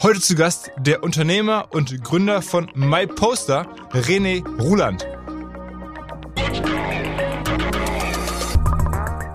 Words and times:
Heute 0.00 0.20
zu 0.20 0.36
Gast 0.36 0.70
der 0.78 1.02
Unternehmer 1.02 1.66
und 1.72 2.04
Gründer 2.04 2.40
von 2.40 2.70
MyPoster, 2.76 3.66
René 3.90 4.46
Ruland. 4.60 5.04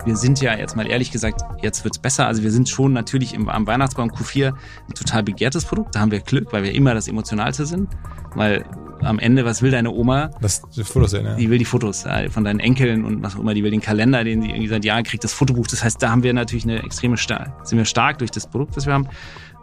Wir 0.06 0.16
sind 0.16 0.40
ja 0.40 0.56
jetzt 0.56 0.74
mal 0.74 0.86
ehrlich 0.86 1.10
gesagt, 1.10 1.42
jetzt 1.60 1.84
wird's 1.84 1.98
besser. 1.98 2.26
Also 2.26 2.42
wir 2.42 2.50
sind 2.50 2.70
schon 2.70 2.94
natürlich 2.94 3.34
im, 3.34 3.50
am 3.50 3.66
Weihnachtsbaum 3.66 4.10
Q4 4.10 4.54
ein 4.88 4.94
total 4.94 5.22
begehrtes 5.22 5.66
Produkt. 5.66 5.94
Da 5.94 6.00
haben 6.00 6.10
wir 6.10 6.20
Glück, 6.20 6.50
weil 6.54 6.62
wir 6.62 6.72
immer 6.72 6.94
das 6.94 7.08
Emotionalste 7.08 7.66
sind. 7.66 7.90
Weil 8.34 8.64
am 9.02 9.18
Ende, 9.18 9.44
was 9.44 9.60
will 9.60 9.70
deine 9.70 9.90
Oma? 9.90 10.30
Das 10.40 10.62
die 10.70 10.82
Fotos 10.82 11.10
sehen, 11.10 11.26
ja. 11.26 11.34
Die 11.34 11.50
will 11.50 11.58
die 11.58 11.66
Fotos 11.66 12.06
von 12.30 12.42
deinen 12.42 12.60
Enkeln 12.60 13.04
und 13.04 13.22
was 13.22 13.36
auch 13.36 13.40
immer. 13.40 13.52
Die 13.52 13.62
will 13.62 13.70
den 13.70 13.82
Kalender, 13.82 14.24
den 14.24 14.40
sie 14.40 14.48
irgendwie 14.48 14.68
seit 14.68 14.84
Jahren 14.86 15.04
kriegt, 15.04 15.24
das 15.24 15.34
Fotobuch. 15.34 15.66
Das 15.66 15.84
heißt, 15.84 16.02
da 16.02 16.10
haben 16.10 16.22
wir 16.22 16.32
natürlich 16.32 16.64
eine 16.64 16.82
extreme 16.82 17.18
Star 17.18 17.54
sind 17.64 17.76
wir 17.76 17.84
stark 17.84 18.18
durch 18.18 18.30
das 18.30 18.46
Produkt, 18.46 18.76
was 18.78 18.86
wir 18.86 18.94
haben. 18.94 19.08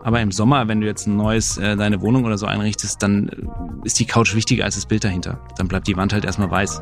Aber 0.04 0.20
im 0.22 0.32
Sommer, 0.32 0.68
wenn 0.68 0.82
du 0.82 0.88
jetzt 0.88 1.08
ein 1.08 1.16
neues 1.16 1.58
äh, 1.58 1.76
deine 1.76 2.02
Wohnung 2.02 2.26
oder 2.26 2.38
so 2.38 2.46
einrichtest, 2.46 3.02
dann 3.04 3.30
äh, 3.30 3.86
ist 3.86 4.00
die 4.00 4.06
Couch 4.06 4.36
wichtiger 4.36 4.66
als 4.66 4.76
das 4.76 4.86
Bild 4.86 5.04
dahinter. 5.04 5.40
Dann 5.58 5.68
bleibt 5.68 5.88
die 5.88 5.96
Wand 5.96 6.14
halt 6.14 6.26
erstmal 6.26 6.50
weiß. 6.50 6.82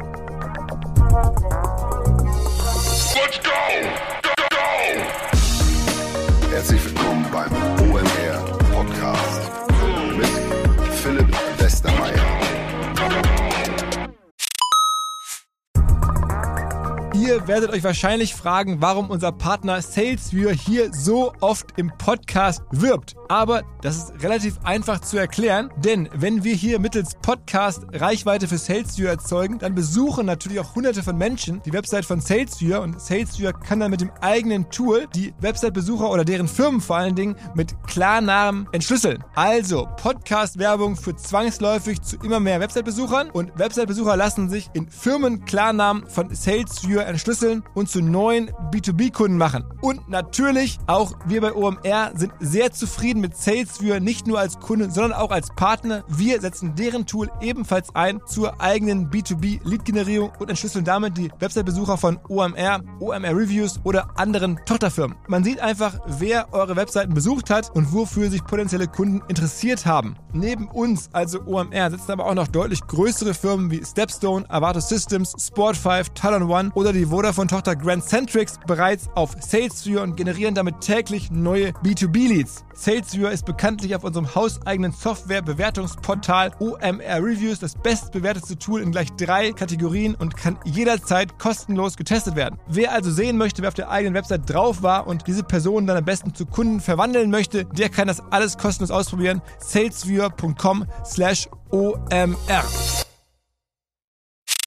Ihr 17.29 17.47
werdet 17.47 17.69
euch 17.69 17.83
wahrscheinlich 17.83 18.33
fragen, 18.33 18.81
warum 18.81 19.11
unser 19.11 19.31
Partner 19.31 19.83
SalesViewer 19.83 20.51
hier 20.51 20.91
so 20.91 21.31
oft 21.41 21.77
im 21.77 21.91
Podcast 21.95 22.63
wirbt. 22.71 23.18
Aber 23.29 23.61
das 23.83 23.97
ist 23.97 24.23
relativ 24.23 24.57
einfach 24.63 25.01
zu 25.01 25.17
erklären, 25.17 25.69
denn 25.77 26.09
wenn 26.15 26.43
wir 26.43 26.55
hier 26.55 26.79
mittels 26.79 27.13
Podcast 27.21 27.83
Reichweite 27.93 28.47
für 28.47 28.57
SalesViewer 28.57 29.11
erzeugen, 29.11 29.59
dann 29.59 29.75
besuchen 29.75 30.25
natürlich 30.25 30.59
auch 30.59 30.73
hunderte 30.73 31.03
von 31.03 31.15
Menschen 31.15 31.61
die 31.63 31.71
Website 31.71 32.05
von 32.05 32.21
SalesViewer 32.21 32.81
und 32.81 32.99
SalesViewer 32.99 33.53
kann 33.53 33.79
dann 33.79 33.91
mit 33.91 34.01
dem 34.01 34.09
eigenen 34.21 34.71
Tool 34.71 35.05
die 35.13 35.31
Website-Besucher 35.41 36.09
oder 36.09 36.25
deren 36.25 36.47
Firmen 36.47 36.81
vor 36.81 36.95
allen 36.95 37.13
Dingen 37.13 37.35
mit 37.53 37.75
Klarnamen 37.85 38.67
entschlüsseln. 38.71 39.23
Also 39.35 39.87
Podcast-Werbung 39.97 40.95
führt 40.95 41.19
zwangsläufig 41.19 42.01
zu 42.01 42.17
immer 42.17 42.39
mehr 42.39 42.59
Website-Besuchern 42.59 43.29
und 43.29 43.57
Website-Besucher 43.59 44.17
lassen 44.17 44.49
sich 44.49 44.71
in 44.73 44.89
Firmen 44.89 45.45
Klarnamen 45.45 46.07
von 46.07 46.33
SalesViewer 46.33 47.05
entschlüsseln 47.05 47.61
und 47.75 47.91
zu 47.91 48.01
neuen 48.01 48.49
B2B-Kunden 48.71 49.37
machen. 49.37 49.65
Und 49.81 50.09
natürlich 50.09 50.79
auch 50.87 51.13
wir 51.27 51.41
bei 51.41 51.53
OMR 51.53 52.13
sind 52.15 52.33
sehr 52.39 52.71
zufrieden 52.71 53.18
mit 53.21 53.35
SalesViewer 53.37 53.99
nicht 53.99 54.27
nur 54.27 54.39
als 54.39 54.59
Kunde, 54.59 54.91
sondern 54.91 55.13
auch 55.13 55.31
als 55.31 55.49
Partner. 55.55 56.03
Wir 56.07 56.41
setzen 56.41 56.75
deren 56.75 57.05
Tool 57.05 57.29
ebenfalls 57.41 57.95
ein 57.95 58.21
zur 58.25 58.61
eigenen 58.61 59.09
B2B-Lead-Generierung 59.09 60.31
und 60.39 60.49
entschlüsseln 60.49 60.85
damit 60.85 61.17
die 61.17 61.31
Website-Besucher 61.39 61.97
von 61.97 62.19
OMR, 62.27 62.81
OMR 62.99 63.35
Reviews 63.35 63.79
oder 63.83 64.17
anderen 64.17 64.59
Tochterfirmen. 64.65 65.17
Man 65.27 65.43
sieht 65.43 65.59
einfach, 65.59 65.99
wer 66.07 66.53
eure 66.53 66.75
Webseiten 66.75 67.13
besucht 67.13 67.49
hat 67.49 67.73
und 67.75 67.93
wofür 67.93 68.29
sich 68.29 68.43
potenzielle 68.43 68.87
Kunden 68.87 69.21
interessiert 69.27 69.85
haben. 69.85 70.15
Neben 70.33 70.67
uns, 70.67 71.09
also 71.13 71.41
OMR, 71.45 71.91
sitzen 71.91 72.11
aber 72.11 72.25
auch 72.25 72.35
noch 72.35 72.47
deutlich 72.47 72.81
größere 72.81 73.33
Firmen 73.33 73.71
wie 73.71 73.83
Stepstone, 73.83 74.45
Avato 74.49 74.79
Systems, 74.79 75.35
Sport5, 75.35 76.13
Talon 76.13 76.43
One 76.43 76.71
oder 76.73 76.93
die 76.93 77.05
Vodafone-Tochter 77.05 77.75
Grand 77.75 78.03
Centrix 78.03 78.59
bereits 78.67 79.07
auf 79.15 79.35
SalesViewer 79.39 80.03
und 80.03 80.15
generieren 80.15 80.55
damit 80.55 80.81
täglich 80.81 81.31
neue 81.31 81.69
B2B-Leads. 81.83 82.65
SalesViewer 83.09 83.31
ist 83.31 83.45
bekanntlich 83.45 83.95
auf 83.95 84.03
unserem 84.03 84.35
hauseigenen 84.35 84.91
Software-Bewertungsportal 84.91 86.51
OMR 86.59 87.23
Reviews 87.23 87.59
das 87.59 87.73
bestbewertete 87.73 88.57
Tool 88.57 88.81
in 88.81 88.91
gleich 88.91 89.07
drei 89.13 89.51
Kategorien 89.51 90.13
und 90.13 90.37
kann 90.37 90.59
jederzeit 90.63 91.39
kostenlos 91.39 91.97
getestet 91.97 92.35
werden. 92.35 92.59
Wer 92.67 92.91
also 92.91 93.09
sehen 93.09 93.37
möchte, 93.37 93.63
wer 93.63 93.69
auf 93.69 93.73
der 93.73 93.89
eigenen 93.89 94.13
Website 94.13 94.47
drauf 94.47 94.83
war 94.83 95.07
und 95.07 95.25
diese 95.25 95.43
Person 95.43 95.87
dann 95.87 95.97
am 95.97 96.05
besten 96.05 96.35
zu 96.35 96.45
Kunden 96.45 96.81
verwandeln 96.81 97.31
möchte, 97.31 97.65
der 97.65 97.89
kann 97.89 98.07
das 98.07 98.21
alles 98.31 98.57
kostenlos 98.57 98.91
ausprobieren. 98.91 99.41
salesviewer.com 99.59 100.85
slash 101.03 101.49
OMR. 101.71 102.63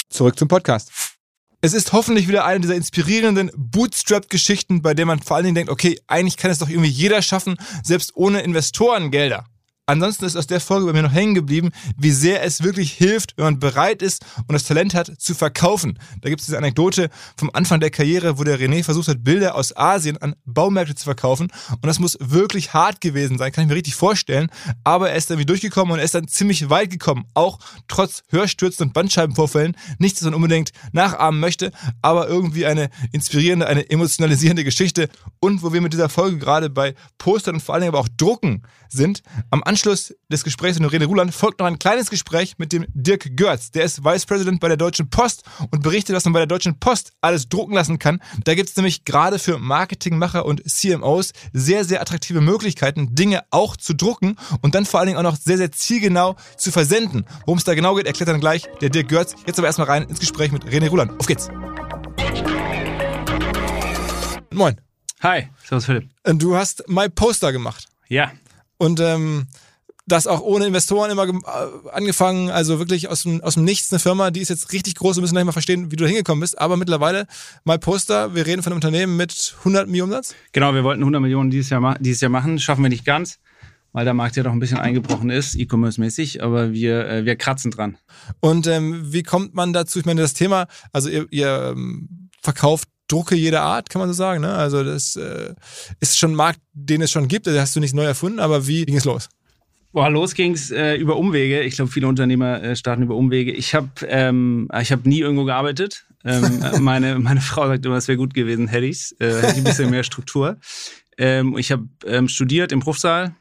Zurück 0.09 0.37
zum 0.37 0.49
Podcast. 0.49 0.91
Es 1.65 1.75
ist 1.75 1.93
hoffentlich 1.93 2.27
wieder 2.27 2.45
eine 2.45 2.59
dieser 2.59 2.75
inspirierenden 2.75 3.53
Bootstrap-Geschichten, 3.57 4.83
bei 4.83 4.95
der 4.95 5.07
man 5.07 5.21
vor 5.21 5.37
allen 5.37 5.45
Dingen 5.45 5.55
denkt, 5.55 5.71
okay, 5.71 5.97
eigentlich 6.09 6.37
kann 6.37 6.51
es 6.51 6.59
doch 6.59 6.69
irgendwie 6.69 6.91
jeder 6.91 7.23
schaffen, 7.23 7.57
selbst 7.85 8.17
ohne 8.17 8.41
Investorengelder. 8.41 9.47
Ansonsten 9.87 10.27
ist 10.27 10.37
aus 10.37 10.47
der 10.47 10.61
Folge 10.61 10.87
bei 10.87 10.93
mir 10.93 11.03
noch 11.03 11.13
hängen 11.13 11.35
geblieben, 11.35 11.71
wie 11.97 12.13
sehr 12.13 12.45
es 12.45 12.63
wirklich 12.63 12.93
hilft, 12.93 13.37
wenn 13.37 13.47
man 13.47 13.59
bereit 13.59 14.01
ist 14.01 14.25
und 14.47 14.53
das 14.53 14.63
Talent 14.63 14.95
hat, 14.95 15.11
zu 15.19 15.35
verkaufen. 15.35 15.99
Da 16.21 16.29
gibt 16.29 16.41
es 16.41 16.47
diese 16.47 16.57
Anekdote 16.57 17.11
vom 17.37 17.51
Anfang 17.53 17.81
der 17.81 17.91
Karriere, 17.91 18.39
wo 18.39 18.45
der 18.45 18.61
René 18.61 18.85
versucht 18.85 19.09
hat, 19.09 19.25
Bilder 19.25 19.57
aus 19.57 19.77
Asien 19.77 20.19
an 20.19 20.37
Baumärkte 20.45 20.95
zu 20.95 21.03
verkaufen. 21.03 21.49
Und 21.71 21.87
das 21.87 21.99
muss 21.99 22.17
wirklich 22.21 22.73
hart 22.73 23.01
gewesen 23.01 23.39
sein, 23.39 23.51
kann 23.51 23.65
ich 23.65 23.69
mir 23.69 23.75
richtig 23.75 23.97
vorstellen. 23.97 24.51
Aber 24.85 25.11
er 25.11 25.17
ist 25.17 25.31
dann 25.31 25.41
wie 25.41 25.47
durchgekommen 25.47 25.93
und 25.93 25.99
er 25.99 26.05
ist 26.05 26.15
dann 26.15 26.29
ziemlich 26.29 26.71
weit 26.71 26.91
gekommen. 26.91 27.25
Auch 27.35 27.59
trotz 27.89 28.23
Hörstürzen 28.29 28.87
und 28.87 28.93
Bandscheibenvorfällen. 28.93 29.77
Nichts, 29.99 30.21
was 30.21 30.27
man 30.27 30.35
unbedingt 30.35 30.71
nachahmen 30.93 31.41
möchte, 31.41 31.73
aber 32.03 32.29
irgendwie 32.29 32.67
eine 32.67 32.89
inspirierende, 33.11 33.67
eine 33.67 33.91
emotionalisierende 33.91 34.63
Geschichte. 34.63 35.09
Und 35.41 35.65
wo 35.65 35.73
wir 35.73 35.81
mit 35.81 35.93
dieser 35.93 36.09
Folge 36.09 36.39
gerade 36.39 36.71
bei 36.71 36.95
Postern 37.19 37.57
und 37.57 37.63
vor 37.63 37.75
allen 37.75 37.83
Dingen 37.83 37.95
aber 37.95 38.01
auch 38.01 38.09
Drucken 38.17 38.63
sind. 38.89 39.23
Am 39.51 39.63
Anschluss 39.73 40.15
des 40.31 40.45
Gesprächs 40.45 40.79
mit 40.79 40.93
René 40.93 41.07
Ruland 41.07 41.35
folgt 41.35 41.61
noch 41.61 41.67
ein 41.67 41.79
kleines 41.79 42.11
Gespräch 42.11 42.59
mit 42.59 42.75
dem 42.75 42.85
Dirk 42.93 43.39
Görz. 43.39 43.71
Der 43.71 43.85
ist 43.85 44.05
Vice 44.05 44.27
President 44.27 44.61
bei 44.61 44.69
der 44.69 44.77
Deutschen 44.77 45.09
Post 45.09 45.45
und 45.71 45.83
berichtet, 45.83 46.15
was 46.15 46.27
man 46.27 46.35
bei 46.35 46.41
der 46.41 46.47
Deutschen 46.47 46.79
Post 46.79 47.15
alles 47.23 47.49
drucken 47.49 47.73
lassen 47.73 47.99
kann. 47.99 48.21
Da 48.45 48.55
gibt 48.55 48.69
es 48.69 48.77
nämlich 48.77 49.07
gerade 49.07 49.39
für 49.39 49.59
Marketingmacher 49.59 50.45
und 50.45 50.63
CMOs 50.71 51.33
sehr, 51.55 51.87
sehr 51.87 52.03
attraktive 52.03 52.43
Möglichkeiten, 52.43 53.15
Dinge 53.15 53.45
auch 53.51 53.79
zu 53.79 53.95
drucken 53.95 54.37
und 54.61 54.75
dann 54.75 54.85
vor 54.85 55.01
allen 55.01 55.07
Dingen 55.07 55.19
auch 55.19 55.23
noch 55.23 55.37
sehr, 55.37 55.57
sehr 55.57 55.73
zielgenau 55.73 56.37
zu 56.59 56.71
versenden. 56.71 57.25
Worum 57.47 57.57
es 57.57 57.65
da 57.65 57.75
genau 57.75 57.95
geht, 57.95 58.07
erklärt 58.07 58.29
dann 58.29 58.41
gleich 58.41 58.69
der 58.83 58.91
Dirk 58.91 59.09
Görz. 59.09 59.35
Jetzt 59.47 59.59
aber 59.59 59.69
erstmal 59.69 59.87
rein 59.87 60.03
ins 60.03 60.21
Gespräch 60.21 60.53
mit 60.53 60.67
René 60.67 60.91
Ruland. 60.91 61.19
Auf 61.19 61.27
geht's. 61.27 61.49
Moin. 64.51 64.79
Hi, 65.23 65.49
servus 65.65 65.87
Philipp. 65.87 66.11
Du 66.25 66.57
hast 66.57 66.87
My 66.89 67.09
Poster 67.09 67.53
gemacht. 67.53 67.87
Ja, 68.09 68.33
Und 68.83 68.99
ähm, 68.99 69.47
das 70.09 70.27
auch 70.27 70.41
ohne 70.41 70.67
Investoren 70.67 71.13
immer 71.13 71.29
äh, 71.29 71.89
angefangen, 71.93 72.51
also 72.51 72.81
wirklich 72.81 73.09
aus 73.09 73.23
dem, 73.23 73.41
aus 73.41 73.55
dem 73.55 73.63
Nichts 73.63 73.93
eine 73.93 74.01
Firma, 74.01 74.33
die 74.33 74.41
ist 74.41 74.49
jetzt 74.49 74.73
richtig 74.73 74.97
groß, 74.97 75.17
wir 75.17 75.21
müssen 75.21 75.35
gleich 75.35 75.45
mal 75.45 75.53
verstehen, 75.53 75.93
wie 75.93 75.97
du 75.97 76.03
da 76.03 76.09
hingekommen 76.09 76.41
bist, 76.41 76.59
aber 76.59 76.77
mittlerweile 76.77 77.29
My 77.65 77.79
Poster, 77.79 78.35
wir 78.35 78.45
reden 78.45 78.61
von 78.65 78.73
einem 78.73 78.79
Unternehmen 78.79 79.17
mit 79.17 79.55
100 79.61 79.87
Millionen 79.87 80.11
Umsatz. 80.11 80.35
genau, 80.51 80.75
wir 80.75 80.83
wollten 80.83 81.03
100 81.03 81.23
Millionen 81.23 81.51
dieses 81.53 81.71
Jahr, 81.71 81.97
dieses 82.01 82.23
Jahr 82.23 82.31
machen, 82.33 82.59
schaffen 82.59 82.83
wir 82.83 82.89
nicht 82.89 83.05
ganz, 83.05 83.39
weil 83.93 84.05
der 84.05 84.15
Markt 84.15 84.35
ja 84.35 84.43
doch 84.43 84.51
ein 84.51 84.59
bisschen 84.59 84.79
eingebrochen 84.79 85.31
ist, 85.31 85.55
E-Commerce-mäßig, 85.55 86.43
aber 86.43 86.73
wir, 86.73 87.09
äh, 87.09 87.25
wir 87.25 87.37
kratzen 87.37 87.71
dran. 87.71 87.99
Und 88.41 88.67
ähm, 88.67 89.13
wie 89.13 89.23
kommt 89.23 89.55
man 89.55 89.73
dazu? 89.73 90.01
Ich 90.01 90.07
meine, 90.07 90.23
das 90.23 90.35
Thema, 90.35 90.67
also 90.93 91.09
ihr, 91.09 91.29
ihr 91.31 91.73
ähm, 91.77 92.31
verkauft 92.43 92.89
Drucke 93.13 93.35
jeder 93.35 93.63
Art, 93.63 93.91
kann 93.91 94.01
man 94.01 94.09
so 94.09 94.15
sagen. 94.15 94.41
Ne? 94.41 94.53
Also 94.53 94.83
das 94.83 95.17
äh, 95.17 95.55
ist 96.01 96.19
schon 96.19 96.33
ein 96.33 96.37
Markt, 96.37 96.61
den 96.73 97.03
es 97.03 97.11
schon 97.11 97.29
gibt, 97.29 97.47
also 97.47 97.61
hast 97.61 97.77
du 97.77 97.81
nicht 97.81 97.95
neu 97.95 98.05
erfunden, 98.05 98.41
aber 98.41 98.67
wie 98.67 98.85
ging 98.87 98.97
es 98.97 99.05
los? 99.05 99.29
Boah, 99.93 100.09
los 100.09 100.35
ging's 100.35 100.71
äh, 100.71 100.95
über 100.95 101.17
Umwege. 101.17 101.61
Ich 101.61 101.75
glaube, 101.77 101.91
viele 101.91 102.09
Unternehmer 102.09 102.63
äh, 102.63 102.75
starten 102.75 103.03
über 103.03 103.15
Umwege. 103.15 103.53
Ich 103.53 103.75
habe 103.75 103.91
ähm, 104.09 104.69
ich 104.81 104.91
hab 104.91 105.05
nie 105.05 105.21
irgendwo 105.21 105.45
gearbeitet. 105.45 106.07
Ähm, 106.25 106.63
äh, 106.63 106.79
meine, 106.81 107.19
meine 107.19 107.43
Frau 107.43 107.67
sagt 107.67 107.85
immer, 107.85 107.97
es 107.97 108.09
wäre 108.09 108.17
gut 108.17 108.33
gewesen, 108.33 108.69
hätte 108.69 108.87
ich's. 108.87 109.15
Äh, 109.19 109.35
hätte 109.35 109.53
ich 109.53 109.59
ein 109.59 109.65
bisschen 109.65 109.91
mehr 109.91 110.03
Struktur. 110.03 110.57
Ähm, 111.19 111.59
ich 111.59 111.71
habe 111.71 111.89
ähm, 112.07 112.29
studiert 112.29 112.73
im 112.73 112.81
Bruchsal 112.81 113.35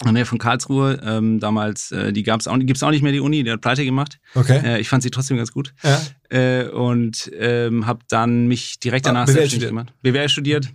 in 0.00 0.04
der 0.06 0.12
Nähe 0.12 0.26
von 0.26 0.38
Karlsruhe. 0.38 1.00
Ähm, 1.04 1.40
damals, 1.40 1.92
äh, 1.92 2.12
die 2.12 2.22
gab's 2.22 2.46
auch, 2.48 2.58
gibt's 2.58 2.82
auch 2.82 2.90
nicht 2.90 3.02
mehr, 3.02 3.12
die 3.12 3.20
Uni, 3.20 3.44
die 3.44 3.50
hat 3.50 3.60
pleite 3.60 3.84
gemacht. 3.84 4.18
Okay. 4.34 4.60
Äh, 4.64 4.80
ich 4.80 4.88
fand 4.88 5.02
sie 5.02 5.10
trotzdem 5.10 5.36
ganz 5.36 5.52
gut. 5.52 5.72
Ja. 5.82 6.00
Äh, 6.30 6.68
und 6.68 7.30
ähm, 7.38 7.86
habe 7.86 8.00
dann 8.08 8.46
mich 8.48 8.80
direkt 8.80 9.06
Ah, 9.06 9.10
danach 9.10 9.26
BWL 9.26 9.34
selbstständig 9.34 9.68
studiert. 9.68 9.70
gemacht. 9.70 9.92
BWL 10.02 10.28
studiert. 10.28 10.68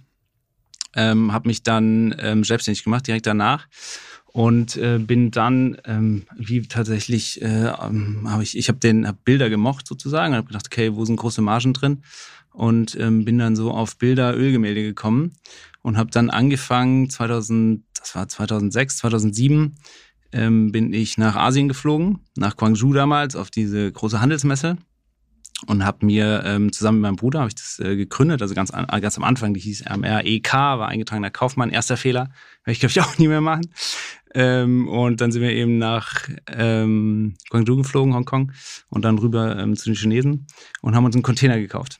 Ähm, 0.95 1.33
habe 1.33 1.47
mich 1.47 1.63
dann 1.63 2.15
ähm, 2.19 2.43
selbstständig 2.43 2.83
gemacht, 2.83 3.07
direkt 3.07 3.27
danach. 3.27 3.67
Und 4.31 4.77
äh, 4.77 4.99
bin 4.99 5.31
dann, 5.31 5.77
ähm, 5.85 6.23
wie 6.37 6.61
tatsächlich, 6.67 7.41
äh, 7.41 7.45
ähm, 7.81 8.27
habe 8.29 8.43
ich, 8.43 8.57
ich 8.57 8.69
habe 8.69 8.79
den 8.79 9.07
hab 9.07 9.23
Bilder 9.25 9.49
gemocht 9.49 9.87
sozusagen, 9.87 10.35
habe 10.35 10.47
gedacht, 10.47 10.67
okay, 10.67 10.93
wo 10.95 11.03
sind 11.03 11.15
große 11.17 11.41
Margen 11.41 11.73
drin? 11.73 12.03
Und 12.51 12.95
ähm, 12.99 13.25
bin 13.25 13.37
dann 13.37 13.55
so 13.55 13.71
auf 13.71 13.97
Bilder, 13.97 14.35
Ölgemälde 14.35 14.81
gekommen 14.83 15.33
und 15.81 15.97
habe 15.97 16.11
dann 16.11 16.29
angefangen, 16.29 17.09
2000, 17.09 17.83
das 17.97 18.15
war 18.15 18.27
2006, 18.27 18.97
2007, 18.97 19.75
ähm, 20.31 20.71
bin 20.71 20.93
ich 20.93 21.17
nach 21.17 21.35
Asien 21.35 21.67
geflogen, 21.67 22.19
nach 22.35 22.55
Guangzhou 22.55 22.93
damals, 22.93 23.35
auf 23.35 23.49
diese 23.49 23.91
große 23.91 24.21
Handelsmesse 24.21 24.77
und 25.67 25.85
habe 25.85 26.05
mir 26.05 26.43
ähm, 26.45 26.71
zusammen 26.71 26.99
mit 26.99 27.09
meinem 27.09 27.15
Bruder 27.15 27.39
habe 27.39 27.49
ich 27.49 27.55
das 27.55 27.79
äh, 27.79 27.95
gegründet, 27.95 28.41
also 28.41 28.55
ganz, 28.55 28.71
an, 28.71 28.85
ganz 29.01 29.17
am 29.17 29.23
Anfang, 29.23 29.53
die 29.53 29.59
hieß 29.59 29.85
RMREK, 29.89 30.53
war 30.53 30.87
eingetragener 30.87 31.31
Kaufmann, 31.31 31.69
erster 31.69 31.97
Fehler, 31.97 32.29
werde 32.63 32.71
ich 32.71 32.79
glaube 32.79 32.91
ich 32.91 33.01
auch 33.01 33.17
nie 33.17 33.27
mehr 33.27 33.41
machen. 33.41 33.69
Ähm, 34.35 34.87
und 34.87 35.21
dann 35.21 35.31
sind 35.31 35.41
wir 35.41 35.51
eben 35.51 35.79
nach 35.79 36.29
ähm, 36.47 37.35
Guangzhou 37.49 37.77
geflogen, 37.77 38.13
Hongkong, 38.13 38.51
und 38.89 39.03
dann 39.03 39.17
rüber 39.17 39.57
ähm, 39.57 39.75
zu 39.75 39.85
den 39.85 39.95
Chinesen 39.95 40.45
und 40.81 40.95
haben 40.95 41.05
uns 41.05 41.15
einen 41.15 41.23
Container 41.23 41.59
gekauft. 41.59 41.99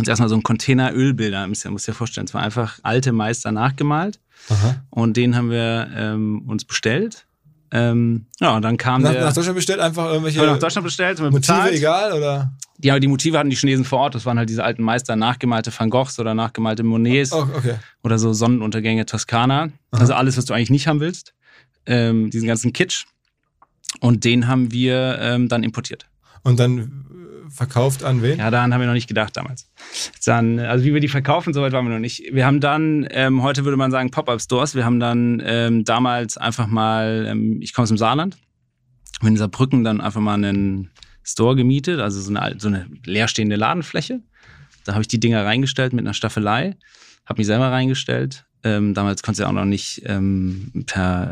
Uns 0.00 0.08
erstmal 0.08 0.28
so 0.28 0.34
einen 0.34 0.42
Container 0.42 0.92
Ölbilder, 0.92 1.46
muss 1.46 1.62
ja, 1.62 1.70
muss 1.70 1.86
ja 1.86 1.94
vorstellen, 1.94 2.26
es 2.26 2.34
war 2.34 2.42
einfach 2.42 2.78
alte 2.82 3.12
Meister 3.12 3.52
nachgemalt 3.52 4.18
Aha. 4.48 4.82
und 4.90 5.16
den 5.16 5.36
haben 5.36 5.50
wir 5.50 5.88
ähm, 5.94 6.42
uns 6.48 6.64
bestellt. 6.64 7.26
Ähm, 7.72 8.26
ja, 8.40 8.56
und 8.56 8.62
dann 8.62 8.76
kam 8.76 9.02
Nach, 9.02 9.12
der. 9.12 9.24
nach 9.24 9.32
Deutschland 9.32 9.54
bestellt 9.56 9.78
einfach 9.78 10.06
irgendwelche 10.06 10.44
nach 10.44 10.58
Deutschland 10.58 10.84
bestellt, 10.84 11.18
haben 11.18 11.26
wir 11.26 11.30
Motive 11.30 11.52
bezahlt. 11.52 11.74
egal 11.74 12.12
oder? 12.14 12.52
Ja, 12.82 12.98
die 12.98 13.06
Motive 13.06 13.38
hatten 13.38 13.50
die 13.50 13.56
Chinesen 13.56 13.84
vor 13.84 13.98
Ort. 14.00 14.14
Das 14.14 14.24
waren 14.26 14.38
halt 14.38 14.48
diese 14.48 14.64
alten 14.64 14.82
Meister, 14.82 15.14
nachgemalte 15.14 15.70
Van 15.76 15.90
Goghs 15.90 16.18
oder 16.18 16.34
nachgemalte 16.34 16.82
Monets 16.82 17.30
Oh, 17.32 17.46
okay. 17.54 17.74
oder 18.02 18.18
so 18.18 18.32
Sonnenuntergänge 18.32 19.04
Toskana. 19.06 19.68
Also 19.90 20.14
alles, 20.14 20.36
was 20.38 20.46
du 20.46 20.54
eigentlich 20.54 20.70
nicht 20.70 20.86
haben 20.88 20.98
willst. 20.98 21.34
Ähm, 21.86 22.30
diesen 22.30 22.48
ganzen 22.48 22.72
Kitsch. 22.72 23.04
Und 24.00 24.24
den 24.24 24.48
haben 24.48 24.72
wir 24.72 25.18
ähm, 25.20 25.48
dann 25.48 25.62
importiert. 25.62 26.06
Und 26.42 26.58
dann 26.58 27.04
verkauft 27.50 28.04
an 28.04 28.22
wen? 28.22 28.38
Ja, 28.38 28.50
daran 28.50 28.72
haben 28.72 28.80
wir 28.80 28.86
noch 28.86 28.94
nicht 28.94 29.08
gedacht 29.08 29.36
damals. 29.36 29.68
Dann, 30.24 30.58
also 30.58 30.84
wie 30.84 30.94
wir 30.94 31.00
die 31.00 31.08
verkaufen, 31.08 31.52
soweit 31.52 31.72
waren 31.72 31.84
wir 31.86 31.92
noch 31.92 32.00
nicht. 32.00 32.22
Wir 32.32 32.46
haben 32.46 32.60
dann, 32.60 33.06
ähm, 33.10 33.42
heute 33.42 33.64
würde 33.64 33.76
man 33.76 33.90
sagen 33.90 34.10
Pop-Up-Stores, 34.10 34.74
wir 34.74 34.84
haben 34.84 35.00
dann 35.00 35.42
ähm, 35.44 35.84
damals 35.84 36.36
einfach 36.36 36.66
mal, 36.66 37.26
ähm, 37.28 37.60
ich 37.60 37.74
komme 37.74 37.84
aus 37.84 37.90
dem 37.90 37.98
Saarland, 37.98 38.38
in 39.22 39.36
Saarbrücken 39.36 39.84
dann 39.84 40.00
einfach 40.00 40.20
mal 40.20 40.34
einen 40.34 40.90
Store 41.22 41.56
gemietet, 41.56 42.00
also 42.00 42.20
so 42.20 42.34
eine, 42.34 42.58
so 42.58 42.68
eine 42.68 42.86
leerstehende 43.04 43.56
Ladenfläche. 43.56 44.20
Da 44.84 44.92
habe 44.92 45.02
ich 45.02 45.08
die 45.08 45.20
Dinger 45.20 45.44
reingestellt 45.44 45.92
mit 45.92 46.04
einer 46.04 46.14
Staffelei, 46.14 46.76
habe 47.26 47.40
mich 47.40 47.46
selber 47.46 47.70
reingestellt. 47.70 48.46
Ähm, 48.62 48.94
damals 48.94 49.22
konntest 49.22 49.40
du 49.40 49.42
ja 49.44 49.48
auch 49.48 49.54
noch 49.54 49.64
nicht 49.64 50.02
ähm, 50.06 50.84
per 50.86 51.30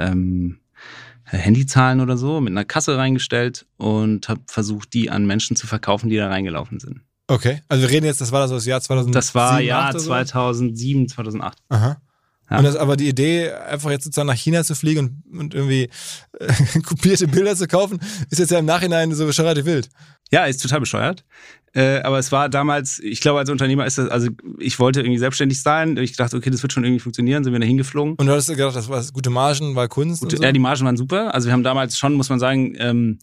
ähm, 1.33 1.39
Handy 1.39 1.67
zahlen 1.67 2.01
oder 2.01 2.17
so, 2.17 2.41
mit 2.41 2.53
einer 2.53 2.65
Kasse 2.65 2.97
reingestellt 2.97 3.67
und 3.77 4.29
habe 4.29 4.41
versucht, 4.47 4.93
die 4.93 5.11
an 5.11 5.27
Menschen 5.27 5.57
zu 5.57 5.67
verkaufen, 5.67 6.09
die 6.09 6.17
da 6.17 6.29
reingelaufen 6.29 6.81
sind. 6.81 7.01
Okay. 7.29 7.63
Also 7.69 7.83
wir 7.83 7.91
reden 7.91 8.07
jetzt, 8.07 8.21
das 8.21 8.33
war 8.33 8.47
das, 8.47 8.65
Jahr 8.65 8.81
2007. 8.81 9.13
Das 9.13 9.35
war 9.35 9.61
ja 9.61 9.91
2008 9.91 9.95
oder 9.95 10.01
so? 10.01 10.07
2007, 10.09 11.09
2008. 11.09 11.59
Aha. 11.69 12.01
Ja. 12.51 12.59
Und 12.59 12.65
das 12.65 12.77
aber 12.77 12.97
die 12.97 13.09
Idee, 13.09 13.53
einfach 13.53 13.91
jetzt 13.91 14.05
sozusagen 14.05 14.29
nach 14.29 14.35
China 14.35 14.65
zu 14.65 14.75
fliegen 14.75 15.23
und, 15.31 15.41
und 15.41 15.55
irgendwie 15.55 15.91
äh, 16.39 16.81
kopierte 16.87 17.29
Bilder 17.29 17.57
zu 17.57 17.67
kaufen, 17.67 17.99
ist 18.31 18.39
jetzt 18.39 18.51
ja 18.51 18.59
im 18.59 18.65
Nachhinein 18.65 19.15
so 19.15 19.31
schon 19.33 19.45
relativ 19.45 19.67
wild. 19.67 19.89
Ja, 20.31 20.45
ist 20.45 20.63
total 20.63 20.81
bescheuert. 20.81 21.25
Äh, 21.75 22.01
aber 22.01 22.19
es 22.19 22.33
war 22.33 22.49
damals, 22.49 22.99
ich 22.99 23.21
glaube, 23.21 23.39
als 23.39 23.51
Unternehmer 23.51 23.87
ist 23.87 23.99
das, 23.99 24.09
also 24.09 24.31
ich 24.59 24.79
wollte 24.79 25.01
irgendwie 25.01 25.19
selbstständig 25.19 25.61
sein. 25.61 25.97
Ich 25.99 26.17
dachte, 26.17 26.37
okay, 26.37 26.51
das 26.51 26.63
wird 26.63 26.73
schon 26.73 26.85
irgendwie 26.85 27.01
funktionieren, 27.01 27.45
sind 27.45 27.53
wir 27.53 27.61
da 27.61 27.67
hingeflogen. 27.67 28.15
Und 28.15 28.27
du 28.27 28.33
hattest 28.33 28.49
gedacht, 28.49 28.75
das 28.75 28.89
war 28.89 29.05
gute 29.13 29.31
Margen, 29.31 29.75
war 29.75 29.89
Kunst 29.89 30.23
Gut, 30.23 30.33
und 30.33 30.39
so? 30.39 30.43
Ja, 30.43 30.53
die 30.53 30.59
Margen 30.59 30.85
waren 30.85 30.97
super. 30.97 31.35
Also 31.35 31.47
wir 31.47 31.53
haben 31.53 31.63
damals 31.63 31.99
schon, 31.99 32.15
muss 32.15 32.31
man 32.31 32.41
sagen, 32.41 32.75
ähm, 32.79 33.19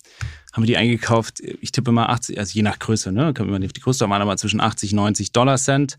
haben 0.54 0.64
wir 0.64 0.68
die 0.68 0.78
eingekauft. 0.78 1.42
Ich 1.60 1.72
tippe 1.72 1.92
mal 1.92 2.06
80, 2.06 2.40
also 2.40 2.54
je 2.54 2.62
nach 2.62 2.80
Größe, 2.80 3.12
ne? 3.12 3.34
Kann 3.34 3.50
man 3.50 3.60
nicht 3.60 3.70
auf 3.70 3.74
die 3.74 3.82
Größe, 3.82 4.08
waren 4.08 4.22
aber 4.22 4.38
zwischen 4.38 4.62
80, 4.62 4.94
90 4.94 5.32
Dollar 5.32 5.58
Cent. 5.58 5.98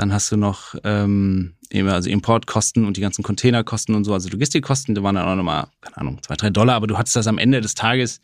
Dann 0.00 0.14
hast 0.14 0.32
du 0.32 0.38
noch 0.38 0.76
ähm, 0.82 1.56
eben 1.70 1.86
also 1.90 2.08
Importkosten 2.08 2.86
und 2.86 2.96
die 2.96 3.02
ganzen 3.02 3.22
Containerkosten 3.22 3.94
und 3.94 4.04
so, 4.04 4.14
also 4.14 4.30
Logistikkosten, 4.30 4.94
die 4.94 5.02
waren 5.02 5.14
dann 5.14 5.26
auch 5.26 5.36
nochmal, 5.36 5.66
keine 5.82 5.98
Ahnung, 5.98 6.22
zwei, 6.22 6.36
drei 6.36 6.48
Dollar, 6.48 6.76
aber 6.76 6.86
du 6.86 6.96
hattest 6.96 7.16
das 7.16 7.26
am 7.26 7.36
Ende 7.36 7.60
des 7.60 7.74
Tages, 7.74 8.22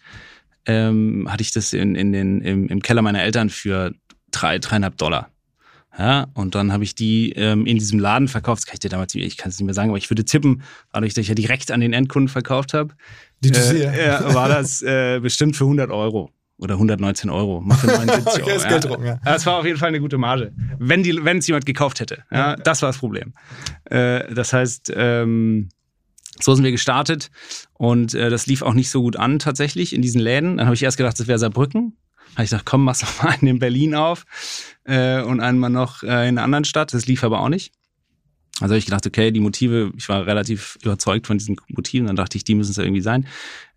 ähm, 0.65 1.27
hatte 1.31 1.43
ich 1.43 1.53
das 1.53 1.75
in, 1.75 1.95
in 1.95 2.13
den, 2.13 2.41
im, 2.41 2.69
im 2.69 2.81
Keller 2.81 3.03
meiner 3.03 3.23
Eltern 3.23 3.51
für 3.51 3.93
drei, 4.31 4.59
dreieinhalb 4.59 4.97
Dollar. 4.97 5.29
Ja, 5.99 6.29
und 6.33 6.55
dann 6.55 6.73
habe 6.73 6.83
ich 6.83 6.95
die 6.95 7.33
ähm, 7.33 7.67
in 7.67 7.77
diesem 7.77 7.99
Laden 7.99 8.29
verkauft. 8.29 8.63
Das 8.63 8.67
kann 8.67 8.77
ich 8.77 8.81
dir 8.81 8.89
damals, 8.89 9.15
ich 9.15 9.37
kann 9.37 9.51
es 9.51 9.59
nicht 9.59 9.67
mehr 9.67 9.75
sagen, 9.75 9.91
aber 9.91 9.99
ich 9.99 10.09
würde 10.09 10.25
tippen, 10.25 10.63
dadurch, 10.95 11.13
dass 11.13 11.21
ich 11.21 11.29
ja 11.29 11.35
direkt 11.35 11.71
an 11.71 11.81
den 11.81 11.93
Endkunden 11.93 12.29
verkauft 12.29 12.73
habe, 12.73 12.95
äh, 13.45 14.07
ja, 14.07 14.33
war 14.33 14.49
das 14.49 14.81
äh, 14.81 15.21
bestimmt 15.21 15.57
für 15.57 15.65
100 15.65 15.91
Euro 15.91 16.31
oder 16.59 16.75
119 16.75 17.31
Euro. 17.31 17.61
Mal 17.61 17.77
für 17.77 17.87
79 17.89 18.27
Okay, 18.43 18.43
Euro. 18.43 18.55
das 18.55 18.69
Geld 18.69 18.85
drucken, 18.85 19.07
ja. 19.07 19.19
Das 19.25 19.45
war 19.47 19.59
auf 19.59 19.67
jeden 19.67 19.79
Fall 19.79 19.89
eine 19.89 20.01
gute 20.01 20.19
Marge. 20.19 20.53
Wenn 20.79 21.03
die, 21.03 21.25
wenn 21.25 21.39
es 21.39 21.47
jemand 21.47 21.67
gekauft 21.67 22.01
hätte. 22.01 22.25
Ja, 22.31 22.57
das 22.57 22.83
war 22.83 22.89
das 22.89 22.99
Problem. 22.99 23.35
Äh, 23.85 24.33
das 24.35 24.53
heißt, 24.53 24.93
ähm, 24.95 25.69
so 26.41 26.55
sind 26.55 26.65
wir 26.65 26.73
gestartet 26.73 27.31
und 27.75 28.15
äh, 28.15 28.31
das 28.31 28.47
lief 28.47 28.63
auch 28.63 28.75
nicht 28.75 28.91
so 28.91 29.03
gut 29.03 29.17
an 29.17 29.39
tatsächlich 29.39 29.95
in 29.95 30.03
diesen 30.03 30.21
Läden. 30.21 30.59
Dann 30.59 30.67
habe 30.67 30.75
ich 30.75 30.83
erst 30.83 30.97
gedacht, 30.97 31.19
das 31.19 31.27
wäre 31.27 31.39
Saarbrücken. 31.39 31.97
Habe 32.35 32.45
ich 32.45 32.51
gedacht, 32.51 32.67
komm, 32.67 32.85
machst 32.85 33.03
noch 33.03 33.23
mal 33.23 33.31
einen 33.31 33.47
in 33.49 33.59
Berlin 33.59 33.95
auf 33.95 34.25
äh, 34.85 35.23
und 35.23 35.41
einen 35.41 35.59
mal 35.59 35.71
noch 35.71 36.03
äh, 36.03 36.07
in 36.29 36.37
einer 36.37 36.43
anderen 36.43 36.65
Stadt. 36.65 36.93
Das 36.93 37.07
lief 37.07 37.25
aber 37.25 37.41
auch 37.41 37.49
nicht. 37.49 37.73
Also 38.61 38.73
habe 38.73 38.79
ich 38.79 38.87
gedacht, 38.87 39.07
okay, 39.07 39.31
die 39.33 39.41
Motive, 39.41 39.93
ich 39.97 40.09
war 40.09 40.27
relativ 40.27 40.79
überzeugt 40.83 41.27
von 41.27 41.37
diesen 41.37 41.57
Motiven, 41.69 42.07
dann 42.07 42.17
dachte 42.17 42.39
ich, 42.39 42.45
die 42.45 42.55
müssen 42.55 42.71
es 42.71 42.77
ja 42.79 42.85
irgendwie 42.85 43.03
sein. 43.03 43.27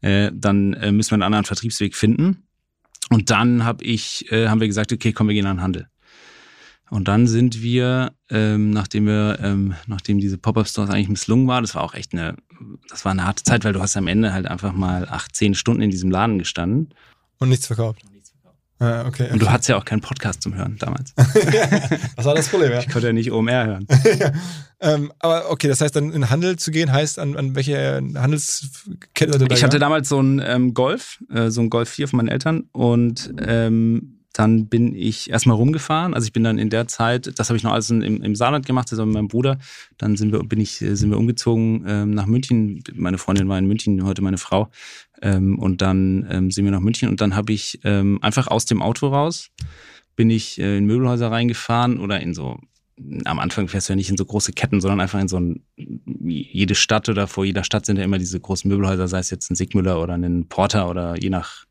Äh, 0.02 0.32
dann 0.34 0.74
äh, 0.74 0.92
müssen 0.92 1.12
wir 1.12 1.16
einen 1.16 1.24
anderen 1.24 1.44
Vertriebsweg 1.46 1.96
finden. 1.96 2.44
Und 3.10 3.30
dann 3.30 3.66
hab 3.66 3.82
ich, 3.82 4.32
äh, 4.32 4.48
haben 4.48 4.62
wir 4.62 4.68
gesagt, 4.68 4.94
okay, 4.94 5.12
komm, 5.12 5.28
wir 5.28 5.34
gehen 5.34 5.48
an 5.48 5.58
den 5.58 5.64
Handel. 5.64 5.88
Und 6.90 7.08
dann 7.08 7.28
sind 7.28 7.62
wir, 7.62 8.14
ähm, 8.30 8.72
nachdem 8.72 9.06
wir, 9.06 9.40
ähm, 9.42 9.76
nachdem 9.86 10.20
diese 10.20 10.38
Pop-Up-Stores 10.38 10.90
eigentlich 10.90 11.10
misslungen 11.10 11.48
war, 11.48 11.62
das 11.62 11.76
war 11.76 11.84
auch 11.84 11.94
echt 11.94 12.14
eine, 12.14 12.36
das 12.90 13.06
war 13.06 13.12
eine 13.12 13.26
harte 13.26 13.44
Zeit, 13.44 13.64
weil 13.64 13.74
du 13.74 13.82
hast 13.82 13.96
am 13.96 14.08
Ende 14.08 14.34
halt 14.34 14.48
einfach 14.48 14.74
mal 14.74 15.08
acht, 15.08 15.36
zehn 15.36 15.54
Stunden 15.54 15.82
in 15.82 15.92
diesem 15.92 16.10
Laden 16.10 16.40
gestanden. 16.40 16.94
Und 17.38 17.50
nichts 17.50 17.68
verkauft. 17.68 18.04
Ja, 18.80 19.06
okay. 19.06 19.30
Und 19.32 19.42
du 19.42 19.50
hattest 19.50 19.70
ja 19.70 19.78
auch 19.78 19.84
keinen 19.84 20.00
Podcast 20.00 20.42
zum 20.42 20.56
Hören 20.56 20.78
damals. 20.80 21.14
Was 22.16 22.26
war 22.26 22.36
das 22.36 22.48
Problem, 22.48 22.72
ja? 22.72 22.80
Ich 22.80 22.90
konnte 22.90 23.08
ja 23.08 23.14
nicht 23.14 23.32
OMR 23.32 23.66
hören. 23.66 23.88
ähm, 24.80 25.12
aber 25.20 25.52
okay, 25.52 25.68
das 25.68 25.82
heißt 25.82 25.96
dann 25.96 26.14
in 26.14 26.30
Handel 26.30 26.58
zu 26.58 26.72
gehen, 26.72 26.92
heißt 26.92 27.20
an, 27.20 27.36
an 27.36 27.56
welche 27.56 28.02
Handelskette 28.16 29.34
seid 29.34 29.42
ihr 29.42 29.48
da 29.48 29.56
Ich 29.56 29.64
hatte 29.64 29.78
gegangen? 29.78 29.82
damals 29.82 30.10
so 30.10 30.20
einen 30.20 30.42
ähm, 30.44 30.74
Golf, 30.74 31.22
äh, 31.30 31.50
so 31.50 31.60
einen 31.60 31.70
Golf 31.70 31.90
4 31.90 32.08
von 32.08 32.18
meinen 32.18 32.30
Eltern 32.30 32.70
und 32.72 33.34
ähm, 33.46 34.20
dann 34.40 34.68
bin 34.68 34.96
ich 34.96 35.30
erstmal 35.30 35.58
rumgefahren. 35.58 36.14
Also 36.14 36.26
ich 36.26 36.32
bin 36.32 36.46
dann 36.46 36.60
in 36.60 36.70
der 36.70 36.88
Zeit, 36.88 37.38
das 37.38 37.50
habe 37.50 37.58
ich 37.58 37.64
noch 37.64 37.74
alles 37.74 37.90
in, 37.90 38.02
im, 38.02 38.22
im 38.22 38.36
Saarland 38.36 38.66
gemacht, 38.66 38.88
zusammen 38.88 39.12
mit 39.12 39.16
meinem 39.16 39.28
Bruder. 39.28 39.58
Dann 39.98 40.16
sind 40.16 40.32
wir, 40.32 40.42
bin 40.44 40.62
ich, 40.62 40.82
äh, 40.82 40.96
sind 40.96 41.10
wir 41.10 41.18
umgezogen 41.18 41.84
ähm, 41.86 42.12
nach 42.12 42.26
München. 42.26 42.82
Meine 42.94 43.18
Freundin 43.18 43.50
war 43.50 43.58
in 43.58 43.66
München, 43.66 44.06
heute 44.06 44.22
meine 44.22 44.38
Frau. 44.38 44.70
Ähm, 45.22 45.60
und 45.60 45.82
dann 45.82 46.28
ähm, 46.30 46.52
sind 46.52 46.66
wir 46.66 46.72
nach 46.72 46.80
München 46.80 47.10
und 47.10 47.22
dann 47.22 47.36
habe 47.36 47.54
ich 47.54 47.80
ähm, 47.84 48.20
einfach 48.22 48.48
aus 48.48 48.66
dem 48.66 48.82
Auto 48.82 49.08
raus, 49.08 49.50
bin 50.16 50.30
ich 50.30 50.60
äh, 50.60 50.78
in 50.78 50.86
Möbelhäuser 50.86 51.32
reingefahren 51.32 52.00
oder 52.00 52.20
in 52.20 52.34
so 52.34 52.60
am 53.26 53.40
Anfang 53.40 53.68
fährst 53.68 53.88
du 53.88 53.94
ja 53.94 53.96
nicht 53.96 54.10
in 54.10 54.18
so 54.18 54.26
große 54.26 54.52
Ketten, 54.52 54.82
sondern 54.82 55.00
einfach 55.00 55.20
in 55.20 55.28
so 55.28 55.40
ein, 55.40 55.64
jede 55.78 56.76
Stadt 56.76 57.08
oder 57.08 57.28
vor 57.28 57.46
jeder 57.46 57.64
Stadt 57.64 57.86
sind 57.86 57.98
ja 57.98 58.04
immer 58.04 58.18
diese 58.18 58.40
großen 58.40 58.70
Möbelhäuser, 58.70 59.08
sei 59.08 59.20
es 59.20 59.30
jetzt 59.30 59.50
ein 59.50 59.56
Sigmüller 59.56 60.02
oder 60.02 60.16
ein 60.16 60.48
Porter 60.48 60.90
oder 60.90 61.16
je 61.18 61.30
nach 61.30 61.66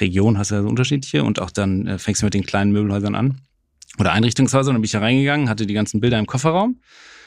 Region 0.00 0.36
hast 0.36 0.50
du 0.50 0.56
ja 0.56 0.62
so 0.62 0.68
unterschiedliche 0.68 1.22
und 1.22 1.40
auch 1.40 1.50
dann 1.50 1.86
äh, 1.86 1.98
fängst 1.98 2.22
du 2.22 2.26
mit 2.26 2.34
den 2.34 2.44
kleinen 2.44 2.72
Möbelhäusern 2.72 3.14
an 3.14 3.40
oder 3.98 4.12
Einrichtungshäusern. 4.12 4.74
Dann 4.74 4.82
bin 4.82 4.86
ich 4.86 4.92
da 4.92 4.98
reingegangen, 4.98 5.48
hatte 5.48 5.66
die 5.66 5.74
ganzen 5.74 6.00
Bilder 6.00 6.18
im 6.18 6.26
Kofferraum 6.26 6.80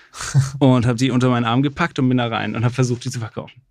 und 0.59 0.85
habe 0.85 0.97
die 0.97 1.11
unter 1.11 1.29
meinen 1.29 1.45
Arm 1.45 1.61
gepackt 1.61 1.99
und 1.99 2.09
bin 2.09 2.17
da 2.17 2.27
rein 2.27 2.55
und 2.55 2.63
habe 2.63 2.73
versucht, 2.73 3.05
die 3.05 3.11
zu 3.11 3.19
verkaufen. 3.19 3.61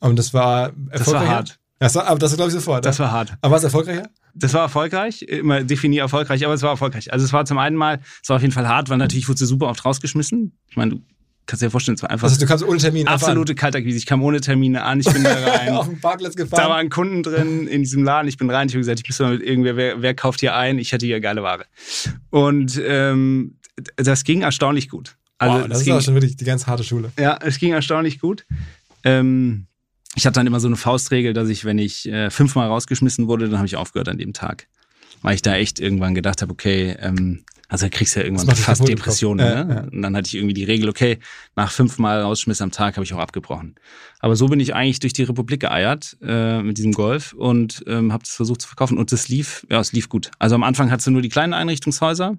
Und 0.00 0.18
das 0.18 0.32
war 0.34 0.72
erfolgreicher? 0.90 1.00
Das 1.00 1.12
war 1.12 1.28
hart. 1.28 1.58
Das 1.80 1.94
war, 1.94 2.06
aber 2.06 2.18
das 2.18 2.34
glaube 2.34 2.48
ich 2.48 2.54
sofort. 2.54 2.84
Das 2.84 2.98
war 2.98 3.10
hart. 3.12 3.36
aber 3.40 3.52
war 3.52 3.58
es 3.58 3.64
erfolgreicher? 3.64 4.08
Das 4.34 4.52
war 4.54 4.62
erfolgreich, 4.62 5.22
immer 5.22 5.62
definier 5.64 6.02
erfolgreich, 6.02 6.44
aber 6.44 6.54
es 6.54 6.62
war 6.62 6.70
erfolgreich. 6.70 7.12
Also 7.12 7.24
es 7.24 7.32
war 7.32 7.44
zum 7.44 7.58
einen 7.58 7.76
mal, 7.76 8.00
es 8.22 8.28
war 8.28 8.36
auf 8.36 8.42
jeden 8.42 8.52
Fall 8.54 8.68
hart, 8.68 8.88
weil 8.88 8.98
natürlich 8.98 9.28
wurde 9.28 9.38
sie 9.38 9.46
super 9.46 9.66
oft 9.68 9.84
rausgeschmissen. 9.84 10.52
Ich 10.68 10.76
meine, 10.76 10.92
du 10.92 11.02
kannst 11.46 11.62
dir 11.62 11.66
ja 11.66 11.70
vorstellen, 11.70 11.94
es 11.94 12.02
war 12.02 12.10
einfach 12.10 12.28
Also 12.28 12.38
du 12.38 12.46
kamst 12.46 12.64
ohne 12.64 12.78
Termin 12.78 13.06
einfach 13.08 13.26
absolute 13.26 13.54
Kaltakquise. 13.54 13.96
Ich 13.96 14.06
kam 14.06 14.22
ohne 14.22 14.40
Termine 14.40 14.82
an, 14.82 15.00
ich 15.00 15.10
bin 15.12 15.22
da 15.24 15.32
rein. 15.50 15.70
auf 15.70 15.86
dem 15.86 16.00
Parkplatz 16.00 16.34
gefahren. 16.36 16.62
Da 16.62 16.68
waren 16.68 16.90
Kunden 16.90 17.22
drin 17.22 17.66
in 17.66 17.82
diesem 17.82 18.04
Laden. 18.04 18.28
Ich 18.28 18.36
bin 18.36 18.50
rein. 18.50 18.68
Ich 18.68 18.74
habe 18.74 18.80
gesagt, 18.80 19.00
ich 19.00 19.08
müsste 19.08 19.22
mal 19.24 19.32
mit 19.38 19.42
irgendwer, 19.42 19.76
wer, 19.76 20.02
wer 20.02 20.14
kauft 20.14 20.40
hier 20.40 20.54
ein? 20.56 20.78
Ich 20.78 20.92
hätte 20.92 21.06
hier 21.06 21.20
geile 21.20 21.42
Ware. 21.42 21.64
Und 22.30 22.80
ähm, 22.84 23.58
das 23.96 24.24
ging 24.24 24.42
erstaunlich 24.42 24.88
gut. 24.88 25.16
Also 25.38 25.60
wow, 25.60 25.68
das 25.68 25.78
ist 25.78 25.84
ging, 25.84 25.94
auch 25.94 26.02
schon 26.02 26.14
wirklich 26.14 26.36
die 26.36 26.44
ganz 26.44 26.66
harte 26.66 26.82
Schule. 26.82 27.12
ja, 27.18 27.38
es 27.40 27.58
ging 27.58 27.72
erstaunlich 27.72 28.18
gut. 28.20 28.44
Ähm, 29.04 29.67
ich 30.18 30.26
hatte 30.26 30.40
dann 30.40 30.48
immer 30.48 30.58
so 30.58 30.66
eine 30.66 30.76
Faustregel, 30.76 31.32
dass 31.32 31.48
ich, 31.48 31.64
wenn 31.64 31.78
ich 31.78 32.08
äh, 32.08 32.28
fünfmal 32.30 32.66
rausgeschmissen 32.66 33.28
wurde, 33.28 33.48
dann 33.48 33.58
habe 33.58 33.66
ich 33.66 33.76
aufgehört 33.76 34.08
an 34.08 34.18
dem 34.18 34.32
Tag. 34.32 34.66
Weil 35.22 35.36
ich 35.36 35.42
da 35.42 35.54
echt 35.54 35.78
irgendwann 35.78 36.14
gedacht 36.14 36.42
habe, 36.42 36.52
okay, 36.52 36.96
ähm, 37.00 37.44
also 37.68 37.86
da 37.86 37.90
kriegst 37.90 38.16
du 38.16 38.20
ja 38.20 38.26
irgendwann 38.26 38.56
fast 38.56 38.88
Depressionen. 38.88 39.46
Ja, 39.46 39.64
ne? 39.64 39.74
ja. 39.74 39.80
Und 39.82 40.02
dann 40.02 40.16
hatte 40.16 40.26
ich 40.26 40.34
irgendwie 40.34 40.54
die 40.54 40.64
Regel, 40.64 40.88
okay, 40.88 41.18
nach 41.54 41.70
fünfmal 41.70 42.20
rausschmiss 42.22 42.60
am 42.60 42.72
Tag 42.72 42.96
habe 42.96 43.04
ich 43.04 43.14
auch 43.14 43.18
abgebrochen. 43.18 43.76
Aber 44.18 44.34
so 44.34 44.48
bin 44.48 44.58
ich 44.58 44.74
eigentlich 44.74 44.98
durch 44.98 45.12
die 45.12 45.22
Republik 45.22 45.60
geeiert 45.60 46.16
äh, 46.20 46.62
mit 46.62 46.78
diesem 46.78 46.92
Golf 46.92 47.32
und 47.34 47.84
ähm, 47.86 48.12
habe 48.12 48.24
das 48.24 48.34
versucht 48.34 48.62
zu 48.62 48.68
verkaufen 48.68 48.98
und 48.98 49.12
das 49.12 49.28
lief, 49.28 49.66
ja, 49.70 49.78
es 49.78 49.92
lief 49.92 50.08
gut. 50.08 50.32
Also 50.40 50.56
am 50.56 50.64
Anfang 50.64 50.90
hattest 50.90 51.06
du 51.06 51.12
nur 51.12 51.22
die 51.22 51.28
kleinen 51.28 51.52
Einrichtungshäuser. 51.52 52.38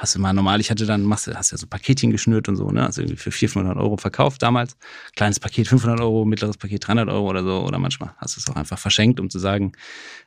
Hast 0.00 0.14
du 0.14 0.18
mal 0.18 0.32
normal, 0.32 0.60
ich 0.60 0.70
hatte 0.70 0.86
dann, 0.86 1.02
machst 1.02 1.26
du, 1.26 1.34
hast 1.34 1.50
ja 1.50 1.58
so 1.58 1.66
Paketchen 1.66 2.10
geschnürt 2.10 2.48
und 2.48 2.56
so, 2.56 2.70
ne? 2.70 2.86
Also 2.86 3.02
irgendwie 3.02 3.18
für 3.18 3.30
400, 3.30 3.52
500 3.52 3.76
Euro 3.76 3.98
verkauft 3.98 4.42
damals. 4.42 4.78
Kleines 5.14 5.38
Paket 5.38 5.68
500 5.68 6.00
Euro, 6.00 6.24
mittleres 6.24 6.56
Paket 6.56 6.86
300 6.86 7.10
Euro 7.10 7.28
oder 7.28 7.44
so. 7.44 7.60
Oder 7.66 7.78
manchmal 7.78 8.14
hast 8.16 8.34
du 8.34 8.40
es 8.40 8.48
auch 8.48 8.56
einfach 8.56 8.78
verschenkt, 8.78 9.20
um 9.20 9.28
zu 9.28 9.38
sagen, 9.38 9.72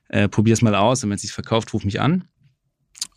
äh, 0.10 0.30
probier's 0.30 0.62
mal 0.62 0.76
aus 0.76 1.04
und 1.04 1.10
wenn 1.10 1.16
es 1.16 1.24
sich 1.24 1.32
verkauft, 1.32 1.74
ruf 1.74 1.86
mich 1.86 2.00
an. 2.00 2.26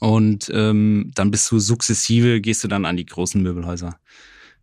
Und 0.00 0.50
ähm, 0.54 1.10
dann 1.14 1.30
bist 1.30 1.50
du 1.50 1.58
sukzessive, 1.58 2.40
gehst 2.40 2.64
du 2.64 2.68
dann 2.68 2.86
an 2.86 2.96
die 2.96 3.04
großen 3.04 3.42
Möbelhäuser. 3.42 3.98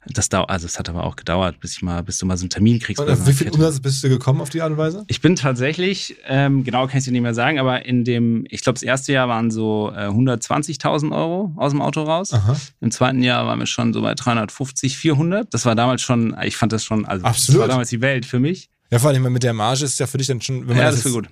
Das 0.07 0.27
dauert, 0.29 0.49
also 0.49 0.65
es 0.65 0.77
hat 0.77 0.89
aber 0.89 1.05
auch 1.05 1.15
gedauert, 1.15 1.59
bis 1.59 1.73
ich 1.77 1.81
mal, 1.81 2.03
bis 2.03 2.17
du 2.17 2.25
mal 2.25 2.35
so 2.35 2.43
einen 2.43 2.49
Termin 2.49 2.79
kriegst. 2.79 3.01
Und 3.01 3.27
wie 3.27 3.33
viel. 3.33 3.49
Umsatz 3.51 3.79
bist 3.79 4.03
du 4.03 4.09
gekommen 4.09 4.41
auf 4.41 4.49
die 4.49 4.61
Art 4.61 4.71
und 4.71 4.77
Weise? 4.77 5.05
Ich 5.07 5.21
bin 5.21 5.35
tatsächlich, 5.35 6.17
ähm, 6.27 6.63
genau 6.63 6.87
kann 6.87 6.97
ich 6.97 7.05
dir 7.05 7.11
nicht 7.11 7.21
mehr 7.21 7.33
sagen, 7.33 7.57
aber 7.59 7.85
in 7.85 8.03
dem, 8.03 8.45
ich 8.49 8.61
glaube, 8.61 8.73
das 8.75 8.83
erste 8.83 9.13
Jahr 9.13 9.29
waren 9.29 9.49
so 9.51 9.91
äh, 9.95 10.07
120.000 10.07 11.15
Euro 11.15 11.53
aus 11.55 11.71
dem 11.71 11.81
Auto 11.81 12.03
raus. 12.03 12.33
Aha. 12.33 12.55
Im 12.81 12.91
zweiten 12.91 13.23
Jahr 13.23 13.45
waren 13.45 13.59
wir 13.59 13.65
schon 13.65 13.93
so 13.93 14.01
bei 14.01 14.13
350, 14.13 14.97
400. 14.97 15.53
Das 15.53 15.65
war 15.65 15.75
damals 15.75 16.01
schon, 16.01 16.35
ich 16.43 16.57
fand 16.57 16.73
das 16.73 16.83
schon, 16.83 17.05
also 17.05 17.25
Absolut. 17.25 17.59
das 17.59 17.61
war 17.61 17.67
damals 17.69 17.89
die 17.89 18.01
Welt 18.01 18.25
für 18.25 18.39
mich. 18.39 18.69
Ja, 18.91 18.99
vor 18.99 19.09
allem 19.09 19.23
mit 19.31 19.43
der 19.43 19.53
Marge 19.53 19.85
ist 19.85 19.99
ja 19.99 20.07
für 20.07 20.17
dich 20.17 20.27
dann 20.27 20.41
schon, 20.41 20.61
wenn 20.61 20.75
man 20.75 20.77
Ja, 20.77 20.83
das 20.91 21.03
das 21.03 21.05
wäre 21.05 21.23
jetzt, 21.23 21.29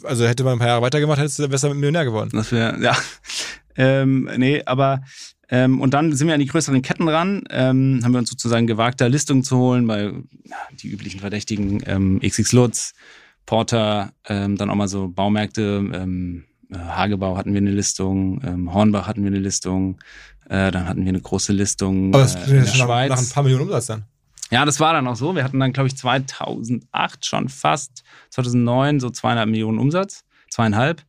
gut. 0.00 0.04
also 0.04 0.26
hätte 0.26 0.42
man 0.44 0.54
ein 0.54 0.58
paar 0.58 0.68
Jahre 0.68 0.82
weitergemacht, 0.82 1.18
hättest 1.18 1.38
du 1.38 1.48
besser 1.48 1.72
Millionär 1.72 2.04
geworden. 2.04 2.30
Das 2.32 2.50
wäre, 2.52 2.82
ja. 2.82 2.96
Ähm, 3.78 4.30
nee, 4.38 4.62
aber 4.64 5.02
ähm, 5.48 5.80
und 5.80 5.94
dann 5.94 6.12
sind 6.12 6.26
wir 6.26 6.34
an 6.34 6.40
die 6.40 6.46
größeren 6.46 6.82
Ketten 6.82 7.08
ran, 7.08 7.44
ähm, 7.50 8.00
haben 8.02 8.12
wir 8.12 8.18
uns 8.18 8.30
sozusagen 8.30 8.66
gewagt, 8.66 9.00
da 9.00 9.06
Listungen 9.06 9.44
zu 9.44 9.56
holen 9.56 9.86
bei 9.86 10.04
ja, 10.04 10.56
die 10.80 10.88
üblichen 10.88 11.20
Verdächtigen, 11.20 11.82
ähm, 11.86 12.20
XX 12.20 12.52
Lutz, 12.52 12.94
Porter, 13.46 14.12
ähm, 14.26 14.56
dann 14.56 14.70
auch 14.70 14.74
mal 14.74 14.88
so 14.88 15.08
Baumärkte, 15.08 15.88
ähm, 15.92 16.44
äh, 16.72 16.78
Hagebau 16.78 17.36
hatten 17.36 17.52
wir 17.52 17.60
eine 17.60 17.70
Listung, 17.70 18.40
ähm, 18.44 18.74
Hornbach 18.74 19.06
hatten 19.06 19.22
wir 19.22 19.30
eine 19.30 19.38
Listung, 19.38 19.98
äh, 20.48 20.70
dann 20.70 20.88
hatten 20.88 21.04
wir 21.04 21.10
eine 21.10 21.20
große 21.20 21.52
Listung 21.52 22.12
Aber 22.12 22.24
das 22.24 22.34
äh, 22.34 22.50
in 22.50 22.56
der 22.56 22.66
schon 22.66 22.78
nach, 22.78 22.86
Schweiz. 22.86 23.10
nach 23.10 23.18
ein 23.18 23.28
paar 23.28 23.42
Millionen 23.44 23.64
Umsatz 23.64 23.86
dann. 23.86 24.04
Ja, 24.50 24.64
das 24.64 24.78
war 24.78 24.92
dann 24.92 25.06
auch 25.08 25.16
so. 25.16 25.34
Wir 25.34 25.42
hatten 25.42 25.58
dann, 25.58 25.72
glaube 25.72 25.88
ich, 25.88 25.96
2008 25.96 27.26
schon 27.26 27.48
fast, 27.48 28.04
2009 28.30 29.00
so 29.00 29.10
zweieinhalb 29.10 29.48
Millionen 29.48 29.78
Umsatz, 29.78 30.24
zweieinhalb. 30.50 31.02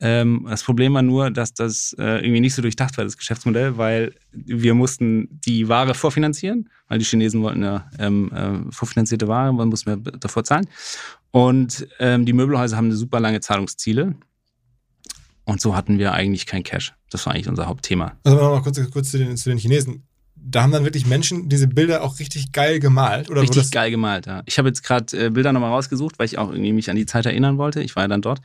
Ähm, 0.00 0.46
das 0.48 0.64
Problem 0.64 0.94
war 0.94 1.02
nur, 1.02 1.30
dass 1.30 1.52
das 1.52 1.94
äh, 1.98 2.24
irgendwie 2.24 2.40
nicht 2.40 2.54
so 2.54 2.62
durchdacht 2.62 2.96
war, 2.96 3.04
das 3.04 3.18
Geschäftsmodell, 3.18 3.76
weil 3.76 4.14
wir 4.32 4.74
mussten 4.74 5.28
die 5.44 5.68
Ware 5.68 5.94
vorfinanzieren, 5.94 6.70
weil 6.88 6.98
die 6.98 7.04
Chinesen 7.04 7.42
wollten 7.42 7.62
ja 7.62 7.90
ähm, 7.98 8.32
äh, 8.32 8.72
vorfinanzierte 8.72 9.28
Ware, 9.28 9.52
man 9.52 9.68
mussten 9.68 9.90
wir 9.90 10.12
davor 10.12 10.44
zahlen. 10.44 10.66
Und 11.32 11.86
ähm, 11.98 12.24
die 12.24 12.32
Möbelhäuser 12.32 12.76
haben 12.76 12.86
eine 12.86 12.96
super 12.96 13.20
lange 13.20 13.40
Zahlungsziele. 13.40 14.14
Und 15.44 15.60
so 15.60 15.76
hatten 15.76 15.98
wir 15.98 16.12
eigentlich 16.12 16.46
kein 16.46 16.62
Cash. 16.62 16.94
Das 17.10 17.26
war 17.26 17.34
eigentlich 17.34 17.48
unser 17.48 17.66
Hauptthema. 17.66 18.12
Also 18.24 18.38
noch 18.38 18.50
mal 18.50 18.62
kurz, 18.62 18.80
kurz 18.90 19.10
zu, 19.10 19.18
den, 19.18 19.36
zu 19.36 19.50
den 19.50 19.58
Chinesen. 19.58 20.04
Da 20.34 20.62
haben 20.62 20.72
dann 20.72 20.84
wirklich 20.84 21.06
Menschen 21.06 21.48
diese 21.50 21.68
Bilder 21.68 22.02
auch 22.02 22.18
richtig 22.18 22.52
geil 22.52 22.80
gemalt? 22.80 23.30
Oder 23.30 23.42
Richtig 23.42 23.70
geil 23.70 23.90
gemalt, 23.90 24.26
ja. 24.26 24.42
Ich 24.46 24.58
habe 24.58 24.68
jetzt 24.68 24.82
gerade 24.82 25.26
äh, 25.26 25.30
Bilder 25.30 25.52
nochmal 25.52 25.70
rausgesucht, 25.70 26.18
weil 26.18 26.26
ich 26.26 26.38
auch 26.38 26.50
irgendwie 26.50 26.72
mich 26.72 26.88
an 26.88 26.96
die 26.96 27.04
Zeit 27.04 27.26
erinnern 27.26 27.58
wollte. 27.58 27.82
Ich 27.82 27.94
war 27.94 28.04
ja 28.04 28.08
dann 28.08 28.22
dort. 28.22 28.40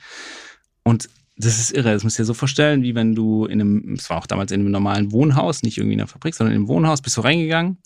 Und 0.83 1.09
das 1.37 1.59
ist 1.59 1.71
irre. 1.71 1.91
Das 1.91 2.03
musst 2.03 2.17
du 2.17 2.21
dir 2.23 2.27
so 2.27 2.33
vorstellen, 2.33 2.81
wie 2.83 2.95
wenn 2.95 3.13
du 3.15 3.45
in 3.45 3.59
einem, 3.59 3.93
es 3.93 4.09
war 4.09 4.17
auch 4.17 4.27
damals 4.27 4.51
in 4.51 4.61
einem 4.61 4.71
normalen 4.71 5.11
Wohnhaus, 5.11 5.63
nicht 5.63 5.77
irgendwie 5.77 5.95
in 5.95 5.99
einer 5.99 6.07
Fabrik, 6.07 6.33
sondern 6.33 6.53
in 6.53 6.59
einem 6.61 6.67
Wohnhaus, 6.67 7.01
bist 7.01 7.17
du 7.17 7.21
reingegangen. 7.21 7.77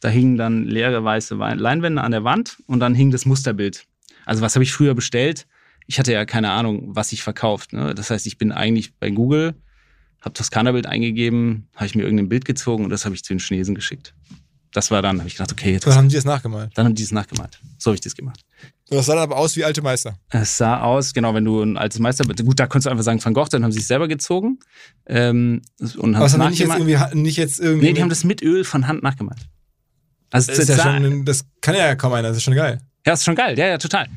Da 0.00 0.08
hingen 0.08 0.36
dann 0.36 0.64
leere 0.64 1.02
weiße 1.02 1.38
Wei- 1.38 1.54
Leinwände 1.54 2.02
an 2.02 2.12
der 2.12 2.24
Wand 2.24 2.58
und 2.66 2.80
dann 2.80 2.94
hing 2.94 3.10
das 3.10 3.24
Musterbild. 3.24 3.84
Also 4.26 4.42
was 4.42 4.54
habe 4.54 4.62
ich 4.62 4.72
früher 4.72 4.94
bestellt? 4.94 5.46
Ich 5.86 5.98
hatte 5.98 6.12
ja 6.12 6.26
keine 6.26 6.50
Ahnung, 6.50 6.94
was 6.94 7.12
ich 7.12 7.22
verkauft. 7.22 7.72
Ne? 7.72 7.94
Das 7.94 8.10
heißt, 8.10 8.26
ich 8.26 8.36
bin 8.36 8.52
eigentlich 8.52 8.94
bei 8.98 9.10
Google, 9.10 9.54
habe 10.20 10.34
Toskana-Bild 10.34 10.86
eingegeben, 10.86 11.68
habe 11.74 11.86
ich 11.86 11.94
mir 11.94 12.02
irgendein 12.02 12.28
Bild 12.28 12.44
gezogen 12.44 12.84
und 12.84 12.90
das 12.90 13.06
habe 13.06 13.14
ich 13.14 13.24
zu 13.24 13.32
den 13.32 13.40
Chinesen 13.40 13.74
geschickt. 13.74 14.14
Das 14.72 14.90
war 14.90 15.00
dann, 15.00 15.18
habe 15.18 15.28
ich 15.28 15.34
gedacht, 15.34 15.52
okay, 15.52 15.72
jetzt 15.72 15.86
dann 15.86 15.94
haben 15.94 16.08
die 16.08 16.16
das 16.16 16.24
nachgemalt. 16.24 16.70
dann 16.74 16.86
haben 16.86 16.94
die 16.94 17.02
es 17.02 17.12
nachgemalt. 17.12 17.58
So 17.78 17.90
habe 17.90 17.94
ich 17.94 18.00
das 18.00 18.14
gemacht. 18.14 18.44
Das 18.90 19.06
sah 19.06 19.14
dann 19.14 19.24
aber 19.24 19.36
aus 19.36 19.56
wie 19.56 19.64
alte 19.64 19.82
Meister. 19.82 20.18
Es 20.30 20.56
sah 20.56 20.80
aus, 20.80 21.12
genau, 21.12 21.34
wenn 21.34 21.44
du 21.44 21.62
ein 21.62 21.76
altes 21.76 21.98
Meister, 21.98 22.24
gut, 22.24 22.58
da 22.58 22.66
konntest 22.66 22.86
du 22.86 22.90
einfach 22.90 23.04
sagen 23.04 23.24
Van 23.24 23.34
Gogh, 23.34 23.48
dann 23.50 23.64
haben 23.64 23.72
sie 23.72 23.80
es 23.80 23.86
selber 23.88 24.08
gezogen 24.08 24.58
ähm, 25.06 25.62
und 25.80 25.96
haben 25.96 26.16
Aber 26.16 26.26
es 26.26 26.32
haben 26.34 26.42
die 26.42 26.48
nicht 26.50 26.58
jetzt 26.60 26.78
irgendwie, 26.78 27.18
nicht 27.18 27.36
jetzt 27.36 27.60
irgendwie. 27.60 27.86
Nee, 27.86 27.92
die 27.94 28.02
haben 28.02 28.08
das 28.08 28.24
mit 28.24 28.42
Öl 28.42 28.64
von 28.64 28.86
Hand 28.86 29.02
nachgemalt. 29.02 29.40
Also 30.30 30.52
das, 30.52 30.58
ist 30.58 30.68
ja 30.68 30.78
schon, 30.78 31.24
das 31.24 31.44
kann 31.60 31.74
ja 31.74 31.94
kaum 31.94 32.12
einer, 32.12 32.28
das 32.28 32.38
ist 32.38 32.42
schon 32.42 32.54
geil. 32.54 32.80
ja, 33.06 33.12
das 33.12 33.20
ist 33.20 33.24
schon 33.24 33.34
geil, 33.34 33.58
ja, 33.58 33.66
ja, 33.66 33.78
total. 33.78 34.08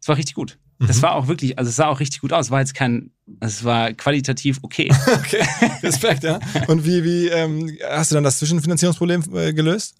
Das 0.00 0.08
war 0.08 0.16
richtig 0.16 0.34
gut. 0.34 0.58
Das 0.86 0.98
Mhm. 0.98 1.02
war 1.02 1.14
auch 1.14 1.28
wirklich, 1.28 1.58
also 1.58 1.68
es 1.68 1.76
sah 1.76 1.88
auch 1.88 2.00
richtig 2.00 2.20
gut 2.20 2.32
aus. 2.32 2.50
War 2.50 2.60
jetzt 2.60 2.74
kein, 2.74 3.10
es 3.40 3.64
war 3.64 3.92
qualitativ 3.92 4.58
okay. 4.62 4.88
Okay, 5.12 5.42
Respekt, 5.82 6.24
ja. 6.24 6.40
Und 6.68 6.86
wie, 6.86 7.04
wie 7.04 7.28
ähm, 7.28 7.70
hast 7.90 8.10
du 8.10 8.14
dann 8.14 8.24
das 8.24 8.38
Zwischenfinanzierungsproblem 8.38 9.24
äh, 9.34 9.52
gelöst? 9.52 9.94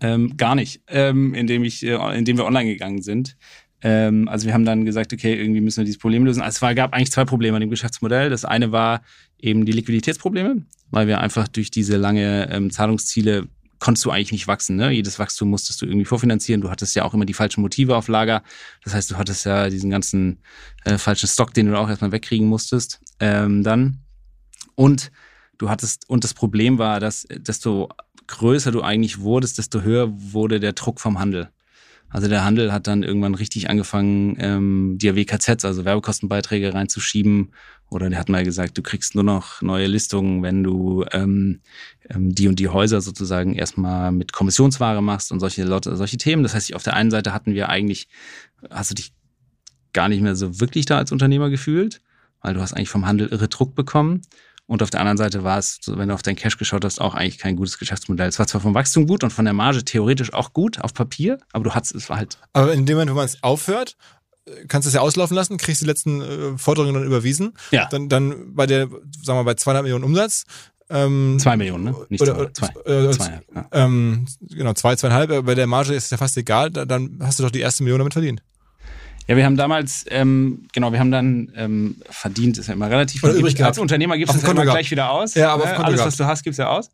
Ähm, 0.00 0.36
gar 0.36 0.54
nicht, 0.54 0.80
ähm, 0.88 1.34
indem 1.34 1.62
ich, 1.62 1.84
äh, 1.84 2.18
indem 2.18 2.38
wir 2.38 2.44
online 2.44 2.72
gegangen 2.72 3.02
sind. 3.02 3.36
Ähm, 3.82 4.28
also 4.28 4.46
wir 4.46 4.54
haben 4.54 4.64
dann 4.64 4.84
gesagt, 4.84 5.12
okay, 5.12 5.34
irgendwie 5.34 5.60
müssen 5.60 5.78
wir 5.78 5.84
dieses 5.84 5.98
Problem 6.00 6.24
lösen. 6.24 6.40
Also 6.40 6.56
es 6.56 6.62
war, 6.62 6.74
gab 6.74 6.92
eigentlich 6.94 7.12
zwei 7.12 7.24
Probleme 7.24 7.56
an 7.56 7.60
dem 7.60 7.70
Geschäftsmodell. 7.70 8.30
Das 8.30 8.44
eine 8.44 8.72
war 8.72 9.02
eben 9.38 9.64
die 9.66 9.72
Liquiditätsprobleme, 9.72 10.62
weil 10.90 11.06
wir 11.06 11.20
einfach 11.20 11.48
durch 11.48 11.70
diese 11.70 11.96
lange 11.96 12.48
ähm, 12.50 12.70
Zahlungsziele 12.70 13.48
konntest 13.82 14.04
du 14.04 14.12
eigentlich 14.12 14.30
nicht 14.30 14.46
wachsen. 14.46 14.76
Ne? 14.76 14.92
Jedes 14.92 15.18
Wachstum 15.18 15.50
musstest 15.50 15.82
du 15.82 15.86
irgendwie 15.86 16.04
vorfinanzieren. 16.04 16.60
Du 16.60 16.70
hattest 16.70 16.94
ja 16.94 17.02
auch 17.02 17.14
immer 17.14 17.24
die 17.24 17.34
falschen 17.34 17.62
Motive 17.62 17.96
auf 17.96 18.06
Lager. 18.06 18.44
Das 18.84 18.94
heißt, 18.94 19.10
du 19.10 19.16
hattest 19.16 19.44
ja 19.44 19.68
diesen 19.70 19.90
ganzen 19.90 20.38
äh, 20.84 20.98
falschen 20.98 21.26
Stock, 21.28 21.52
den 21.52 21.66
du 21.66 21.76
auch 21.76 21.88
erstmal 21.88 22.12
wegkriegen 22.12 22.46
musstest. 22.46 23.00
Ähm, 23.18 23.64
dann. 23.64 23.98
Und 24.76 25.10
du 25.58 25.68
hattest, 25.68 26.08
und 26.08 26.22
das 26.22 26.32
Problem 26.32 26.78
war, 26.78 27.00
dass 27.00 27.26
desto 27.28 27.88
größer 28.28 28.70
du 28.70 28.82
eigentlich 28.82 29.18
wurdest, 29.18 29.58
desto 29.58 29.80
höher 29.80 30.12
wurde 30.12 30.60
der 30.60 30.74
Druck 30.74 31.00
vom 31.00 31.18
Handel. 31.18 31.50
Also 32.12 32.28
der 32.28 32.44
Handel 32.44 32.72
hat 32.72 32.86
dann 32.86 33.02
irgendwann 33.02 33.34
richtig 33.34 33.70
angefangen, 33.70 34.36
ähm, 34.38 34.98
dir 34.98 35.16
WKZs, 35.16 35.64
also 35.64 35.84
Werbekostenbeiträge 35.84 36.74
reinzuschieben. 36.74 37.52
Oder 37.88 38.10
der 38.10 38.18
hat 38.18 38.28
mal 38.28 38.44
gesagt, 38.44 38.76
du 38.76 38.82
kriegst 38.82 39.14
nur 39.14 39.24
noch 39.24 39.62
neue 39.62 39.86
Listungen, 39.86 40.42
wenn 40.42 40.62
du 40.62 41.04
ähm, 41.12 41.60
ähm, 42.10 42.34
die 42.34 42.48
und 42.48 42.58
die 42.58 42.68
Häuser 42.68 43.00
sozusagen 43.00 43.54
erstmal 43.54 44.12
mit 44.12 44.32
Kommissionsware 44.32 45.02
machst 45.02 45.32
und 45.32 45.40
solche 45.40 45.64
Leute, 45.64 45.96
solche 45.96 46.18
Themen. 46.18 46.42
Das 46.42 46.54
heißt, 46.54 46.74
auf 46.74 46.82
der 46.82 46.94
einen 46.94 47.10
Seite 47.10 47.32
hatten 47.32 47.54
wir 47.54 47.70
eigentlich, 47.70 48.08
hast 48.70 48.90
du 48.90 48.94
dich 48.94 49.12
gar 49.92 50.08
nicht 50.08 50.22
mehr 50.22 50.36
so 50.36 50.60
wirklich 50.60 50.86
da 50.86 50.98
als 50.98 51.12
Unternehmer 51.12 51.50
gefühlt, 51.50 52.00
weil 52.40 52.54
du 52.54 52.60
hast 52.60 52.74
eigentlich 52.74 52.90
vom 52.90 53.06
Handel 53.06 53.28
irre 53.28 53.48
Druck 53.48 53.74
bekommen. 53.74 54.22
Und 54.72 54.82
auf 54.82 54.88
der 54.88 55.00
anderen 55.00 55.18
Seite 55.18 55.44
war 55.44 55.58
es, 55.58 55.80
wenn 55.86 56.08
du 56.08 56.14
auf 56.14 56.22
dein 56.22 56.34
Cash 56.34 56.56
geschaut 56.56 56.82
hast, 56.82 56.98
auch 56.98 57.14
eigentlich 57.14 57.36
kein 57.36 57.56
gutes 57.56 57.76
Geschäftsmodell. 57.78 58.26
Es 58.26 58.38
war 58.38 58.46
zwar 58.46 58.62
vom 58.62 58.72
Wachstum 58.72 59.06
gut 59.06 59.22
und 59.22 59.30
von 59.30 59.44
der 59.44 59.52
Marge 59.52 59.84
theoretisch 59.84 60.32
auch 60.32 60.54
gut 60.54 60.80
auf 60.80 60.94
Papier, 60.94 61.36
aber 61.52 61.64
du 61.64 61.74
hattest, 61.74 61.94
es 61.94 62.08
war 62.08 62.16
halt, 62.16 62.38
Aber 62.54 62.72
in 62.72 62.86
dem 62.86 62.96
Moment, 62.96 63.10
wo 63.10 63.16
man 63.16 63.26
es 63.26 63.42
aufhört, 63.42 63.98
äh, 64.46 64.64
kannst 64.68 64.86
du 64.86 64.88
es 64.88 64.94
ja 64.94 65.02
auslaufen 65.02 65.34
lassen, 65.34 65.58
kriegst 65.58 65.82
die 65.82 65.84
letzten 65.86 66.22
äh, 66.22 66.56
Forderungen 66.56 66.94
dann 66.94 67.04
überwiesen. 67.04 67.52
ja, 67.70 67.86
Dann, 67.90 68.08
dann 68.08 68.54
bei 68.54 68.64
der, 68.64 68.86
sagen 68.88 69.02
wir 69.26 69.34
mal, 69.34 69.42
bei 69.42 69.54
200 69.56 69.82
Millionen 69.82 70.04
Umsatz. 70.04 70.44
Ähm, 70.88 71.36
zwei 71.38 71.58
Millionen, 71.58 71.84
ne? 71.84 71.96
Nicht 72.08 72.22
oder, 72.22 72.52
zwei, 72.54 72.68
zwei. 72.68 72.90
Äh, 72.90 73.10
zwei 73.10 73.42
ja. 73.54 73.66
Ähm, 73.72 74.26
genau, 74.40 74.72
zwei, 74.72 74.96
zweieinhalb. 74.96 75.30
äh, 75.32 75.42
Bei 75.42 75.54
der 75.54 75.66
Marge 75.66 75.92
ist 75.92 76.04
es 76.04 76.10
ja 76.10 76.16
fast 76.16 76.36
egal. 76.38 76.70
Da, 76.70 76.86
dann 76.86 77.18
hast 77.20 77.38
du 77.38 77.42
doch 77.42 77.50
die 77.50 77.60
erste 77.60 77.82
Million 77.82 77.98
damit 77.98 78.14
verdient. 78.14 78.42
Ja, 79.28 79.36
wir 79.36 79.44
haben 79.44 79.56
damals, 79.56 80.04
ähm, 80.08 80.66
genau, 80.72 80.92
wir 80.92 80.98
haben 80.98 81.10
dann 81.10 81.52
ähm, 81.56 81.96
verdient, 82.10 82.58
ist 82.58 82.66
ja 82.66 82.74
immer 82.74 82.90
relativ. 82.90 83.22
Oder 83.22 83.32
viel. 83.32 83.40
übrig. 83.40 83.64
Als 83.64 83.78
Unternehmer 83.78 84.18
gibst 84.18 84.34
Auf 84.34 84.40
du 84.40 84.42
ja 84.42 84.46
Konto 84.48 84.62
immer 84.62 84.64
gehabt. 84.64 84.78
gleich 84.80 84.90
wieder 84.90 85.10
aus. 85.10 85.34
Ja, 85.34 85.52
aber 85.52 85.64
auf 85.64 85.68
ne? 85.68 85.74
dem 85.74 85.76
Konto 85.76 85.86
Alles, 85.88 85.98
gehabt. 86.00 86.12
was 86.12 86.16
du 86.16 86.26
hast, 86.26 86.42
gibst 86.42 86.58
du 86.58 86.68
aus. 86.68 86.90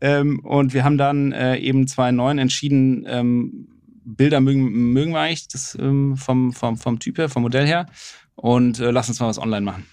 Ähm, 0.00 0.40
und 0.40 0.74
wir 0.74 0.84
haben 0.84 0.98
dann 0.98 1.32
äh, 1.32 1.56
eben 1.58 1.86
2009 1.86 2.38
entschieden, 2.38 3.06
ähm, 3.08 3.68
Bilder 4.04 4.40
mögen, 4.40 4.92
mögen 4.92 5.12
wir 5.12 5.20
eigentlich 5.20 5.48
das, 5.48 5.76
ähm, 5.80 6.16
vom, 6.16 6.52
vom, 6.52 6.76
vom 6.76 6.98
Typ 6.98 7.18
her, 7.18 7.28
vom 7.28 7.42
Modell 7.42 7.66
her. 7.66 7.86
Und 8.34 8.80
äh, 8.80 8.90
lass 8.90 9.08
uns 9.08 9.20
mal 9.20 9.28
was 9.28 9.38
online 9.38 9.62
machen. 9.62 9.86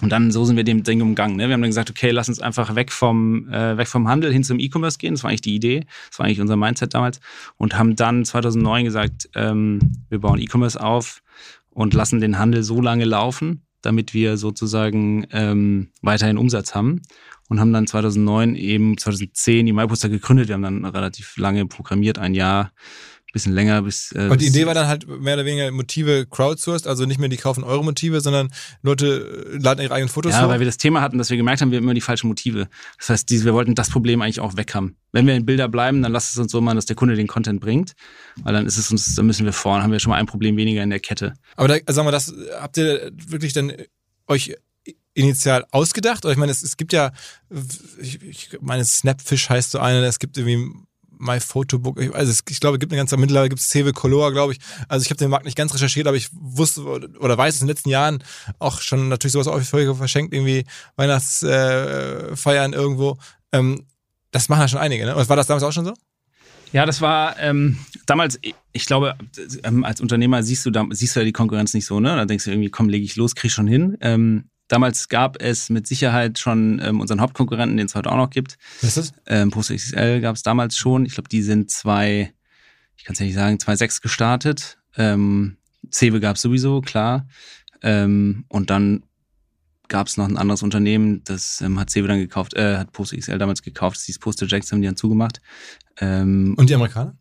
Und 0.00 0.10
dann 0.10 0.30
so 0.30 0.44
sind 0.44 0.56
wir 0.56 0.64
dem 0.64 0.84
Ding 0.84 1.02
umgangen. 1.02 1.36
Ne? 1.36 1.48
Wir 1.48 1.54
haben 1.54 1.60
dann 1.60 1.70
gesagt, 1.70 1.90
okay, 1.90 2.10
lass 2.10 2.28
uns 2.28 2.40
einfach 2.40 2.74
weg 2.74 2.92
vom, 2.92 3.48
äh, 3.48 3.76
weg 3.76 3.88
vom 3.88 4.06
Handel 4.06 4.32
hin 4.32 4.44
zum 4.44 4.60
E-Commerce 4.60 4.98
gehen. 4.98 5.14
Das 5.14 5.24
war 5.24 5.30
eigentlich 5.30 5.40
die 5.40 5.54
Idee. 5.54 5.86
Das 6.08 6.18
war 6.18 6.26
eigentlich 6.26 6.40
unser 6.40 6.56
Mindset 6.56 6.94
damals. 6.94 7.20
Und 7.56 7.76
haben 7.76 7.96
dann 7.96 8.24
2009 8.24 8.84
gesagt, 8.84 9.28
ähm, 9.34 9.80
wir 10.08 10.20
bauen 10.20 10.40
E-Commerce 10.40 10.80
auf 10.80 11.22
und 11.70 11.94
lassen 11.94 12.20
den 12.20 12.38
Handel 12.38 12.62
so 12.62 12.80
lange 12.80 13.04
laufen, 13.04 13.62
damit 13.82 14.14
wir 14.14 14.36
sozusagen 14.36 15.26
ähm, 15.32 15.88
weiterhin 16.02 16.38
Umsatz 16.38 16.74
haben. 16.74 17.02
Und 17.48 17.60
haben 17.60 17.72
dann 17.72 17.86
2009 17.86 18.56
eben 18.56 18.98
2010 18.98 19.66
die 19.66 19.72
MyPoster 19.72 20.10
gegründet. 20.10 20.48
Wir 20.48 20.54
haben 20.54 20.62
dann 20.62 20.84
relativ 20.84 21.36
lange 21.38 21.66
programmiert, 21.66 22.18
ein 22.18 22.34
Jahr, 22.34 22.72
bisschen 23.32 23.52
länger 23.52 23.82
bis. 23.82 24.12
Äh, 24.12 24.20
Aber 24.20 24.36
die 24.36 24.46
bis- 24.46 24.54
Idee 24.54 24.66
war 24.66 24.74
dann 24.74 24.86
halt 24.88 25.06
mehr 25.06 25.34
oder 25.34 25.44
weniger 25.44 25.70
Motive 25.70 26.26
crowdsourced, 26.30 26.86
also 26.86 27.04
nicht 27.04 27.20
mehr 27.20 27.28
die 27.28 27.36
kaufen 27.36 27.62
eure 27.64 27.84
Motive, 27.84 28.20
sondern 28.20 28.48
Leute 28.82 29.50
äh, 29.52 29.58
laden 29.58 29.82
ihre 29.82 29.92
eigenen 29.94 30.08
Fotos 30.08 30.32
Ja, 30.32 30.44
hoch. 30.44 30.48
weil 30.48 30.60
wir 30.60 30.66
das 30.66 30.78
Thema 30.78 31.00
hatten, 31.02 31.18
dass 31.18 31.28
wir 31.30 31.36
gemerkt 31.36 31.60
haben, 31.60 31.70
wir 31.70 31.76
haben 31.76 31.84
immer 31.84 31.94
die 31.94 32.00
falschen 32.00 32.28
Motive. 32.28 32.68
Das 32.98 33.10
heißt, 33.10 33.30
wir 33.30 33.52
wollten 33.54 33.74
das 33.74 33.90
Problem 33.90 34.22
eigentlich 34.22 34.40
auch 34.40 34.56
weg 34.56 34.74
haben. 34.74 34.96
Wenn 35.12 35.26
wir 35.26 35.34
in 35.34 35.44
Bilder 35.46 35.68
bleiben, 35.68 36.02
dann 36.02 36.12
lasst 36.12 36.32
es 36.32 36.38
uns 36.38 36.52
so 36.52 36.60
machen, 36.60 36.76
dass 36.76 36.86
der 36.86 36.96
Kunde 36.96 37.16
den 37.16 37.26
Content 37.26 37.60
bringt. 37.60 37.92
Weil 38.42 38.52
dann 38.54 38.66
ist 38.66 38.78
es 38.78 38.90
uns, 38.90 39.14
dann 39.14 39.26
müssen 39.26 39.44
wir 39.44 39.52
vorne, 39.52 39.82
haben 39.82 39.92
wir 39.92 40.00
schon 40.00 40.10
mal 40.10 40.16
ein 40.16 40.26
Problem 40.26 40.56
weniger 40.56 40.82
in 40.82 40.90
der 40.90 41.00
Kette. 41.00 41.34
Aber 41.56 41.68
da, 41.68 41.76
sagen 41.92 42.06
wir, 42.06 42.12
das 42.12 42.32
habt 42.60 42.76
ihr 42.78 43.10
wirklich 43.28 43.52
dann 43.52 43.72
euch 44.26 44.54
initial 45.14 45.64
ausgedacht? 45.70 46.24
Oder 46.24 46.32
ich 46.32 46.38
meine, 46.38 46.52
es, 46.52 46.62
es 46.62 46.76
gibt 46.76 46.92
ja, 46.92 47.12
ich, 48.00 48.22
ich 48.22 48.50
meine, 48.60 48.84
Snapfish 48.84 49.48
heißt 49.50 49.72
so 49.72 49.78
eine, 49.80 50.04
es 50.06 50.18
gibt 50.18 50.38
irgendwie 50.38 50.70
My 51.18 51.40
Photobook. 51.40 51.98
Also 52.14 52.30
es, 52.30 52.42
ich 52.48 52.60
glaube, 52.60 52.76
es 52.76 52.80
gibt 52.80 52.92
eine 52.92 52.98
ganze, 52.98 53.16
mittlerweile 53.16 53.48
gibt 53.48 53.60
es 53.60 53.68
Cewe 53.68 53.92
Color, 53.92 54.32
glaube 54.32 54.52
ich. 54.52 54.60
Also 54.88 55.04
ich 55.04 55.10
habe 55.10 55.18
den 55.18 55.30
Markt 55.30 55.44
nicht 55.44 55.56
ganz 55.56 55.74
recherchiert, 55.74 56.06
aber 56.06 56.16
ich 56.16 56.28
wusste 56.32 56.82
oder 56.82 57.36
weiß 57.38 57.54
es 57.54 57.60
in 57.60 57.66
den 57.66 57.74
letzten 57.74 57.90
Jahren 57.90 58.22
auch 58.58 58.80
schon 58.80 59.08
natürlich 59.08 59.32
sowas 59.32 59.48
auch 59.48 59.60
verschenkt, 59.96 60.34
irgendwie 60.34 60.64
Weihnachtsfeiern 60.96 62.72
äh, 62.72 62.76
irgendwo. 62.76 63.18
Ähm, 63.52 63.86
das 64.30 64.48
machen 64.48 64.60
ja 64.60 64.68
schon 64.68 64.80
einige, 64.80 65.06
ne? 65.06 65.16
War 65.16 65.36
das 65.36 65.46
damals 65.46 65.62
auch 65.62 65.72
schon 65.72 65.84
so? 65.84 65.94
Ja, 66.72 66.84
das 66.84 67.00
war 67.00 67.38
ähm, 67.38 67.78
damals, 68.06 68.38
ich 68.72 68.86
glaube, 68.86 69.16
ähm, 69.64 69.84
als 69.84 70.00
Unternehmer 70.00 70.42
siehst 70.42 70.66
du, 70.66 70.70
da, 70.70 70.86
siehst 70.90 71.16
du 71.16 71.20
ja 71.20 71.24
die 71.24 71.32
Konkurrenz 71.32 71.72
nicht 71.72 71.86
so, 71.86 71.98
ne? 71.98 72.14
Da 72.14 72.24
denkst 72.26 72.44
du 72.44 72.50
irgendwie, 72.50 72.68
komm, 72.68 72.88
lege 72.88 73.04
ich 73.04 73.16
los, 73.16 73.34
krieg 73.34 73.50
schon 73.50 73.66
hin. 73.66 73.96
Ähm, 74.00 74.50
damals 74.68 75.08
gab 75.08 75.42
es 75.42 75.70
mit 75.70 75.86
Sicherheit 75.86 76.38
schon 76.38 76.80
ähm, 76.82 77.00
unseren 77.00 77.20
Hauptkonkurrenten, 77.20 77.76
den 77.76 77.86
es 77.86 77.94
heute 77.94 78.10
auch 78.12 78.16
noch 78.16 78.30
gibt. 78.30 78.58
Was 78.80 78.96
ist 78.96 79.12
das? 79.12 79.12
Ähm, 79.26 79.50
Post 79.50 79.74
XL 79.74 80.20
gab 80.20 80.36
es 80.36 80.42
damals 80.42 80.76
schon. 80.76 81.04
Ich 81.06 81.14
glaube, 81.14 81.28
die 81.28 81.42
sind 81.42 81.70
zwei, 81.70 82.32
ich 82.96 83.04
kann 83.04 83.14
es 83.14 83.18
ja 83.18 83.26
nicht 83.26 83.34
sagen, 83.34 83.56
2,6 83.56 84.02
gestartet. 84.02 84.78
Ähm, 84.96 85.56
Cewe 85.90 86.20
gab 86.20 86.36
es 86.36 86.42
sowieso, 86.42 86.80
klar. 86.80 87.26
Ähm, 87.82 88.44
und 88.48 88.70
dann 88.70 89.02
gab 89.88 90.06
es 90.06 90.16
noch 90.16 90.28
ein 90.28 90.36
anderes 90.36 90.62
Unternehmen, 90.62 91.22
das 91.24 91.60
ähm, 91.62 91.80
hat 91.80 91.90
Cewe 91.90 92.08
dann 92.08 92.18
gekauft, 92.18 92.54
äh, 92.54 92.76
hat 92.76 92.92
Post 92.92 93.16
XL 93.16 93.38
damals 93.38 93.62
gekauft, 93.62 93.96
das 93.96 94.04
hieß 94.04 94.18
Poster 94.18 94.46
Jacks, 94.46 94.70
haben 94.70 94.82
die 94.82 94.86
dann 94.86 94.96
zugemacht. 94.96 95.40
Ähm, 96.00 96.54
Und 96.58 96.68
die 96.68 96.74
Amerikaner? 96.74 97.16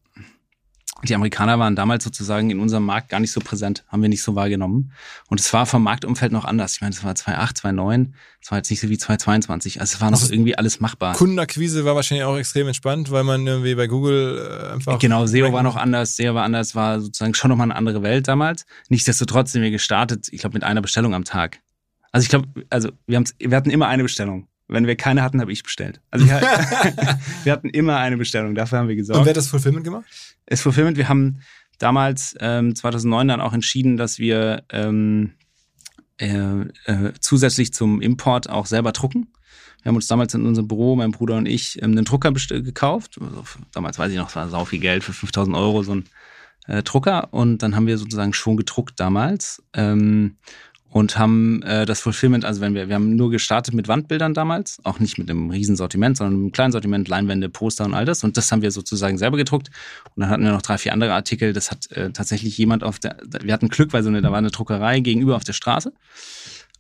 Die 1.04 1.14
Amerikaner 1.14 1.60
waren 1.60 1.76
damals 1.76 2.04
sozusagen 2.04 2.50
in 2.50 2.60
unserem 2.60 2.86
Markt 2.86 3.10
gar 3.10 3.20
nicht 3.20 3.32
so 3.32 3.40
präsent, 3.40 3.86
haben 3.88 4.02
wir 4.02 4.10
nicht 4.10 4.24
so 4.24 4.36
wahrgenommen. 4.36 4.92
Und 5.30 5.40
es 5.40 5.54
war 5.54 5.66
vom 5.66 5.84
Marktumfeld 5.84 6.32
noch 6.32 6.44
anders. 6.44 6.76
Ich 6.76 6.82
meine, 6.82 6.94
es 6.94 7.04
war 7.04 7.14
2008, 7.14 7.58
2009, 7.58 8.16
es 8.42 8.52
war 8.52 8.58
jetzt 8.58 8.70
nicht 8.72 8.80
so 8.80 8.90
wie 8.90 8.98
2022. 8.98 9.80
Also 9.80 9.96
es 9.96 10.02
war 10.02 10.10
noch 10.10 10.20
Also 10.20 10.34
irgendwie 10.34 10.58
alles 10.58 10.80
machbar. 10.80 11.14
Kundenakquise 11.14 11.86
war 11.86 11.96
wahrscheinlich 11.96 12.26
auch 12.26 12.38
extrem 12.38 12.68
entspannt, 12.68 13.12
weil 13.12 13.24
man 13.24 13.46
irgendwie 13.46 13.76
bei 13.76 13.88
Google 13.88 14.38
äh, 14.38 14.74
einfach. 14.74 14.98
Genau, 15.00 15.26
SEO 15.28 15.54
war 15.54 15.64
noch 15.64 15.76
anders, 15.76 16.16
SEO 16.16 16.34
war 16.34 16.44
anders, 16.44 16.74
war 16.74 17.00
sozusagen 17.00 17.36
schon 17.36 17.50
nochmal 17.50 17.66
eine 17.66 17.76
andere 17.76 18.02
Welt 18.02 18.28
damals. 18.28 18.66
Nichtsdestotrotz 18.90 19.52
sind 19.52 19.62
wir 19.62 19.72
gestartet, 19.72 20.28
ich 20.32 20.42
glaube, 20.42 20.56
mit 20.56 20.64
einer 20.64 20.82
Bestellung 20.82 21.14
am 21.14 21.24
Tag. 21.24 21.60
Also 22.12 22.24
ich 22.24 22.30
glaube, 22.30 22.48
also 22.70 22.90
wir, 23.06 23.24
wir 23.38 23.58
hatten 23.58 23.70
immer 23.70 23.88
eine 23.88 24.04
Bestellung. 24.04 24.48
Wenn 24.68 24.86
wir 24.86 24.96
keine 24.96 25.24
hatten, 25.24 25.40
habe 25.40 25.52
ich 25.52 25.64
bestellt. 25.64 26.02
Also 26.12 26.26
ich, 26.26 26.32
wir 27.44 27.52
hatten 27.52 27.70
immer 27.70 27.98
eine 27.98 28.18
Bestellung, 28.18 28.56
dafür 28.56 28.80
haben 28.80 28.88
wir 28.88 28.96
gesorgt. 28.96 29.20
Und 29.20 29.26
wer 29.26 29.32
hat 29.32 29.38
das 29.38 29.48
Fulfillment 29.48 29.84
gemacht? 29.84 30.06
ist 30.48 30.62
Fulfillment. 30.62 30.98
Wir 30.98 31.10
haben 31.10 31.42
damals 31.78 32.36
ähm, 32.40 32.76
2009 32.76 33.28
dann 33.28 33.42
auch 33.42 33.54
entschieden, 33.54 33.98
dass 33.98 34.20
wir 34.20 34.64
ähm, 34.72 35.34
äh, 36.20 36.62
äh, 36.86 37.14
zusätzlich 37.20 37.74
zum 37.74 38.02
Import 38.02 38.50
auch 38.50 38.66
selber 38.66 38.92
drucken. 38.92 39.32
Wir 39.84 39.90
haben 39.90 39.96
uns 39.96 40.08
damals 40.08 40.34
in 40.34 40.46
unserem 40.46 40.68
Büro, 40.68 40.96
mein 40.96 41.12
Bruder 41.12 41.38
und 41.38 41.46
ich, 41.46 41.82
ähm, 41.82 41.92
einen 41.92 42.06
Drucker 42.06 42.32
gekauft. 42.32 43.20
Also, 43.22 43.44
damals 43.72 44.00
weiß 44.00 44.12
ich 44.12 44.18
noch, 44.18 44.30
es 44.30 44.36
war 44.36 44.50
sau 44.50 44.66
viel 44.66 44.80
Geld 44.80 45.04
für 45.04 45.14
5000 45.14 45.56
Euro 45.56 45.84
so 45.84 45.96
ein 45.96 46.06
äh, 46.68 46.84
Drucker. 46.84 47.34
Und 47.34 47.62
dann 47.62 47.76
haben 47.76 47.88
wir 47.88 47.98
sozusagen 47.98 48.34
schon 48.34 48.58
gedruckt 48.58 49.00
damals. 49.00 49.64
Ähm, 49.74 50.38
und 50.90 51.18
haben 51.18 51.62
äh, 51.64 51.86
das 51.86 52.00
Fulfillment, 52.00 52.46
also 52.46 52.62
wenn 52.62 52.74
wir, 52.74 52.88
wir 52.88 52.96
haben 52.96 53.16
nur 53.16 53.30
gestartet 53.30 53.74
mit 53.74 53.88
Wandbildern 53.88 54.34
damals, 54.34 54.80
auch 54.84 55.00
nicht 55.00 55.18
mit 55.18 55.30
einem 55.30 55.50
riesen 55.50 55.76
Sortiment, 55.76 56.18
sondern 56.18 56.36
mit 56.36 56.44
einem 56.44 56.52
kleinen 56.54 56.72
Sortiment, 56.72 57.08
Leinwände, 57.08 57.50
Poster 57.50 57.86
und 57.86 57.94
all 57.94 58.06
das. 58.06 58.24
Und 58.24 58.38
das 58.38 58.52
haben 58.52 58.62
wir 58.62 58.72
sozusagen 58.72 59.18
selber 59.18 59.38
gedruckt. 59.38 59.70
Und 60.16 60.22
dann 60.22 60.30
hatten 60.30 60.44
wir 60.44 60.52
noch 60.52 60.62
drei, 60.62 60.78
vier 60.78 60.94
andere 60.94 61.14
Artikel. 61.14 61.54
Das 61.54 61.72
hat 61.72 61.92
äh, 61.92 62.12
tatsächlich 62.12 62.58
jemand 62.58 62.84
auf 62.84 63.00
der, 63.00 63.18
wir 63.42 63.54
hatten 63.54 63.70
Glück, 63.70 63.94
weil 63.94 64.04
so 64.04 64.10
eine, 64.10 64.22
da 64.22 64.32
war 64.32 64.38
eine 64.38 64.52
Druckerei 64.52 65.00
gegenüber 65.02 65.36
auf 65.36 65.44
der 65.44 65.54
Straße. 65.54 65.92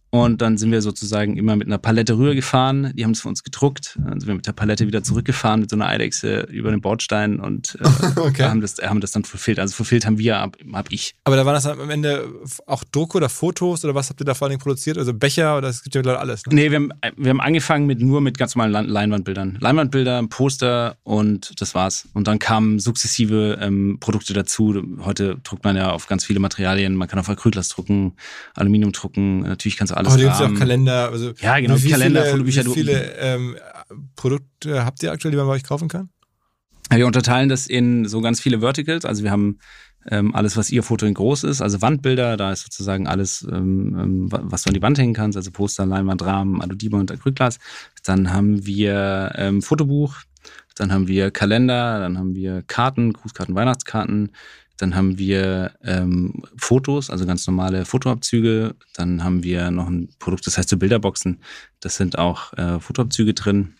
Und 0.09 0.41
dann 0.41 0.57
sind 0.57 0.71
wir 0.71 0.81
sozusagen 0.81 1.35
immer 1.35 1.55
mit 1.57 1.67
einer 1.67 1.77
Palette 1.77 2.17
rübergefahren. 2.17 2.93
Die 2.95 3.03
haben 3.03 3.11
es 3.11 3.21
für 3.21 3.27
uns 3.27 3.43
gedruckt. 3.43 3.99
Dann 4.01 4.19
sind 4.19 4.27
wir 4.27 4.35
mit 4.35 4.47
der 4.47 4.53
Palette 4.53 4.87
wieder 4.87 5.03
zurückgefahren 5.03 5.59
mit 5.59 5.69
so 5.69 5.75
einer 5.75 5.87
Eidechse 5.87 6.41
über 6.49 6.71
den 6.71 6.79
Bordstein 6.81 7.39
und 7.39 7.77
äh, 7.81 7.87
Okay. 8.19 8.43
haben, 8.43 8.61
das, 8.61 8.77
haben 8.77 9.01
das 9.01 9.11
dann 9.11 9.25
fulfillt. 9.25 9.59
Also 9.59 9.75
fulfillt 9.75 10.05
haben 10.05 10.17
wir, 10.17 10.39
hab, 10.39 10.57
hab 10.73 10.91
ich. 10.93 11.13
Aber 11.25 11.35
da 11.35 11.45
waren 11.45 11.53
das 11.55 11.63
dann 11.65 11.79
am 11.79 11.89
Ende 11.89 12.27
auch 12.67 12.83
Druck 12.85 13.15
oder 13.15 13.27
Fotos 13.27 13.83
oder 13.83 13.95
was 13.95 14.09
habt 14.09 14.21
ihr 14.21 14.25
da 14.25 14.33
vor 14.33 14.45
allen 14.45 14.51
Dingen 14.51 14.61
produziert? 14.61 14.97
Also 14.97 15.13
Becher 15.13 15.57
oder 15.57 15.67
es 15.67 15.83
gibt 15.83 15.93
ja 15.95 15.99
mittlerweile 15.99 16.21
alles. 16.21 16.45
Ne? 16.45 16.55
Nee, 16.55 16.71
wir 16.71 16.77
haben, 16.77 16.91
wir 17.17 17.29
haben 17.29 17.41
angefangen 17.41 17.85
mit 17.85 17.99
nur 18.01 18.21
mit 18.21 18.37
ganz 18.37 18.55
normalen 18.55 18.71
Lein- 18.71 18.87
Leinwandbildern. 18.87 19.57
Leinwandbilder, 19.59 20.25
Poster 20.27 20.95
und 21.03 21.59
das 21.59 21.75
war's. 21.75 22.07
Und 22.13 22.27
dann 22.27 22.39
kamen 22.39 22.79
sukzessive 22.79 23.57
ähm, 23.61 23.97
Produkte 23.99 24.33
dazu. 24.33 24.81
Heute 25.03 25.37
druckt 25.43 25.65
man 25.65 25.75
ja 25.75 25.91
auf 25.91 26.07
ganz 26.07 26.23
viele 26.23 26.39
Materialien. 26.39 26.95
Man 26.95 27.09
kann 27.09 27.19
auf 27.19 27.29
Acrylglas 27.29 27.67
drucken, 27.69 28.13
Aluminium 28.55 28.93
drucken. 28.93 29.41
Natürlich 29.41 29.75
kannst 29.75 29.91
du 29.91 29.96
alles 29.97 30.13
Aber 30.13 30.21
da 30.21 30.23
gibt 30.23 30.33
es 30.35 30.39
ja 30.39 30.47
auch. 30.47 30.59
Kalender. 30.59 31.09
Also 31.09 31.33
Ja, 31.41 31.59
genau, 31.59 31.81
Wie 31.81 31.89
Kalender, 31.89 32.21
viele, 32.21 32.31
Fotobücher, 32.31 32.65
Wie 32.65 32.73
viele 32.73 33.13
ähm, 33.19 33.55
Produkte 34.15 34.85
habt 34.85 35.03
ihr 35.03 35.11
aktuell, 35.11 35.31
die 35.31 35.37
man 35.37 35.47
bei 35.47 35.53
euch 35.53 35.63
kaufen 35.63 35.87
kann? 35.87 36.09
Wir 36.89 37.05
unterteilen 37.05 37.49
das 37.49 37.67
in 37.67 38.05
so 38.05 38.21
ganz 38.21 38.39
viele 38.39 38.59
Verticals. 38.61 39.03
Also 39.05 39.23
wir 39.23 39.31
haben 39.31 39.59
ähm, 40.09 40.33
alles, 40.33 40.55
was 40.55 40.69
ihr 40.69 40.83
Foto 40.83 41.05
in 41.05 41.13
groß 41.13 41.43
ist, 41.43 41.61
also 41.61 41.81
Wandbilder, 41.81 42.37
da 42.37 42.53
ist 42.53 42.63
sozusagen 42.63 43.07
alles, 43.07 43.45
ähm, 43.51 43.97
ähm, 43.99 44.31
wa- 44.31 44.39
was 44.43 44.63
du 44.63 44.69
an 44.69 44.73
die 44.73 44.81
Wand 44.81 44.97
hängen 44.97 45.13
kannst, 45.13 45.35
also 45.35 45.51
Poster, 45.51 45.85
Leinwand, 45.85 46.23
Rahmen, 46.23 46.61
Aludiba 46.61 46.97
und 46.97 47.11
Acrylglas. 47.11 47.59
Dann 48.05 48.31
haben 48.31 48.65
wir 48.65 49.33
ähm, 49.35 49.61
Fotobuch, 49.61 50.15
dann 50.75 50.93
haben 50.93 51.09
wir 51.09 51.29
Kalender, 51.31 51.99
dann 51.99 52.17
haben 52.17 52.35
wir 52.35 52.61
Karten, 52.67 53.11
Grußkarten, 53.11 53.53
Weihnachtskarten, 53.53 54.31
dann 54.77 54.95
haben 54.95 55.17
wir 55.17 55.71
ähm, 55.83 56.43
Fotos, 56.57 57.09
also 57.09 57.25
ganz 57.25 57.45
normale 57.47 57.85
Fotoabzüge. 57.85 58.75
Dann 58.93 59.23
haben 59.23 59.43
wir 59.43 59.71
noch 59.71 59.87
ein 59.87 60.09
Produkt, 60.19 60.45
das 60.47 60.57
heißt 60.57 60.69
so 60.69 60.77
Bilderboxen. 60.77 61.41
Das 61.79 61.95
sind 61.95 62.17
auch 62.17 62.53
äh, 62.53 62.79
Fotoabzüge 62.79 63.33
drin. 63.33 63.73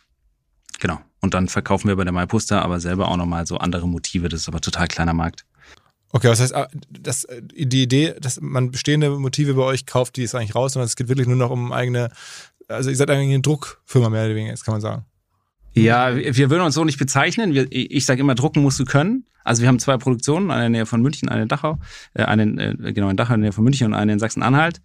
Genau. 0.79 0.99
Und 1.21 1.33
dann 1.33 1.47
verkaufen 1.47 1.87
wir 1.87 1.95
bei 1.95 2.03
der 2.03 2.13
MyPoster 2.13 2.61
aber 2.61 2.79
selber 2.79 3.09
auch 3.09 3.17
nochmal 3.17 3.45
so 3.45 3.57
andere 3.57 3.87
Motive. 3.87 4.29
Das 4.29 4.41
ist 4.41 4.47
aber 4.47 4.61
total 4.61 4.87
kleiner 4.87 5.13
Markt. 5.13 5.45
Okay, 6.11 6.29
was 6.29 6.39
heißt, 6.39 6.55
ah, 6.55 6.67
das, 6.89 7.25
äh, 7.25 7.41
die 7.43 7.83
Idee, 7.83 8.15
dass 8.19 8.39
man 8.41 8.71
bestehende 8.71 9.09
Motive 9.11 9.53
bei 9.53 9.63
euch 9.63 9.85
kauft, 9.85 10.15
die 10.15 10.23
ist 10.23 10.35
eigentlich 10.35 10.55
raus, 10.55 10.73
sondern 10.73 10.87
es 10.87 10.95
geht 10.95 11.09
wirklich 11.09 11.27
nur 11.27 11.35
noch 11.35 11.51
um 11.51 11.71
eigene, 11.71 12.09
also 12.67 12.89
ihr 12.89 12.95
seid 12.95 13.09
eigentlich 13.09 13.33
eine 13.33 13.41
Druckfirma 13.41 14.09
mehr 14.09 14.25
oder 14.25 14.35
weniger, 14.35 14.51
jetzt 14.51 14.63
kann 14.63 14.73
man 14.73 14.81
sagen. 14.81 15.05
Ja, 15.73 16.15
wir 16.15 16.35
wir 16.35 16.49
würden 16.49 16.63
uns 16.63 16.75
so 16.75 16.83
nicht 16.83 16.97
bezeichnen. 16.97 17.53
Wir, 17.53 17.67
ich 17.69 18.05
sage 18.05 18.21
immer, 18.21 18.33
drucken 18.33 18.63
musst 18.63 18.79
du 18.79 18.85
können. 18.85 19.25
Also 19.47 19.61
wir 19.61 19.69
haben 19.69 19.79
zwei 19.79 19.97
Produktionen, 19.97 20.51
eine 20.51 20.67
in 20.67 20.73
der 20.73 20.81
Nähe 20.81 20.85
von 20.85 21.01
München, 21.01 21.29
eine 21.29 21.43
in 21.43 21.47
Dachau, 21.47 21.79
äh, 22.13 22.23
eine 22.23 22.43
in, 22.43 22.59
äh, 22.59 22.93
genau 22.93 23.09
in 23.09 23.17
Dachau 23.17 23.33
in 23.33 23.41
der 23.41 23.49
Nähe 23.49 23.53
von 23.53 23.63
München 23.63 23.87
und 23.87 23.93
eine 23.93 24.13
in 24.13 24.19
Sachsen-Anhalt. 24.19 24.81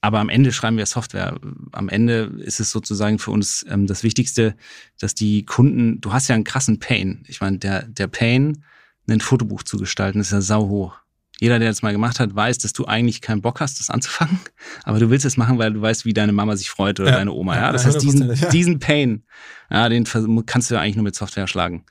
Aber 0.00 0.20
am 0.20 0.28
Ende 0.28 0.52
schreiben 0.52 0.76
wir 0.76 0.84
Software. 0.84 1.40
Am 1.72 1.88
Ende 1.88 2.34
ist 2.38 2.60
es 2.60 2.70
sozusagen 2.70 3.18
für 3.18 3.30
uns 3.30 3.64
ähm, 3.70 3.86
das 3.86 4.02
Wichtigste, 4.02 4.54
dass 5.00 5.14
die 5.14 5.46
Kunden, 5.46 6.02
du 6.02 6.12
hast 6.12 6.28
ja 6.28 6.34
einen 6.34 6.44
krassen 6.44 6.78
Pain. 6.78 7.24
Ich 7.26 7.40
meine, 7.40 7.56
der, 7.58 7.84
der 7.84 8.06
Pain, 8.06 8.64
ein 9.08 9.20
Fotobuch 9.20 9.62
zu 9.62 9.78
gestalten, 9.78 10.20
ist 10.20 10.32
ja 10.32 10.42
sau 10.42 10.68
hoch. 10.68 10.98
Jeder, 11.40 11.58
der 11.58 11.68
das 11.68 11.82
mal 11.82 11.92
gemacht 11.92 12.20
hat, 12.20 12.34
weiß, 12.34 12.58
dass 12.58 12.72
du 12.72 12.86
eigentlich 12.86 13.20
keinen 13.20 13.42
Bock 13.42 13.60
hast, 13.60 13.80
das 13.80 13.90
anzufangen. 13.90 14.38
Aber 14.84 14.98
du 14.98 15.10
willst 15.10 15.26
es 15.26 15.36
machen, 15.36 15.58
weil 15.58 15.72
du 15.72 15.80
weißt, 15.82 16.04
wie 16.04 16.12
deine 16.12 16.32
Mama 16.32 16.56
sich 16.56 16.70
freut 16.70 17.00
oder 17.00 17.10
Ja. 17.10 17.16
deine 17.16 17.32
Oma. 17.32 17.56
Ja, 17.56 17.72
das 17.72 17.84
heißt, 17.86 18.02
diesen, 18.02 18.32
ja. 18.34 18.48
diesen 18.50 18.78
Pain, 18.78 19.24
ja, 19.70 19.88
den 19.88 20.04
kannst 20.46 20.70
du 20.70 20.74
ja 20.74 20.80
eigentlich 20.80 20.96
nur 20.96 21.04
mit 21.04 21.14
Software 21.16 21.46
schlagen. 21.46 21.84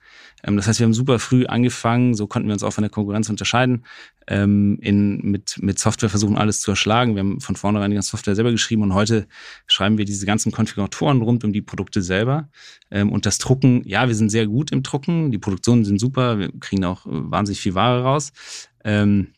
Ähm, 0.43 0.55
das 0.57 0.67
heißt, 0.67 0.79
wir 0.79 0.85
haben 0.85 0.93
super 0.93 1.19
früh 1.19 1.45
angefangen, 1.45 2.13
so 2.13 2.27
konnten 2.27 2.47
wir 2.47 2.53
uns 2.53 2.63
auch 2.63 2.73
von 2.73 2.83
der 2.83 2.91
Konkurrenz 2.91 3.29
unterscheiden, 3.29 3.85
ähm, 4.27 4.77
in, 4.81 5.19
mit, 5.21 5.57
mit 5.61 5.79
Software 5.79 6.09
versuchen, 6.09 6.37
alles 6.37 6.61
zu 6.61 6.71
erschlagen. 6.71 7.15
Wir 7.15 7.19
haben 7.21 7.41
von 7.41 7.55
vornherein 7.55 7.91
die 7.91 7.95
ganze 7.95 8.11
Software 8.11 8.35
selber 8.35 8.51
geschrieben 8.51 8.81
und 8.83 8.93
heute 8.93 9.27
schreiben 9.67 9.97
wir 9.97 10.05
diese 10.05 10.25
ganzen 10.25 10.51
Konfiguratoren 10.51 11.21
rund 11.21 11.43
um 11.43 11.51
die 11.53 11.61
Produkte 11.61 12.01
selber. 12.01 12.49
Ähm, 12.91 13.11
und 13.11 13.25
das 13.25 13.37
Drucken, 13.37 13.81
ja, 13.85 14.07
wir 14.07 14.15
sind 14.15 14.29
sehr 14.29 14.47
gut 14.47 14.71
im 14.71 14.83
Drucken, 14.83 15.31
die 15.31 15.39
Produktionen 15.39 15.85
sind 15.85 15.99
super, 15.99 16.39
wir 16.39 16.51
kriegen 16.59 16.85
auch 16.85 17.05
äh, 17.05 17.09
wahnsinnig 17.11 17.59
viel 17.59 17.75
Ware 17.75 18.03
raus. 18.03 18.31
Ähm, 18.83 19.33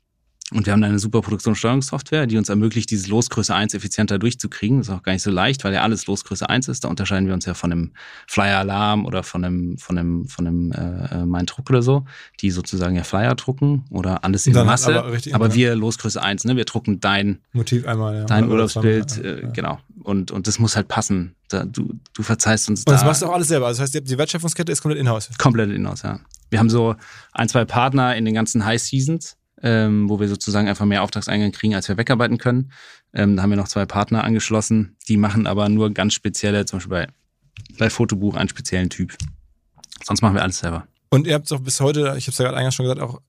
und 0.51 0.67
wir 0.67 0.73
haben 0.73 0.83
eine 0.83 0.99
super 0.99 1.21
Produktionssteuerungssoftware, 1.21 2.27
die 2.27 2.37
uns 2.37 2.49
ermöglicht, 2.49 2.91
dieses 2.91 3.07
Losgröße 3.07 3.53
1 3.53 3.73
effizienter 3.73 4.19
durchzukriegen. 4.19 4.77
Das 4.77 4.89
ist 4.89 4.93
auch 4.93 5.01
gar 5.01 5.13
nicht 5.13 5.23
so 5.23 5.31
leicht, 5.31 5.63
weil 5.63 5.73
ja 5.73 5.81
alles 5.81 6.05
Losgröße 6.05 6.47
1 6.47 6.67
ist. 6.67 6.83
Da 6.83 6.87
unterscheiden 6.87 7.25
wir 7.25 7.33
uns 7.33 7.45
ja 7.45 7.55
von 7.55 7.71
einem 7.71 7.93
Flyer-Alarm 8.27 9.07
oder 9.07 9.23
von 9.23 9.43
einem, 9.43 9.79
von 9.79 9.97
einem, 9.97 10.27
von 10.27 10.45
einem 10.45 10.71
äh, 10.71 11.21
äh, 11.21 11.25
Mein 11.25 11.47
Druck 11.47 11.67
oder 11.71 11.81
so, 11.81 12.05
die 12.41 12.51
sozusagen 12.51 12.95
ja 12.95 13.03
Flyer 13.03 13.33
drucken 13.33 13.85
oder 13.89 14.23
alles 14.23 14.45
in 14.45 14.53
Dann 14.53 14.67
Masse. 14.67 14.99
aber 14.99 15.17
aber 15.33 15.47
ja. 15.47 15.55
wir 15.55 15.75
Losgröße 15.75 16.21
1, 16.21 16.43
ne? 16.43 16.55
Wir 16.55 16.65
drucken 16.65 16.99
dein, 16.99 17.39
Motiv 17.51 17.87
einmal, 17.87 18.15
ja. 18.15 18.25
dein 18.25 18.47
Urlaubsbild, 18.47 19.17
äh, 19.17 19.41
ja. 19.41 19.49
genau. 19.49 19.79
Und, 20.03 20.29
und 20.29 20.45
das 20.45 20.59
muss 20.59 20.75
halt 20.75 20.87
passen. 20.87 21.33
Da, 21.49 21.65
du, 21.65 21.95
du 22.13 22.21
verzeihst 22.21 22.69
uns 22.69 22.81
Und 22.81 22.91
das 22.91 23.01
da 23.01 23.07
machst 23.07 23.23
du 23.23 23.25
auch 23.25 23.33
alles 23.33 23.47
selber. 23.47 23.65
Also 23.65 23.81
das 23.81 23.95
heißt, 23.95 24.07
die 24.07 24.17
Wertschöpfungskette 24.19 24.71
ist 24.71 24.83
komplett 24.83 25.01
in-house. 25.01 25.31
komplett 25.39 25.71
in-house, 25.71 26.03
ja. 26.03 26.19
Wir 26.51 26.59
haben 26.59 26.69
so 26.69 26.95
ein, 27.33 27.49
zwei 27.49 27.65
Partner 27.65 28.15
in 28.15 28.25
den 28.25 28.35
ganzen 28.35 28.63
High 28.63 28.79
Seasons, 28.79 29.37
ähm, 29.61 30.09
wo 30.09 30.19
wir 30.19 30.27
sozusagen 30.27 30.67
einfach 30.67 30.85
mehr 30.85 31.03
Auftragseingang 31.03 31.51
kriegen, 31.51 31.75
als 31.75 31.87
wir 31.87 31.97
wegarbeiten 31.97 32.37
können. 32.37 32.71
Ähm, 33.13 33.35
da 33.35 33.43
haben 33.43 33.49
wir 33.49 33.57
noch 33.57 33.67
zwei 33.67 33.85
Partner 33.85 34.23
angeschlossen, 34.23 34.95
die 35.07 35.17
machen 35.17 35.47
aber 35.47 35.69
nur 35.69 35.93
ganz 35.93 36.13
spezielle, 36.13 36.65
zum 36.65 36.79
Beispiel 36.79 36.89
bei, 36.89 37.07
bei 37.77 37.89
Fotobuch 37.89 38.35
einen 38.35 38.49
speziellen 38.49 38.89
Typ. 38.89 39.15
Sonst 40.03 40.21
machen 40.21 40.35
wir 40.35 40.43
alles 40.43 40.59
selber. 40.59 40.87
Und 41.09 41.27
ihr 41.27 41.33
habt 41.33 41.51
auch 41.51 41.61
bis 41.61 41.79
heute, 41.79 42.15
ich 42.17 42.25
habe 42.25 42.31
es 42.31 42.37
ja 42.37 42.45
gerade 42.45 42.57
eingangs 42.57 42.75
schon 42.75 42.85
gesagt, 42.85 43.01
auch 43.01 43.21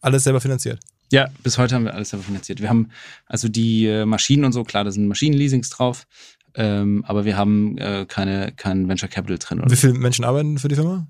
alles 0.00 0.24
selber 0.24 0.40
finanziert. 0.40 0.80
Ja, 1.10 1.28
bis 1.42 1.58
heute 1.58 1.74
haben 1.74 1.84
wir 1.84 1.94
alles 1.94 2.10
selber 2.10 2.24
finanziert. 2.24 2.60
Wir 2.60 2.68
haben 2.68 2.90
also 3.26 3.48
die 3.48 3.86
äh, 3.86 4.04
Maschinen 4.04 4.44
und 4.44 4.52
so, 4.52 4.64
klar, 4.64 4.84
da 4.84 4.90
sind 4.90 5.06
Maschinenleasings 5.08 5.70
drauf, 5.70 6.06
ähm, 6.54 7.04
aber 7.06 7.24
wir 7.24 7.36
haben 7.36 7.78
äh, 7.78 8.06
keine, 8.08 8.52
kein 8.56 8.88
Venture 8.88 9.08
Capital 9.08 9.38
drin. 9.38 9.60
Oder 9.60 9.70
Wie 9.70 9.76
viele 9.76 9.94
Menschen 9.94 10.24
arbeiten 10.24 10.58
für 10.58 10.68
die 10.68 10.74
Firma? 10.74 11.06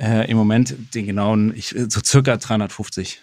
Äh, 0.00 0.30
Im 0.30 0.36
Moment 0.36 0.74
den 0.94 1.06
genauen, 1.06 1.52
ich, 1.54 1.74
so 1.88 2.00
circa 2.04 2.36
350. 2.36 3.20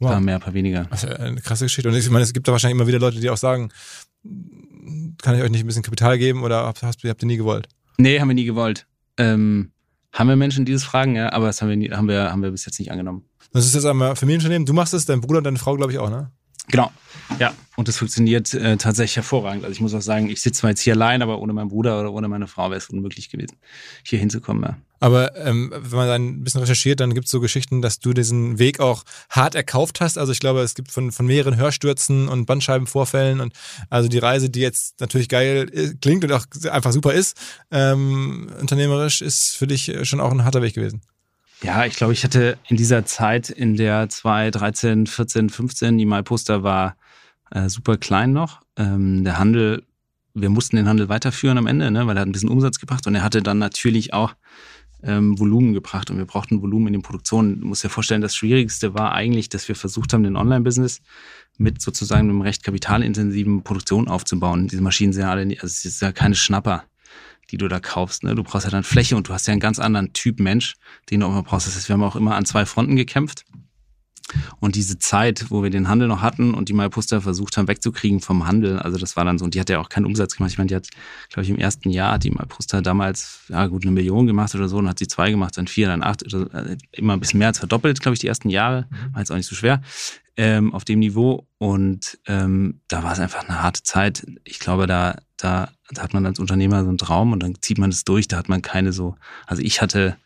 Wow. 0.00 0.10
Paar 0.10 0.20
mehr, 0.20 0.38
paar 0.38 0.54
weniger. 0.54 0.84
Das 0.90 1.02
ist 1.02 1.10
ja 1.10 1.16
eine 1.16 1.40
krasse 1.40 1.64
Geschichte. 1.64 1.88
Und 1.88 1.96
ich 1.96 2.08
meine, 2.10 2.22
es 2.22 2.32
gibt 2.32 2.46
da 2.46 2.52
wahrscheinlich 2.52 2.76
immer 2.76 2.86
wieder 2.86 3.00
Leute, 3.00 3.20
die 3.20 3.30
auch 3.30 3.36
sagen, 3.36 3.70
kann 5.22 5.34
ich 5.36 5.42
euch 5.42 5.50
nicht 5.50 5.64
ein 5.64 5.66
bisschen 5.66 5.82
Kapital 5.82 6.18
geben 6.18 6.42
oder 6.44 6.64
habt, 6.64 6.82
habt, 6.82 7.02
habt 7.02 7.22
ihr 7.22 7.26
nie 7.26 7.36
gewollt? 7.36 7.68
Nee, 7.98 8.20
haben 8.20 8.28
wir 8.28 8.34
nie 8.34 8.44
gewollt. 8.44 8.86
Ähm, 9.16 9.72
haben 10.12 10.28
wir 10.28 10.36
Menschen, 10.36 10.64
die 10.64 10.72
das 10.72 10.84
fragen, 10.84 11.16
ja, 11.16 11.32
aber 11.32 11.46
das 11.46 11.60
haben 11.60 11.68
wir, 11.68 11.76
nie, 11.76 11.90
haben 11.90 12.08
wir, 12.08 12.30
haben 12.30 12.42
wir 12.42 12.50
bis 12.50 12.64
jetzt 12.64 12.78
nicht 12.78 12.92
angenommen. 12.92 13.24
Das 13.52 13.66
ist 13.66 13.74
jetzt 13.74 13.84
einmal 13.84 14.14
Familienunternehmen. 14.14 14.66
Du 14.66 14.72
machst 14.72 14.94
es, 14.94 15.04
dein 15.04 15.20
Bruder 15.20 15.38
und 15.38 15.44
deine 15.44 15.58
Frau, 15.58 15.74
glaube 15.76 15.92
ich, 15.92 15.98
auch, 15.98 16.10
ne? 16.10 16.30
Genau. 16.68 16.90
Ja, 17.38 17.54
und 17.76 17.88
das 17.88 17.98
funktioniert 17.98 18.52
äh, 18.54 18.76
tatsächlich 18.76 19.16
hervorragend. 19.16 19.64
Also 19.64 19.72
ich 19.72 19.80
muss 19.80 19.94
auch 19.94 20.02
sagen, 20.02 20.28
ich 20.30 20.40
sitze 20.40 20.60
zwar 20.60 20.70
jetzt 20.70 20.80
hier 20.80 20.94
allein, 20.94 21.22
aber 21.22 21.38
ohne 21.40 21.52
meinen 21.52 21.68
Bruder 21.68 22.00
oder 22.00 22.12
ohne 22.12 22.26
meine 22.26 22.46
Frau 22.46 22.70
wäre 22.70 22.78
es 22.78 22.88
unmöglich 22.88 23.30
gewesen, 23.30 23.56
hier 24.02 24.18
hinzukommen. 24.18 24.62
Ja. 24.62 24.76
Aber 25.00 25.36
ähm, 25.36 25.72
wenn 25.72 25.96
man 25.96 26.08
dann 26.08 26.28
ein 26.28 26.44
bisschen 26.44 26.60
recherchiert, 26.60 27.00
dann 27.00 27.14
gibt 27.14 27.26
es 27.26 27.30
so 27.30 27.40
Geschichten, 27.40 27.82
dass 27.82 28.00
du 28.00 28.12
diesen 28.12 28.58
Weg 28.58 28.80
auch 28.80 29.04
hart 29.30 29.54
erkauft 29.54 30.00
hast. 30.00 30.18
Also 30.18 30.32
ich 30.32 30.40
glaube, 30.40 30.60
es 30.60 30.74
gibt 30.74 30.90
von, 30.90 31.12
von 31.12 31.26
mehreren 31.26 31.56
Hörstürzen 31.56 32.28
und 32.28 32.46
Bandscheibenvorfällen 32.46 33.40
und 33.40 33.52
also 33.90 34.08
die 34.08 34.18
Reise, 34.18 34.50
die 34.50 34.60
jetzt 34.60 35.00
natürlich 35.00 35.28
geil 35.28 35.70
äh, 35.72 35.94
klingt 36.00 36.24
und 36.24 36.32
auch 36.32 36.46
einfach 36.70 36.92
super 36.92 37.12
ist, 37.12 37.36
ähm, 37.70 38.50
unternehmerisch, 38.60 39.20
ist 39.20 39.54
für 39.56 39.66
dich 39.66 39.92
schon 40.02 40.20
auch 40.20 40.32
ein 40.32 40.44
harter 40.44 40.62
Weg 40.62 40.74
gewesen. 40.74 41.02
Ja, 41.62 41.84
ich 41.84 41.96
glaube, 41.96 42.12
ich 42.12 42.22
hatte 42.22 42.56
in 42.68 42.76
dieser 42.76 43.04
Zeit, 43.04 43.50
in 43.50 43.76
der 43.76 44.08
2013, 44.08 45.06
14, 45.06 45.50
15, 45.50 45.98
die 45.98 46.06
MyPoster 46.06 46.62
war 46.62 46.96
äh, 47.50 47.68
super 47.68 47.96
klein 47.96 48.32
noch. 48.32 48.60
Ähm, 48.76 49.24
der 49.24 49.38
Handel, 49.38 49.84
wir 50.34 50.50
mussten 50.50 50.76
den 50.76 50.88
Handel 50.88 51.08
weiterführen 51.08 51.58
am 51.58 51.66
Ende, 51.66 51.90
ne, 51.90 52.06
weil 52.06 52.16
er 52.16 52.20
hat 52.20 52.28
ein 52.28 52.32
bisschen 52.32 52.48
Umsatz 52.48 52.78
gebracht 52.78 53.06
und 53.06 53.14
er 53.16 53.24
hatte 53.24 53.42
dann 53.42 53.58
natürlich 53.58 54.12
auch 54.14 54.34
ähm, 55.02 55.38
Volumen 55.38 55.74
gebracht 55.74 56.10
und 56.10 56.18
wir 56.18 56.26
brauchten 56.26 56.62
Volumen 56.62 56.88
in 56.88 56.92
den 56.94 57.02
Produktionen. 57.02 57.60
Du 57.60 57.66
musst 57.66 57.82
dir 57.82 57.88
vorstellen, 57.88 58.20
das 58.20 58.36
Schwierigste 58.36 58.94
war 58.94 59.12
eigentlich, 59.12 59.48
dass 59.48 59.66
wir 59.66 59.74
versucht 59.74 60.12
haben, 60.12 60.22
den 60.22 60.36
Online-Business 60.36 61.00
mit 61.56 61.82
sozusagen 61.82 62.28
einem 62.28 62.40
recht 62.40 62.62
kapitalintensiven 62.62 63.64
Produktion 63.64 64.06
aufzubauen. 64.06 64.68
Diese 64.68 64.82
Maschinen 64.82 65.12
sind 65.12 65.22
ja 65.22 65.30
alle, 65.30 65.42
also 65.42 65.66
es 65.66 65.84
ist 65.84 66.02
ja 66.02 66.12
keine 66.12 66.36
Schnapper 66.36 66.84
die 67.50 67.58
du 67.58 67.68
da 67.68 67.80
kaufst. 67.80 68.24
Ne? 68.24 68.34
Du 68.34 68.42
brauchst 68.42 68.64
ja 68.64 68.70
dann 68.70 68.84
Fläche 68.84 69.16
und 69.16 69.28
du 69.28 69.32
hast 69.32 69.46
ja 69.46 69.52
einen 69.52 69.60
ganz 69.60 69.78
anderen 69.78 70.12
Typ 70.12 70.40
Mensch, 70.40 70.74
den 71.10 71.20
du 71.20 71.26
auch 71.26 71.30
immer 71.30 71.42
brauchst. 71.42 71.66
Das 71.66 71.76
heißt, 71.76 71.88
wir 71.88 71.94
haben 71.94 72.02
auch 72.02 72.16
immer 72.16 72.36
an 72.36 72.44
zwei 72.44 72.66
Fronten 72.66 72.96
gekämpft. 72.96 73.44
Und 74.60 74.74
diese 74.74 74.98
Zeit, 74.98 75.46
wo 75.48 75.62
wir 75.62 75.70
den 75.70 75.88
Handel 75.88 76.06
noch 76.06 76.20
hatten 76.20 76.52
und 76.52 76.68
die 76.68 76.74
MyPoster 76.74 77.22
versucht 77.22 77.56
haben 77.56 77.66
wegzukriegen 77.66 78.20
vom 78.20 78.46
Handel, 78.46 78.78
also 78.78 78.98
das 78.98 79.16
war 79.16 79.24
dann 79.24 79.38
so, 79.38 79.44
und 79.46 79.54
die 79.54 79.60
hat 79.60 79.70
ja 79.70 79.78
auch 79.78 79.88
keinen 79.88 80.04
Umsatz 80.04 80.36
gemacht. 80.36 80.52
Ich 80.52 80.58
meine, 80.58 80.68
die 80.68 80.74
hat, 80.74 80.88
glaube 81.30 81.44
ich, 81.44 81.50
im 81.50 81.56
ersten 81.56 81.88
Jahr 81.88 82.18
die 82.18 82.30
MyPoster 82.30 82.82
damals, 82.82 83.40
ja 83.48 83.66
gut, 83.66 83.84
eine 83.84 83.92
Million 83.92 84.26
gemacht 84.26 84.54
oder 84.54 84.68
so, 84.68 84.76
und 84.76 84.88
hat 84.88 84.98
sie 84.98 85.08
zwei 85.08 85.30
gemacht, 85.30 85.56
dann 85.56 85.66
vier, 85.66 85.86
dann 85.86 86.02
acht, 86.02 86.24
also 86.24 86.46
immer 86.92 87.14
ein 87.14 87.20
bisschen 87.20 87.38
mehr 87.38 87.48
als 87.48 87.58
verdoppelt, 87.58 88.00
glaube 88.00 88.14
ich, 88.14 88.18
die 88.18 88.26
ersten 88.26 88.50
Jahre. 88.50 88.86
War 89.12 89.20
jetzt 89.20 89.30
auch 89.30 89.36
nicht 89.36 89.48
so 89.48 89.56
schwer 89.56 89.80
ähm, 90.38 90.72
auf 90.72 90.84
dem 90.84 91.00
Niveau. 91.00 91.46
Und 91.58 92.18
ähm, 92.26 92.80
da 92.88 93.02
war 93.02 93.12
es 93.12 93.18
einfach 93.18 93.46
eine 93.46 93.62
harte 93.62 93.82
Zeit. 93.82 94.26
Ich 94.44 94.58
glaube, 94.58 94.86
da, 94.86 95.16
da, 95.38 95.70
da 95.90 96.02
hat 96.02 96.12
man 96.12 96.26
als 96.26 96.38
Unternehmer 96.38 96.82
so 96.82 96.88
einen 96.88 96.98
Traum 96.98 97.32
und 97.32 97.42
dann 97.42 97.54
zieht 97.60 97.78
man 97.78 97.90
es 97.90 98.04
durch. 98.04 98.28
Da 98.28 98.36
hat 98.36 98.48
man 98.48 98.60
keine 98.60 98.92
so, 98.92 99.16
also 99.46 99.62
ich 99.62 99.80
hatte 99.80 100.16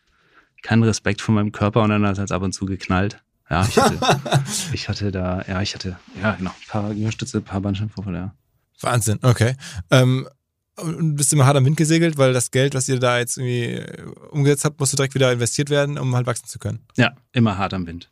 keinen 0.61 0.83
Respekt 0.83 1.21
vor 1.21 1.35
meinem 1.35 1.51
Körper 1.51 1.81
und 1.83 1.89
dann 1.89 2.05
hat 2.05 2.17
es 2.17 2.31
ab 2.31 2.41
und 2.41 2.53
zu 2.53 2.65
geknallt. 2.65 3.23
Ja, 3.49 3.65
ich 3.67 3.77
hatte, 3.77 3.99
ich 4.73 4.89
hatte 4.89 5.11
da, 5.11 5.43
ja, 5.47 5.61
ich 5.61 5.75
hatte, 5.75 5.97
ja, 6.21 6.31
genau, 6.35 6.49
ein 6.51 6.67
paar 6.67 6.93
Gehirnstütze, 6.93 7.37
ein 7.37 7.43
paar 7.43 7.61
Bandscheibenvorfälle, 7.61 8.17
ja. 8.17 8.35
Wahnsinn, 8.81 9.19
okay. 9.21 9.55
Ähm, 9.91 10.27
und 10.75 11.15
bist 11.15 11.31
immer 11.31 11.45
hart 11.45 11.57
am 11.57 11.65
Wind 11.65 11.77
gesegelt, 11.77 12.17
weil 12.17 12.33
das 12.33 12.49
Geld, 12.49 12.73
was 12.73 12.89
ihr 12.89 12.99
da 12.99 13.19
jetzt 13.19 13.37
irgendwie 13.37 13.83
umgesetzt 14.31 14.65
habt, 14.65 14.79
musste 14.79 14.95
direkt 14.95 15.13
wieder 15.13 15.31
investiert 15.31 15.69
werden, 15.69 15.99
um 15.99 16.15
halt 16.15 16.25
wachsen 16.25 16.47
zu 16.47 16.57
können. 16.57 16.79
Ja, 16.97 17.13
immer 17.31 17.57
hart 17.57 17.73
am 17.75 17.85
Wind. 17.85 18.09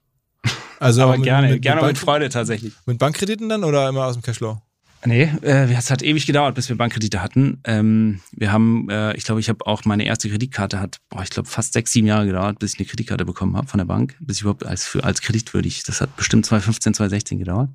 Also 0.80 1.04
Aber 1.04 1.18
mit, 1.18 1.24
gerne, 1.24 1.50
mit, 1.50 1.62
gerne 1.62 1.82
mit, 1.82 1.92
mit 1.92 1.98
Freude 1.98 2.30
tatsächlich. 2.30 2.74
mit 2.86 3.00
Bankkrediten 3.00 3.50
dann 3.50 3.64
oder 3.64 3.88
immer 3.90 4.06
aus 4.06 4.16
dem 4.16 4.22
Cashflow? 4.24 4.62
Nee, 5.04 5.24
äh, 5.42 5.74
es 5.74 5.90
hat 5.90 6.04
ewig 6.04 6.28
gedauert, 6.28 6.54
bis 6.54 6.70
wir 6.70 6.78
Bankkredite 6.78 7.24
hatten. 7.24 7.60
Ähm, 7.64 8.22
wir 8.34 8.52
haben, 8.52 8.88
äh, 8.90 9.16
ich 9.16 9.24
glaube, 9.24 9.40
ich 9.40 9.50
habe 9.50 9.66
auch 9.66 9.84
meine 9.84 10.06
erste 10.06 10.30
Kreditkarte 10.30 10.80
hat, 10.80 10.98
boah, 11.10 11.24
ich 11.24 11.32
glaube, 11.32 11.50
fast 11.50 11.74
sechs, 11.74 11.92
sieben 11.92 12.06
Jahre 12.06 12.28
gedauert, 12.28 12.60
bis 12.60 12.74
ich 12.74 12.80
eine 12.80 12.88
Kreditkarte 12.88 13.26
bekommen 13.26 13.58
habe 13.58 13.68
von 13.68 13.80
der 13.80 13.86
Bank, 13.86 14.16
bis 14.20 14.38
ich 14.38 14.42
überhaupt 14.44 14.66
als 14.66 14.86
für 14.86 15.04
als 15.04 15.22
kreditwürdig. 15.22 15.84
Das 15.84 16.02
hat 16.02 16.16
bestimmt 16.18 16.46
2015, 16.46 16.94
2016 16.94 17.40
gedauert, 17.40 17.72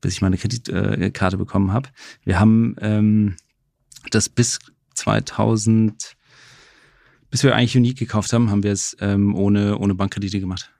bis 0.00 0.12
ich 0.12 0.22
meine 0.22 0.38
Kreditkarte 0.38 1.36
äh, 1.36 1.38
bekommen 1.38 1.72
habe. 1.72 1.88
Wir 2.24 2.38
haben 2.38 2.76
ähm, 2.80 3.36
das 4.10 4.28
bis 4.28 4.60
2000, 4.94 6.16
bis 7.30 7.42
wir 7.42 7.56
eigentlich 7.56 7.76
Unique 7.76 7.98
gekauft 7.98 8.32
haben, 8.32 8.50
haben 8.50 8.62
wir 8.62 8.72
es 8.72 8.96
ähm, 9.00 9.34
ohne 9.34 9.78
ohne 9.78 9.96
Bankkredite 9.96 10.38
gemacht. 10.38 10.70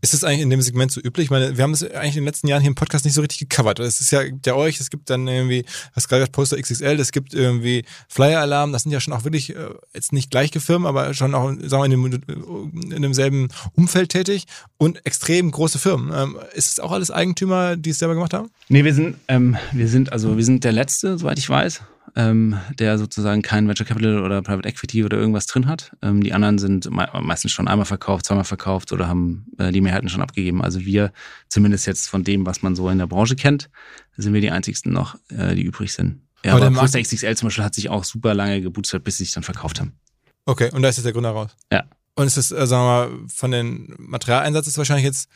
Ist 0.00 0.14
das 0.14 0.24
eigentlich 0.24 0.40
in 0.40 0.50
dem 0.50 0.62
Segment 0.62 0.92
so 0.92 1.00
üblich? 1.00 1.24
Ich 1.24 1.30
meine, 1.30 1.56
wir 1.56 1.64
haben 1.64 1.72
das 1.72 1.82
eigentlich 1.82 2.16
in 2.16 2.22
den 2.22 2.26
letzten 2.26 2.48
Jahren 2.48 2.60
hier 2.60 2.68
im 2.68 2.74
Podcast 2.74 3.04
nicht 3.04 3.14
so 3.14 3.20
richtig 3.20 3.38
gecovert. 3.38 3.78
Es 3.80 4.00
ist 4.00 4.10
ja, 4.10 4.22
gibt 4.22 4.46
ja 4.46 4.54
euch, 4.54 4.80
es 4.80 4.90
gibt 4.90 5.10
dann 5.10 5.26
irgendwie, 5.28 5.64
was 5.94 6.08
gerade 6.08 6.26
Poster 6.26 6.60
XXL, 6.60 6.98
es 7.00 7.12
gibt 7.12 7.34
irgendwie 7.34 7.84
Flyer 8.08 8.40
Alarm, 8.40 8.72
das 8.72 8.82
sind 8.82 8.92
ja 8.92 9.00
schon 9.00 9.12
auch 9.12 9.24
wirklich 9.24 9.54
äh, 9.54 9.70
jetzt 9.94 10.12
nicht 10.12 10.30
gleiche 10.30 10.60
Firmen, 10.60 10.86
aber 10.86 11.14
schon 11.14 11.34
auch, 11.34 11.52
sagen 11.64 11.90
wir, 11.90 12.06
in, 12.06 12.10
dem, 12.10 12.92
in 12.92 13.02
demselben 13.02 13.48
Umfeld 13.74 14.10
tätig 14.10 14.44
und 14.78 15.04
extrem 15.06 15.50
große 15.50 15.78
Firmen. 15.78 16.12
Ähm, 16.14 16.38
ist 16.54 16.70
es 16.70 16.80
auch 16.80 16.92
alles 16.92 17.10
Eigentümer, 17.10 17.76
die 17.76 17.90
es 17.90 17.98
selber 17.98 18.14
gemacht 18.14 18.34
haben? 18.34 18.50
Nee, 18.68 18.84
wir 18.84 18.94
sind, 18.94 19.16
ähm, 19.28 19.56
wir 19.72 19.88
sind, 19.88 20.12
also 20.12 20.36
wir 20.36 20.44
sind 20.44 20.64
der 20.64 20.72
Letzte, 20.72 21.18
soweit 21.18 21.38
ich 21.38 21.48
weiß 21.48 21.82
ähm, 22.14 22.58
der 22.78 22.98
sozusagen 22.98 23.42
kein 23.42 23.66
Venture 23.66 23.86
Capital 23.86 24.22
oder 24.22 24.42
Private 24.42 24.68
Equity 24.68 25.04
oder 25.04 25.16
irgendwas 25.16 25.46
drin 25.46 25.66
hat. 25.66 25.96
Ähm, 26.02 26.22
die 26.22 26.32
anderen 26.32 26.58
sind 26.58 26.90
me 26.90 27.08
meistens 27.22 27.52
schon 27.52 27.68
einmal 27.68 27.86
verkauft, 27.86 28.26
zweimal 28.26 28.44
verkauft 28.44 28.92
oder 28.92 29.08
haben 29.08 29.46
äh, 29.58 29.72
die 29.72 29.80
Mehrheiten 29.80 30.08
schon 30.08 30.22
abgegeben. 30.22 30.62
Also 30.62 30.80
wir, 30.80 31.12
zumindest 31.48 31.86
jetzt 31.86 32.08
von 32.08 32.24
dem, 32.24 32.46
was 32.46 32.62
man 32.62 32.76
so 32.76 32.88
in 32.88 32.98
der 32.98 33.06
Branche 33.06 33.36
kennt, 33.36 33.68
sind 34.16 34.32
wir 34.32 34.40
die 34.40 34.50
einzigsten 34.50 34.92
noch, 34.92 35.16
äh, 35.30 35.54
die 35.54 35.62
übrig 35.62 35.92
sind. 35.92 36.20
Ja, 36.44 36.54
aber, 36.54 36.66
aber 36.66 36.80
Poster 36.80 37.00
XXL 37.00 37.36
zum 37.36 37.46
Beispiel 37.46 37.64
hat 37.64 37.74
sich 37.74 37.88
auch 37.88 38.04
super 38.04 38.34
lange 38.34 38.60
gebootstrapped, 38.60 39.04
bis 39.04 39.18
sie 39.18 39.24
sich 39.24 39.34
dann 39.34 39.42
verkauft 39.42 39.80
haben. 39.80 39.98
Okay, 40.44 40.70
und 40.72 40.82
da 40.82 40.88
ist 40.88 40.96
jetzt 40.96 41.06
der 41.06 41.12
Grund 41.12 41.26
heraus. 41.26 41.56
Ja. 41.72 41.84
Und 42.16 42.26
ist 42.26 42.36
das, 42.36 42.50
äh, 42.50 42.66
sagen 42.66 42.82
wir 42.82 42.86
mal, 42.86 43.28
von 43.28 43.50
den 43.50 43.94
Materialeinsatz 43.98 44.66
ist 44.66 44.78
wahrscheinlich 44.78 45.04
jetzt 45.04 45.28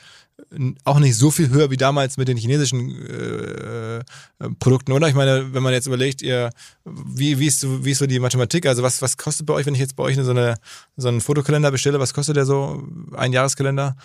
auch 0.84 0.98
nicht 0.98 1.16
so 1.16 1.30
viel 1.30 1.50
höher 1.50 1.70
wie 1.70 1.76
damals 1.76 2.16
mit 2.16 2.28
den 2.28 2.36
chinesischen 2.36 2.90
äh, 3.06 3.98
äh, 3.98 4.02
Produkten, 4.58 4.92
oder? 4.92 5.08
Ich 5.08 5.14
meine, 5.14 5.52
wenn 5.52 5.62
man 5.62 5.72
jetzt 5.72 5.86
überlegt, 5.86 6.22
ihr, 6.22 6.50
wie, 6.84 7.38
wie, 7.38 7.46
ist 7.46 7.60
so, 7.60 7.84
wie 7.84 7.90
ist 7.90 7.98
so 7.98 8.06
die 8.06 8.18
Mathematik? 8.18 8.66
Also 8.66 8.82
was, 8.82 9.02
was 9.02 9.16
kostet 9.16 9.46
bei 9.46 9.54
euch, 9.54 9.66
wenn 9.66 9.74
ich 9.74 9.80
jetzt 9.80 9.96
bei 9.96 10.02
euch 10.02 10.16
so, 10.16 10.30
eine, 10.30 10.56
so 10.96 11.08
einen 11.08 11.20
Fotokalender 11.20 11.70
bestelle, 11.70 12.00
was 12.00 12.14
kostet 12.14 12.36
der 12.36 12.46
so, 12.46 12.82
ein 13.16 13.32
Jahreskalender? 13.32 13.96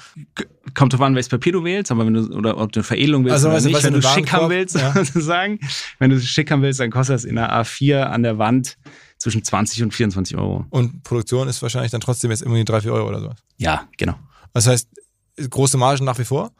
Kommt 0.74 0.94
drauf 0.94 1.02
an, 1.02 1.16
welches 1.16 1.30
Papier 1.30 1.54
du 1.54 1.64
wählst, 1.64 1.92
aber 1.92 2.06
wenn 2.06 2.14
du, 2.14 2.28
oder 2.36 2.58
ob 2.58 2.72
du 2.72 2.80
eine 2.80 2.84
Veredelung 2.84 3.24
willst 3.24 3.34
also, 3.34 3.48
oder 3.48 3.56
also, 3.56 3.70
nicht, 3.70 3.84
wenn 3.84 3.94
du 3.94 4.02
schick 4.02 4.32
haben 4.32 4.50
willst, 4.50 4.76
ja. 4.76 4.94
sozusagen, 5.06 5.60
wenn 6.00 6.10
du 6.10 6.18
es 6.18 6.26
schick 6.26 6.52
haben 6.52 6.62
willst, 6.62 6.80
dann 6.80 6.92
kostet 6.92 7.16
das 7.16 7.24
in 7.24 7.38
einer 7.38 7.64
A4 7.64 8.04
an 8.04 8.24
der 8.24 8.38
Wand 8.38 8.78
zwischen 9.26 9.44
20 9.44 9.82
und 9.82 9.92
24 9.92 10.38
Euro. 10.38 10.66
Und 10.70 11.02
Produktion 11.02 11.48
ist 11.48 11.60
wahrscheinlich 11.64 11.92
dann 11.92 12.00
trotzdem 12.00 12.30
jetzt 12.30 12.44
irgendwie 12.44 12.64
3, 12.64 12.82
4 12.82 12.94
Euro 12.94 13.08
oder 13.08 13.22
sowas. 13.22 13.38
Ja, 13.58 13.88
genau. 13.98 14.14
Das 14.54 14.68
heißt, 14.68 14.88
große 15.50 15.80
Margen 15.80 16.06
nach 16.06 16.20
wie 16.20 16.26
vor. 16.26 16.52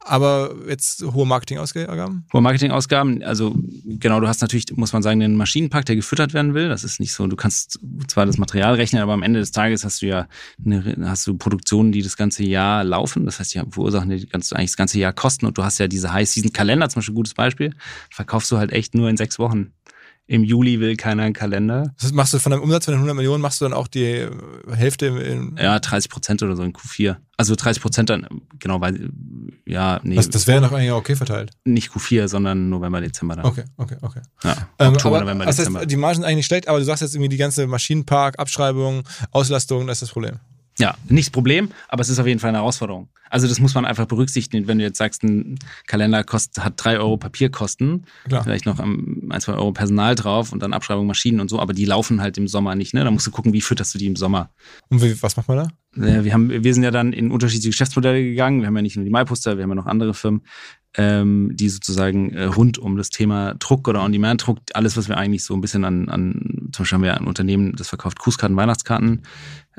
Aber 0.00 0.52
jetzt 0.66 1.04
hohe 1.04 1.24
Marketingausgaben? 1.24 2.26
Hohe 2.32 2.40
Marketingausgaben, 2.40 3.22
also 3.22 3.54
genau, 3.84 4.18
du 4.18 4.26
hast 4.26 4.40
natürlich, 4.40 4.64
muss 4.74 4.92
man 4.92 5.02
sagen, 5.02 5.20
den 5.20 5.36
Maschinenpark, 5.36 5.84
der 5.84 5.94
gefüttert 5.94 6.32
werden 6.32 6.54
will. 6.54 6.68
Das 6.68 6.82
ist 6.82 6.98
nicht 6.98 7.12
so, 7.12 7.28
du 7.28 7.36
kannst 7.36 7.78
zwar 8.08 8.26
das 8.26 8.38
Material 8.38 8.74
rechnen, 8.74 9.02
aber 9.02 9.12
am 9.12 9.22
Ende 9.22 9.38
des 9.38 9.52
Tages 9.52 9.84
hast 9.84 10.02
du 10.02 10.06
ja 10.06 10.26
eine, 10.64 10.96
hast 11.04 11.28
du 11.28 11.36
Produktionen, 11.36 11.92
die 11.92 12.02
das 12.02 12.16
ganze 12.16 12.42
Jahr 12.42 12.82
laufen. 12.82 13.24
Das 13.24 13.38
heißt, 13.38 13.54
die 13.54 13.60
verursachen 13.70 14.10
die 14.10 14.26
ganze, 14.26 14.56
eigentlich 14.56 14.70
das 14.70 14.78
ganze 14.78 14.98
Jahr 14.98 15.12
Kosten 15.12 15.46
und 15.46 15.58
du 15.58 15.62
hast 15.62 15.78
ja 15.78 15.86
diese 15.86 16.12
High-Season-Kalender, 16.12 16.88
zum 16.88 17.00
Beispiel 17.00 17.12
ein 17.12 17.16
gutes 17.16 17.34
Beispiel, 17.34 17.74
verkaufst 18.10 18.50
du 18.50 18.56
halt 18.56 18.72
echt 18.72 18.96
nur 18.96 19.08
in 19.10 19.16
sechs 19.16 19.38
Wochen. 19.38 19.74
Im 20.30 20.44
Juli 20.44 20.78
will 20.78 20.94
keiner 20.94 21.24
einen 21.24 21.34
Kalender. 21.34 21.92
Das 22.00 22.12
machst 22.12 22.32
du 22.32 22.38
von 22.38 22.52
deinem 22.52 22.62
Umsatz 22.62 22.84
von 22.84 22.92
den 22.92 22.98
100 22.98 23.16
Millionen, 23.16 23.42
machst 23.42 23.60
du 23.60 23.64
dann 23.64 23.72
auch 23.72 23.88
die 23.88 24.28
Hälfte 24.70 25.06
in. 25.06 25.56
Ja, 25.60 25.80
30 25.80 26.08
Prozent 26.08 26.40
oder 26.44 26.54
so 26.54 26.62
in 26.62 26.72
Q4. 26.72 27.16
Also 27.36 27.56
30 27.56 27.82
Prozent 27.82 28.10
dann, 28.10 28.28
genau, 28.60 28.80
weil, 28.80 29.10
ja, 29.66 29.98
nee. 30.04 30.14
Das, 30.14 30.30
das 30.30 30.46
wäre 30.46 30.60
noch 30.60 30.70
eigentlich 30.70 30.92
okay 30.92 31.16
verteilt. 31.16 31.50
Nicht 31.64 31.90
Q4, 31.90 32.28
sondern 32.28 32.68
November, 32.68 33.00
Dezember 33.00 33.34
dann. 33.34 33.44
Okay, 33.46 33.64
okay, 33.76 33.96
okay. 34.02 34.20
Ja, 34.44 34.68
Ähm, 34.78 34.92
Oktober, 34.92 35.16
aber, 35.16 35.24
November, 35.24 35.46
das 35.46 35.56
Dezember. 35.56 35.80
heißt, 35.80 35.90
die 35.90 35.96
Margen 35.96 36.14
sind 36.18 36.24
eigentlich 36.24 36.36
nicht 36.36 36.46
schlecht, 36.46 36.68
aber 36.68 36.78
du 36.78 36.84
sagst 36.84 37.02
jetzt 37.02 37.14
irgendwie 37.16 37.30
die 37.30 37.36
ganze 37.36 37.66
Maschinenpark, 37.66 38.38
Abschreibung, 38.38 39.02
Auslastung, 39.32 39.88
das 39.88 39.96
ist 39.96 40.02
das 40.02 40.10
Problem. 40.12 40.38
Ja, 40.80 40.96
nicht 41.08 41.32
Problem, 41.32 41.70
aber 41.88 42.00
es 42.00 42.08
ist 42.08 42.18
auf 42.18 42.26
jeden 42.26 42.40
Fall 42.40 42.48
eine 42.48 42.58
Herausforderung. 42.58 43.08
Also 43.28 43.46
das 43.46 43.60
muss 43.60 43.74
man 43.74 43.84
einfach 43.84 44.06
berücksichtigen, 44.06 44.66
wenn 44.66 44.78
du 44.78 44.84
jetzt 44.84 44.98
sagst, 44.98 45.22
ein 45.22 45.58
Kalender 45.86 46.24
kostet, 46.24 46.64
hat 46.64 46.74
drei 46.76 46.98
Euro 46.98 47.16
Papierkosten, 47.16 48.04
Klar. 48.24 48.42
vielleicht 48.42 48.66
noch 48.66 48.80
ähm, 48.80 49.28
ein, 49.30 49.40
zwei 49.40 49.52
Euro 49.52 49.72
Personal 49.72 50.16
drauf 50.16 50.52
und 50.52 50.62
dann 50.62 50.72
Abschreibung 50.72 51.06
Maschinen 51.06 51.40
und 51.40 51.48
so, 51.48 51.60
aber 51.60 51.72
die 51.72 51.84
laufen 51.84 52.20
halt 52.20 52.38
im 52.38 52.48
Sommer 52.48 52.74
nicht. 52.74 52.92
Ne? 52.92 53.04
Da 53.04 53.10
musst 53.10 53.26
du 53.26 53.30
gucken, 53.30 53.52
wie 53.52 53.60
fütterst 53.60 53.94
du 53.94 53.98
die 53.98 54.06
im 54.06 54.16
Sommer. 54.16 54.50
Und 54.88 55.00
wie, 55.02 55.22
was 55.22 55.36
macht 55.36 55.48
man 55.48 55.58
da? 55.58 55.68
Wir, 55.92 56.32
haben, 56.32 56.50
wir 56.50 56.74
sind 56.74 56.84
ja 56.84 56.92
dann 56.92 57.12
in 57.12 57.30
unterschiedliche 57.32 57.70
Geschäftsmodelle 57.70 58.22
gegangen. 58.22 58.60
Wir 58.60 58.68
haben 58.68 58.76
ja 58.76 58.82
nicht 58.82 58.96
nur 58.96 59.04
die 59.04 59.10
MyPoster, 59.10 59.56
wir 59.56 59.64
haben 59.64 59.70
ja 59.70 59.76
noch 59.76 59.86
andere 59.86 60.14
Firmen, 60.14 60.42
ähm, 60.96 61.50
die 61.54 61.68
sozusagen 61.68 62.32
äh, 62.32 62.44
rund 62.44 62.78
um 62.78 62.96
das 62.96 63.10
Thema 63.10 63.54
Druck 63.54 63.86
oder 63.86 64.02
On-Demand-Druck, 64.02 64.58
alles, 64.74 64.96
was 64.96 65.08
wir 65.08 65.16
eigentlich 65.16 65.44
so 65.44 65.54
ein 65.54 65.60
bisschen 65.60 65.84
an, 65.84 66.08
an 66.08 66.59
zum 66.72 66.82
Beispiel 66.82 66.96
haben 66.96 67.04
wir 67.04 67.16
ein 67.16 67.26
Unternehmen, 67.26 67.74
das 67.76 67.88
verkauft 67.88 68.18
Grußkarten, 68.18 68.56
Weihnachtskarten, 68.56 69.22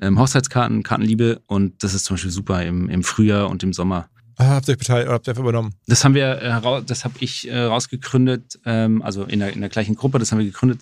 ähm, 0.01 0.19
Hochzeitskarten, 0.19 0.83
Kartenliebe 0.83 1.41
und 1.47 1.83
das 1.83 1.93
ist 1.93 2.05
zum 2.05 2.15
Beispiel 2.15 2.31
super 2.31 2.63
im, 2.63 2.89
im 2.89 3.03
Frühjahr 3.03 3.49
und 3.49 3.63
im 3.63 3.73
Sommer. 3.73 4.09
Ah, 4.37 4.55
habt 4.55 4.67
ihr 4.67 4.73
euch 4.73 4.79
beteiligt 4.79 5.07
oder 5.07 5.15
habt 5.15 5.27
ihr 5.27 5.31
einfach 5.31 5.43
übernommen? 5.43 5.75
Das 5.87 6.03
haben 6.03 6.15
wir, 6.15 6.41
äh, 6.41 6.83
das 6.85 7.05
habe 7.05 7.15
ich 7.19 7.49
äh, 7.49 7.63
rausgegründet, 7.63 8.59
ähm, 8.65 9.01
also 9.01 9.23
in 9.23 9.39
der, 9.39 9.53
in 9.53 9.61
der 9.61 9.69
gleichen 9.69 9.95
Gruppe, 9.95 10.19
das 10.19 10.31
haben 10.31 10.39
wir 10.39 10.45
gegründet. 10.45 10.81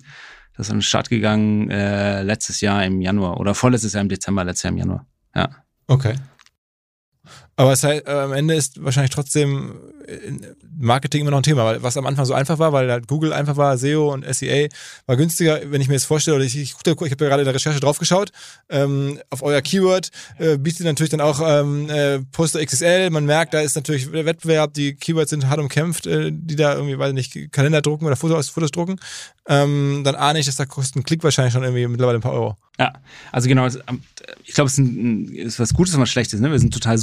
Das 0.55 0.67
ist 0.67 0.71
an 0.71 0.77
den 0.77 0.83
Start 0.83 1.09
gegangen 1.09 1.69
äh, 1.69 2.21
letztes 2.23 2.59
Jahr 2.61 2.83
im 2.85 3.01
Januar 3.01 3.39
oder 3.39 3.55
vorletztes 3.55 3.93
Jahr 3.93 4.01
im 4.01 4.09
Dezember, 4.09 4.43
letztes 4.43 4.63
Jahr 4.63 4.73
im 4.73 4.77
Januar. 4.77 5.05
Ja. 5.35 5.49
Okay. 5.87 6.15
Aber 7.59 7.73
es 7.73 7.83
heißt, 7.83 8.07
äh, 8.07 8.11
am 8.11 8.31
Ende 8.31 8.53
ist 8.53 8.81
wahrscheinlich 8.81 9.11
trotzdem 9.11 9.73
äh, 10.07 10.15
Marketing 10.79 11.21
immer 11.21 11.31
noch 11.31 11.39
ein 11.39 11.43
Thema, 11.43 11.65
weil 11.65 11.83
was 11.83 11.97
am 11.97 12.05
Anfang 12.05 12.23
so 12.23 12.33
einfach 12.33 12.57
war, 12.57 12.71
weil 12.71 12.89
halt 12.89 13.09
Google 13.09 13.33
einfach 13.33 13.57
war, 13.57 13.77
SEO 13.77 14.13
und 14.13 14.23
SEA 14.33 14.69
war 15.07 15.17
günstiger, 15.17 15.59
wenn 15.65 15.81
ich 15.81 15.89
mir 15.89 15.95
das 15.95 16.05
vorstelle, 16.05 16.37
oder 16.37 16.45
ich, 16.45 16.55
ich, 16.57 16.71
ich 16.71 16.95
habe 16.95 17.05
ja 17.05 17.15
gerade 17.15 17.41
in 17.41 17.45
der 17.45 17.53
Recherche 17.53 17.81
draufgeschaut, 17.81 18.31
ähm, 18.69 19.19
auf 19.29 19.43
euer 19.43 19.61
Keyword 19.61 20.09
äh, 20.37 20.57
bietet 20.57 20.85
natürlich 20.85 21.09
dann 21.09 21.19
auch 21.19 21.41
ähm, 21.43 21.89
äh, 21.89 22.19
Poster 22.31 22.65
XXL, 22.65 23.09
man 23.09 23.25
merkt, 23.25 23.53
da 23.53 23.59
ist 23.59 23.75
natürlich 23.75 24.09
Wettbewerb, 24.13 24.73
die 24.73 24.93
Keywords 24.95 25.31
sind 25.31 25.49
hart 25.49 25.59
umkämpft, 25.59 26.07
äh, 26.07 26.31
die 26.33 26.55
da 26.55 26.75
irgendwie, 26.75 26.97
weiß 26.97 27.09
ich 27.09 27.15
nicht, 27.35 27.51
Kalender 27.51 27.81
drucken 27.81 28.05
oder 28.05 28.15
Fotos, 28.15 28.47
Fotos 28.47 28.71
drucken, 28.71 29.01
ähm, 29.49 30.03
dann 30.05 30.15
ahne 30.15 30.39
ich, 30.39 30.45
dass 30.45 30.55
da 30.55 30.65
kostet 30.65 30.95
ein 30.95 31.03
Klick 31.03 31.25
wahrscheinlich 31.25 31.53
schon 31.53 31.63
irgendwie 31.63 31.85
mittlerweile 31.87 32.19
ein 32.19 32.21
paar 32.21 32.31
Euro. 32.33 32.55
Ja, 32.79 32.93
also 33.33 33.49
genau, 33.49 33.67
am- 33.87 34.01
ich 34.45 34.53
glaube, 34.53 34.67
es 34.67 34.73
ist, 34.73 34.77
ein, 34.79 35.27
ist 35.33 35.59
was 35.59 35.73
Gutes 35.73 35.93
und 35.95 36.01
was 36.01 36.09
Schlechtes. 36.09 36.39
Ne? 36.39 36.49
Wir 36.49 36.59
sind 36.59 36.73
total 36.73 36.97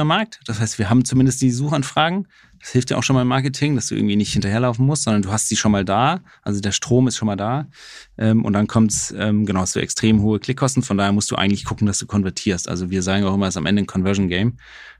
suchgetriebener 0.00 0.04
Markt. 0.04 0.40
Das 0.46 0.60
heißt, 0.60 0.78
wir 0.78 0.90
haben 0.90 1.04
zumindest 1.04 1.40
die 1.42 1.50
Suchanfragen. 1.50 2.26
Das 2.58 2.70
hilft 2.70 2.90
dir 2.90 2.98
auch 2.98 3.02
schon 3.02 3.14
mal 3.14 3.22
im 3.22 3.28
Marketing, 3.28 3.74
dass 3.74 3.86
du 3.86 3.94
irgendwie 3.94 4.16
nicht 4.16 4.32
hinterherlaufen 4.32 4.84
musst, 4.84 5.04
sondern 5.04 5.22
du 5.22 5.32
hast 5.32 5.48
sie 5.48 5.56
schon 5.56 5.72
mal 5.72 5.84
da. 5.84 6.20
Also 6.42 6.60
der 6.60 6.72
Strom 6.72 7.08
ist 7.08 7.16
schon 7.16 7.26
mal 7.26 7.36
da. 7.36 7.66
Ähm, 8.18 8.44
und 8.44 8.52
dann 8.52 8.66
kommt's 8.66 9.14
ähm, 9.16 9.46
genau, 9.46 9.60
hast 9.60 9.76
du 9.76 9.80
extrem 9.80 10.20
hohe 10.20 10.38
Klickkosten. 10.40 10.82
Von 10.82 10.98
daher 10.98 11.12
musst 11.12 11.30
du 11.30 11.36
eigentlich 11.36 11.64
gucken, 11.64 11.86
dass 11.86 11.98
du 11.98 12.06
konvertierst. 12.06 12.68
Also 12.68 12.90
wir 12.90 13.02
sagen 13.02 13.24
auch 13.24 13.34
immer, 13.34 13.46
es 13.46 13.54
ist 13.54 13.58
am 13.58 13.66
Ende 13.66 13.82
ein 13.82 13.86
Conversion 13.86 14.28
Game. 14.28 14.58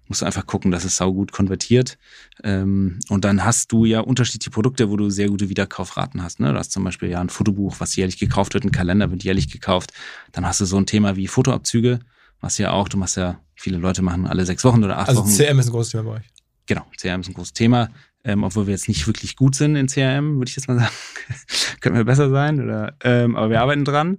Musst 0.09 0.23
du 0.23 0.27
einfach 0.27 0.47
gucken, 0.47 0.73
dass 0.73 0.85
es 0.85 0.97
saugut 0.97 1.33
konvertiert. 1.33 1.99
Ähm, 2.43 2.99
und 3.11 3.25
dann 3.25 3.45
hast 3.45 3.71
du 3.73 3.85
ja 3.85 4.01
unterschiedliche 4.01 4.51
Produkte, 4.51 4.91
wo 4.91 4.97
du 4.97 5.11
sehr 5.11 5.29
gute 5.29 5.51
Wiederkaufraten 5.51 6.23
hast. 6.23 6.41
Ne? 6.41 6.53
Du 6.53 6.59
hast 6.59 6.73
zum 6.73 6.83
Beispiel 6.83 7.11
ja 7.11 7.21
ein 7.21 7.29
Fotobuch, 7.29 7.77
was 7.79 7.95
jährlich 7.95 8.19
gekauft 8.19 8.55
wird, 8.55 8.65
ein 8.65 8.73
Kalender 8.73 9.11
wird 9.11 9.23
jährlich 9.23 9.51
gekauft. 9.51 9.93
Dann 10.33 10.47
hast 10.47 10.61
du 10.61 10.65
so 10.65 10.79
ein 10.79 10.87
Thema 10.87 11.15
wie 11.17 11.29
Fotoabzüge, 11.29 12.01
was 12.40 12.59
ja 12.59 12.72
auch, 12.72 12.88
du 12.88 12.96
machst 12.96 13.16
ja, 13.16 13.40
viele 13.55 13.76
Leute 13.79 14.03
machen 14.03 14.26
alle 14.26 14.44
sechs 14.46 14.64
Wochen 14.64 14.83
oder 14.85 14.98
acht 14.98 15.09
Also 15.09 15.22
Wochen. 15.22 15.31
CM 15.31 15.59
ist 15.59 15.66
ein 15.66 15.72
großes 15.72 15.92
Thema 15.92 16.05
bei 16.05 16.11
euch. 16.18 16.26
Genau, 16.66 16.87
CRM 16.98 17.20
ist 17.22 17.29
ein 17.29 17.35
großes 17.35 17.53
Thema. 17.53 17.88
Ähm, 18.22 18.44
obwohl 18.44 18.66
wir 18.66 18.72
jetzt 18.74 18.87
nicht 18.88 19.07
wirklich 19.07 19.35
gut 19.35 19.55
sind 19.55 19.76
in 19.76 19.87
CRM, 19.87 20.37
würde 20.38 20.48
ich 20.50 20.57
jetzt 20.57 20.68
mal 20.68 20.79
sagen. 20.79 20.92
Könnten 21.81 21.96
wir 21.98 22.05
besser 22.05 22.29
sein, 22.31 22.61
oder? 22.62 22.94
Ähm, 23.03 23.35
aber 23.35 23.48
wir 23.50 23.61
arbeiten 23.62 23.85
dran. 23.85 24.18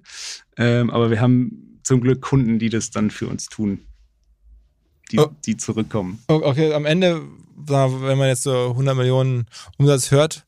Ähm, 0.58 0.90
aber 0.90 1.10
wir 1.12 1.22
haben 1.22 1.80
zum 1.84 2.02
Glück 2.02 2.22
Kunden, 2.22 2.58
die 2.60 2.70
das 2.70 2.90
dann 2.90 3.12
für 3.12 3.28
uns 3.28 3.46
tun. 3.48 3.86
Die, 5.12 5.20
Oh. 5.20 5.30
die 5.46 5.56
zurückkommen. 5.58 6.20
O- 6.30 6.42
Okay, 6.44 6.74
am 6.74 6.86
Ende, 6.86 7.22
wenn 7.56 8.18
man 8.18 8.28
jetzt 8.28 8.44
so 8.44 8.70
100 8.72 8.96
Millionen 8.96 9.46
Umsatz 9.78 10.10
hört, 10.12 10.46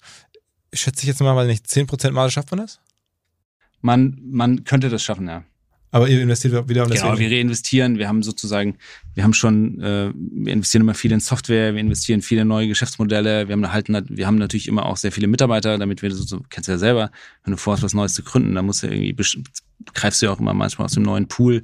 schätze 0.74 1.02
ich 1.04 1.08
jetzt 1.08 1.22
mal, 1.22 1.36
weil 1.36 1.48
nicht 1.48 1.66
10% 1.68 2.12
Marge 2.12 2.32
schafft 2.32 2.50
man 2.52 2.60
das? 2.62 2.80
Man, 3.82 4.20
man 4.24 4.64
könnte 4.64 4.90
das 4.90 5.04
schaffen, 5.04 5.28
ja. 5.28 5.44
Aber 5.94 6.10
ihr 6.10 6.24
investiert 6.24 6.68
wieder 6.68 6.84
um 6.86 6.90
das 6.90 7.02
Genau, 7.02 7.20
wir 7.20 7.30
reinvestieren. 7.30 8.00
Wir 8.00 8.08
haben 8.08 8.24
sozusagen, 8.24 8.78
wir 9.14 9.24
haben 9.24 9.36
schon, 9.36 9.80
äh, 9.80 10.12
wir 10.16 10.52
investieren 10.52 10.82
immer 10.82 10.96
viel 10.96 11.12
in 11.12 11.20
Software, 11.20 11.76
wir 11.76 11.82
investieren 11.82 12.24
viel 12.24 12.40
in 12.40 12.48
neue 12.48 12.68
Geschäftsmodelle. 12.68 13.48
Wir 13.48 13.54
haben 13.54 13.72
halt, 13.72 13.90
wir 13.90 14.26
haben 14.26 14.40
natürlich 14.40 14.68
immer 14.68 14.88
auch 14.88 14.98
sehr 14.98 15.12
viele 15.12 15.28
Mitarbeiter, 15.28 15.78
damit 15.78 16.02
wir 16.02 16.10
so, 16.10 16.42
kennst 16.50 16.68
du 16.68 16.72
ja 16.72 16.80
selber, 16.80 17.12
wenn 17.44 17.52
du 17.52 17.58
vorhast, 17.58 17.84
was 17.84 17.94
Neues 17.94 18.16
zu 18.16 18.24
gründen, 18.24 18.56
dann 18.56 18.66
musst 18.66 18.82
du 18.82 18.88
irgendwie, 18.88 19.16
greifst 19.94 20.20
du 20.20 20.26
ja 20.26 20.32
auch 20.32 20.40
immer 20.40 20.56
manchmal 20.56 20.86
aus 20.86 20.94
dem 20.94 21.04
neuen 21.04 21.28
Pool 21.28 21.62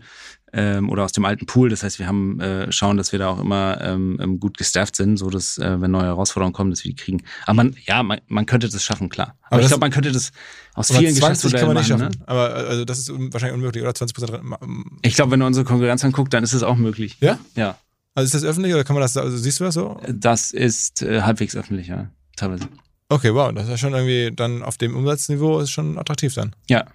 ähm, 0.53 0.89
oder 0.89 1.03
aus 1.03 1.11
dem 1.11 1.25
alten 1.25 1.45
Pool. 1.45 1.69
Das 1.69 1.83
heißt, 1.83 1.99
wir 1.99 2.07
haben 2.07 2.39
äh, 2.39 2.71
schauen, 2.71 2.97
dass 2.97 3.11
wir 3.11 3.19
da 3.19 3.29
auch 3.29 3.39
immer 3.39 3.79
ähm, 3.81 4.17
ähm, 4.21 4.39
gut 4.39 4.57
gestafft 4.57 4.95
sind, 4.95 5.17
so 5.17 5.29
dass, 5.29 5.57
äh, 5.57 5.79
wenn 5.81 5.91
neue 5.91 6.05
Herausforderungen 6.05 6.53
kommen, 6.53 6.69
dass 6.71 6.83
wir 6.83 6.91
die 6.91 6.95
kriegen. 6.95 7.21
Aber 7.45 7.55
man, 7.55 7.75
ja, 7.85 8.01
man, 8.03 8.19
man 8.27 8.45
könnte 8.45 8.69
das 8.69 8.83
schaffen, 8.83 9.09
klar. 9.09 9.37
Aber, 9.43 9.53
Aber 9.55 9.61
ich 9.61 9.67
glaube, 9.67 9.81
man 9.81 9.91
könnte 9.91 10.11
das 10.11 10.31
aus 10.75 10.91
vielen 10.95 11.13
20 11.15 11.53
kann 11.53 11.67
man 11.67 11.77
Geschäftsmodellen 11.77 11.77
nicht 11.77 11.89
machen. 11.89 11.99
schaffen. 11.99 12.19
Ne? 12.19 12.27
Aber 12.27 12.55
also 12.69 12.85
das 12.85 12.99
ist 12.99 13.09
wahrscheinlich 13.33 13.55
unmöglich, 13.55 13.83
oder? 13.83 13.91
20%. 13.91 14.25
drin- 14.25 14.85
Ich 15.01 15.13
glaube, 15.15 15.31
wenn 15.31 15.39
du 15.39 15.45
unsere 15.45 15.65
Konkurrenz 15.65 16.03
anguckst, 16.03 16.33
dann 16.33 16.43
ist 16.43 16.53
es 16.53 16.63
auch 16.63 16.75
möglich. 16.77 17.17
Ja? 17.21 17.37
Ja. 17.55 17.77
Also 18.15 18.25
ist 18.25 18.33
das 18.35 18.43
öffentlich 18.43 18.73
oder 18.73 18.83
kann 18.83 18.95
man 18.95 19.01
das, 19.01 19.15
also 19.17 19.37
siehst 19.37 19.59
du 19.59 19.63
das 19.65 19.75
so? 19.75 20.01
Das 20.07 20.51
ist 20.51 21.01
äh, 21.03 21.21
halbwegs 21.21 21.55
öffentlich, 21.55 21.87
ja. 21.87 22.09
Teilweise. 22.35 22.67
Okay, 23.09 23.33
wow, 23.33 23.51
das 23.53 23.63
ist 23.65 23.69
ja 23.71 23.77
schon 23.77 23.93
irgendwie 23.93 24.31
dann 24.35 24.61
auf 24.63 24.77
dem 24.77 24.95
Umsatzniveau 24.95 25.59
ist 25.59 25.71
schon 25.71 25.97
attraktiv 25.97 26.33
dann. 26.33 26.55
Ja. 26.69 26.85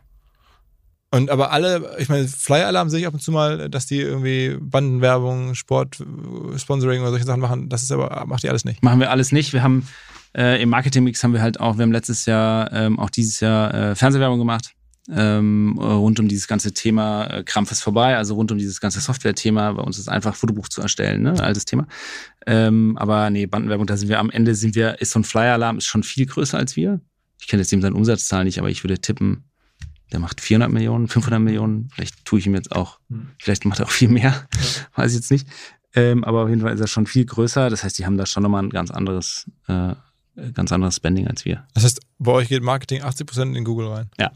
Und 1.15 1.31
aber 1.31 1.53
alle, 1.53 1.95
ich 1.99 2.09
meine, 2.09 2.27
Flyer-Alarm 2.27 2.91
sehe 2.91 2.99
ich 2.99 3.07
ab 3.07 3.15
und 3.15 3.21
zu 3.21 3.31
mal, 3.31 3.71
dass 3.71 3.87
die 3.87 4.01
irgendwie 4.01 4.57
Bandenwerbung, 4.61 5.55
Sport, 5.55 6.01
äh, 6.01 6.59
Sponsoring 6.59 7.03
oder 7.03 7.11
solche 7.11 7.25
Sachen 7.25 7.41
machen. 7.41 7.69
Das 7.69 7.85
ist 7.85 7.93
aber, 7.93 8.25
macht 8.27 8.43
ihr 8.43 8.51
alles 8.51 8.65
nicht. 8.65 8.83
Machen 8.83 8.99
wir 8.99 9.13
alles 9.13 9.31
nicht. 9.31 9.53
Wir 9.53 9.63
haben 9.63 9.87
äh, 10.37 10.61
im 10.61 10.71
Marketing-Mix 10.71 11.23
haben 11.23 11.33
wir 11.33 11.41
halt 11.41 11.61
auch, 11.61 11.77
wir 11.79 11.85
haben 11.85 11.93
letztes 11.93 12.27
Jahr, 12.27 12.73
ähm, 12.73 12.99
auch 12.99 13.11
dieses 13.11 13.39
Jahr 13.39 13.73
äh, 13.73 13.95
Fernsehwerbung 13.95 14.41
gemacht. 14.41 14.73
Ähm, 15.09 15.79
äh, 15.81 15.85
rund 15.85 16.19
um 16.19 16.27
dieses 16.27 16.49
ganze 16.49 16.75
Thema 16.75 17.27
äh, 17.27 17.45
Krampf 17.45 17.71
ist 17.71 17.85
vorbei, 17.85 18.17
also 18.17 18.35
rund 18.35 18.51
um 18.51 18.59
dieses 18.59 18.81
ganze 18.81 18.99
Software-Thema. 19.01 19.75
Bei 19.75 19.83
uns 19.85 20.01
ist 20.01 20.09
einfach 20.09 20.35
Fotobuch 20.35 20.69
zu 20.69 20.83
erstellen, 20.83 21.23
ne? 21.23 21.41
Altes 21.41 21.65
Thema. 21.65 21.87
Ähm, 22.45 22.99
aber 22.99 23.31
nee, 23.31 23.47
Bandenwerbung, 23.47 23.87
da 23.87 23.97
sind 23.97 24.09
wir 24.09 24.19
am 24.19 24.31
Ende 24.31 24.57
sind 24.57 24.75
wir, 24.75 25.01
ist 25.01 25.13
so 25.13 25.21
ein 25.21 25.25
Flyer-Alarm, 25.25 25.79
ist 25.79 25.87
schon 25.87 26.03
viel 26.03 26.27
größer 26.27 26.59
als 26.59 26.75
wir. 26.75 27.01
Ich 27.39 27.47
kenne 27.47 27.63
jetzt 27.63 27.73
eben 27.73 27.83
seine 27.83 27.95
Umsatzzahl 27.95 28.43
nicht, 28.43 28.59
aber 28.59 28.69
ich 28.69 28.83
würde 28.83 28.99
tippen, 28.99 29.45
der 30.15 30.21
macht 30.21 30.41
400 30.41 30.71
Millionen, 30.71 31.09
500 31.09 31.41
Millionen. 31.41 31.89
Vielleicht 31.93 32.25
tue 32.25 32.39
ich 32.39 32.47
ihm 32.47 32.55
jetzt 32.55 32.71
auch, 32.71 33.01
vielleicht 33.41 33.65
macht 33.65 33.81
er 33.81 33.87
auch 33.87 33.91
viel 33.91 34.09
mehr, 34.09 34.47
weiß 34.95 35.11
ich 35.11 35.17
jetzt 35.17 35.31
nicht. 35.33 35.49
Ähm, 35.93 36.23
aber 36.23 36.45
auf 36.45 36.49
jeden 36.49 36.61
Fall 36.61 36.73
ist 36.73 36.81
er 36.81 36.87
schon 36.87 37.07
viel 37.07 37.25
größer. 37.25 37.69
Das 37.69 37.83
heißt, 37.83 37.99
die 37.99 38.07
haben 38.07 38.17
da 38.17 38.25
schon 38.25 38.45
nochmal 38.45 38.63
ein 38.63 38.71
ganz 38.71 38.93
anderes, 38.93 39.51
äh, 39.67 39.95
ganz 40.55 40.71
anderes 40.71 40.97
Spending 40.97 41.27
als 41.27 41.45
wir. 41.45 41.67
Das 41.75 41.83
heißt, 41.83 42.01
bei 42.19 42.31
euch 42.31 42.49
geht 42.49 42.63
Marketing 42.63 43.03
80% 43.03 43.57
in 43.57 43.65
Google 43.65 43.89
rein. 43.89 44.11
Ja. 44.21 44.31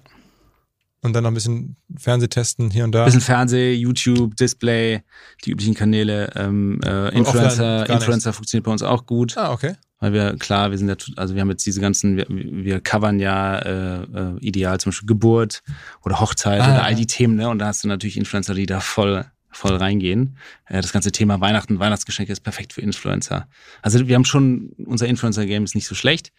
Und 1.00 1.12
dann 1.12 1.22
noch 1.22 1.30
ein 1.30 1.34
bisschen 1.34 1.76
Fernsehtesten 1.96 2.70
hier 2.70 2.82
und 2.82 2.92
da. 2.92 3.04
Bisschen 3.04 3.20
Fernseh, 3.20 3.72
YouTube, 3.74 4.36
Display, 4.36 5.02
die 5.44 5.52
üblichen 5.52 5.74
Kanäle, 5.74 6.32
ähm, 6.34 6.80
äh, 6.84 7.16
Influencer, 7.16 7.88
Influencer 7.88 8.32
funktioniert 8.32 8.64
bei 8.64 8.72
uns 8.72 8.82
auch 8.82 9.06
gut. 9.06 9.36
ah, 9.36 9.52
okay. 9.52 9.76
Weil 10.00 10.12
wir, 10.12 10.36
klar, 10.36 10.70
wir 10.70 10.78
sind 10.78 10.88
ja, 10.88 10.96
also 11.16 11.34
wir 11.34 11.40
haben 11.40 11.50
jetzt 11.50 11.66
diese 11.66 11.80
ganzen, 11.80 12.16
wir, 12.16 12.26
wir 12.28 12.80
covern 12.80 13.18
ja 13.18 13.58
äh, 13.58 14.02
äh, 14.02 14.38
ideal 14.40 14.78
zum 14.78 14.90
Beispiel 14.90 15.08
Geburt 15.08 15.62
oder 16.04 16.20
Hochzeit 16.20 16.60
Ah, 16.60 16.72
oder 16.72 16.84
all 16.84 16.94
die 16.94 17.06
Themen, 17.06 17.34
ne? 17.34 17.48
Und 17.48 17.58
da 17.58 17.66
hast 17.66 17.82
du 17.82 17.88
natürlich 17.88 18.16
Influencer, 18.16 18.54
die 18.54 18.66
da 18.66 18.78
voll, 18.80 19.24
voll 19.50 19.74
reingehen. 19.76 20.36
Äh, 20.66 20.82
das 20.82 20.92
ganze 20.92 21.10
Thema 21.10 21.40
Weihnachten, 21.40 21.80
Weihnachtsgeschenke 21.80 22.32
ist 22.32 22.40
perfekt 22.40 22.72
für 22.72 22.80
Influencer. 22.80 23.48
Also 23.82 24.06
wir 24.06 24.14
haben 24.14 24.24
schon, 24.24 24.70
unser 24.86 25.08
Influencer-Game 25.08 25.64
ist 25.64 25.74
nicht 25.74 25.88
so 25.88 25.96
schlecht. 25.96 26.32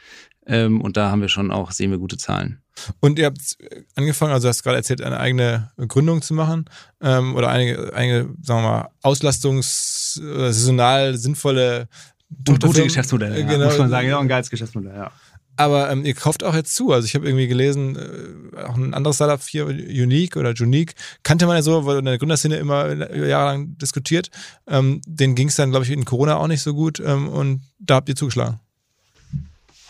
Ähm, 0.45 0.79
und 0.81 0.95
da 0.95 1.11
haben 1.11 1.21
wir 1.21 1.29
schon 1.29 1.51
auch, 1.51 1.71
sehen 1.71 1.91
wir 1.91 1.97
gute 1.97 2.17
Zahlen. 2.17 2.61
Und 3.01 3.19
ihr 3.19 3.25
habt 3.25 3.57
angefangen, 3.95 4.31
also 4.31 4.45
du 4.45 4.49
hast 4.49 4.63
gerade 4.63 4.77
erzählt, 4.77 5.01
eine 5.01 5.19
eigene 5.19 5.71
Gründung 5.77 6.21
zu 6.21 6.33
machen 6.33 6.65
ähm, 7.01 7.35
oder 7.35 7.49
einige, 7.49 7.93
einige, 7.93 8.33
sagen 8.41 8.63
wir 8.63 8.69
mal, 8.69 8.89
auslastungs-, 9.03 10.19
oder 10.21 10.53
saisonal 10.53 11.17
sinnvolle 11.17 11.89
Und 12.47 12.63
gute. 12.63 12.83
Geschäftsmodelle, 12.83 13.39
ja, 13.39 13.45
genau. 13.45 13.65
muss 13.65 13.77
man 13.77 13.89
sagen. 13.89 14.07
Ja, 14.07 14.19
ein 14.19 14.27
geiles 14.27 14.49
Geschäftsmodell, 14.49 14.95
ja. 14.95 15.11
Aber 15.59 15.91
ähm, 15.91 16.05
ihr 16.05 16.13
kauft 16.13 16.43
auch 16.43 16.55
jetzt 16.55 16.73
zu. 16.73 16.93
Also 16.93 17.05
ich 17.05 17.15
habe 17.15 17.25
irgendwie 17.25 17.47
gelesen, 17.47 17.97
äh, 17.97 18.61
auch 18.61 18.77
ein 18.77 18.93
anderes 18.93 19.17
Startup 19.17 19.41
hier, 19.41 19.65
Unique 19.65 20.37
oder 20.37 20.53
Unique, 20.57 20.93
kannte 21.23 21.47
man 21.47 21.57
ja 21.57 21.61
so, 21.61 21.83
wurde 21.83 21.99
in 21.99 22.05
der 22.05 22.17
Gründerszene 22.17 22.55
immer 22.55 22.93
jahrelang 23.13 23.77
diskutiert. 23.77 24.29
Ähm, 24.67 25.01
den 25.05 25.35
ging 25.35 25.49
es 25.49 25.57
dann, 25.57 25.71
glaube 25.71 25.85
ich, 25.85 25.91
in 25.91 26.05
Corona 26.05 26.37
auch 26.37 26.47
nicht 26.47 26.61
so 26.61 26.73
gut 26.73 27.01
ähm, 27.05 27.27
und 27.27 27.61
da 27.77 27.95
habt 27.95 28.07
ihr 28.07 28.15
zugeschlagen. 28.15 28.59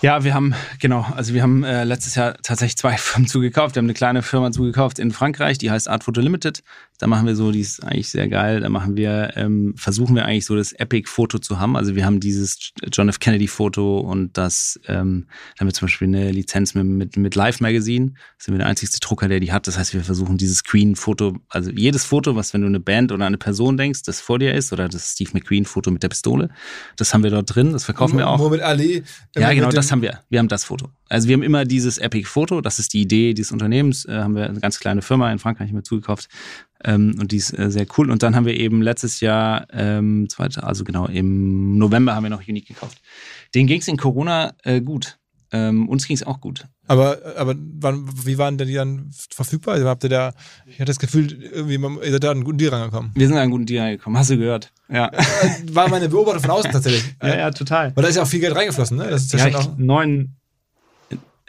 Ja, 0.01 0.23
wir 0.23 0.33
haben, 0.33 0.55
genau, 0.79 1.05
also 1.15 1.33
wir 1.33 1.43
haben 1.43 1.63
äh, 1.63 1.83
letztes 1.83 2.15
Jahr 2.15 2.35
tatsächlich 2.41 2.77
zwei 2.77 2.97
Firmen 2.97 3.27
zugekauft. 3.27 3.75
Wir 3.75 3.81
haben 3.81 3.85
eine 3.85 3.93
kleine 3.93 4.21
Firma 4.23 4.51
zugekauft 4.51 4.97
in 4.97 5.11
Frankreich, 5.11 5.57
die 5.57 5.69
heißt 5.69 5.87
Art 5.87 6.03
Photo 6.03 6.21
Limited. 6.21 6.63
Da 6.99 7.07
machen 7.07 7.25
wir 7.25 7.35
so, 7.35 7.51
die 7.51 7.61
ist 7.61 7.81
eigentlich 7.81 8.09
sehr 8.09 8.27
geil. 8.27 8.59
Da 8.59 8.67
machen 8.67 8.97
wir, 8.97 9.31
ähm, 9.35 9.73
versuchen 9.77 10.15
wir 10.15 10.25
eigentlich 10.25 10.45
so 10.45 10.55
das 10.55 10.73
Epic-Foto 10.73 11.39
zu 11.39 11.57
haben. 11.57 11.77
Also 11.77 11.95
wir 11.95 12.05
haben 12.05 12.19
dieses 12.19 12.71
John 12.91 13.07
F. 13.07 13.19
Kennedy-Foto 13.19 13.99
und 13.99 14.37
das, 14.37 14.77
ähm, 14.85 15.25
da 15.55 15.61
haben 15.61 15.67
wir 15.67 15.73
zum 15.73 15.87
Beispiel 15.87 16.09
eine 16.09 16.31
Lizenz 16.31 16.75
mit, 16.75 16.85
mit, 16.85 17.15
mit 17.15 17.35
Live 17.35 17.61
Magazine. 17.61 18.11
Das 18.37 18.45
sind 18.45 18.53
wir 18.53 18.59
der 18.59 18.67
einzigste 18.67 18.99
Drucker, 18.99 19.29
der 19.29 19.39
die 19.39 19.53
hat. 19.53 19.65
Das 19.65 19.77
heißt, 19.77 19.93
wir 19.93 20.03
versuchen 20.03 20.37
dieses 20.37 20.57
Screen-Foto, 20.57 21.37
also 21.47 21.71
jedes 21.71 22.03
Foto, 22.03 22.35
was, 22.35 22.53
wenn 22.53 22.61
du 22.61 22.67
eine 22.67 22.81
Band 22.81 23.13
oder 23.13 23.25
eine 23.25 23.37
Person 23.37 23.77
denkst, 23.77 24.03
das 24.03 24.19
vor 24.19 24.37
dir 24.37 24.53
ist, 24.53 24.73
oder 24.73 24.89
das 24.89 25.13
Steve 25.13 25.31
McQueen-Foto 25.33 25.91
mit 25.91 26.03
der 26.03 26.09
Pistole, 26.09 26.49
das 26.97 27.13
haben 27.13 27.23
wir 27.23 27.31
dort 27.31 27.55
drin, 27.55 27.71
das 27.71 27.85
verkaufen 27.85 28.17
wir 28.17 28.27
auch. 28.27 28.39
Mohamed 28.39 28.61
Ali. 28.61 29.03
Ja, 29.37 29.53
genau, 29.53 29.69
das 29.69 29.89
haben 29.91 30.01
wir. 30.01 30.19
Wir 30.29 30.39
haben 30.39 30.49
das 30.49 30.65
Foto. 30.65 30.89
Also 31.07 31.27
wir 31.27 31.33
haben 31.33 31.43
immer 31.43 31.65
dieses 31.65 31.97
Epic-Foto, 31.97 32.61
das 32.61 32.77
ist 32.77 32.93
die 32.93 33.01
Idee 33.01 33.33
dieses 33.33 33.51
Unternehmens. 33.51 34.05
Äh, 34.05 34.19
haben 34.19 34.35
wir 34.35 34.45
eine 34.45 34.59
ganz 34.59 34.79
kleine 34.79 35.01
Firma 35.01 35.31
in 35.31 35.39
Frankreich 35.39 35.71
mit 35.71 35.85
zugekauft. 35.85 36.27
Ähm, 36.83 37.15
und 37.19 37.31
die 37.31 37.37
ist 37.37 37.57
äh, 37.57 37.69
sehr 37.71 37.85
cool. 37.97 38.09
Und 38.09 38.23
dann 38.23 38.35
haben 38.35 38.45
wir 38.45 38.57
eben 38.57 38.81
letztes 38.81 39.19
Jahr, 39.19 39.67
ähm, 39.71 40.27
zweite, 40.29 40.63
also 40.63 40.83
genau, 40.83 41.07
im 41.07 41.77
November 41.77 42.15
haben 42.15 42.23
wir 42.23 42.29
noch 42.29 42.47
Unique 42.47 42.67
gekauft. 42.67 43.01
Den 43.53 43.67
ging 43.67 43.81
es 43.81 43.87
in 43.87 43.97
Corona 43.97 44.53
äh, 44.63 44.81
gut. 44.81 45.17
Ähm, 45.51 45.89
uns 45.89 46.05
ging 46.05 46.15
es 46.15 46.23
auch 46.23 46.41
gut. 46.41 46.67
Aber, 46.87 47.17
aber 47.35 47.55
wann, 47.57 48.07
wie 48.25 48.37
waren 48.37 48.57
denn 48.57 48.67
die 48.67 48.75
dann 48.75 49.09
verfügbar? 49.31 49.75
Also 49.75 49.87
habt 49.87 50.03
ihr 50.03 50.09
da, 50.09 50.33
ich 50.67 50.75
hatte 50.75 50.85
das 50.85 50.99
Gefühl, 50.99 51.41
irgendwie, 51.43 51.75
ihr 52.05 52.11
seid 52.11 52.23
da 52.23 52.29
an 52.31 52.37
einen 52.37 52.43
guten 52.43 52.59
Deal 52.59 52.71
rangekommen. 52.71 53.11
Wir 53.15 53.27
sind 53.27 53.35
an 53.35 53.43
einen 53.43 53.51
guten 53.51 53.65
Deal 53.65 53.83
rangekommen, 53.83 54.17
hast 54.17 54.29
du 54.29 54.37
gehört. 54.37 54.71
Ja. 54.89 55.11
War 55.71 55.89
meine 55.89 56.07
Beobachtung 56.07 56.41
von 56.43 56.51
außen 56.51 56.71
tatsächlich. 56.71 57.03
ja, 57.23 57.37
ja, 57.37 57.51
total. 57.51 57.95
Weil 57.95 58.03
da 58.03 58.09
ist 58.09 58.15
ja 58.15 58.21
auch 58.21 58.27
viel 58.27 58.39
Geld 58.39 58.55
reingeflossen, 58.55 58.97
ne? 58.97 59.07
Das 59.09 59.23
ist 59.23 59.33
ja, 59.33 59.39
Ja, 59.39 59.45
schon 59.51 59.55
auch, 59.55 59.73
ich, 59.73 59.77
neun, 59.83 60.35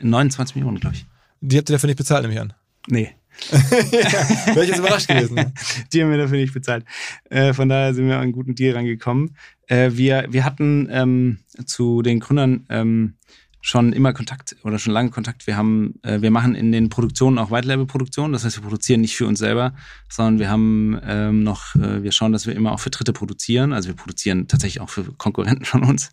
29 0.00 0.56
Millionen, 0.56 0.80
glaube 0.80 0.96
ich. 0.96 1.06
die 1.40 1.58
habt 1.58 1.68
ihr 1.68 1.74
dafür 1.74 1.88
nicht 1.88 1.96
bezahlt, 1.96 2.22
nehme 2.22 2.34
ich 2.34 2.40
an. 2.40 2.52
Nee, 2.88 3.10
Wäre 3.50 4.62
ich 4.62 4.68
jetzt 4.68 4.78
überrascht 4.78 5.08
gewesen. 5.08 5.34
ne? 5.34 5.52
die 5.92 6.02
haben 6.02 6.10
wir 6.10 6.18
dafür 6.18 6.38
nicht 6.38 6.54
bezahlt. 6.54 6.84
Äh, 7.30 7.52
von 7.52 7.68
daher 7.68 7.94
sind 7.94 8.06
wir 8.06 8.16
an 8.16 8.22
einen 8.22 8.32
guten 8.32 8.54
Deal 8.54 8.74
rangekommen. 8.74 9.36
Äh, 9.66 9.90
wir, 9.94 10.26
wir 10.30 10.44
hatten 10.44 10.88
ähm, 10.90 11.38
zu 11.64 12.02
den 12.02 12.20
Gründern 12.20 12.66
ähm, 12.68 13.14
schon 13.60 13.92
immer 13.92 14.12
Kontakt 14.12 14.56
oder 14.64 14.78
schon 14.78 14.92
lange 14.92 15.10
Kontakt. 15.10 15.46
Wir 15.46 15.56
haben, 15.56 15.94
äh, 16.02 16.22
wir 16.22 16.30
machen 16.30 16.54
in 16.54 16.72
den 16.72 16.88
Produktionen 16.88 17.38
auch 17.38 17.50
White-Label-Produktionen. 17.50 18.32
Das 18.32 18.44
heißt, 18.44 18.56
wir 18.56 18.62
produzieren 18.62 19.02
nicht 19.02 19.16
für 19.16 19.26
uns 19.26 19.38
selber, 19.38 19.74
sondern 20.08 20.38
wir 20.38 20.48
haben 20.48 20.98
ähm, 21.04 21.42
noch, 21.42 21.74
äh, 21.76 22.02
wir 22.02 22.12
schauen, 22.12 22.32
dass 22.32 22.46
wir 22.46 22.54
immer 22.54 22.72
auch 22.72 22.80
für 22.80 22.90
Dritte 22.90 23.12
produzieren. 23.12 23.72
Also 23.72 23.88
wir 23.88 23.96
produzieren 23.96 24.48
tatsächlich 24.48 24.80
auch 24.80 24.88
für 24.88 25.04
Konkurrenten 25.12 25.64
von 25.64 25.84
uns. 25.84 26.10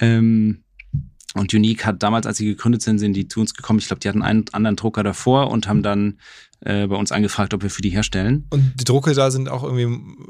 Ähm, 0.00 0.63
und 1.34 1.52
Unique 1.52 1.84
hat 1.84 2.02
damals, 2.02 2.26
als 2.26 2.38
sie 2.38 2.46
gegründet 2.46 2.82
sind, 2.82 3.00
sind 3.00 3.12
die 3.14 3.26
zu 3.26 3.40
uns 3.40 3.54
gekommen. 3.54 3.80
Ich 3.80 3.88
glaube, 3.88 4.00
die 4.00 4.08
hatten 4.08 4.22
einen 4.22 4.44
anderen 4.52 4.76
Drucker 4.76 5.02
davor 5.02 5.50
und 5.50 5.66
haben 5.66 5.82
dann 5.82 6.18
äh, 6.60 6.86
bei 6.86 6.94
uns 6.94 7.10
angefragt, 7.10 7.52
ob 7.52 7.62
wir 7.62 7.70
für 7.70 7.82
die 7.82 7.90
herstellen. 7.90 8.46
Und 8.50 8.74
die 8.80 8.84
Drucke 8.84 9.12
da 9.14 9.32
sind 9.32 9.48
auch 9.48 9.64
irgendwie, 9.64 9.84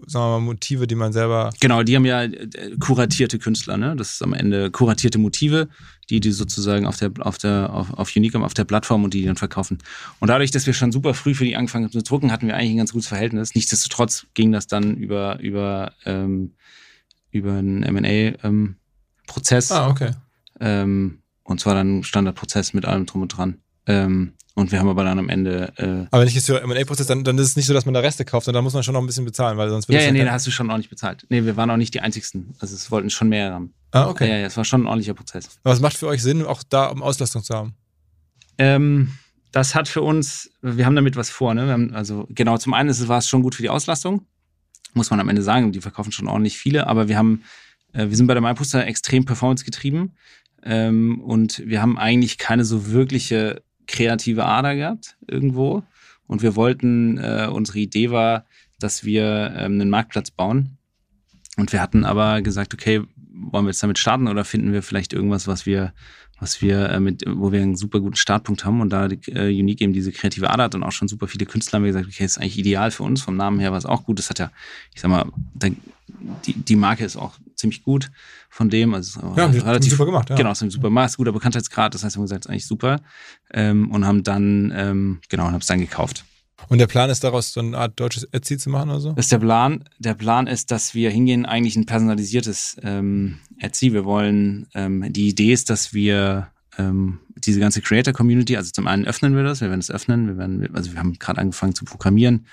sagen 0.07 0.25
wir 0.25 0.31
mal, 0.31 0.41
Motive, 0.41 0.87
die 0.87 0.95
man 0.95 1.13
selber. 1.13 1.51
Genau, 1.61 1.83
die 1.83 1.95
haben 1.95 2.07
ja 2.07 2.23
äh, 2.23 2.41
kuratierte 2.81 3.39
Künstler, 3.39 3.77
ne? 3.77 3.95
Das 3.97 4.15
ist 4.15 4.23
am 4.23 4.33
Ende 4.33 4.71
kuratierte 4.71 5.19
Motive, 5.19 5.69
die 6.09 6.21
die 6.21 6.33
sozusagen 6.33 6.87
auf 6.87 6.97
der 6.97 7.13
auf 7.21 7.37
der 7.37 7.73
auf, 7.73 7.93
auf 7.93 8.17
Unique 8.17 8.35
haben, 8.35 8.43
auf 8.43 8.55
der 8.55 8.65
Plattform 8.65 9.05
und 9.05 9.13
die, 9.13 9.21
die 9.21 9.27
dann 9.27 9.37
verkaufen. 9.37 9.79
Und 10.21 10.29
dadurch, 10.29 10.51
dass 10.51 10.67
wir 10.67 10.73
schon 10.73 10.91
super 10.91 11.13
früh 11.13 11.35
für 11.35 11.45
die 11.45 11.55
angefangen 11.55 11.85
haben 11.85 11.93
zu 11.93 12.03
drucken, 12.03 12.33
hatten 12.33 12.47
wir 12.47 12.57
eigentlich 12.57 12.73
ein 12.73 12.79
ganz 12.79 12.93
gutes 12.93 13.09
Verhältnis. 13.09 13.55
Nichtsdestotrotz 13.55 14.27
ging 14.33 14.53
das 14.53 14.67
dann 14.67 14.97
über 14.97 15.39
über 15.41 15.93
ähm, 16.07 16.55
über 17.31 17.53
einen 17.53 17.83
M&A 17.83 18.45
ähm, 18.45 18.77
Prozess. 19.27 19.71
Ah, 19.71 19.89
okay. 19.89 20.13
Ähm, 20.61 21.23
und 21.43 21.61
zwar 21.61 21.75
dann 21.75 21.99
ein 21.99 22.03
Standardprozess 22.05 22.73
mit 22.75 22.85
allem 22.85 23.07
drum 23.07 23.23
und 23.23 23.29
dran. 23.29 23.59
Ähm, 23.87 24.33
und 24.57 24.71
wir 24.71 24.79
haben 24.79 24.89
aber 24.89 25.03
dann 25.05 25.19
am 25.19 25.29
Ende 25.29 25.73
äh, 25.79 26.07
Aber 26.13 26.21
wenn 26.21 26.29
ich 26.29 26.35
jetzt 26.35 26.47
für 26.47 26.61
M&A-Prozess, 26.63 27.09
dann, 27.09 27.25
dann 27.25 27.37
ist 27.39 27.49
es 27.49 27.57
nicht 27.57 27.67
so, 27.67 27.75
dass 27.75 27.87
man 27.87 27.95
da 27.95 28.01
Reste 28.01 28.25
kauft, 28.25 28.45
sondern 28.47 28.61
da 28.61 28.63
muss 28.63 28.73
man 28.73 28.83
schon 28.85 28.95
noch 28.95 29.01
ein 29.01 29.07
bisschen 29.07 29.25
bezahlen, 29.25 29.59
weil 29.59 29.69
sonst 29.69 29.89
wird 29.89 29.95
ja, 29.95 30.01
es 30.01 30.07
ja, 30.07 30.13
nee, 30.13 30.19
kein- 30.21 30.27
da 30.27 30.33
hast 30.33 30.47
du 30.47 30.53
schon 30.53 30.71
ordentlich 30.71 30.91
bezahlt. 30.91 31.27
Nee, 31.29 31.45
wir 31.45 31.57
waren 31.57 31.71
auch 31.71 31.77
nicht 31.77 31.93
die 31.93 32.01
einzigsten. 32.01 32.55
Also 32.61 32.75
es 32.75 32.91
wollten 32.91 33.11
schon 33.11 33.29
mehr 33.29 33.53
haben. 33.53 33.75
Ah, 33.91 34.07
okay. 34.09 34.29
Ja, 34.29 34.37
ja, 34.39 34.47
es 34.47 34.57
war 34.57 34.65
schon 34.65 34.83
ein 34.83 34.87
ordentlicher 34.87 35.15
Prozess. 35.15 35.49
Aber 35.65 35.75
es 35.75 35.81
macht 35.81 35.97
für 35.97 36.07
euch 36.07 36.23
Sinn, 36.23 36.45
auch 36.47 36.63
da 36.63 36.87
um 36.87 37.03
Auslastung 37.03 37.43
zu 37.43 37.53
haben. 37.55 37.75
Ähm, 38.59 39.11
das 39.53 39.75
hat 39.75 39.89
für 39.89 40.03
uns, 40.03 40.51
wir 40.63 40.87
haben 40.87 40.97
damit 40.97 41.17
was 41.17 41.31
vor. 41.31 41.53
Ne? 41.55 41.67
Haben, 41.69 41.93
also 41.95 42.27
genau, 42.31 42.57
zum 42.59 42.75
einen 42.75 42.89
ist 42.89 43.01
es, 43.01 43.09
war 43.09 43.19
es 43.19 43.29
schon 43.29 43.43
gut 43.43 43.55
für 43.57 43.63
die 43.63 43.71
Auslastung, 43.71 44.27
muss 44.95 45.11
man 45.11 45.21
am 45.21 45.29
Ende 45.29 45.43
sagen. 45.43 45.73
Die 45.73 45.81
verkaufen 45.81 46.13
schon 46.13 46.29
ordentlich 46.29 46.57
viele, 46.59 46.87
aber 46.87 47.09
wir 47.09 47.19
haben, 47.19 47.43
äh, 47.95 48.09
wir 48.09 48.17
sind 48.17 48.27
bei 48.27 48.35
der 48.35 48.43
MyPoster 48.43 48.87
extrem 48.87 49.25
performance 49.25 49.65
getrieben 49.65 50.13
ähm, 50.63 51.21
und 51.21 51.63
wir 51.67 51.81
haben 51.81 51.99
eigentlich 51.99 52.39
keine 52.39 52.65
so 52.65 52.91
wirkliche 52.91 53.63
kreative 53.87 54.45
Ader 54.45 54.75
gehabt 54.75 55.17
irgendwo. 55.27 55.83
Und 56.27 56.43
wir 56.43 56.57
wollten, 56.57 57.19
äh, 57.19 57.49
unsere 57.53 57.79
Idee 57.79 58.11
war, 58.11 58.47
dass 58.79 59.05
wir 59.05 59.55
ähm, 59.57 59.81
einen 59.81 59.91
Marktplatz 59.91 60.31
bauen. 60.31 60.79
Und 61.57 61.73
wir 61.73 61.81
hatten 61.81 62.05
aber 62.05 62.43
gesagt, 62.43 62.75
okay, 62.75 63.03
wollen 63.35 63.67
wir 63.67 63.71
jetzt 63.71 63.83
damit 63.83 63.99
starten 63.99 64.29
oder 64.29 64.45
finden 64.45 64.73
wir 64.73 64.83
vielleicht 64.83 65.13
irgendwas, 65.13 65.47
was 65.47 65.67
wir, 65.67 65.93
was 66.41 66.63
wir 66.63 66.89
äh, 66.89 67.01
mit, 67.01 67.25
wo 67.29 67.53
wir 67.53 67.61
einen 67.61 67.77
super 67.77 68.01
guten 68.01 68.17
Startpunkt 68.17 68.65
haben 68.65 68.81
und 68.81 68.91
da 68.91 69.07
äh, 69.07 69.49
Unique 69.49 69.83
eben 69.83 69.93
diese 69.93 70.13
kreative 70.13 70.51
Ader 70.51 70.65
hat 70.65 70.75
und 70.75 70.83
auch 70.83 70.93
schon 70.93 71.09
super 71.09 71.29
viele 71.29 71.47
Künstler 71.47 71.79
haben 71.79 71.85
gesagt, 71.85 72.07
okay, 72.07 72.25
ist 72.25 72.39
eigentlich 72.39 72.59
ideal 72.59 72.91
für 72.91 73.03
uns. 73.03 73.23
Vom 73.23 73.37
Namen 73.37 73.61
her 73.61 73.71
war 73.71 73.79
es 73.79 73.87
auch 73.87 74.05
gut. 74.05 74.19
Das 74.19 74.31
hat 74.31 74.39
ja, 74.39 74.51
ich 74.95 75.01
sag 75.01 75.11
mal, 75.11 75.27
die, 76.47 76.55
die 76.55 76.77
Marke 76.77 77.05
ist 77.05 77.17
auch 77.17 77.35
ziemlich 77.57 77.83
gut 77.83 78.11
von 78.51 78.71
dem. 78.71 78.95
Also 78.95 79.21
Ja, 79.37 79.45
haben 79.45 79.81
die 79.81 79.91
super 79.91 80.07
gemacht, 80.07 80.31
ja. 80.31 80.37
Genau, 80.37 80.51
es 80.51 80.59
ist 80.59 80.63
ein 80.63 80.71
super 80.71 80.91
Maß, 80.91 81.17
guter 81.17 81.33
Bekanntheitsgrad. 81.33 81.95
Das 81.95 82.05
heißt, 82.05 82.17
wir 82.17 82.21
haben 82.21 82.25
gesagt, 82.25 82.45
es 82.45 82.47
ist 82.47 82.51
eigentlich 82.51 82.67
super. 82.67 83.01
Ähm, 83.53 83.91
und 83.91 84.07
haben 84.07 84.23
dann, 84.23 84.73
ähm, 84.75 85.21
genau, 85.29 85.47
und 85.47 85.53
haben 85.53 85.61
es 85.61 85.67
dann 85.67 85.81
gekauft. 85.81 86.25
Und 86.69 86.79
der 86.79 86.87
Plan 86.87 87.11
ist 87.11 87.25
daraus 87.25 87.53
so 87.53 87.61
eine 87.61 87.77
Art 87.77 87.99
deutsches 87.99 88.25
Etsy 88.33 88.57
zu 88.57 88.71
machen 88.71 88.91
oder 88.91 89.01
so? 89.01 89.13
Das 89.13 89.27
ist 89.27 89.33
der 89.33 89.39
Plan. 89.39 89.85
Der 89.99 90.15
Plan 90.15 90.47
ist, 90.47 90.71
dass 90.71 90.95
wir 90.95 91.11
hingehen, 91.11 91.47
eigentlich 91.47 91.77
ein 91.77 91.87
personalisiertes 91.87 92.77
ähm, 92.83 93.39
Etsy. 93.59 93.93
Wir 93.93 94.05
wollen, 94.05 94.67
ähm, 94.75 95.13
die 95.13 95.29
Idee 95.29 95.53
ist, 95.53 95.69
dass 95.69 95.93
wir 95.93 96.49
ähm, 96.79 97.21
diese 97.37 97.61
ganze 97.61 97.83
Creator-Community, 97.83 98.57
also 98.57 98.71
zum 98.71 98.87
einen 98.87 99.05
öffnen 99.05 99.37
wir 99.37 99.43
das, 99.43 99.61
wir 99.61 99.69
werden 99.69 99.81
es 99.81 99.91
öffnen, 99.91 100.27
wir 100.27 100.39
werden, 100.39 100.75
also 100.75 100.93
wir 100.93 100.99
haben 100.99 101.19
gerade 101.19 101.41
angefangen 101.41 101.75
zu 101.75 101.85
programmieren, 101.85 102.47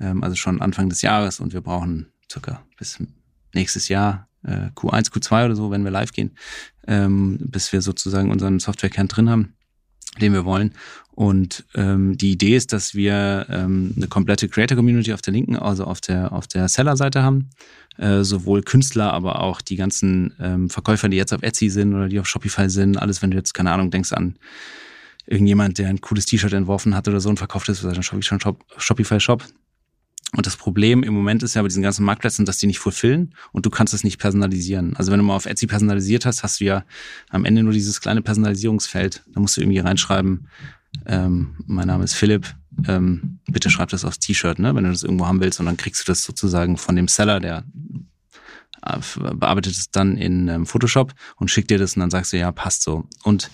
ähm, 0.00 0.22
also 0.22 0.36
schon 0.36 0.60
Anfang 0.60 0.88
des 0.88 1.02
Jahres 1.02 1.40
und 1.40 1.52
wir 1.52 1.60
brauchen 1.60 2.06
circa 2.30 2.62
bis 2.78 2.98
nächstes 3.54 3.88
Jahr, 3.88 4.27
äh, 4.44 4.70
Q1, 4.74 5.12
Q2 5.12 5.46
oder 5.46 5.56
so, 5.56 5.70
wenn 5.70 5.84
wir 5.84 5.90
live 5.90 6.12
gehen, 6.12 6.36
ähm, 6.86 7.38
bis 7.40 7.72
wir 7.72 7.82
sozusagen 7.82 8.30
unseren 8.30 8.60
Softwarekern 8.60 9.08
drin 9.08 9.30
haben, 9.30 9.54
den 10.20 10.32
wir 10.32 10.44
wollen. 10.44 10.74
Und 11.10 11.64
ähm, 11.74 12.16
die 12.16 12.32
Idee 12.32 12.56
ist, 12.56 12.72
dass 12.72 12.94
wir 12.94 13.46
ähm, 13.50 13.94
eine 13.96 14.06
komplette 14.06 14.48
Creator-Community 14.48 15.12
auf 15.12 15.22
der 15.22 15.32
linken, 15.32 15.56
also 15.56 15.84
auf 15.84 16.00
der 16.00 16.32
auf 16.32 16.46
der 16.46 16.68
Seller-Seite 16.68 17.22
haben, 17.22 17.50
äh, 17.96 18.22
sowohl 18.22 18.62
Künstler, 18.62 19.12
aber 19.12 19.40
auch 19.40 19.60
die 19.60 19.76
ganzen 19.76 20.34
ähm, 20.40 20.70
Verkäufer, 20.70 21.08
die 21.08 21.16
jetzt 21.16 21.32
auf 21.32 21.42
Etsy 21.42 21.70
sind 21.70 21.94
oder 21.94 22.08
die 22.08 22.20
auf 22.20 22.28
Shopify 22.28 22.70
sind. 22.70 22.96
Alles, 22.96 23.20
wenn 23.20 23.32
du 23.32 23.36
jetzt 23.36 23.52
keine 23.52 23.72
Ahnung 23.72 23.90
denkst 23.90 24.12
an 24.12 24.36
irgendjemand, 25.26 25.78
der 25.78 25.88
ein 25.88 26.00
cooles 26.00 26.26
T-Shirt 26.26 26.52
entworfen 26.52 26.94
hat 26.94 27.06
oder 27.06 27.20
so 27.20 27.28
und 27.28 27.38
verkauft 27.38 27.68
es 27.68 27.80
für 27.80 27.90
seinen 27.90 28.02
Shopify 28.02 28.40
Shop, 28.40 28.64
Shopify 28.76 29.20
Shop. 29.20 29.44
Und 30.36 30.46
das 30.46 30.56
Problem 30.56 31.02
im 31.02 31.14
Moment 31.14 31.42
ist 31.42 31.54
ja 31.54 31.62
bei 31.62 31.68
diesen 31.68 31.82
ganzen 31.82 32.04
Marktplätzen, 32.04 32.44
dass 32.44 32.58
die 32.58 32.66
nicht 32.66 32.78
fulfillen 32.78 33.34
und 33.52 33.64
du 33.64 33.70
kannst 33.70 33.94
es 33.94 34.04
nicht 34.04 34.18
personalisieren. 34.18 34.94
Also 34.96 35.10
wenn 35.10 35.18
du 35.18 35.24
mal 35.24 35.36
auf 35.36 35.46
Etsy 35.46 35.66
personalisiert 35.66 36.26
hast, 36.26 36.42
hast 36.42 36.60
du 36.60 36.64
ja 36.64 36.84
am 37.30 37.46
Ende 37.46 37.62
nur 37.62 37.72
dieses 37.72 38.00
kleine 38.00 38.20
Personalisierungsfeld. 38.20 39.24
Da 39.32 39.40
musst 39.40 39.56
du 39.56 39.62
irgendwie 39.62 39.78
reinschreiben, 39.78 40.48
ähm, 41.06 41.56
mein 41.66 41.86
Name 41.86 42.04
ist 42.04 42.14
Philipp, 42.14 42.54
ähm, 42.86 43.38
bitte 43.46 43.70
schreib 43.70 43.88
das 43.88 44.04
aufs 44.04 44.18
T-Shirt, 44.18 44.58
ne, 44.58 44.74
wenn 44.74 44.84
du 44.84 44.90
das 44.90 45.02
irgendwo 45.02 45.26
haben 45.26 45.40
willst. 45.40 45.60
Und 45.60 45.66
dann 45.66 45.78
kriegst 45.78 46.02
du 46.02 46.12
das 46.12 46.24
sozusagen 46.24 46.76
von 46.76 46.94
dem 46.94 47.08
Seller, 47.08 47.40
der 47.40 47.64
äh, 48.82 48.98
bearbeitet 49.34 49.72
es 49.72 49.90
dann 49.90 50.16
in 50.16 50.48
ähm, 50.48 50.66
Photoshop 50.66 51.14
und 51.36 51.50
schickt 51.50 51.70
dir 51.70 51.78
das 51.78 51.96
und 51.96 52.00
dann 52.00 52.10
sagst 52.10 52.32
du, 52.32 52.38
ja, 52.38 52.52
passt 52.52 52.82
so. 52.82 53.08
Und 53.22 53.50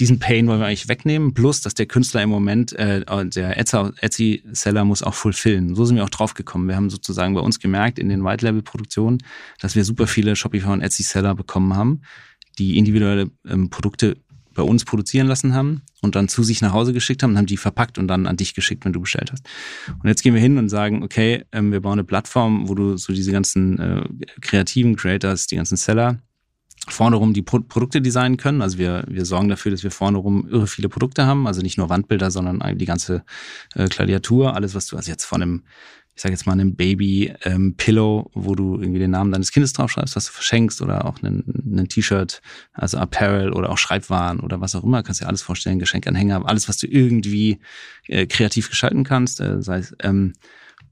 diesen 0.00 0.18
Pain 0.18 0.46
wollen 0.48 0.60
wir 0.60 0.66
eigentlich 0.66 0.88
wegnehmen, 0.88 1.34
plus 1.34 1.60
dass 1.60 1.74
der 1.74 1.86
Künstler 1.86 2.22
im 2.22 2.30
Moment, 2.30 2.72
äh, 2.72 3.04
der 3.04 3.60
Etsy- 3.60 3.92
Etsy-Seller 4.00 4.84
muss 4.84 5.02
auch 5.02 5.14
fulfillen. 5.14 5.74
So 5.74 5.84
sind 5.84 5.96
wir 5.96 6.04
auch 6.04 6.10
drauf 6.10 6.34
gekommen. 6.34 6.68
Wir 6.68 6.76
haben 6.76 6.90
sozusagen 6.90 7.34
bei 7.34 7.40
uns 7.40 7.60
gemerkt 7.60 7.98
in 7.98 8.08
den 8.08 8.24
White-Level-Produktionen, 8.24 9.18
dass 9.60 9.76
wir 9.76 9.84
super 9.84 10.06
viele 10.06 10.34
Shopify 10.36 10.70
und 10.70 10.80
Etsy-Seller 10.80 11.34
bekommen 11.34 11.76
haben, 11.76 12.00
die 12.58 12.78
individuelle 12.78 13.30
ähm, 13.46 13.68
Produkte 13.68 14.16
bei 14.54 14.62
uns 14.62 14.84
produzieren 14.84 15.26
lassen 15.28 15.54
haben 15.54 15.82
und 16.00 16.16
dann 16.16 16.28
zu 16.28 16.42
sich 16.42 16.60
nach 16.60 16.72
Hause 16.72 16.92
geschickt 16.92 17.22
haben 17.22 17.32
und 17.32 17.38
haben 17.38 17.46
die 17.46 17.56
verpackt 17.56 17.98
und 17.98 18.08
dann 18.08 18.26
an 18.26 18.36
dich 18.36 18.54
geschickt, 18.54 18.84
wenn 18.84 18.92
du 18.92 19.00
bestellt 19.00 19.30
hast. 19.30 19.46
Und 20.02 20.08
jetzt 20.08 20.22
gehen 20.22 20.34
wir 20.34 20.40
hin 20.40 20.58
und 20.58 20.68
sagen, 20.70 21.02
okay, 21.02 21.44
ähm, 21.52 21.72
wir 21.72 21.80
bauen 21.80 21.92
eine 21.92 22.04
Plattform, 22.04 22.68
wo 22.68 22.74
du 22.74 22.96
so 22.96 23.12
diese 23.12 23.32
ganzen 23.32 23.78
äh, 23.78 24.02
kreativen 24.40 24.96
Creators, 24.96 25.46
die 25.46 25.56
ganzen 25.56 25.76
Seller, 25.76 26.18
vorne 26.88 27.16
rum 27.16 27.32
die 27.34 27.42
Pro 27.42 27.60
Produkte 27.60 28.00
designen 28.00 28.36
können. 28.36 28.62
Also 28.62 28.78
wir, 28.78 29.04
wir 29.08 29.24
sorgen 29.24 29.48
dafür, 29.48 29.70
dass 29.70 29.82
wir 29.82 29.90
vorne 29.90 30.18
rum 30.18 30.48
irre 30.48 30.66
viele 30.66 30.88
Produkte 30.88 31.26
haben. 31.26 31.46
Also 31.46 31.60
nicht 31.62 31.78
nur 31.78 31.88
Wandbilder, 31.88 32.30
sondern 32.30 32.78
die 32.78 32.86
ganze 32.86 33.24
äh, 33.74 33.86
Gladiatur. 33.86 34.54
Alles, 34.54 34.74
was 34.74 34.86
du 34.86 34.96
also 34.96 35.10
jetzt 35.10 35.24
von 35.24 35.42
einem, 35.42 35.64
ich 36.14 36.22
sage 36.22 36.32
jetzt 36.32 36.46
mal 36.46 36.52
einem 36.52 36.74
Baby 36.76 37.34
ähm, 37.44 37.74
Pillow, 37.76 38.30
wo 38.34 38.54
du 38.54 38.80
irgendwie 38.80 38.98
den 38.98 39.10
Namen 39.10 39.30
deines 39.30 39.52
Kindes 39.52 39.72
draufschreibst, 39.72 40.16
was 40.16 40.26
du 40.26 40.32
verschenkst 40.32 40.82
oder 40.82 41.04
auch 41.04 41.22
einen 41.22 41.88
T-Shirt, 41.88 42.40
also 42.72 42.98
Apparel 42.98 43.52
oder 43.52 43.70
auch 43.70 43.78
Schreibwaren 43.78 44.40
oder 44.40 44.60
was 44.60 44.74
auch 44.74 44.84
immer, 44.84 45.02
kannst 45.02 45.20
dir 45.20 45.28
alles 45.28 45.42
vorstellen, 45.42 45.78
Geschenkanhänger, 45.78 46.46
alles, 46.46 46.68
was 46.68 46.78
du 46.78 46.86
irgendwie 46.86 47.60
äh, 48.06 48.26
kreativ 48.26 48.70
gestalten 48.70 49.04
kannst, 49.04 49.40
äh, 49.40 49.62
sei 49.62 49.78
es 49.78 49.94
ähm, 50.02 50.32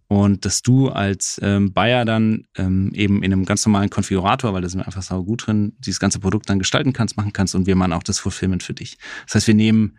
und 0.09 0.47
dass 0.47 0.63
du 0.63 0.89
als 0.89 1.39
ähm, 1.43 1.73
Buyer 1.75 2.07
dann 2.07 2.47
ähm, 2.57 2.91
eben 2.95 3.23
in 3.23 3.33
einem 3.33 3.45
ganz 3.45 3.65
normalen 3.67 3.91
Konfigurator, 3.91 4.55
weil 4.55 4.63
da 4.63 4.69
sind 4.69 4.81
wir 4.81 4.87
einfach 4.87 5.03
sau 5.03 5.23
gut 5.23 5.47
drin, 5.47 5.75
dieses 5.79 6.01
ganze 6.01 6.19
Produkt 6.19 6.49
dann 6.49 6.59
gestalten 6.59 6.95
kannst, 6.95 7.19
machen 7.19 7.35
kannst 7.35 7.55
und 7.55 7.67
wir 7.67 7.77
machen 7.77 7.93
auch 7.93 8.03
das 8.03 8.19
Fulfillment 8.19 8.63
für 8.63 8.73
dich. 8.73 8.97
Das 9.27 9.35
heißt, 9.37 9.47
wir 9.47 9.55
nehmen, 9.55 9.99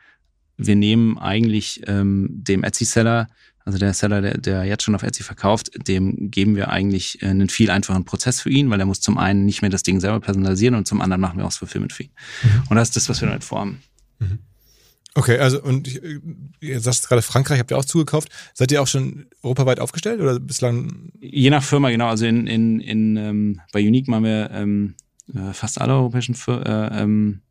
wir 0.57 0.75
nehmen 0.75 1.19
eigentlich 1.19 1.83
ähm, 1.85 2.27
dem 2.31 2.63
Etsy-Seller, 2.63 3.27
also 3.65 3.77
der 3.77 3.93
Seller, 3.93 4.21
der, 4.21 4.37
der 4.39 4.63
jetzt 4.63 4.81
schon 4.81 4.95
auf 4.95 5.03
Etsy 5.03 5.21
verkauft, 5.21 5.69
dem 5.87 6.31
geben 6.31 6.55
wir 6.55 6.69
eigentlich 6.69 7.21
äh, 7.21 7.27
einen 7.27 7.49
viel 7.49 7.69
einfachen 7.69 8.03
Prozess 8.03 8.41
für 8.41 8.49
ihn, 8.49 8.71
weil 8.71 8.79
er 8.79 8.87
muss 8.87 9.01
zum 9.01 9.19
einen 9.19 9.45
nicht 9.45 9.61
mehr 9.61 9.69
das 9.69 9.83
Ding 9.83 9.99
selber 9.99 10.19
personalisieren 10.19 10.73
und 10.73 10.87
zum 10.87 11.01
anderen 11.01 11.21
machen 11.21 11.37
wir 11.37 11.45
auch 11.45 11.49
das 11.49 11.57
Fulfillment 11.57 11.93
für 11.93 12.03
ihn. 12.03 12.11
Und 12.67 12.77
das 12.77 12.89
ist 12.89 12.97
das, 12.97 13.09
was 13.09 13.21
wir 13.21 13.27
damit 13.27 13.43
vorhaben. 13.43 13.79
Okay, 15.19 15.37
also 15.37 15.61
und 15.61 15.87
ich- 15.87 16.01
ihr 16.61 16.79
sagst 16.79 17.07
gerade 17.09 17.21
Frankreich, 17.21 17.59
habt 17.59 17.71
ihr 17.71 17.77
auch 17.77 17.83
zugekauft. 17.85 18.29
Seid 18.53 18.71
ihr 18.71 18.81
auch 18.81 18.87
schon 18.87 19.25
europaweit 19.43 19.79
aufgestellt 19.81 20.21
oder 20.21 20.39
bislang? 20.39 21.11
Je 21.19 21.49
nach 21.49 21.63
Firma, 21.63 21.89
genau. 21.89 22.07
Also 22.07 22.25
in, 22.25 22.47
in, 22.47 22.79
in 22.79 23.17
ähm, 23.17 23.61
bei 23.73 23.81
Unique 23.85 24.07
machen 24.07 24.23
wir 24.23 24.49
ähm, 24.53 24.95
äh, 25.33 25.51
fast 25.53 25.81
alle 25.81 25.93
europäischen 25.93 26.35
Fir 26.35 26.63
äh, 26.65 27.01
ähm, 27.03 27.41
äh, 27.41 27.48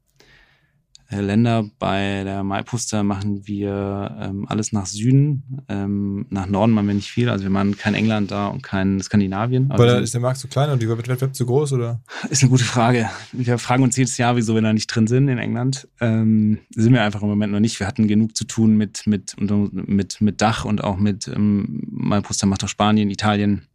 Länder. 1.11 1.65
Bei 1.79 2.23
der 2.25 2.45
MyPoster 2.45 3.03
machen 3.03 3.47
wir 3.47 4.17
ähm, 4.21 4.47
alles 4.49 4.73
nach 4.73 4.87
Süden. 4.87 5.65
Ähm, 5.69 6.27
nach 6.29 6.47
Norden 6.47 6.73
machen 6.73 6.87
wir 6.89 6.95
nicht 6.95 7.11
viel. 7.11 7.31
Also 7.31 7.45
wir 7.45 7.51
machen 7.51 7.77
kein 7.77 7.95
England 7.95 8.31
da 8.31 8.49
und 8.49 8.63
kein 8.63 9.01
Skandinavien. 9.01 9.71
Weil 9.71 9.87
da 9.87 9.99
ist 9.99 10.13
der 10.13 10.21
Markt 10.21 10.39
zu 10.39 10.49
klein 10.49 10.71
und 10.71 10.83
die 10.83 10.89
Wettbewerb 10.89 11.35
zu 11.35 11.47
groß, 11.47 11.73
oder? 11.73 12.01
Ist 12.31 12.43
eine 12.43 12.51
gute 12.51 12.65
Frage. 12.65 13.09
Wir 13.33 13.59
fragen 13.59 13.83
uns 13.83 13.97
jedes 13.97 14.19
Jahr, 14.19 14.37
wieso 14.37 14.55
wir 14.55 14.63
da 14.63 14.73
nicht 14.73 14.87
drin 14.87 15.07
sind 15.07 15.29
in 15.29 15.39
England. 15.39 15.89
Ähm, 16.01 16.59
sind 16.75 16.93
wir 16.93 17.03
einfach 17.03 17.23
im 17.23 17.29
Moment 17.29 17.53
noch 17.53 17.61
nicht. 17.61 17.81
Wir 17.81 17.87
hatten 17.87 18.07
genug 18.07 18.37
zu 18.37 18.45
tun 18.45 18.77
mit, 18.77 19.07
mit, 19.07 19.35
mit, 19.39 20.21
mit 20.21 20.41
Dach 20.43 20.65
und 20.65 20.85
auch 20.85 20.99
mit 20.99 21.29
ähm, 21.29 21.83
MyPoster 21.91 22.47
macht 22.47 22.65
auch 22.65 22.69
Spanien, 22.69 23.11
Italien. 23.11 23.68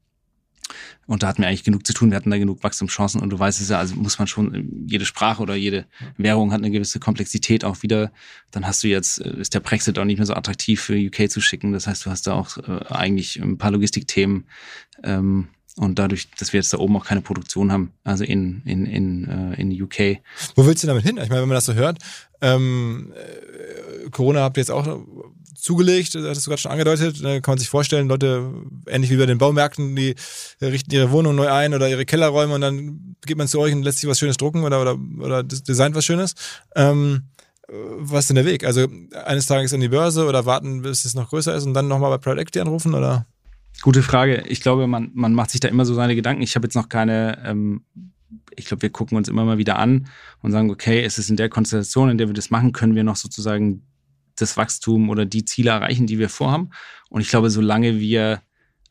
Und 1.05 1.23
da 1.23 1.27
hatten 1.27 1.41
wir 1.41 1.47
eigentlich 1.47 1.63
genug 1.63 1.85
zu 1.85 1.93
tun. 1.93 2.11
Wir 2.11 2.17
hatten 2.17 2.31
da 2.31 2.37
genug 2.37 2.63
Wachstumschancen. 2.63 3.21
Und 3.21 3.29
du 3.29 3.39
weißt 3.39 3.61
es 3.61 3.69
ja, 3.69 3.79
also 3.79 3.95
muss 3.95 4.19
man 4.19 4.27
schon, 4.27 4.85
jede 4.87 5.05
Sprache 5.05 5.41
oder 5.41 5.55
jede 5.55 5.85
Währung 6.17 6.51
hat 6.51 6.59
eine 6.59 6.71
gewisse 6.71 6.99
Komplexität 6.99 7.63
auch 7.63 7.83
wieder. 7.83 8.11
Dann 8.51 8.65
hast 8.65 8.83
du 8.83 8.87
jetzt, 8.87 9.19
äh, 9.19 9.39
ist 9.39 9.53
der 9.53 9.59
Brexit 9.59 9.97
auch 9.99 10.05
nicht 10.05 10.17
mehr 10.17 10.25
so 10.25 10.33
attraktiv 10.33 10.81
für 10.81 10.95
UK 10.95 11.29
zu 11.29 11.41
schicken. 11.41 11.73
Das 11.73 11.87
heißt, 11.87 12.05
du 12.05 12.09
hast 12.09 12.27
da 12.27 12.33
auch 12.33 12.57
äh, 12.57 12.85
eigentlich 12.89 13.41
ein 13.41 13.57
paar 13.57 13.71
Logistikthemen. 13.71 14.45
Ähm, 15.03 15.49
und 15.77 15.97
dadurch, 15.97 16.29
dass 16.37 16.53
wir 16.53 16.59
jetzt 16.59 16.71
da 16.73 16.77
oben 16.77 16.95
auch 16.97 17.05
keine 17.05 17.21
Produktion 17.21 17.71
haben, 17.71 17.93
also 18.03 18.23
in, 18.23 18.61
in, 18.65 18.85
in, 18.85 19.27
äh, 19.27 19.61
in 19.61 19.81
UK. 19.81 20.19
Wo 20.55 20.65
willst 20.65 20.83
du 20.83 20.87
damit 20.87 21.03
hin? 21.03 21.17
Ich 21.17 21.29
meine, 21.29 21.41
wenn 21.41 21.49
man 21.49 21.55
das 21.55 21.65
so 21.65 21.73
hört, 21.73 21.97
ähm, 22.41 23.11
äh, 23.15 24.09
Corona 24.11 24.41
habt 24.41 24.57
ihr 24.57 24.61
jetzt 24.61 24.71
auch 24.71 24.99
zugelegt, 25.55 26.13
das 26.13 26.23
hattest 26.25 26.45
du 26.45 26.49
gerade 26.51 26.61
schon 26.61 26.71
angedeutet. 26.71 27.23
Da 27.23 27.39
kann 27.39 27.53
man 27.53 27.57
sich 27.57 27.69
vorstellen, 27.69 28.07
Leute, 28.07 28.53
ähnlich 28.87 29.09
wie 29.09 29.17
bei 29.17 29.25
den 29.25 29.37
Baumärkten, 29.37 29.95
die 29.95 30.13
richten 30.61 30.91
ihre 30.91 31.11
Wohnung 31.11 31.35
neu 31.35 31.49
ein 31.49 31.73
oder 31.73 31.89
ihre 31.89 32.05
Kellerräume 32.05 32.53
und 32.53 32.61
dann 32.61 33.15
geht 33.25 33.37
man 33.37 33.47
zu 33.47 33.59
euch 33.59 33.73
und 33.73 33.83
lässt 33.83 33.99
sich 33.99 34.09
was 34.09 34.19
Schönes 34.19 34.37
drucken 34.37 34.63
oder, 34.63 34.81
oder, 34.81 34.97
oder 35.19 35.43
designt 35.43 35.95
was 35.95 36.05
Schönes. 36.05 36.35
Ähm, 36.75 37.23
was 37.67 38.21
ist 38.21 38.29
denn 38.29 38.35
der 38.35 38.45
Weg? 38.45 38.65
Also 38.65 38.87
eines 39.25 39.45
Tages 39.45 39.73
an 39.73 39.79
die 39.79 39.87
Börse 39.87 40.25
oder 40.25 40.45
warten, 40.45 40.81
bis 40.81 41.05
es 41.05 41.15
noch 41.15 41.29
größer 41.29 41.55
ist 41.55 41.65
und 41.65 41.73
dann 41.73 41.87
nochmal 41.87 42.11
bei 42.11 42.17
Private 42.17 42.41
Equity 42.41 42.59
anrufen 42.59 42.93
oder? 42.93 43.25
Gute 43.81 44.03
Frage. 44.03 44.43
Ich 44.47 44.61
glaube, 44.61 44.87
man, 44.87 45.11
man 45.13 45.33
macht 45.33 45.51
sich 45.51 45.59
da 45.59 45.67
immer 45.67 45.85
so 45.85 45.93
seine 45.93 46.15
Gedanken. 46.15 46.41
Ich 46.41 46.55
habe 46.55 46.65
jetzt 46.65 46.75
noch 46.75 46.89
keine, 46.89 47.41
ähm, 47.45 47.83
ich 48.55 48.65
glaube, 48.65 48.81
wir 48.81 48.89
gucken 48.89 49.17
uns 49.17 49.27
immer 49.27 49.45
mal 49.45 49.57
wieder 49.57 49.77
an 49.77 50.07
und 50.41 50.51
sagen, 50.51 50.71
okay, 50.71 51.03
ist 51.03 51.17
es 51.17 51.29
in 51.29 51.35
der 51.35 51.49
Konstellation, 51.49 52.09
in 52.09 52.17
der 52.17 52.27
wir 52.27 52.33
das 52.33 52.49
machen, 52.49 52.71
können 52.71 52.95
wir 52.95 53.03
noch 53.03 53.15
sozusagen 53.15 53.83
das 54.35 54.57
Wachstum 54.57 55.09
oder 55.09 55.25
die 55.25 55.45
Ziele 55.45 55.71
erreichen, 55.71 56.07
die 56.07 56.19
wir 56.19 56.29
vorhaben. 56.29 56.69
Und 57.09 57.21
ich 57.21 57.29
glaube, 57.29 57.49
solange 57.49 57.99
wir, 57.99 58.41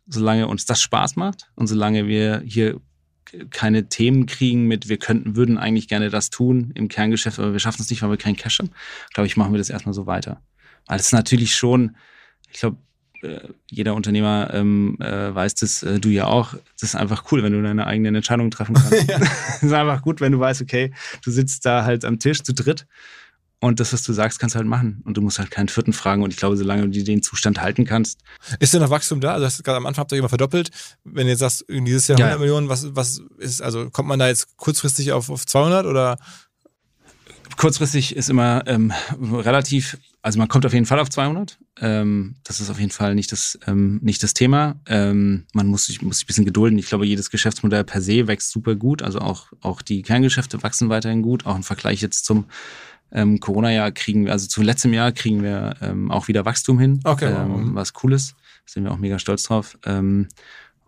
solange 0.06 0.46
uns 0.46 0.66
das 0.66 0.80
Spaß 0.82 1.16
macht 1.16 1.50
und 1.54 1.66
solange 1.66 2.06
wir 2.06 2.42
hier 2.44 2.80
keine 3.50 3.88
Themen 3.88 4.26
kriegen 4.26 4.66
mit, 4.66 4.88
wir 4.88 4.98
könnten, 4.98 5.36
würden 5.36 5.58
eigentlich 5.58 5.88
gerne 5.88 6.10
das 6.10 6.30
tun 6.30 6.72
im 6.74 6.88
Kerngeschäft, 6.88 7.38
aber 7.38 7.52
wir 7.52 7.60
schaffen 7.60 7.82
es 7.82 7.90
nicht, 7.90 8.02
weil 8.02 8.10
wir 8.10 8.16
keinen 8.16 8.36
Cash 8.36 8.58
haben, 8.58 8.70
glaube 9.14 9.26
ich, 9.26 9.36
machen 9.36 9.52
wir 9.52 9.58
das 9.58 9.70
erstmal 9.70 9.94
so 9.94 10.06
weiter. 10.06 10.42
Weil 10.86 10.98
es 10.98 11.12
natürlich 11.12 11.54
schon, 11.54 11.96
ich 12.50 12.60
glaube, 12.60 12.76
jeder 13.70 13.94
Unternehmer 13.94 14.50
ähm, 14.52 14.96
äh, 15.00 15.34
weiß 15.34 15.54
das, 15.56 15.82
äh, 15.82 16.00
du 16.00 16.08
ja 16.08 16.26
auch. 16.26 16.54
Das 16.80 16.90
ist 16.90 16.94
einfach 16.94 17.24
cool, 17.30 17.42
wenn 17.42 17.52
du 17.52 17.62
deine 17.62 17.86
eigenen 17.86 18.14
Entscheidungen 18.14 18.50
treffen 18.50 18.74
kannst. 18.74 19.08
ja. 19.08 19.18
Das 19.62 19.62
ist 19.62 19.72
einfach 19.72 20.02
gut, 20.02 20.20
wenn 20.20 20.32
du 20.32 20.40
weißt, 20.40 20.62
okay, 20.62 20.92
du 21.24 21.30
sitzt 21.30 21.64
da 21.66 21.84
halt 21.84 22.04
am 22.04 22.18
Tisch 22.18 22.42
zu 22.42 22.52
dritt 22.52 22.86
und 23.62 23.78
das, 23.78 23.92
was 23.92 24.02
du 24.02 24.12
sagst, 24.12 24.40
kannst 24.40 24.56
du 24.56 24.58
halt 24.58 24.66
machen. 24.66 25.02
Und 25.04 25.16
du 25.16 25.20
musst 25.20 25.38
halt 25.38 25.52
keinen 25.52 25.68
vierten 25.68 25.92
fragen. 25.92 26.24
Und 26.24 26.32
ich 26.32 26.36
glaube, 26.36 26.56
solange 26.56 26.88
du 26.88 27.04
den 27.04 27.22
Zustand 27.22 27.60
halten 27.60 27.84
kannst. 27.84 28.18
Ist 28.58 28.74
denn 28.74 28.82
noch 28.82 28.90
Wachstum 28.90 29.20
da? 29.20 29.34
Also, 29.34 29.46
hast 29.46 29.62
gerade 29.62 29.76
am 29.76 29.86
Anfang 29.86 30.02
habt 30.02 30.10
ihr 30.10 30.18
immer 30.18 30.28
verdoppelt. 30.28 30.70
Wenn 31.04 31.26
du 31.26 31.30
jetzt 31.30 31.38
sagst, 31.38 31.64
dieses 31.68 32.08
Jahr 32.08 32.18
100 32.18 32.34
ja, 32.34 32.40
Millionen, 32.40 32.68
was, 32.68 32.96
was 32.96 33.22
ist, 33.38 33.62
also 33.62 33.88
kommt 33.88 34.08
man 34.08 34.18
da 34.18 34.26
jetzt 34.26 34.56
kurzfristig 34.56 35.12
auf, 35.12 35.30
auf 35.30 35.46
200 35.46 35.86
oder? 35.86 36.18
Kurzfristig 37.56 38.16
ist 38.16 38.30
immer 38.30 38.64
ähm, 38.66 38.92
relativ, 39.20 39.96
also 40.22 40.38
man 40.38 40.46
kommt 40.46 40.64
auf 40.64 40.72
jeden 40.72 40.86
Fall 40.86 41.00
auf 41.00 41.10
200. 41.10 41.58
Ähm, 41.80 42.36
das 42.44 42.60
ist 42.60 42.70
auf 42.70 42.78
jeden 42.78 42.92
Fall 42.92 43.16
nicht 43.16 43.32
das, 43.32 43.58
ähm, 43.66 43.98
nicht 44.02 44.22
das 44.22 44.34
Thema. 44.34 44.76
Ähm, 44.86 45.46
man 45.52 45.66
muss 45.66 45.86
sich, 45.86 46.00
muss 46.00 46.18
sich 46.18 46.24
ein 46.24 46.28
bisschen 46.28 46.44
gedulden. 46.44 46.78
Ich 46.78 46.86
glaube, 46.86 47.06
jedes 47.06 47.28
Geschäftsmodell 47.28 47.82
per 47.82 48.00
se 48.00 48.28
wächst 48.28 48.52
super 48.52 48.76
gut. 48.76 49.02
Also 49.02 49.18
auch, 49.18 49.48
auch 49.60 49.82
die 49.82 50.02
Kerngeschäfte 50.02 50.62
wachsen 50.62 50.88
weiterhin 50.88 51.22
gut. 51.22 51.44
Auch 51.44 51.56
im 51.56 51.64
Vergleich 51.64 52.00
jetzt 52.00 52.24
zum 52.24 52.46
ähm, 53.10 53.40
Corona-Jahr 53.40 53.90
kriegen 53.90 54.24
wir, 54.24 54.32
also 54.32 54.46
zu 54.46 54.62
letztem 54.62 54.92
Jahr 54.92 55.10
kriegen 55.10 55.42
wir 55.42 55.74
ähm, 55.80 56.12
auch 56.12 56.28
wieder 56.28 56.44
Wachstum 56.44 56.78
hin. 56.78 57.00
Okay. 57.02 57.32
Ähm, 57.32 57.74
was 57.74 57.92
cool 58.02 58.12
ist. 58.12 58.36
Sind 58.64 58.84
wir 58.84 58.92
auch 58.92 58.98
mega 58.98 59.18
stolz 59.18 59.42
drauf. 59.42 59.76
Ähm, 59.84 60.28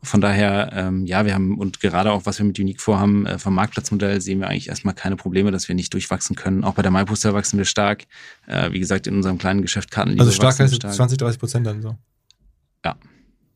von 0.05 0.21
daher, 0.21 0.71
ähm, 0.73 1.07
ja, 1.07 1.25
wir 1.25 1.35
haben 1.35 1.59
und 1.59 1.81
gerade 1.81 2.13
auch, 2.13 2.27
was 2.27 2.39
wir 2.39 2.47
mit 2.47 2.59
Unique 2.59 2.81
vorhaben, 2.81 3.27
äh, 3.27 3.39
vom 3.39 3.55
Marktplatzmodell 3.55 4.21
sehen 4.21 4.41
wir 4.41 4.49
eigentlich 4.49 4.69
erstmal 4.69 4.95
keine 4.95 5.17
Probleme, 5.17 5.51
dass 5.51 5.69
wir 5.69 5.75
nicht 5.75 5.93
durchwachsen 5.93 6.37
können. 6.37 6.65
Auch 6.65 6.75
bei 6.75 6.83
der 6.83 6.91
MyPoster 6.91 7.35
wachsen 7.35 7.59
wir 7.59 7.65
stark. 7.65 8.05
Äh, 8.47 8.73
wie 8.73 8.81
gesagt, 8.81 9.07
in 9.07 9.17
unserem 9.17 9.39
kleinen 9.39 9.63
Geschäft 9.63 9.91
Kartenliebe. 9.91 10.23
Also 10.23 10.33
stark 10.33 10.59
heißt 10.59 10.75
stark. 10.75 10.95
20, 10.95 11.19
30 11.19 11.41
Prozent 11.41 11.67
dann 11.67 11.83
so. 11.83 11.97
Ja. 12.85 12.97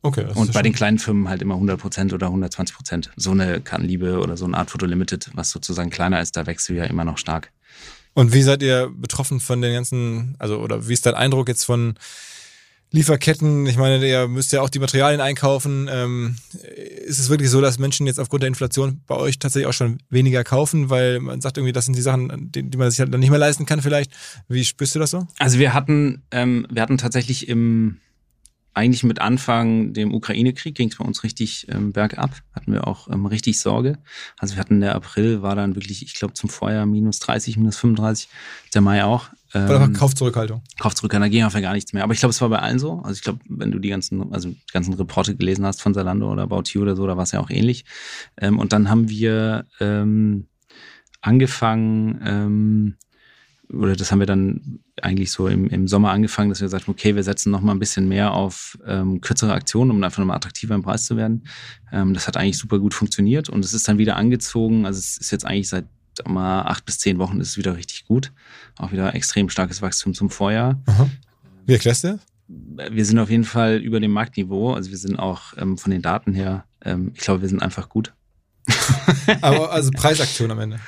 Okay. 0.00 0.26
und 0.34 0.52
bei 0.52 0.62
den 0.62 0.72
kleinen 0.72 0.98
Firmen 0.98 1.28
halt 1.28 1.42
immer 1.42 1.54
100 1.54 1.80
Prozent 1.80 2.12
oder 2.12 2.26
120 2.26 2.76
Prozent. 2.76 3.10
So 3.16 3.32
eine 3.32 3.60
Kartenliebe 3.60 4.20
oder 4.20 4.36
so 4.36 4.44
eine 4.44 4.56
Art 4.56 4.70
Photo 4.70 4.86
Limited, 4.86 5.30
was 5.34 5.50
sozusagen 5.50 5.90
kleiner 5.90 6.20
ist, 6.20 6.36
da 6.36 6.46
wächst 6.46 6.68
du 6.68 6.74
ja 6.74 6.84
immer 6.84 7.04
noch 7.04 7.18
stark. 7.18 7.50
Und 8.14 8.32
wie 8.32 8.42
seid 8.42 8.62
ihr 8.62 8.90
betroffen 8.94 9.40
von 9.40 9.60
den 9.60 9.72
ganzen, 9.72 10.36
also 10.38 10.58
oder 10.58 10.88
wie 10.88 10.92
ist 10.92 11.04
dein 11.04 11.14
Eindruck 11.14 11.48
jetzt 11.48 11.64
von 11.64 11.94
Lieferketten? 12.90 13.66
Ich 13.66 13.76
meine, 13.76 14.06
ihr 14.06 14.28
müsst 14.28 14.52
ja 14.52 14.62
auch 14.62 14.70
die 14.70 14.78
Materialien 14.78 15.20
einkaufen. 15.20 15.88
Ähm, 15.90 16.36
ist 17.04 17.18
es 17.18 17.28
wirklich 17.28 17.50
so, 17.50 17.60
dass 17.60 17.78
Menschen 17.78 18.06
jetzt 18.06 18.18
aufgrund 18.18 18.42
der 18.42 18.48
Inflation 18.48 19.00
bei 19.06 19.14
euch 19.14 19.38
tatsächlich 19.38 19.68
auch 19.68 19.74
schon 19.74 19.98
weniger 20.08 20.44
kaufen, 20.44 20.88
weil 20.88 21.20
man 21.20 21.40
sagt 21.40 21.58
irgendwie, 21.58 21.72
das 21.72 21.84
sind 21.84 21.96
die 21.96 22.02
Sachen, 22.02 22.50
die, 22.50 22.62
die 22.62 22.78
man 22.78 22.90
sich 22.90 23.00
halt 23.00 23.12
dann 23.12 23.20
nicht 23.20 23.30
mehr 23.30 23.38
leisten 23.38 23.66
kann 23.66 23.82
vielleicht? 23.82 24.12
Wie 24.48 24.64
spürst 24.64 24.94
du 24.94 24.98
das 24.98 25.10
so? 25.10 25.26
Also 25.38 25.58
wir 25.58 25.74
hatten, 25.74 26.22
ähm, 26.30 26.66
wir 26.70 26.80
hatten 26.80 26.98
tatsächlich 26.98 27.48
im 27.48 27.98
eigentlich 28.78 29.02
mit 29.02 29.20
Anfang 29.20 29.92
dem 29.92 30.14
Ukraine-Krieg 30.14 30.76
ging 30.76 30.88
es 30.88 30.96
bei 30.96 31.04
uns 31.04 31.24
richtig 31.24 31.66
ähm, 31.68 31.92
bergab. 31.92 32.30
Hatten 32.54 32.72
wir 32.72 32.86
auch 32.86 33.08
ähm, 33.10 33.26
richtig 33.26 33.58
Sorge. 33.58 33.98
Also 34.38 34.54
wir 34.54 34.60
hatten 34.60 34.80
der 34.80 34.94
April 34.94 35.42
war 35.42 35.56
dann 35.56 35.74
wirklich, 35.74 36.02
ich 36.02 36.14
glaube, 36.14 36.34
zum 36.34 36.48
Vorjahr 36.48 36.86
minus 36.86 37.18
30, 37.18 37.56
minus 37.56 37.76
35, 37.76 38.28
der 38.72 38.80
Mai 38.80 39.02
auch. 39.02 39.30
Ähm, 39.54 39.64
Oder 39.64 39.88
Kaufzurückhaltung. 39.88 40.62
Kaufzurückhaltung, 40.78 41.24
da 41.24 41.28
ging 41.28 41.40
ja 41.40 41.60
gar 41.60 41.72
nichts 41.72 41.92
mehr. 41.92 42.04
Aber 42.04 42.12
ich 42.12 42.20
glaube, 42.20 42.30
es 42.30 42.40
war 42.40 42.48
bei 42.48 42.58
allen 42.58 42.78
so. 42.78 43.00
Also 43.02 43.12
ich 43.12 43.22
glaube, 43.22 43.40
wenn 43.48 43.70
du 43.70 43.78
die 43.78 43.88
ganzen, 43.88 44.32
also 44.32 44.50
die 44.50 44.72
ganzen 44.72 44.94
Reporte 44.94 45.36
gelesen 45.36 45.64
hast 45.64 45.80
von 45.80 45.94
Salando 45.94 46.30
oder 46.30 46.42
About 46.42 46.64
You 46.72 46.82
oder 46.82 46.96
so, 46.96 47.06
da 47.06 47.16
war 47.16 47.24
es 47.24 47.32
ja 47.32 47.40
auch 47.40 47.50
ähnlich. 47.50 47.84
Ähm, 48.36 48.58
und 48.58 48.72
dann 48.72 48.90
haben 48.90 49.08
wir 49.08 49.64
ähm, 49.80 50.48
angefangen, 51.20 52.20
ähm, 52.24 52.94
oder 53.70 53.96
das 53.96 54.10
haben 54.10 54.18
wir 54.18 54.26
dann 54.26 54.80
eigentlich 55.02 55.30
so 55.30 55.46
im, 55.46 55.68
im 55.68 55.88
Sommer 55.88 56.10
angefangen, 56.10 56.48
dass 56.48 56.60
wir 56.60 56.68
sagten, 56.68 56.90
okay, 56.90 57.14
wir 57.14 57.22
setzen 57.22 57.50
noch 57.50 57.60
mal 57.60 57.72
ein 57.72 57.78
bisschen 57.78 58.08
mehr 58.08 58.32
auf 58.32 58.78
ähm, 58.86 59.20
kürzere 59.20 59.52
Aktionen, 59.52 59.90
um 59.90 60.02
einfach 60.02 60.18
nochmal 60.18 60.36
attraktiver 60.36 60.74
im 60.74 60.82
Preis 60.82 61.04
zu 61.04 61.16
werden. 61.16 61.46
Ähm, 61.92 62.14
das 62.14 62.26
hat 62.26 62.36
eigentlich 62.36 62.56
super 62.56 62.78
gut 62.78 62.94
funktioniert 62.94 63.50
und 63.50 63.64
es 63.64 63.74
ist 63.74 63.86
dann 63.86 63.98
wieder 63.98 64.16
angezogen. 64.16 64.86
Also 64.86 64.98
es 64.98 65.18
ist 65.18 65.30
jetzt 65.30 65.44
eigentlich 65.44 65.68
seit 65.68 65.86
mal 66.26 66.62
acht 66.62 66.84
bis 66.84 66.98
zehn 66.98 67.18
Wochen 67.18 67.40
ist 67.40 67.50
es 67.50 67.56
wieder 67.56 67.76
richtig 67.76 68.06
gut. 68.06 68.32
Auch 68.76 68.92
wieder 68.92 69.14
extrem 69.14 69.48
starkes 69.48 69.82
Wachstum 69.82 70.14
zum 70.14 70.30
Vorjahr. 70.30 70.80
Aha. 70.86 71.08
Wie 71.66 71.72
erklärst 71.72 72.04
du 72.04 72.08
das? 72.08 72.20
Wir 72.92 73.04
sind 73.04 73.18
auf 73.18 73.30
jeden 73.30 73.44
Fall 73.44 73.76
über 73.76 74.00
dem 74.00 74.10
Marktniveau. 74.10 74.72
Also 74.72 74.90
wir 74.90 74.98
sind 74.98 75.18
auch 75.18 75.54
ähm, 75.58 75.76
von 75.76 75.90
den 75.90 76.02
Daten 76.02 76.32
her, 76.32 76.64
ähm, 76.82 77.12
ich 77.14 77.20
glaube, 77.20 77.42
wir 77.42 77.48
sind 77.48 77.62
einfach 77.62 77.88
gut. 77.88 78.14
Aber 79.40 79.72
also 79.72 79.90
Preisaktion 79.90 80.50
am 80.50 80.60
Ende. 80.60 80.80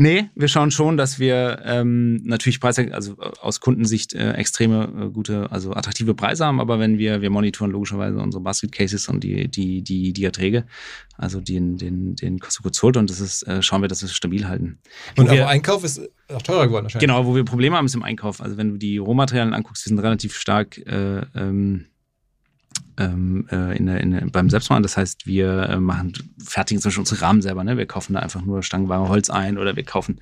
Nee, 0.00 0.30
wir 0.36 0.46
schauen 0.46 0.70
schon, 0.70 0.96
dass 0.96 1.18
wir 1.18 1.60
ähm, 1.64 2.22
natürlich 2.22 2.60
Preise, 2.60 2.94
also 2.94 3.14
äh, 3.14 3.32
aus 3.40 3.58
Kundensicht 3.58 4.14
äh, 4.14 4.34
extreme 4.34 4.84
äh, 4.84 5.10
gute, 5.10 5.50
also 5.50 5.72
attraktive 5.72 6.14
Preise 6.14 6.46
haben, 6.46 6.60
aber 6.60 6.78
wenn 6.78 6.98
wir, 6.98 7.20
wir 7.20 7.30
monitoren 7.30 7.72
logischerweise 7.72 8.16
unsere 8.20 8.40
Basket 8.40 8.70
Cases 8.70 9.08
und 9.08 9.24
die, 9.24 9.48
die, 9.48 9.82
die, 9.82 10.12
die 10.12 10.24
Erträge, 10.24 10.66
also 11.16 11.40
den, 11.40 11.78
den, 11.78 12.14
den 12.14 12.40
of 12.40 12.70
sold 12.70 12.96
und 12.96 13.10
das 13.10 13.18
ist, 13.18 13.42
äh, 13.48 13.60
schauen 13.60 13.82
wir, 13.82 13.88
dass 13.88 14.02
wir 14.02 14.06
es 14.06 14.14
stabil 14.14 14.46
halten. 14.46 14.78
Und 15.16 15.28
aber 15.28 15.48
Einkauf 15.48 15.82
ist 15.82 16.00
auch 16.28 16.42
teurer 16.42 16.68
geworden 16.68 16.84
wahrscheinlich. 16.84 17.08
Genau, 17.08 17.26
wo 17.26 17.34
wir 17.34 17.44
Probleme 17.44 17.76
haben, 17.76 17.86
ist 17.86 17.96
im 17.96 18.04
Einkauf. 18.04 18.40
Also 18.40 18.56
wenn 18.56 18.70
du 18.70 18.76
die 18.76 18.98
Rohmaterialien 18.98 19.52
anguckst, 19.52 19.84
die 19.84 19.88
sind 19.88 19.98
relativ 19.98 20.36
stark 20.36 20.78
äh, 20.78 21.22
ähm, 21.34 21.86
ähm, 22.98 23.46
äh, 23.50 23.76
in 23.76 23.86
der, 23.86 24.00
in 24.00 24.10
der, 24.10 24.20
beim 24.26 24.50
Selbstmachen. 24.50 24.82
Das 24.82 24.96
heißt, 24.96 25.26
wir 25.26 25.68
äh, 25.68 25.80
machen, 25.80 26.12
fertigen 26.44 26.80
zum 26.80 26.88
Beispiel 26.90 27.00
unsere 27.00 27.20
Rahmen 27.22 27.42
selber. 27.42 27.64
Ne? 27.64 27.76
Wir 27.76 27.86
kaufen 27.86 28.14
da 28.14 28.20
einfach 28.20 28.42
nur 28.42 28.62
stangenware 28.62 29.08
Holz 29.08 29.30
ein 29.30 29.58
oder 29.58 29.76
wir 29.76 29.84
kaufen 29.84 30.20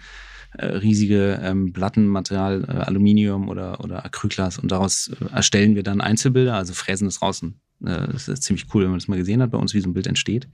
äh, 0.59 0.67
riesige 0.67 1.41
ähm, 1.43 1.73
Plattenmaterial, 1.73 2.65
äh, 2.65 2.73
Aluminium 2.85 3.49
oder, 3.49 3.81
oder 3.81 4.05
Acrylglas 4.05 4.59
und 4.59 4.71
daraus 4.71 5.09
äh, 5.09 5.35
erstellen 5.35 5.75
wir 5.75 5.83
dann 5.83 6.01
Einzelbilder, 6.01 6.55
also 6.55 6.73
fräsen 6.73 7.09
es 7.09 7.23
raus 7.23 7.43
und 7.43 7.55
äh, 7.85 8.07
das 8.13 8.29
ist 8.29 8.43
ziemlich 8.43 8.67
cool, 8.73 8.85
wenn 8.85 8.91
man 8.91 8.99
das 8.99 9.09
mal 9.09 9.19
gesehen 9.19 9.43
hat 9.43 9.51
bei 9.51 9.59
uns, 9.59 9.75
wie 9.75 9.81
so 9.81 9.89
ein 9.89 9.95
Bild 9.95 10.07
entsteht. 10.07 10.49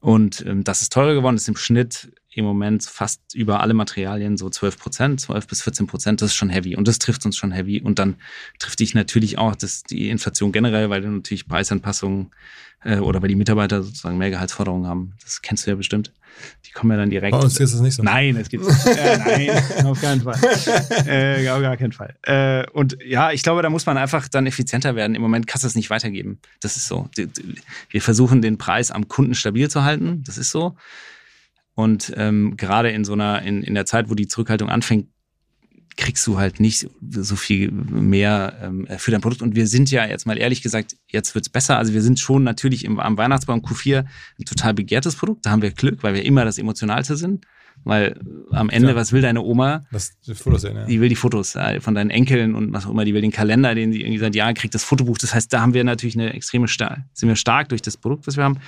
Und 0.00 0.44
ähm, 0.46 0.64
das 0.64 0.82
ist 0.82 0.92
teurer 0.92 1.14
geworden, 1.14 1.36
das 1.36 1.42
ist 1.42 1.48
im 1.48 1.56
Schnitt 1.56 2.12
im 2.38 2.44
Moment 2.44 2.84
fast 2.84 3.34
über 3.34 3.60
alle 3.60 3.74
Materialien 3.74 4.36
so 4.36 4.48
12 4.48 4.78
Prozent, 4.78 5.20
12 5.20 5.46
bis 5.46 5.62
14 5.62 5.86
Prozent, 5.86 6.22
das 6.22 6.30
ist 6.30 6.36
schon 6.36 6.50
heavy 6.50 6.76
und 6.76 6.88
das 6.88 6.98
trifft 6.98 7.26
uns 7.26 7.36
schon 7.36 7.52
heavy 7.52 7.80
und 7.80 7.98
dann 7.98 8.16
trifft 8.58 8.80
dich 8.80 8.94
natürlich 8.94 9.38
auch 9.38 9.54
das, 9.54 9.82
die 9.82 10.08
Inflation 10.08 10.52
generell, 10.52 10.88
weil 10.90 11.02
du 11.02 11.08
natürlich 11.08 11.46
Preisanpassungen 11.46 12.30
Äh, 12.84 12.98
oder 12.98 13.20
weil 13.20 13.28
die 13.28 13.34
Mitarbeiter 13.34 13.82
sozusagen 13.82 14.18
mehr 14.18 14.30
Gehaltsforderungen 14.30 14.86
haben. 14.86 15.14
Das 15.24 15.42
kennst 15.42 15.66
du 15.66 15.70
ja 15.70 15.76
bestimmt. 15.76 16.12
Die 16.64 16.70
kommen 16.70 16.92
ja 16.92 16.96
dann 16.96 17.10
direkt. 17.10 17.32
Bei 17.32 17.40
uns 17.40 17.58
ist 17.58 17.74
es 17.74 17.80
nicht 17.80 17.94
so. 17.94 18.04
Nein, 18.04 18.36
es 18.36 18.48
gibt 18.48 18.64
äh, 18.86 19.18
nein, 19.18 19.86
auf 19.86 20.00
keinen 20.00 20.20
Fall. 20.22 20.38
Äh, 21.04 21.48
auf 21.48 21.60
gar 21.60 21.76
keinen 21.76 21.90
Fall. 21.90 22.14
Äh, 22.22 22.70
und 22.70 22.96
ja, 23.04 23.32
ich 23.32 23.42
glaube, 23.42 23.62
da 23.62 23.70
muss 23.70 23.86
man 23.86 23.98
einfach 23.98 24.28
dann 24.28 24.46
effizienter 24.46 24.94
werden. 24.94 25.16
Im 25.16 25.22
Moment 25.22 25.48
kannst 25.48 25.64
du 25.64 25.66
es 25.66 25.74
nicht 25.74 25.90
weitergeben. 25.90 26.38
Das 26.60 26.76
ist 26.76 26.86
so. 26.86 27.10
Wir 27.90 28.00
versuchen 28.00 28.42
den 28.42 28.58
Preis 28.58 28.92
am 28.92 29.08
Kunden 29.08 29.34
stabil 29.34 29.68
zu 29.68 29.82
halten. 29.82 30.22
Das 30.24 30.38
ist 30.38 30.52
so. 30.52 30.76
Und 31.78 32.12
ähm, 32.16 32.56
gerade 32.56 32.90
in 32.90 33.04
so 33.04 33.12
einer, 33.12 33.40
in, 33.42 33.62
in 33.62 33.74
der 33.74 33.86
Zeit, 33.86 34.10
wo 34.10 34.16
die 34.16 34.26
Zurückhaltung 34.26 34.68
anfängt, 34.68 35.06
kriegst 35.96 36.26
du 36.26 36.36
halt 36.36 36.58
nicht 36.58 36.88
so 37.08 37.36
viel 37.36 37.70
mehr 37.70 38.58
ähm, 38.60 38.88
für 38.98 39.12
dein 39.12 39.20
Produkt. 39.20 39.42
Und 39.42 39.54
wir 39.54 39.68
sind 39.68 39.88
ja 39.92 40.04
jetzt 40.04 40.26
mal 40.26 40.36
ehrlich 40.36 40.60
gesagt, 40.60 40.96
jetzt 41.06 41.36
wird's 41.36 41.48
besser. 41.48 41.78
Also 41.78 41.94
wir 41.94 42.02
sind 42.02 42.18
schon 42.18 42.42
natürlich 42.42 42.84
im, 42.84 42.98
am 42.98 43.16
Weihnachtsbaum 43.16 43.60
Q4 43.60 43.98
ein 44.40 44.44
total 44.44 44.74
begehrtes 44.74 45.14
Produkt. 45.14 45.46
Da 45.46 45.50
haben 45.52 45.62
wir 45.62 45.70
Glück, 45.70 46.02
weil 46.02 46.14
wir 46.14 46.24
immer 46.24 46.44
das 46.44 46.58
Emotionalste 46.58 47.16
sind. 47.16 47.46
Weil 47.84 48.18
am 48.50 48.70
Ende, 48.70 48.88
Klar. 48.88 49.00
was 49.00 49.12
will 49.12 49.22
deine 49.22 49.40
Oma? 49.40 49.84
Das, 49.92 50.18
die 50.26 50.34
Fotos 50.34 50.62
sehen, 50.62 50.74
ja. 50.74 50.84
Die 50.84 51.00
will 51.00 51.08
die 51.08 51.14
Fotos 51.14 51.54
äh, 51.54 51.80
von 51.80 51.94
deinen 51.94 52.10
Enkeln 52.10 52.56
und 52.56 52.72
was 52.72 52.86
auch 52.86 52.90
immer. 52.90 53.04
Die 53.04 53.14
will 53.14 53.22
den 53.22 53.30
Kalender, 53.30 53.76
den 53.76 53.92
sie 53.92 54.00
irgendwie 54.00 54.18
seit 54.18 54.34
Jahren 54.34 54.54
kriegt, 54.54 54.74
das 54.74 54.82
Fotobuch. 54.82 55.18
Das 55.18 55.32
heißt, 55.32 55.52
da 55.52 55.60
haben 55.60 55.74
wir 55.74 55.84
natürlich 55.84 56.16
eine 56.16 56.32
extreme, 56.32 56.66
Star 56.66 57.04
sind 57.12 57.28
wir 57.28 57.36
stark 57.36 57.68
durch 57.68 57.82
das 57.82 57.96
Produkt, 57.96 58.26
was 58.26 58.36
wir 58.36 58.42
haben. 58.42 58.58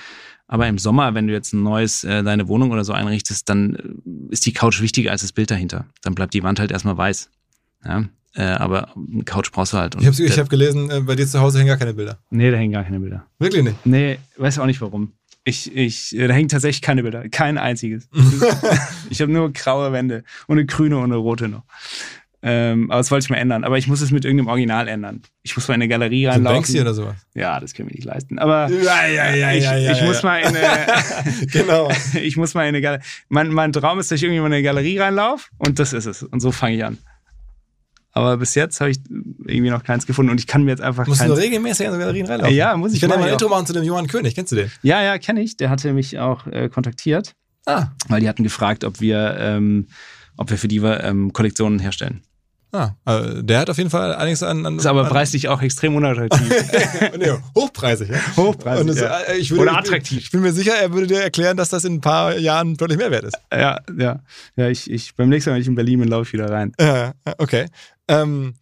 Aber 0.51 0.67
im 0.67 0.77
Sommer, 0.77 1.13
wenn 1.13 1.27
du 1.27 1.33
jetzt 1.33 1.53
ein 1.53 1.63
neues, 1.63 2.03
äh, 2.03 2.23
deine 2.23 2.49
Wohnung 2.49 2.71
oder 2.71 2.83
so 2.83 2.91
einrichtest, 2.91 3.47
dann 3.47 3.75
äh, 3.75 4.33
ist 4.33 4.45
die 4.45 4.51
Couch 4.51 4.81
wichtiger 4.81 5.11
als 5.11 5.21
das 5.21 5.31
Bild 5.31 5.49
dahinter. 5.49 5.85
Dann 6.01 6.13
bleibt 6.13 6.33
die 6.33 6.43
Wand 6.43 6.59
halt 6.59 6.71
erstmal 6.71 6.97
weiß. 6.97 7.29
Ja, 7.85 8.03
äh, 8.35 8.43
aber 8.43 8.93
eine 8.95 9.23
Couch 9.23 9.49
brauchst 9.53 9.71
du 9.71 9.77
halt. 9.77 9.95
Und 9.95 10.01
ich 10.01 10.07
habe 10.07 10.41
hab 10.41 10.49
gelesen, 10.49 10.91
äh, 10.91 10.99
bei 10.99 11.15
dir 11.15 11.25
zu 11.25 11.39
Hause 11.39 11.59
hängen 11.59 11.69
gar 11.69 11.77
keine 11.77 11.93
Bilder. 11.93 12.19
Nee, 12.31 12.51
da 12.51 12.57
hängen 12.57 12.73
gar 12.73 12.83
keine 12.83 12.99
Bilder. 12.99 13.25
Wirklich 13.39 13.63
nicht? 13.63 13.85
Nee, 13.85 14.19
weiß 14.35 14.59
auch 14.59 14.65
nicht 14.65 14.81
warum. 14.81 15.13
Ich, 15.45 15.73
ich, 15.73 16.13
äh, 16.17 16.27
da 16.27 16.33
hängen 16.33 16.49
tatsächlich 16.49 16.81
keine 16.81 17.03
Bilder. 17.03 17.29
Kein 17.29 17.57
einziges. 17.57 18.09
ich 19.09 19.21
habe 19.21 19.31
nur 19.31 19.53
graue 19.53 19.93
Wände 19.93 20.25
und 20.47 20.57
eine 20.57 20.65
grüne 20.65 20.97
und 20.97 21.05
eine 21.05 21.15
rote 21.15 21.47
noch. 21.47 21.63
Ähm, 22.43 22.89
aber 22.89 22.99
das 22.99 23.11
wollte 23.11 23.25
ich 23.25 23.29
mal 23.29 23.37
ändern. 23.37 23.63
Aber 23.63 23.77
ich 23.77 23.87
muss 23.87 24.01
es 24.01 24.11
mit 24.11 24.25
irgendeinem 24.25 24.47
Original 24.47 24.87
ändern. 24.87 25.21
Ich 25.43 25.55
muss 25.55 25.67
mal 25.67 25.75
in 25.75 25.81
eine 25.81 25.87
Galerie 25.87 26.25
reinlaufen. 26.25 26.43
So 26.45 26.53
Banksy 26.53 26.81
oder 26.81 26.93
sowas? 26.93 27.15
Ja, 27.35 27.59
das 27.59 27.73
können 27.73 27.89
wir 27.89 27.95
nicht 27.95 28.05
leisten. 28.05 28.39
Aber 28.39 28.69
ja, 28.69 29.07
ja, 29.07 29.35
ja, 29.35 29.51
ich, 29.51 29.63
ja, 29.63 29.77
ja, 29.77 29.91
ich 29.91 30.01
muss 30.03 30.23
mal 30.23 30.39
in 30.39 30.47
eine, 30.47 30.59
genau. 31.51 31.91
ich 32.21 32.37
muss 32.37 32.53
mal 32.53 32.63
in 32.63 32.69
eine 32.69 32.81
Galerie. 32.81 33.03
Mein, 33.29 33.49
mein 33.49 33.71
Traum 33.73 33.99
ist, 33.99 34.11
dass 34.11 34.17
ich 34.17 34.23
irgendwie 34.23 34.39
mal 34.39 34.47
in 34.47 34.53
eine 34.53 34.63
Galerie 34.63 34.97
reinlaufe 34.97 35.49
und 35.57 35.77
das 35.77 35.93
ist 35.93 36.05
es. 36.07 36.23
Und 36.23 36.39
so 36.39 36.51
fange 36.51 36.75
ich 36.75 36.83
an. 36.83 36.97
Aber 38.13 38.37
bis 38.37 38.55
jetzt 38.55 38.81
habe 38.81 38.91
ich 38.91 38.99
irgendwie 39.45 39.69
noch 39.69 39.83
keins 39.83 40.05
gefunden 40.05 40.31
und 40.31 40.39
ich 40.39 40.47
kann 40.47 40.63
mir 40.63 40.71
jetzt 40.71 40.81
einfach. 40.81 41.07
Musst 41.07 41.21
keins 41.21 41.33
du 41.33 41.39
regelmäßig 41.39 41.85
in 41.85 41.93
so 41.93 41.97
Galerien 41.97 42.27
reinlaufen? 42.27 42.55
Ja, 42.55 42.75
muss 42.75 42.91
ich. 42.91 43.01
Ich 43.01 43.09
kann 43.09 43.17
mal 43.19 43.25
ein. 43.25 43.33
Intro 43.33 43.47
machen 43.47 43.65
zu 43.65 43.73
dem 43.73 43.83
Johann 43.83 44.07
König. 44.07 44.35
Kennst 44.35 44.51
du 44.51 44.57
den? 44.57 44.71
Ja, 44.81 45.01
ja, 45.01 45.17
kenne 45.17 45.41
ich. 45.41 45.55
Der 45.57 45.69
hatte 45.69 45.93
mich 45.93 46.19
auch 46.19 46.45
äh, 46.47 46.67
kontaktiert, 46.69 47.35
Ah, 47.65 47.87
weil 48.09 48.19
die 48.21 48.27
hatten 48.27 48.43
gefragt, 48.43 48.83
ob 48.83 48.99
wir, 48.99 49.37
ähm, 49.39 49.87
ob 50.35 50.49
wir 50.49 50.57
für 50.57 50.67
die 50.67 50.77
ähm, 50.77 51.31
Kollektionen 51.31 51.79
herstellen. 51.79 52.21
Ah. 52.71 52.91
Also 53.05 53.41
der 53.41 53.59
hat 53.59 53.69
auf 53.69 53.77
jeden 53.77 53.89
Fall 53.89 54.13
einiges 54.15 54.43
an. 54.43 54.65
an 54.65 54.77
Ist 54.77 54.85
aber 54.85 55.05
preislich 55.05 55.47
auch 55.47 55.61
extrem 55.61 55.95
unattraktiv. 55.95 56.49
nee, 57.17 57.31
hochpreisig, 57.55 58.09
ja. 58.09 58.19
Hochpreisig. 58.37 58.81
Und 58.81 58.87
das, 58.87 58.99
ja. 58.99 59.19
äh, 59.19 59.37
ich 59.37 59.51
würde, 59.51 59.63
Oder 59.63 59.71
ich, 59.71 59.77
attraktiv. 59.77 60.19
Ich 60.19 60.31
bin 60.31 60.41
mir 60.41 60.53
sicher, 60.53 60.73
er 60.73 60.93
würde 60.93 61.07
dir 61.07 61.21
erklären, 61.21 61.57
dass 61.57 61.69
das 61.69 61.83
in 61.85 61.95
ein 61.95 62.01
paar 62.01 62.37
Jahren 62.37 62.75
deutlich 62.75 62.97
mehr 62.97 63.11
wert 63.11 63.25
ist. 63.25 63.37
ja, 63.53 63.79
ja. 63.97 64.19
Ja, 64.55 64.67
ich, 64.69 64.89
ich, 64.89 65.15
beim 65.15 65.29
nächsten 65.29 65.49
Mal, 65.49 65.55
wenn 65.55 65.61
ich 65.61 65.67
in 65.67 65.75
Berlin 65.75 65.99
bin, 65.99 66.09
laufe 66.09 66.23
ich 66.23 66.33
wieder 66.33 66.49
rein. 66.49 66.73
Ja, 66.79 67.13
okay. 67.37 67.67
Ähm, 68.07 68.55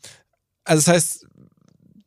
also 0.63 0.79
das 0.79 0.87
heißt, 0.87 1.27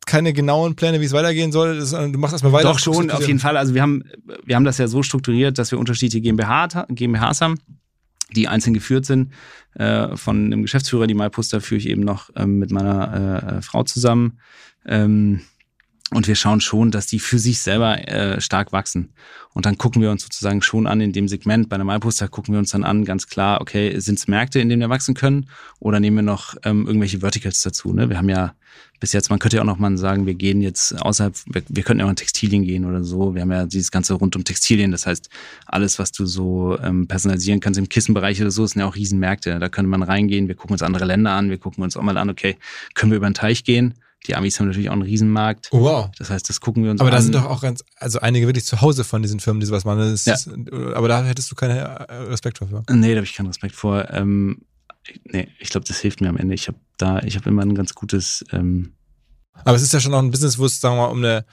keine 0.05 0.33
genauen 0.33 0.75
Pläne, 0.75 1.01
wie 1.01 1.05
es 1.05 1.13
weitergehen 1.13 1.51
soll. 1.51 1.77
Das, 1.79 1.91
du 1.91 2.17
machst 2.17 2.33
erstmal 2.33 2.53
weiter. 2.53 2.69
Doch 2.69 2.79
schon, 2.79 3.11
auf 3.11 3.27
jeden 3.27 3.39
Fall. 3.39 3.57
Also 3.57 3.73
wir 3.73 3.81
haben, 3.81 4.03
wir 4.43 4.55
haben 4.55 4.65
das 4.65 4.77
ja 4.77 4.87
so 4.87 5.03
strukturiert, 5.03 5.57
dass 5.57 5.71
wir 5.71 5.79
unterschiedliche 5.79 6.21
GmbH, 6.21 6.85
GmbHs 6.89 7.41
haben, 7.41 7.59
die 8.33 8.47
einzeln 8.47 8.73
geführt 8.73 9.05
sind. 9.05 9.33
Äh, 9.75 10.15
von 10.15 10.45
einem 10.45 10.61
Geschäftsführer, 10.61 11.07
die 11.07 11.13
MyPoster, 11.13 11.61
führe 11.61 11.79
ich 11.79 11.89
eben 11.89 12.01
noch 12.01 12.29
ähm, 12.35 12.59
mit 12.59 12.71
meiner 12.71 13.57
äh, 13.57 13.61
Frau 13.61 13.83
zusammen. 13.83 14.39
Ähm, 14.85 15.41
und 16.13 16.27
wir 16.27 16.35
schauen 16.35 16.61
schon, 16.61 16.91
dass 16.91 17.07
die 17.07 17.19
für 17.19 17.39
sich 17.39 17.59
selber 17.59 18.07
äh, 18.07 18.39
stark 18.39 18.71
wachsen. 18.71 19.13
Und 19.53 19.65
dann 19.65 19.77
gucken 19.77 20.01
wir 20.01 20.11
uns 20.11 20.23
sozusagen 20.23 20.61
schon 20.61 20.87
an 20.87 21.01
in 21.01 21.13
dem 21.13 21.27
Segment. 21.27 21.69
Bei 21.69 21.75
einer 21.75 21.85
MyPoster 21.85 22.27
gucken 22.27 22.53
wir 22.53 22.59
uns 22.59 22.71
dann 22.71 22.83
an, 22.83 23.05
ganz 23.05 23.27
klar, 23.27 23.61
okay, 23.61 23.99
sind 23.99 24.19
es 24.19 24.27
Märkte, 24.27 24.59
in 24.59 24.69
denen 24.69 24.81
wir 24.81 24.89
wachsen 24.89 25.13
können? 25.13 25.49
Oder 25.79 25.99
nehmen 25.99 26.17
wir 26.17 26.23
noch 26.23 26.55
ähm, 26.63 26.87
irgendwelche 26.87 27.19
Verticals 27.19 27.61
dazu? 27.61 27.93
Ne? 27.93 28.09
Wir 28.09 28.17
haben 28.17 28.29
ja 28.29 28.53
bis 28.99 29.11
jetzt, 29.11 29.29
man 29.29 29.37
könnte 29.37 29.57
ja 29.57 29.63
auch 29.63 29.67
noch 29.67 29.79
mal 29.79 29.97
sagen, 29.97 30.25
wir 30.25 30.33
gehen 30.33 30.61
jetzt 30.61 30.99
außerhalb, 30.99 31.35
wir, 31.45 31.61
wir 31.67 31.83
könnten 31.83 31.99
ja 31.99 32.05
auch 32.05 32.09
in 32.09 32.15
Textilien 32.15 32.63
gehen 32.63 32.85
oder 32.85 33.03
so. 33.03 33.35
Wir 33.35 33.41
haben 33.41 33.51
ja 33.51 33.65
dieses 33.65 33.91
ganze 33.91 34.13
rund 34.13 34.35
um 34.35 34.43
Textilien. 34.43 34.91
Das 34.91 35.05
heißt, 35.05 35.29
alles, 35.65 35.99
was 35.99 36.11
du 36.11 36.25
so 36.25 36.79
ähm, 36.79 37.07
personalisieren 37.07 37.59
kannst 37.59 37.77
im 37.77 37.89
Kissenbereich 37.89 38.39
oder 38.41 38.51
so, 38.51 38.65
sind 38.65 38.79
ja 38.79 38.87
auch 38.87 38.95
Riesenmärkte. 38.95 39.59
Da 39.59 39.69
könnte 39.69 39.89
man 39.89 40.03
reingehen. 40.03 40.47
Wir 40.47 40.55
gucken 40.55 40.73
uns 40.73 40.83
andere 40.83 41.05
Länder 41.05 41.31
an. 41.31 41.49
Wir 41.49 41.57
gucken 41.57 41.83
uns 41.83 41.97
auch 41.97 42.01
mal 42.01 42.17
an, 42.17 42.29
okay, 42.29 42.55
können 42.93 43.11
wir 43.11 43.17
über 43.17 43.29
den 43.29 43.33
Teich 43.33 43.63
gehen? 43.63 43.95
Die 44.27 44.35
Amis 44.35 44.59
haben 44.59 44.67
natürlich 44.67 44.89
auch 44.89 44.93
einen 44.93 45.01
Riesenmarkt. 45.01 45.67
Wow. 45.71 46.09
Das 46.17 46.29
heißt, 46.29 46.47
das 46.49 46.61
gucken 46.61 46.83
wir 46.83 46.91
uns 46.91 47.01
Aber 47.01 47.09
an. 47.09 47.15
da 47.15 47.21
sind 47.21 47.35
doch 47.35 47.45
auch 47.45 47.61
ganz, 47.61 47.83
also 47.97 48.19
einige 48.19 48.45
wirklich 48.47 48.65
zu 48.65 48.79
Hause 48.81 49.03
von 49.03 49.21
diesen 49.21 49.39
Firmen, 49.39 49.59
die 49.59 49.65
sowas 49.65 49.83
machen. 49.85 49.99
Das 49.99 50.25
Ja. 50.25 50.33
ist, 50.35 50.49
aber 50.93 51.07
da 51.07 51.23
hättest 51.25 51.51
du 51.51 51.55
keinen 51.55 51.77
äh, 51.77 52.13
Respekt 52.29 52.59
vor. 52.59 52.67
Nee, 52.89 53.09
da 53.11 53.15
habe 53.17 53.25
ich 53.25 53.33
keinen 53.33 53.47
Respekt 53.47 53.75
vor. 53.75 54.09
Ähm, 54.11 54.61
nee, 55.25 55.49
ich 55.59 55.69
glaube, 55.69 55.85
das 55.87 55.99
hilft 55.99 56.21
mir 56.21 56.29
am 56.29 56.37
Ende. 56.37 56.53
Ich 56.55 56.67
habe 56.67 56.77
da, 56.97 57.19
ich 57.19 57.35
habe 57.35 57.49
immer 57.49 57.63
ein 57.63 57.75
ganz 57.75 57.93
gutes, 57.95 58.45
ähm, 58.51 58.93
Aber 59.65 59.75
es 59.75 59.81
ist 59.83 59.91
ja 59.93 59.99
schon 59.99 60.13
auch 60.13 60.19
ein 60.19 60.31
Business, 60.31 60.57
wo 60.57 60.65
es, 60.65 60.79
sagen 60.79 60.95
wir 60.95 61.01
mal, 61.03 61.11
um 61.11 61.17
eine, 61.17 61.45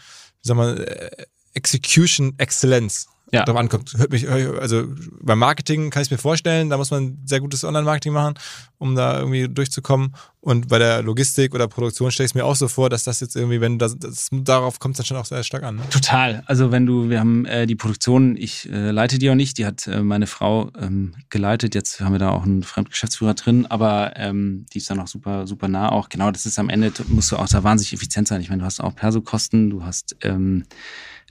sagen 0.42 0.58
wir 0.60 0.64
mal, 0.66 0.80
äh, 0.84 1.10
Execution 1.54 2.34
Excellence 2.38 3.08
Ja. 3.32 3.44
drauf 3.44 3.56
ankommt. 3.56 3.94
Hört 3.96 4.10
mich, 4.10 4.28
also 4.28 4.84
beim 5.20 5.38
Marketing 5.38 5.90
kann 5.90 6.02
ich 6.02 6.10
mir 6.10 6.18
vorstellen, 6.18 6.70
da 6.70 6.76
muss 6.76 6.90
man 6.90 7.18
sehr 7.24 7.40
gutes 7.40 7.64
Online-Marketing 7.64 8.12
machen, 8.12 8.34
um 8.78 8.96
da 8.96 9.18
irgendwie 9.20 9.48
durchzukommen. 9.48 10.14
Und 10.40 10.68
bei 10.68 10.78
der 10.78 11.02
Logistik 11.02 11.54
oder 11.54 11.68
Produktion 11.68 12.10
stelle 12.10 12.24
ich 12.24 12.30
es 12.30 12.34
mir 12.34 12.44
auch 12.44 12.56
so 12.56 12.66
vor, 12.66 12.88
dass 12.88 13.04
das 13.04 13.20
jetzt 13.20 13.36
irgendwie, 13.36 13.60
wenn 13.60 13.78
das, 13.78 13.98
das 13.98 14.28
darauf 14.32 14.78
kommt 14.78 14.98
dann 14.98 15.04
schon 15.04 15.18
auch 15.18 15.26
sehr 15.26 15.44
stark 15.44 15.62
an. 15.62 15.76
Ne? 15.76 15.82
Total. 15.90 16.42
Also 16.46 16.72
wenn 16.72 16.86
du, 16.86 17.10
wir 17.10 17.20
haben 17.20 17.44
äh, 17.44 17.66
die 17.66 17.76
Produktion, 17.76 18.36
ich 18.36 18.70
äh, 18.70 18.90
leite 18.90 19.18
die 19.18 19.30
auch 19.30 19.34
nicht, 19.34 19.58
die 19.58 19.66
hat 19.66 19.86
äh, 19.86 20.02
meine 20.02 20.26
Frau 20.26 20.70
ähm, 20.80 21.14
geleitet. 21.28 21.74
Jetzt 21.74 22.00
haben 22.00 22.12
wir 22.12 22.18
da 22.18 22.30
auch 22.30 22.44
einen 22.44 22.62
Fremdgeschäftsführer 22.62 23.34
drin, 23.34 23.66
aber 23.66 24.14
ähm, 24.16 24.64
die 24.72 24.78
ist 24.78 24.88
dann 24.88 24.98
auch 24.98 25.08
super, 25.08 25.46
super 25.46 25.68
nah 25.68 25.92
auch. 25.92 26.08
Genau, 26.08 26.30
das 26.30 26.46
ist 26.46 26.58
am 26.58 26.70
Ende, 26.70 26.90
musst 27.08 27.30
du 27.32 27.36
auch 27.36 27.48
da 27.48 27.62
wahnsinnig 27.62 27.92
effizient 27.92 28.26
sein. 28.26 28.40
Ich 28.40 28.48
meine, 28.48 28.60
du 28.60 28.66
hast 28.66 28.80
auch 28.80 28.94
Persokosten, 28.94 29.68
du 29.68 29.84
hast 29.84 30.16
ähm, 30.22 30.64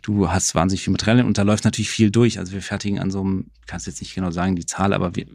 du 0.01 0.29
hast 0.29 0.55
wahnsinnig 0.55 0.83
viel 0.83 0.91
Materialien 0.91 1.27
und 1.27 1.37
da 1.37 1.43
läuft 1.43 1.65
natürlich 1.65 1.89
viel 1.89 2.11
durch. 2.11 2.39
Also 2.39 2.53
wir 2.53 2.61
fertigen 2.61 2.99
an 2.99 3.11
so 3.11 3.21
einem, 3.21 3.51
kannst 3.67 3.87
jetzt 3.87 4.01
nicht 4.01 4.15
genau 4.15 4.31
sagen 4.31 4.55
die 4.55 4.65
Zahl, 4.65 4.93
aber 4.93 5.15
wir 5.15 5.25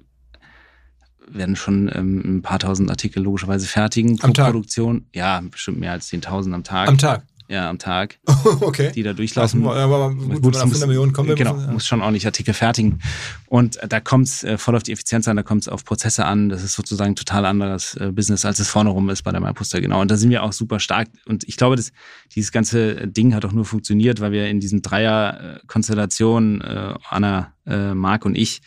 werden 1.26 1.56
schon 1.56 1.90
ähm, 1.94 2.38
ein 2.38 2.42
paar 2.42 2.58
tausend 2.58 2.90
Artikel 2.90 3.22
logischerweise 3.22 3.66
fertigen 3.66 4.16
pro 4.18 4.28
Am 4.28 4.34
Tag? 4.34 4.46
Produktion. 4.46 5.06
Ja, 5.14 5.40
bestimmt 5.40 5.80
mehr 5.80 5.92
als 5.92 6.10
10.000 6.10 6.52
am 6.52 6.64
Tag. 6.64 6.88
Am 6.88 6.98
Tag. 6.98 7.24
Ja, 7.46 7.68
am 7.68 7.78
Tag, 7.78 8.18
okay. 8.62 8.90
die 8.94 9.02
da 9.02 9.12
durchlaufen. 9.12 9.66
aber 9.66 10.14
gut, 10.14 10.28
wenn 10.30 10.40
man 10.40 10.54
auf 10.54 10.60
100 10.62 10.86
Millionen 10.88 11.12
kommen 11.12 11.28
will, 11.28 11.36
genau, 11.36 11.52
muss 11.54 11.64
man- 11.66 11.74
muss 11.74 11.86
schon 11.86 12.00
ordentlich 12.00 12.24
Artikel 12.24 12.54
fertigen. 12.54 13.00
Und 13.46 13.76
äh, 13.76 13.86
da 13.86 14.00
kommt 14.00 14.28
es 14.28 14.44
äh, 14.44 14.56
voll 14.56 14.74
auf 14.76 14.82
die 14.82 14.92
Effizienz 14.92 15.28
an, 15.28 15.36
da 15.36 15.42
kommt 15.42 15.62
es 15.62 15.68
auf 15.68 15.84
Prozesse 15.84 16.24
an. 16.24 16.48
Das 16.48 16.62
ist 16.64 16.72
sozusagen 16.72 17.12
ein 17.12 17.16
total 17.16 17.44
anderes 17.44 17.96
äh, 17.96 18.10
Business, 18.12 18.46
als 18.46 18.60
es 18.60 18.68
vorne 18.70 18.88
rum 18.90 19.10
ist 19.10 19.22
bei 19.24 19.30
der 19.30 19.40
MyPoster, 19.42 19.82
genau. 19.82 20.00
Und 20.00 20.10
da 20.10 20.16
sind 20.16 20.30
wir 20.30 20.42
auch 20.42 20.52
super 20.54 20.80
stark. 20.80 21.08
Und 21.26 21.44
ich 21.46 21.56
glaube, 21.58 21.76
dass 21.76 21.92
dieses 22.34 22.50
ganze 22.50 23.06
Ding 23.08 23.34
hat 23.34 23.44
auch 23.44 23.52
nur 23.52 23.66
funktioniert, 23.66 24.20
weil 24.20 24.32
wir 24.32 24.48
in 24.48 24.60
diesen 24.60 24.80
Dreier-Konstellationen, 24.82 26.60
äh, 26.62 26.94
Anna, 27.08 27.52
Marc 27.66 28.26
und 28.26 28.36
ich, 28.36 28.60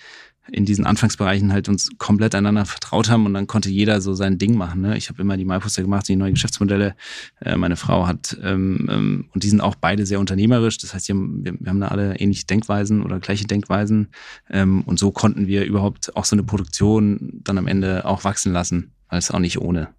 in 0.51 0.65
diesen 0.65 0.85
Anfangsbereichen 0.85 1.51
halt 1.51 1.69
uns 1.69 1.89
komplett 1.97 2.35
einander 2.35 2.65
vertraut 2.65 3.09
haben 3.09 3.25
und 3.25 3.33
dann 3.33 3.47
konnte 3.47 3.69
jeder 3.69 4.01
so 4.01 4.13
sein 4.13 4.37
Ding 4.37 4.55
machen. 4.55 4.81
Ne? 4.81 4.97
Ich 4.97 5.09
habe 5.09 5.21
immer 5.21 5.37
die 5.37 5.45
MyPoster 5.45 5.81
gemacht, 5.81 6.07
die 6.07 6.15
neuen 6.15 6.33
Geschäftsmodelle. 6.33 6.95
Äh, 7.41 7.57
meine 7.57 7.75
Frau 7.75 8.07
hat, 8.07 8.37
ähm, 8.43 8.87
ähm, 8.89 9.25
und 9.33 9.43
die 9.43 9.49
sind 9.49 9.61
auch 9.61 9.75
beide 9.75 10.05
sehr 10.05 10.19
unternehmerisch. 10.19 10.77
Das 10.77 10.93
heißt, 10.93 11.09
haben, 11.09 11.43
wir, 11.43 11.53
wir 11.59 11.69
haben 11.69 11.81
da 11.81 11.89
alle 11.89 12.15
ähnliche 12.17 12.45
Denkweisen 12.45 13.03
oder 13.03 13.19
gleiche 13.19 13.45
Denkweisen. 13.45 14.09
Ähm, 14.49 14.83
und 14.83 14.99
so 14.99 15.11
konnten 15.11 15.47
wir 15.47 15.65
überhaupt 15.65 16.15
auch 16.15 16.25
so 16.25 16.35
eine 16.35 16.43
Produktion 16.43 17.41
dann 17.43 17.57
am 17.57 17.67
Ende 17.67 18.05
auch 18.05 18.23
wachsen 18.23 18.53
lassen, 18.53 18.91
weil 19.09 19.19
es 19.19 19.31
auch 19.31 19.39
nicht 19.39 19.59
ohne. 19.59 19.89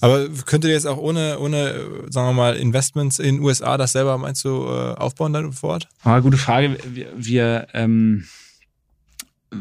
Aber 0.00 0.28
könntet 0.46 0.70
ihr 0.70 0.74
jetzt 0.74 0.86
auch 0.86 0.98
ohne, 0.98 1.38
ohne, 1.38 1.74
sagen 2.10 2.28
wir 2.28 2.32
mal, 2.32 2.56
Investments 2.56 3.18
in 3.18 3.36
den 3.36 3.44
USA 3.44 3.76
das 3.76 3.92
selber, 3.92 4.18
meinst 4.18 4.44
du, 4.44 4.64
äh, 4.64 4.94
aufbauen 4.94 5.32
dann 5.32 5.52
vor 5.52 5.70
Ort? 5.70 5.88
Aber 6.02 6.22
gute 6.22 6.38
Frage. 6.38 6.76
Wir, 6.92 7.08
wir 7.16 7.68
ähm, 7.72 8.24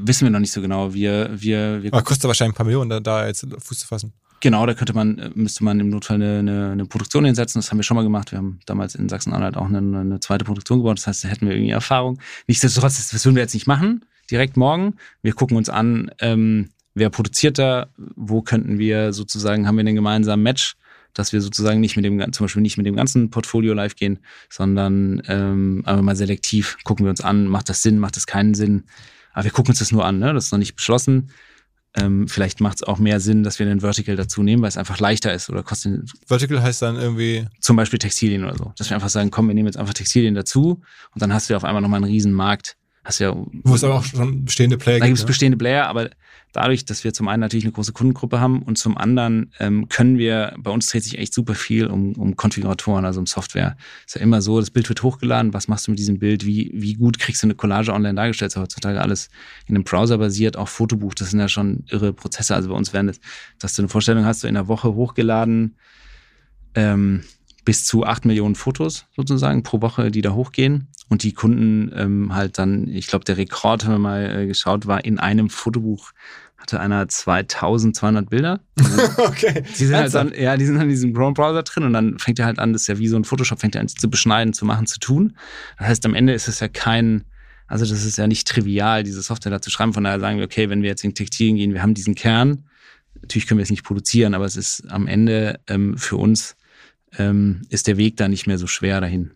wissen 0.04 0.26
wir 0.26 0.32
noch 0.32 0.40
nicht 0.40 0.52
so 0.52 0.62
genau. 0.62 0.94
Wir, 0.94 1.30
wir, 1.32 1.84
wir 1.84 1.94
Aber 1.94 2.04
kostet 2.04 2.26
wahrscheinlich 2.26 2.54
ein 2.54 2.58
paar 2.58 2.66
Millionen, 2.66 2.90
da, 2.90 3.00
da 3.00 3.28
jetzt 3.28 3.46
Fuß 3.60 3.80
zu 3.80 3.88
fassen. 3.88 4.14
Genau, 4.42 4.66
da 4.66 4.74
könnte 4.74 4.94
man, 4.94 5.18
äh, 5.18 5.32
müsste 5.34 5.64
man 5.64 5.80
im 5.80 5.90
Notfall 5.90 6.16
eine, 6.16 6.40
eine, 6.40 6.72
eine 6.72 6.86
Produktion 6.86 7.26
hinsetzen. 7.26 7.60
Das 7.60 7.72
haben 7.72 7.80
wir 7.80 7.84
schon 7.84 7.96
mal 7.96 8.04
gemacht. 8.04 8.32
Wir 8.32 8.38
haben 8.38 8.60
damals 8.66 8.94
in 8.94 9.10
Sachsen-Anhalt 9.10 9.58
auch 9.58 9.66
eine, 9.66 9.78
eine 9.78 10.20
zweite 10.20 10.46
Produktion 10.46 10.80
gebaut. 10.80 10.98
Das 10.98 11.08
heißt, 11.08 11.24
da 11.24 11.30
hätten 11.30 11.48
wir 11.48 11.56
irgendwie 11.56 11.72
Erfahrung. 11.72 12.20
Nichtsdestotrotz, 12.48 12.98
das, 12.98 13.10
das 13.10 13.26
würden 13.26 13.36
wir 13.36 13.42
jetzt 13.42 13.54
nicht 13.54 13.68
machen, 13.68 14.06
direkt 14.30 14.58
morgen. 14.58 14.96
Wir 15.22 15.34
gucken 15.34 15.58
uns 15.58 15.70
an, 15.70 16.12
ähm, 16.20 16.70
wer 16.94 17.10
produziert 17.10 17.58
da, 17.58 17.88
wo 17.98 18.42
könnten 18.42 18.78
wir 18.78 19.14
sozusagen, 19.14 19.68
haben 19.68 19.76
wir 19.76 19.82
einen 19.82 19.96
gemeinsamen 19.96 20.44
Match. 20.44 20.76
dass 21.16 21.34
wir 21.34 21.42
sozusagen 21.42 21.80
nicht 21.80 21.96
mit 21.96 22.06
dem, 22.06 22.20
zum 22.34 22.44
Beispiel 22.44 22.62
nicht 22.62 22.78
mit 22.78 22.86
dem 22.86 22.96
ganzen 22.96 23.32
Portfolio 23.32 23.74
live 23.74 23.96
gehen, 23.96 24.20
sondern 24.50 25.24
ähm, 25.28 25.82
aber 25.86 26.02
mal 26.02 26.16
selektiv 26.16 26.78
gucken 26.84 27.06
wir 27.06 27.10
uns 27.10 27.22
an, 27.22 27.48
macht 27.48 27.70
das 27.70 27.82
Sinn, 27.82 27.98
macht 27.98 28.18
das 28.18 28.28
keinen 28.28 28.54
Sinn. 28.54 28.84
Aber 29.36 29.44
wir 29.44 29.52
gucken 29.52 29.72
uns 29.72 29.80
das 29.80 29.92
nur 29.92 30.06
an, 30.06 30.18
ne? 30.18 30.34
Das 30.34 30.46
ist 30.46 30.52
noch 30.52 30.60
nicht 30.60 30.76
beschlossen. 30.76 31.30
Ähm, 31.98 32.28
vielleicht 32.28 32.62
macht 32.62 32.78
es 32.78 32.84
auch 32.84 33.00
mehr 33.00 33.20
Sinn, 33.20 33.44
dass 33.44 33.60
wir 33.60 33.66
den 33.66 33.82
Vertical 33.82 34.16
dazu 34.16 34.44
nehmen, 34.44 34.62
weil 34.62 34.70
es 34.70 34.78
einfach 34.78 35.00
leichter 35.00 35.34
ist 35.34 35.50
oder 35.50 35.62
kostet 35.62 36.10
Vertical 36.26 36.62
heißt 36.62 36.82
dann 36.82 36.96
irgendwie. 36.96 37.46
zum 37.60 37.76
Beispiel 37.76 38.00
Textilien 38.00 38.44
oder 38.44 38.58
so. 38.58 38.74
Dass 38.78 38.90
wir 38.90 38.96
einfach 38.96 39.10
sagen, 39.10 39.32
komm, 39.32 39.48
wir 39.48 39.54
nehmen 39.54 39.68
jetzt 39.68 39.78
einfach 39.78 39.94
Textilien 39.94 40.36
dazu 40.36 40.82
und 41.14 41.22
dann 41.22 41.34
hast 41.34 41.50
du 41.50 41.54
ja 41.54 41.58
auf 41.58 41.64
einmal 41.64 41.82
nochmal 41.82 41.98
einen 42.04 42.12
riesen 42.12 42.34
Markt. 42.34 42.76
Hast 43.06 43.20
ja, 43.20 43.36
Wo 43.64 43.76
es 43.76 43.84
aber 43.84 43.96
auch 43.96 44.04
schon 44.04 44.46
bestehende 44.46 44.80
Player 44.80 45.00
da 45.00 45.06
gibt 45.06 45.10
gibt. 45.10 45.20
es 45.20 45.24
ne? 45.24 45.28
bestehende 45.28 45.58
Player, 45.58 45.88
aber 45.88 46.10
dadurch, 46.54 46.86
dass 46.86 47.04
wir 47.04 47.14
zum 47.14 47.28
einen 47.28 47.42
natürlich 47.42 47.64
eine 47.66 47.72
große 47.72 47.94
Kundengruppe 47.94 48.40
haben 48.40 48.64
und 48.64 48.80
zum 48.80 48.98
anderen 48.98 49.52
ähm, 49.60 49.90
können 49.90 50.18
wir, 50.18 50.56
bei 50.58 50.72
uns 50.72 50.88
dreht 50.88 51.04
sich 51.04 51.20
echt 51.20 51.32
super 51.32 51.54
viel 51.54 51.86
um, 51.86 52.14
um 52.14 52.36
Konfiguratoren, 52.36 53.06
also 53.06 53.20
um 53.20 53.28
Software. 53.28 53.78
Ist 54.08 54.16
ja 54.16 54.22
immer 54.22 54.42
so, 54.42 54.60
das 54.60 54.72
Bild 54.72 54.90
wird 54.90 55.04
hochgeladen, 55.04 55.54
was 55.54 55.68
machst 55.68 55.86
du 55.86 55.92
mit 55.92 56.00
diesem 56.00 56.18
Bild, 56.18 56.48
wie, 56.48 56.72
wie 56.74 56.96
gut 56.96 57.20
kriegst 57.20 57.44
du 57.44 57.48
eine 57.48 57.54
Collage 57.54 57.94
online 57.94 58.16
dargestellt? 58.16 58.54
Ist 58.54 58.58
heutzutage 58.58 59.00
alles 59.00 59.30
in 59.68 59.76
einem 59.76 59.84
Browser 59.84 60.18
basiert, 60.18 60.58
auch 60.58 60.68
Fotobuch, 60.68 61.14
das 61.14 61.30
sind 61.30 61.40
ja 61.40 61.48
schon 61.48 61.84
irre 61.92 62.12
Prozesse. 62.12 62.56
Also 62.56 62.70
bei 62.70 62.76
uns 62.76 62.92
werden 62.92 63.08
das, 63.08 63.20
dass 63.60 63.76
du 63.76 63.84
eine 63.84 63.90
Vorstellung 63.90 64.26
hast, 64.26 64.40
so 64.40 64.48
in 64.48 64.56
der 64.56 64.68
Woche 64.68 64.96
hochgeladen, 64.96 65.76
ähm, 66.74 67.24
bis 67.66 67.86
zu 67.86 68.06
acht 68.06 68.26
Millionen 68.26 68.56
Fotos 68.56 69.08
sozusagen 69.16 69.64
pro 69.64 69.82
Woche, 69.82 70.12
die 70.12 70.22
da 70.22 70.34
hochgehen. 70.34 70.88
Und 71.10 71.24
die 71.24 71.34
Kunden 71.34 71.92
ähm, 71.96 72.34
halt 72.34 72.58
dann, 72.58 72.88
ich 72.88 73.08
glaube, 73.08 73.26
der 73.26 73.38
Rekord, 73.38 73.84
haben 73.84 73.94
wir 73.94 74.00
mal 74.00 74.44
äh, 74.44 74.48
geschaut, 74.48 74.88
war 74.88 75.04
in 75.04 75.20
einem 75.20 75.50
Fotobuch, 75.50 76.12
hatte 76.58 76.80
einer 76.80 77.08
2200 77.08 78.30
Bilder. 78.30 78.60
okay. 79.18 79.64
Die 79.78 79.86
sind 79.86 79.96
halt 79.96 80.14
dann, 80.14 80.34
ja, 80.34 80.58
die 80.58 80.66
sind 80.66 80.82
in 80.82 80.90
diesem 80.90 81.14
Chrome 81.14 81.34
Browser 81.34 81.64
drin 81.64 81.84
und 81.84 81.94
dann 81.94 82.18
fängt 82.18 82.40
er 82.40 82.46
halt 82.46 82.58
an, 82.58 82.74
das 82.74 82.84
ist 82.84 82.88
ja 82.88 82.98
wie 82.98 83.08
so 83.08 83.18
ein 83.18 83.24
Photoshop, 83.24 83.60
fängt 83.60 83.76
er 83.76 83.82
an 83.82 83.88
zu 83.88 84.10
beschneiden, 84.10 84.54
zu 84.54 84.66
machen, 84.66 84.88
zu 84.88 85.00
tun. 85.00 85.38
Das 85.78 85.88
heißt, 85.88 86.06
am 86.06 86.16
Ende 86.16 86.34
ist 86.34 86.48
es 86.48 86.60
ja 86.60 86.68
kein, 86.68 87.26
also 87.68 87.86
das 87.86 88.04
ist 88.04 88.18
ja 88.18 88.28
nicht 88.28 88.48
trivial, 88.48 89.04
diese 89.04 89.22
Software 89.22 89.52
da 89.52 89.62
zu 89.62 89.70
schreiben. 89.70 89.94
Von 89.94 90.06
daher 90.06 90.20
sagen 90.20 90.38
wir, 90.38 90.46
okay, 90.46 90.70
wenn 90.70 90.82
wir 90.82 90.90
jetzt 90.90 91.04
in 91.04 91.14
Textilien 91.14 91.56
gehen, 91.58 91.74
wir 91.74 91.84
haben 91.84 91.94
diesen 91.94 92.16
Kern. 92.16 92.66
Natürlich 93.22 93.48
können 93.48 93.60
wir 93.60 93.64
es 93.64 93.70
nicht 93.70 93.84
produzieren, 93.84 94.34
aber 94.34 94.46
es 94.46 94.56
ist 94.56 94.90
am 94.90 95.08
Ende 95.08 95.60
ähm, 95.68 95.98
für 95.98 96.18
uns 96.18 96.56
ähm, 97.18 97.62
ist 97.70 97.88
der 97.88 97.98
Weg 97.98 98.18
da 98.18 98.28
nicht 98.28 98.48
mehr 98.48 98.58
so 98.58 98.68
schwer 98.68 99.02
dahin. 99.02 99.32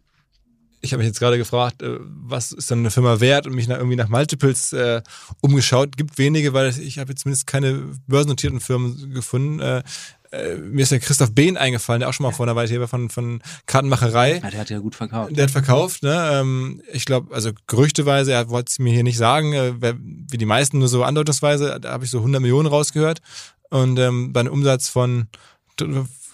ich 0.82 0.94
habe 0.94 1.00
mich 1.00 1.08
jetzt 1.08 1.20
gerade 1.20 1.38
gefragt, 1.38 1.82
äh, 1.82 1.98
was 2.00 2.52
ist 2.52 2.72
dann 2.72 2.80
eine 2.80 2.92
Firma 2.92 3.20
wert 3.20 3.48
und 3.48 3.54
mich 3.54 3.68
nach, 3.68 3.78
irgendwie 3.78 3.98
nach 3.98 4.10
Multiples 4.10 4.74
äh, 4.74 5.02
umgeschaut. 5.42 5.98
Gibt 5.98 6.18
wenige, 6.18 6.54
weil 6.54 6.70
ich 6.80 7.00
habe 7.00 7.12
jetzt 7.12 7.22
zumindest 7.22 7.48
keine 7.48 7.84
börsennotierten 8.08 8.60
Firmen 8.60 9.14
gefunden. 9.14 9.60
Äh, 9.60 9.84
äh, 10.32 10.56
mir 10.56 10.84
ist 10.84 10.92
der 10.92 11.00
Christoph 11.00 11.34
Behn 11.34 11.58
eingefallen, 11.58 12.02
der 12.02 12.10
auch 12.10 12.14
schon 12.14 12.24
mal 12.24 12.32
vor 12.32 12.46
einer 12.46 12.56
Weile 12.56 12.70
hier 12.70 12.80
war 12.80 12.88
von, 12.88 13.10
von 13.10 13.42
Kartenmacherei. 13.66 14.40
Ja, 14.44 14.50
der 14.52 14.60
hat 14.60 14.70
ja 14.70 14.80
gut 14.80 14.96
verkauft. 14.96 15.36
Der 15.36 15.44
hat 15.44 15.52
verkauft, 15.52 16.04
ne? 16.04 16.30
Ähm, 16.34 16.82
ich 16.92 17.06
glaube, 17.06 17.34
also 17.34 17.52
gerüchteweise, 17.68 18.34
er 18.34 18.50
wollte 18.50 18.70
es 18.70 18.80
mir 18.80 18.94
hier 18.94 19.04
nicht 19.04 19.18
sagen, 19.18 19.54
äh, 19.54 19.74
wie 19.96 20.38
die 20.38 20.46
meisten, 20.46 20.78
nur 20.78 20.88
so 20.88 21.04
andeutungsweise, 21.04 21.80
da 21.82 21.92
habe 21.92 22.06
ich 22.06 22.12
so 22.12 22.20
100 22.20 22.42
Millionen 22.42 22.68
rausgehört. 22.68 23.22
Und 23.70 23.98
ähm, 24.00 24.32
bei 24.32 24.42
einem 24.42 24.54
Umsatz 24.54 24.88
von 24.88 25.28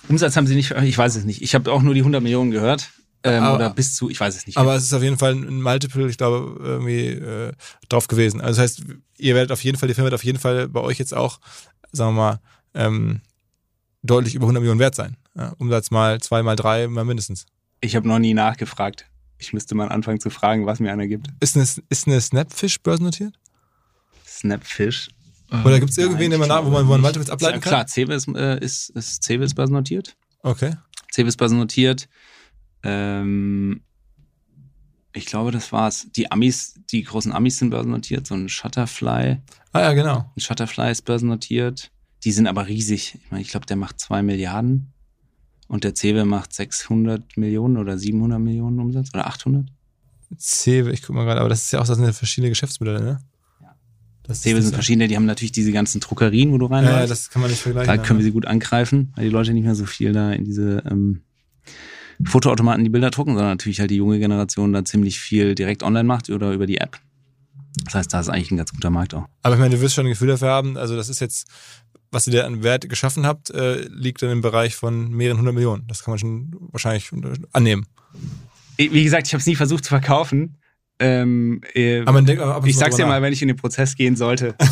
Umsatz 0.09 0.35
haben 0.35 0.47
sie 0.47 0.55
nicht, 0.55 0.71
ich 0.71 0.97
weiß 0.97 1.15
es 1.15 1.25
nicht. 1.25 1.41
Ich 1.41 1.55
habe 1.55 1.71
auch 1.71 1.81
nur 1.81 1.93
die 1.93 2.01
100 2.01 2.21
Millionen 2.21 2.51
gehört. 2.51 2.89
Ähm, 3.23 3.41
Aber- 3.43 3.55
oder 3.55 3.69
bis 3.71 3.95
zu, 3.95 4.09
ich 4.09 4.19
weiß 4.19 4.35
es 4.35 4.45
nicht. 4.45 4.57
Aber 4.57 4.75
es 4.75 4.83
ist 4.83 4.93
auf 4.93 5.01
jeden 5.01 5.17
Fall 5.17 5.33
ein 5.33 5.61
Multiple, 5.61 6.07
ich 6.07 6.17
glaube, 6.17 6.57
irgendwie 6.61 7.07
äh, 7.07 7.53
drauf 7.89 8.07
gewesen. 8.07 8.39
Also 8.39 8.61
das 8.61 8.71
heißt, 8.77 8.83
ihr 9.17 9.33
werdet 9.33 9.51
auf 9.51 9.63
jeden 9.63 9.77
Fall, 9.79 9.87
die 9.87 9.95
Firma 9.95 10.05
wird 10.05 10.13
auf 10.13 10.23
jeden 10.23 10.37
Fall 10.37 10.67
bei 10.67 10.79
euch 10.81 10.99
jetzt 10.99 11.13
auch, 11.13 11.39
sagen 11.91 12.15
wir 12.15 12.21
mal, 12.21 12.39
ähm, 12.75 13.21
deutlich 14.03 14.35
über 14.35 14.45
100 14.45 14.61
Millionen 14.61 14.79
wert 14.79 14.93
sein. 14.93 15.17
Ja, 15.35 15.53
Umsatz 15.57 15.89
mal 15.89 16.21
zwei, 16.21 16.43
mal 16.43 16.55
drei, 16.55 16.87
mal 16.87 17.03
mindestens. 17.03 17.47
Ich 17.81 17.95
habe 17.95 18.07
noch 18.07 18.19
nie 18.19 18.35
nachgefragt. 18.35 19.07
Ich 19.39 19.53
müsste 19.53 19.73
mal 19.73 19.89
anfangen 19.89 20.19
zu 20.19 20.29
fragen, 20.29 20.65
was 20.67 20.79
mir 20.79 20.91
einer 20.93 21.07
gibt. 21.07 21.27
Ist 21.39 21.55
eine, 21.55 21.65
ist 21.89 22.07
eine 22.07 22.21
Snapfish 22.21 22.79
börsennotiert? 22.81 23.33
Snapfish. 24.27 25.09
Oder 25.63 25.79
gibt 25.79 25.91
es 25.91 25.97
irgendwen, 25.97 26.31
den 26.31 26.39
man, 26.39 26.49
wo 26.49 26.69
man, 26.69 26.85
wo 26.85 26.91
man 26.91 27.01
Multiples 27.01 27.29
ableiten 27.29 27.55
ja, 27.55 27.61
kann? 27.61 27.69
Klar, 27.69 27.87
Cebis 27.87 28.27
äh, 28.27 28.59
ist, 28.63 28.89
ist 28.89 29.23
Cebis 29.23 29.53
börsennotiert. 29.53 30.15
Okay. 30.41 30.75
Cebis 31.13 31.37
börsennotiert. 31.37 32.07
Ähm, 32.83 33.81
ich 35.13 35.25
glaube, 35.25 35.51
das 35.51 35.71
war's. 35.71 36.07
Die 36.15 36.31
Amis, 36.31 36.75
die 36.91 37.03
großen 37.03 37.31
Amis 37.31 37.57
sind 37.57 37.69
börsennotiert. 37.69 38.27
So 38.27 38.35
ein 38.35 38.49
Shutterfly. 38.49 39.37
Ah 39.71 39.79
ja, 39.79 39.93
genau. 39.93 40.31
Ein 40.35 40.39
Shutterfly 40.39 40.91
ist 40.91 41.03
börsennotiert. 41.03 41.91
Die 42.23 42.31
sind 42.31 42.47
aber 42.47 42.67
riesig. 42.67 43.19
Ich 43.23 43.31
meine, 43.31 43.41
ich 43.41 43.49
glaube, 43.49 43.65
der 43.65 43.77
macht 43.77 43.99
zwei 43.99 44.23
Milliarden. 44.23 44.91
Und 45.67 45.83
der 45.83 45.95
Cewe 45.95 46.25
macht 46.25 46.53
600 46.53 47.37
Millionen 47.37 47.77
oder 47.77 47.97
700 47.97 48.39
Millionen 48.39 48.79
Umsatz 48.79 49.09
oder 49.13 49.27
800. 49.27 49.65
Cewe, 50.37 50.91
ich 50.91 51.01
guck 51.01 51.15
mal 51.15 51.23
gerade, 51.23 51.39
aber 51.39 51.49
das 51.49 51.63
ist 51.63 51.71
ja 51.71 51.79
auch, 51.79 51.87
das 51.87 51.97
sind 51.97 52.05
ja 52.05 52.13
verschiedene 52.13 52.49
Geschäftsmodelle, 52.49 53.01
ne? 53.01 53.19
Das 54.27 54.41
Cewe 54.41 54.61
sind 54.61 54.73
verschiedene. 54.73 55.07
Die 55.07 55.15
haben 55.15 55.25
natürlich 55.25 55.51
diese 55.51 55.71
ganzen 55.71 56.01
Druckerien, 56.01 56.51
wo 56.51 56.57
du 56.57 56.65
reinläufst. 56.65 56.99
ja, 56.99 57.07
das 57.07 57.29
kann 57.29 57.41
man 57.41 57.51
nicht 57.51 57.61
vergleichen. 57.61 57.95
Da 57.95 58.01
können 58.01 58.19
wir 58.19 58.23
sie 58.23 58.31
gut 58.31 58.45
angreifen, 58.45 59.13
weil 59.15 59.25
die 59.25 59.29
Leute 59.31 59.53
nicht 59.53 59.63
mehr 59.63 59.75
so 59.75 59.85
viel 59.85 60.13
da 60.13 60.31
in 60.31 60.45
diese 60.45 60.83
ähm, 60.89 61.21
Fotoautomaten 62.23 62.83
die 62.83 62.89
Bilder 62.89 63.11
drucken, 63.11 63.33
sondern 63.33 63.51
natürlich 63.51 63.79
halt 63.79 63.91
die 63.91 63.97
junge 63.97 64.19
Generation 64.19 64.73
da 64.73 64.85
ziemlich 64.85 65.19
viel 65.19 65.53
direkt 65.53 65.83
online 65.83 66.05
macht 66.05 66.29
oder 66.29 66.53
über 66.53 66.65
die 66.65 66.77
App. 66.77 66.99
Das 67.83 67.95
heißt, 67.95 68.13
da 68.13 68.19
ist 68.21 68.29
eigentlich 68.29 68.51
ein 68.51 68.57
ganz 68.57 68.71
guter 68.71 68.89
Markt 68.89 69.13
auch. 69.13 69.25
Aber 69.43 69.55
ich 69.55 69.59
meine, 69.59 69.75
du 69.75 69.81
wirst 69.81 69.95
schon 69.95 70.05
ein 70.05 70.09
Gefühl 70.09 70.29
dafür 70.29 70.47
haben, 70.47 70.77
also 70.77 70.95
das 70.95 71.09
ist 71.09 71.19
jetzt, 71.19 71.47
was 72.09 72.25
ihr 72.25 72.33
da 72.33 72.45
an 72.45 72.63
Wert 72.63 72.89
geschaffen 72.89 73.25
habt, 73.25 73.49
äh, 73.49 73.81
liegt 73.89 74.21
dann 74.21 74.29
im 74.29 74.41
Bereich 74.41 74.75
von 74.75 75.11
mehreren 75.11 75.39
hundert 75.39 75.55
Millionen. 75.55 75.85
Das 75.87 76.03
kann 76.03 76.13
man 76.13 76.19
schon 76.19 76.55
wahrscheinlich 76.71 77.11
annehmen. 77.51 77.85
Wie 78.77 79.03
gesagt, 79.03 79.27
ich 79.27 79.33
habe 79.33 79.41
es 79.41 79.45
nie 79.45 79.55
versucht 79.55 79.83
zu 79.83 79.89
verkaufen. 79.89 80.57
Ähm, 80.97 81.61
äh, 81.73 82.01
Aber 82.01 82.13
man 82.13 82.25
denkt 82.25 82.41
auch 82.41 82.49
ab 82.49 82.63
und 82.63 82.69
ich 82.69 82.77
sag's 82.77 82.95
dir 82.95 83.05
mal, 83.05 83.21
wenn 83.21 83.33
ich 83.33 83.41
in 83.41 83.49
den 83.49 83.57
Prozess 83.57 83.95
gehen 83.95 84.15
sollte. 84.15 84.55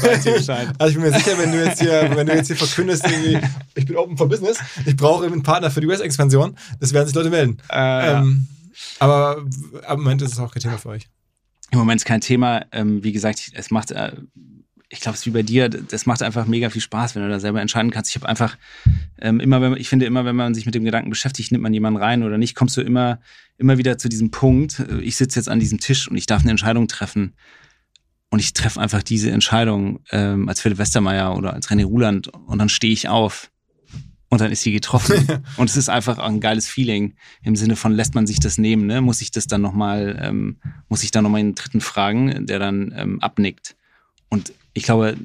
Also 0.78 0.88
ich 0.90 0.94
bin 0.96 1.02
mir 1.04 1.18
sicher, 1.18 1.38
wenn 1.38 1.52
du 1.52 1.64
jetzt 1.64 1.82
hier, 1.82 2.12
wenn 2.16 2.28
du 2.28 2.34
jetzt 2.34 2.48
hier 2.48 2.56
verkündest, 2.56 3.06
irgendwie, 3.06 3.46
ich 3.76 3.86
bin 3.86 3.98
open 3.98 4.16
for 4.16 4.30
business, 4.30 4.58
ich 4.86 4.96
brauche 4.96 5.26
einen 5.26 5.44
Partner 5.44 5.70
für 5.70 5.82
die 5.82 5.88
US-Expansion, 5.88 6.56
das 6.80 6.94
werden 6.94 7.08
sich 7.08 7.16
Leute 7.16 7.30
melden. 7.30 7.58
äh, 7.70 7.76
ja. 7.76 8.22
Ähm, 8.22 8.48
aber 9.00 9.44
am 9.86 10.00
Moment 10.00 10.22
ist 10.22 10.34
es 10.34 10.40
auch 10.40 10.52
kein 10.54 10.62
Thema 10.62 10.78
für 10.78 10.90
euch. 10.90 11.08
Im 11.72 11.80
Moment 11.80 12.02
ist 12.02 12.06
kein 12.06 12.22
Thema. 12.22 12.66
Ähm, 12.72 13.04
wie 13.04 13.12
gesagt, 13.12 13.52
es 13.54 13.72
macht, 13.72 13.92
äh, 13.92 14.12
ich 14.94 15.00
glaube, 15.00 15.16
es 15.16 15.22
ist 15.22 15.26
wie 15.26 15.32
bei 15.32 15.42
dir, 15.42 15.70
das 15.70 16.06
macht 16.06 16.22
einfach 16.22 16.46
mega 16.46 16.70
viel 16.70 16.82
Spaß, 16.82 17.16
wenn 17.16 17.24
du 17.24 17.30
da 17.30 17.40
selber 17.40 17.60
entscheiden 17.60 17.90
kannst. 17.90 18.12
Ich 18.12 18.16
habe 18.16 18.30
einfach 18.30 18.58
ähm, 19.20 19.40
immer, 19.40 19.60
wenn 19.60 19.76
ich 19.76 19.90
finde 19.90 20.06
immer, 20.06 20.24
wenn 20.24 20.36
man 20.36 20.54
sich 20.54 20.68
mit 20.68 20.76
dem 20.76 20.84
Gedanken 20.84 21.10
beschäftigt, 21.10 21.52
nimmt 21.52 21.64
man 21.64 21.74
jemanden 21.74 22.00
rein 22.00 22.22
oder 22.22 22.38
nicht, 22.38 22.54
kommst 22.54 22.78
du 22.78 22.82
immer, 22.82 23.20
immer 23.58 23.80
wieder 23.80 23.98
zu 23.98 24.08
diesem 24.08 24.30
Punkt. 24.30 24.80
äh, 24.80 25.02
Ich 25.02 25.16
sitze 25.16 25.40
jetzt 25.40 25.50
an 25.50 25.60
diesem 25.60 25.80
Tisch 25.80 26.08
und 26.08 26.16
ich 26.16 26.28
darf 26.28 26.44
eine 26.44 26.52
Entscheidung 26.52 26.88
treffen. 26.88 27.34
Und 28.30 28.40
ich 28.40 28.54
treffe 28.54 28.80
einfach 28.80 29.02
diese 29.02 29.32
Entscheidung 29.32 30.00
ähm, 30.12 30.48
als 30.48 30.62
Philipp 30.62 30.78
Westermeier 30.78 31.36
oder 31.36 31.54
als 31.54 31.70
René 31.70 31.86
Ruland 31.86 32.28
und 32.28 32.60
dann 32.60 32.70
stehe 32.70 32.94
ich 32.94 33.10
auf. 33.10 33.52
Und 34.30 34.42
dann 34.42 34.52
ist 34.52 34.62
sie 34.62 34.72
getroffen. 34.72 35.44
und 35.58 35.70
es 35.70 35.76
ist 35.76 35.90
einfach 35.90 36.20
ein 36.20 36.40
geiles 36.40 36.68
Feeling 36.68 37.16
im 37.42 37.56
Sinne 37.56 37.76
von, 37.76 37.94
lässt 37.94 38.14
man 38.14 38.28
sich 38.28 38.40
das 38.40 38.60
nehmen, 38.60 38.86
ne? 38.86 39.02
Muss 39.02 39.22
ich 39.22 39.32
das 39.32 39.48
dann 39.48 39.62
nochmal, 39.62 40.20
ähm, 40.22 40.58
muss 40.88 41.04
ich 41.04 41.10
dann 41.12 41.24
nochmal 41.24 41.40
einen 41.40 41.56
Dritten 41.56 41.82
fragen, 41.82 42.46
der 42.46 42.60
dann 42.60 42.94
ähm, 42.96 43.20
abnickt. 43.22 43.76
Und 44.34 44.52
ich 44.74 44.82
glaube, 44.82 45.16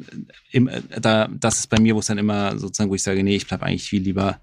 im, 0.50 0.68
da, 1.00 1.28
das 1.28 1.60
ist 1.60 1.68
bei 1.68 1.80
mir, 1.80 1.94
wo 1.94 2.00
es 2.00 2.06
dann 2.06 2.18
immer 2.18 2.58
sozusagen, 2.58 2.90
wo 2.90 2.94
ich 2.94 3.02
sage, 3.02 3.24
nee, 3.24 3.36
ich 3.36 3.46
bleib 3.46 3.62
eigentlich 3.62 3.88
viel 3.88 4.02
lieber 4.02 4.38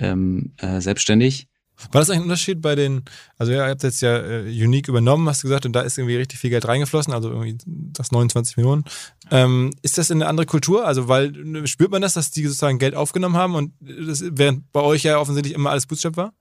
ähm, 0.00 0.50
äh, 0.56 0.80
selbstständig. 0.80 1.46
War 1.92 2.00
das 2.00 2.10
eigentlich 2.10 2.22
ein 2.22 2.24
Unterschied 2.24 2.60
bei 2.60 2.74
den, 2.74 3.04
also 3.38 3.52
ihr 3.52 3.64
habt 3.64 3.84
jetzt 3.84 4.02
ja 4.02 4.18
äh, 4.18 4.42
Unique 4.48 4.88
übernommen, 4.88 5.28
hast 5.28 5.44
du 5.44 5.46
gesagt, 5.46 5.64
und 5.64 5.74
da 5.74 5.82
ist 5.82 5.96
irgendwie 5.96 6.16
richtig 6.16 6.40
viel 6.40 6.50
Geld 6.50 6.66
reingeflossen, 6.66 7.14
also 7.14 7.30
irgendwie 7.30 7.56
das 7.64 8.10
29 8.10 8.56
Millionen. 8.56 8.84
Ähm, 9.30 9.70
ist 9.80 9.96
das 9.96 10.10
eine 10.10 10.26
andere 10.26 10.44
Kultur? 10.44 10.84
Also, 10.84 11.06
weil 11.06 11.32
spürt 11.68 11.92
man 11.92 12.02
das, 12.02 12.14
dass 12.14 12.32
die 12.32 12.44
sozusagen 12.46 12.80
Geld 12.80 12.96
aufgenommen 12.96 13.36
haben 13.36 13.54
und 13.54 13.72
das, 13.80 14.24
während 14.26 14.72
bei 14.72 14.80
euch 14.80 15.04
ja 15.04 15.20
offensichtlich 15.20 15.54
immer 15.54 15.70
alles 15.70 15.86
Bootstrap 15.86 16.16
war? 16.16 16.34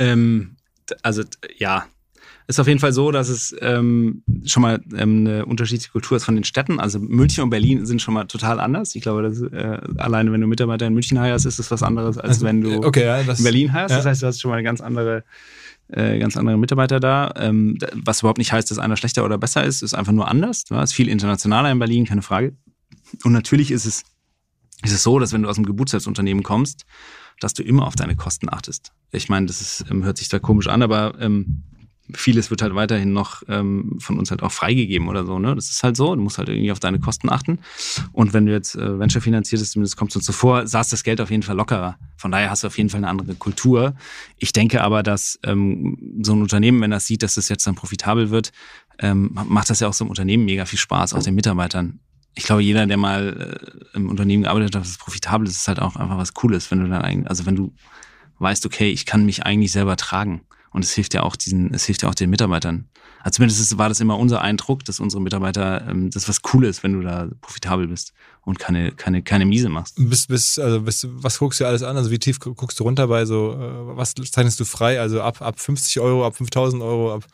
Ähm, 0.00 0.56
also 1.02 1.22
ja, 1.56 1.86
ist 2.48 2.58
auf 2.60 2.66
jeden 2.66 2.80
Fall 2.80 2.92
so, 2.92 3.10
dass 3.12 3.28
es 3.28 3.54
ähm, 3.60 4.22
schon 4.44 4.62
mal 4.62 4.80
ähm, 4.96 5.26
eine 5.26 5.46
unterschiedliche 5.46 5.90
Kultur 5.90 6.16
ist 6.16 6.24
von 6.24 6.34
den 6.34 6.44
Städten. 6.44 6.80
Also 6.80 6.98
München 6.98 7.44
und 7.44 7.50
Berlin 7.50 7.86
sind 7.86 8.02
schon 8.02 8.14
mal 8.14 8.24
total 8.24 8.60
anders. 8.60 8.94
Ich 8.94 9.02
glaube, 9.02 9.22
dass, 9.22 9.40
äh, 9.40 9.78
alleine 9.98 10.32
wenn 10.32 10.40
du 10.40 10.46
Mitarbeiter 10.46 10.86
in 10.86 10.94
München 10.94 11.18
heierst, 11.20 11.46
ist 11.46 11.58
es 11.58 11.70
was 11.70 11.82
anderes, 11.82 12.18
als 12.18 12.42
wenn 12.42 12.60
du 12.60 12.70
Also, 12.70 12.84
okay, 12.88 13.04
ja, 13.04 13.22
das, 13.22 13.38
in 13.38 13.44
Berlin 13.44 13.72
heierst. 13.72 13.90
ja. 13.92 13.96
Das 13.98 14.06
heißt, 14.06 14.22
du 14.22 14.26
hast 14.26 14.40
schon 14.40 14.50
mal 14.50 14.56
eine 14.56 14.64
ganz 14.64 14.80
andere, 14.80 15.24
äh, 15.88 16.18
ganz 16.18 16.36
andere 16.36 16.58
Mitarbeiter 16.58 17.00
da. 17.00 17.32
Ähm, 17.36 17.76
da- 17.78 17.88
was 17.94 18.20
überhaupt 18.20 18.38
nicht 18.38 18.52
heißt, 18.52 18.70
dass 18.70 18.78
einer 18.78 18.96
schlechter 18.96 19.24
oder 19.24 19.38
besser 19.38 19.64
ist, 19.64 19.82
ist 19.82 19.94
einfach 19.94 20.12
nur 20.12 20.28
anders. 20.28 20.64
Du 20.64 20.74
hast 20.74 20.92
viel 20.92 21.08
internationaler 21.08 21.70
in 21.70 21.78
Berlin, 21.78 22.04
keine 22.06 22.22
Frage. 22.22 22.54
Und 23.24 23.32
natürlich 23.32 23.70
ist 23.70 23.84
es, 23.86 24.02
ist 24.82 24.92
es 24.92 25.02
so, 25.02 25.18
dass 25.18 25.32
wenn 25.32 25.42
du 25.42 25.48
aus 25.48 25.56
einem 25.58 25.66
Geburtshilfsunternehmen 25.66 26.42
kommst, 26.42 26.86
dass 27.40 27.54
du 27.54 27.62
immer 27.62 27.86
auf 27.86 27.94
deine 27.94 28.16
Kosten 28.16 28.48
achtest. 28.48 28.92
Ich 29.10 29.28
meine, 29.28 29.46
das 29.46 29.60
ist, 29.60 29.84
ähm, 29.90 30.04
hört 30.04 30.16
sich 30.18 30.28
da 30.28 30.38
komisch 30.38 30.68
an, 30.68 30.82
aber 30.82 31.14
ähm, 31.20 31.62
vieles 32.12 32.50
wird 32.50 32.62
halt 32.62 32.74
weiterhin 32.74 33.12
noch 33.12 33.42
ähm, 33.48 33.96
von 33.98 34.18
uns 34.18 34.30
halt 34.30 34.42
auch 34.42 34.52
freigegeben 34.52 35.08
oder 35.08 35.24
so. 35.24 35.38
Ne? 35.38 35.54
Das 35.54 35.70
ist 35.70 35.82
halt 35.82 35.96
so. 35.96 36.14
Du 36.14 36.20
musst 36.20 36.38
halt 36.38 36.48
irgendwie 36.48 36.72
auf 36.72 36.80
deine 36.80 36.98
Kosten 36.98 37.30
achten. 37.30 37.58
Und 38.12 38.32
wenn 38.32 38.46
du 38.46 38.52
jetzt 38.52 38.74
äh, 38.74 38.98
Venture 38.98 39.22
finanziert 39.22 39.60
bist, 39.60 39.72
zumindest 39.72 39.96
kommt 39.96 40.10
es 40.10 40.16
uns 40.16 40.24
zuvor, 40.24 40.66
saß 40.66 40.88
das 40.88 41.04
Geld 41.04 41.20
auf 41.20 41.30
jeden 41.30 41.42
Fall 41.42 41.56
lockerer. 41.56 41.96
Von 42.16 42.30
daher 42.32 42.50
hast 42.50 42.64
du 42.64 42.66
auf 42.66 42.76
jeden 42.76 42.90
Fall 42.90 42.98
eine 42.98 43.08
andere 43.08 43.34
Kultur. 43.34 43.94
Ich 44.38 44.52
denke 44.52 44.82
aber, 44.82 45.02
dass 45.02 45.38
ähm, 45.44 46.18
so 46.22 46.34
ein 46.34 46.42
Unternehmen, 46.42 46.80
wenn 46.80 46.90
das 46.90 47.06
sieht, 47.06 47.22
dass 47.22 47.36
das 47.36 47.48
jetzt 47.48 47.66
dann 47.66 47.74
profitabel 47.74 48.30
wird, 48.30 48.52
ähm, 48.98 49.30
macht 49.32 49.70
das 49.70 49.80
ja 49.80 49.88
auch 49.88 49.94
so 49.94 50.04
einem 50.04 50.10
Unternehmen 50.10 50.44
mega 50.44 50.64
viel 50.66 50.78
Spaß, 50.78 51.14
auch 51.14 51.22
den 51.22 51.34
Mitarbeitern. 51.34 52.00
Ich 52.34 52.44
glaube, 52.44 52.62
jeder, 52.62 52.86
der 52.86 52.96
mal 52.96 53.60
äh, 53.94 53.96
im 53.96 54.08
Unternehmen 54.08 54.44
gearbeitet 54.44 54.74
hat, 54.74 54.82
das 54.82 54.90
ist 54.90 55.00
profitabel 55.00 55.46
ist, 55.46 55.56
ist 55.56 55.68
halt 55.68 55.80
auch 55.80 55.96
einfach 55.96 56.18
was 56.18 56.34
Cooles, 56.34 56.70
wenn 56.70 56.80
du 56.80 56.88
dann 56.88 57.02
eigentlich, 57.02 57.28
also 57.28 57.46
wenn 57.46 57.56
du 57.56 57.72
weißt, 58.38 58.66
okay, 58.66 58.90
ich 58.90 59.06
kann 59.06 59.24
mich 59.24 59.44
eigentlich 59.44 59.72
selber 59.72 59.96
tragen. 59.96 60.42
Und 60.72 60.84
es 60.84 60.92
hilft 60.92 61.14
ja 61.14 61.22
auch 61.22 61.36
diesen, 61.36 61.72
es 61.74 61.84
hilft 61.84 62.02
ja 62.02 62.08
auch 62.08 62.14
den 62.14 62.30
Mitarbeitern. 62.30 62.88
Also 63.22 63.36
zumindest 63.36 63.78
war 63.78 63.88
das 63.88 64.00
immer 64.00 64.18
unser 64.18 64.40
Eindruck, 64.40 64.84
dass 64.84 64.98
unsere 64.98 65.22
Mitarbeiter, 65.22 65.86
ähm, 65.88 66.10
das 66.10 66.28
was 66.28 66.42
Cooles, 66.42 66.82
wenn 66.82 66.94
du 66.94 67.02
da 67.02 67.28
profitabel 67.40 67.86
bist 67.86 68.12
und 68.40 68.58
keine, 68.58 68.92
keine, 68.92 69.22
keine 69.22 69.44
Miese 69.44 69.68
machst. 69.68 69.96
Bis, 69.96 70.26
bis, 70.26 70.58
also 70.58 70.80
bis, 70.80 71.06
was 71.10 71.38
guckst 71.38 71.60
du 71.60 71.66
alles 71.66 71.82
an? 71.82 71.96
Also 71.96 72.10
wie 72.10 72.18
tief 72.18 72.40
guckst 72.40 72.80
du 72.80 72.84
runter 72.84 73.06
bei 73.06 73.24
so, 73.24 73.52
äh, 73.52 73.96
was 73.96 74.14
zeichnest 74.14 74.58
du 74.58 74.64
frei? 74.64 75.00
Also 75.00 75.22
ab, 75.22 75.40
ab 75.42 75.60
50 75.60 76.00
Euro, 76.00 76.26
ab 76.26 76.36
5000 76.36 76.82
Euro, 76.82 77.14
ab 77.14 77.26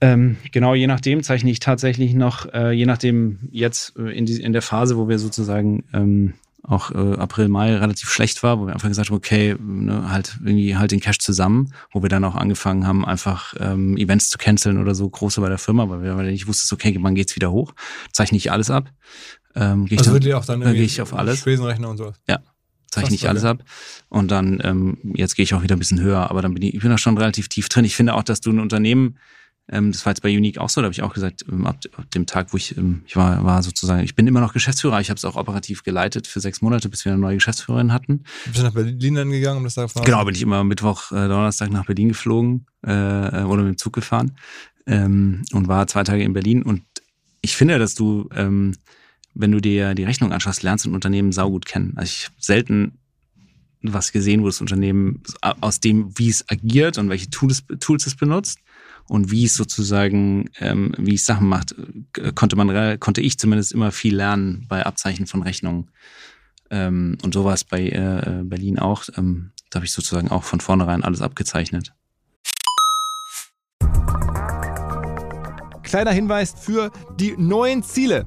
ähm, 0.00 0.36
genau, 0.52 0.74
je 0.74 0.86
nachdem 0.86 1.22
zeichne 1.22 1.50
ich 1.50 1.58
tatsächlich 1.58 2.12
noch, 2.12 2.52
äh, 2.52 2.70
je 2.72 2.84
nachdem 2.84 3.38
jetzt 3.50 3.96
äh, 3.96 4.10
in, 4.10 4.26
die, 4.26 4.42
in 4.42 4.52
der 4.52 4.60
Phase, 4.60 4.98
wo 4.98 5.08
wir 5.08 5.18
sozusagen 5.18 5.84
ähm, 5.94 6.34
auch 6.68 6.90
äh, 6.90 7.16
April, 7.18 7.48
Mai 7.48 7.76
relativ 7.76 8.10
schlecht 8.10 8.42
war, 8.42 8.58
wo 8.58 8.66
wir 8.66 8.72
einfach 8.72 8.88
gesagt 8.88 9.10
haben, 9.10 9.16
okay, 9.16 9.56
ne, 9.60 10.10
halt 10.10 10.38
irgendwie 10.44 10.76
halt 10.76 10.90
den 10.90 11.00
Cash 11.00 11.18
zusammen, 11.18 11.72
wo 11.92 12.02
wir 12.02 12.08
dann 12.08 12.24
auch 12.24 12.34
angefangen 12.34 12.86
haben, 12.86 13.04
einfach 13.04 13.54
ähm, 13.60 13.96
Events 13.96 14.28
zu 14.28 14.38
canceln 14.38 14.78
oder 14.78 14.94
so, 14.94 15.08
große 15.08 15.40
bei 15.40 15.48
der 15.48 15.58
Firma, 15.58 15.88
weil 15.88 16.02
wir 16.02 16.16
weil 16.16 16.28
ich 16.28 16.46
wusste, 16.46 16.74
okay, 16.74 16.96
wann 17.00 17.14
geht's 17.14 17.36
wieder 17.36 17.52
hoch, 17.52 17.74
zeichne 18.12 18.38
ich 18.38 18.50
alles 18.50 18.70
ab. 18.70 18.90
Ähm, 19.54 19.86
also 19.96 20.12
würde 20.12 20.28
ihr 20.28 20.38
auch 20.38 20.44
dann, 20.44 20.60
dann 20.60 20.74
gehe 20.74 20.82
ich 20.82 21.00
auf 21.00 21.14
alles. 21.14 21.40
Spesenrechner 21.40 21.88
und 21.88 21.96
so. 21.96 22.12
Ja, 22.28 22.40
zeichne 22.90 23.14
ich 23.14 23.28
alles 23.28 23.44
ab. 23.44 23.62
Und 24.08 24.30
dann, 24.30 24.60
ähm, 24.64 24.98
jetzt 25.14 25.36
gehe 25.36 25.44
ich 25.44 25.54
auch 25.54 25.62
wieder 25.62 25.76
ein 25.76 25.78
bisschen 25.78 26.00
höher, 26.00 26.30
aber 26.30 26.42
dann 26.42 26.54
bin 26.54 26.62
ich, 26.62 26.74
ich 26.74 26.80
bin 26.80 26.90
da 26.90 26.98
schon 26.98 27.16
relativ 27.16 27.48
tief 27.48 27.68
drin. 27.68 27.84
Ich 27.84 27.96
finde 27.96 28.14
auch, 28.14 28.22
dass 28.22 28.40
du 28.40 28.50
ein 28.50 28.60
Unternehmen 28.60 29.18
ähm, 29.68 29.92
das 29.92 30.06
war 30.06 30.12
jetzt 30.12 30.22
bei 30.22 30.36
Unique 30.36 30.58
auch 30.58 30.68
so, 30.68 30.80
da 30.80 30.86
habe 30.86 30.92
ich 30.92 31.02
auch 31.02 31.12
gesagt, 31.12 31.44
ähm, 31.50 31.66
ab, 31.66 31.80
dem 32.14 32.26
Tag, 32.26 32.52
wo 32.52 32.56
ich, 32.56 32.76
ähm, 32.76 33.02
ich 33.06 33.16
war, 33.16 33.44
war 33.44 33.62
sozusagen, 33.62 34.04
ich 34.04 34.14
bin 34.14 34.26
immer 34.26 34.40
noch 34.40 34.52
Geschäftsführer, 34.52 35.00
ich 35.00 35.10
habe 35.10 35.18
es 35.18 35.24
auch 35.24 35.36
operativ 35.36 35.82
geleitet 35.82 36.26
für 36.26 36.40
sechs 36.40 36.62
Monate, 36.62 36.88
bis 36.88 37.04
wir 37.04 37.12
eine 37.12 37.20
neue 37.20 37.36
Geschäftsführerin 37.36 37.92
hatten. 37.92 38.24
Bist 38.44 38.58
du 38.58 38.62
nach 38.62 38.72
Berlin 38.72 39.14
dann 39.14 39.30
gegangen, 39.30 39.58
um 39.58 39.64
das 39.64 39.74
da 39.74 39.86
Genau, 40.04 40.24
bin 40.24 40.34
ich 40.34 40.42
immer 40.42 40.62
Mittwoch, 40.62 41.10
äh, 41.10 41.28
Donnerstag 41.28 41.70
nach 41.70 41.86
Berlin 41.86 42.08
geflogen 42.08 42.66
äh, 42.82 42.90
oder 42.90 43.62
mit 43.62 43.74
dem 43.74 43.78
Zug 43.78 43.92
gefahren 43.92 44.36
ähm, 44.86 45.42
und 45.52 45.66
war 45.66 45.86
zwei 45.88 46.04
Tage 46.04 46.22
in 46.22 46.32
Berlin 46.32 46.62
und 46.62 46.82
ich 47.42 47.56
finde, 47.56 47.78
dass 47.78 47.94
du, 47.94 48.28
ähm, 48.34 48.74
wenn 49.34 49.52
du 49.52 49.60
dir 49.60 49.94
die 49.94 50.04
Rechnung 50.04 50.32
anschaust, 50.32 50.62
lernst 50.62 50.84
du 50.84 50.90
ein 50.90 50.94
Unternehmen 50.94 51.32
saugut 51.32 51.66
kennen. 51.66 51.92
Also 51.96 52.10
ich 52.10 52.24
habe 52.26 52.36
selten 52.40 52.98
was 53.82 54.10
gesehen, 54.10 54.42
wo 54.42 54.46
das 54.46 54.60
Unternehmen 54.60 55.22
aus 55.60 55.80
dem, 55.80 56.16
wie 56.18 56.28
es 56.28 56.48
agiert 56.48 56.98
und 56.98 57.08
welche 57.08 57.30
Tools, 57.30 57.64
Tools 57.78 58.06
es 58.06 58.16
benutzt, 58.16 58.58
und 59.08 59.30
wie 59.30 59.44
es 59.44 59.54
sozusagen, 59.54 60.50
ähm, 60.58 60.94
wie 60.98 61.14
es 61.14 61.26
Sachen 61.26 61.48
macht, 61.48 61.74
äh, 62.18 62.32
konnte 62.34 62.56
man, 62.56 62.98
konnte 63.00 63.20
ich 63.20 63.38
zumindest 63.38 63.72
immer 63.72 63.92
viel 63.92 64.16
lernen 64.16 64.66
bei 64.68 64.84
Abzeichen 64.84 65.26
von 65.26 65.42
Rechnungen. 65.42 65.90
Ähm, 66.70 67.16
und 67.22 67.32
sowas 67.32 67.64
bei 67.64 67.88
äh, 67.88 68.42
Berlin 68.42 68.78
auch. 68.78 69.04
Ähm, 69.16 69.52
da 69.70 69.78
habe 69.78 69.86
ich 69.86 69.92
sozusagen 69.92 70.28
auch 70.30 70.42
von 70.42 70.60
vornherein 70.60 71.04
alles 71.04 71.22
abgezeichnet. 71.22 71.92
Kleiner 75.82 76.10
Hinweis 76.10 76.54
für 76.58 76.90
die 77.20 77.36
neuen 77.36 77.84
Ziele 77.84 78.26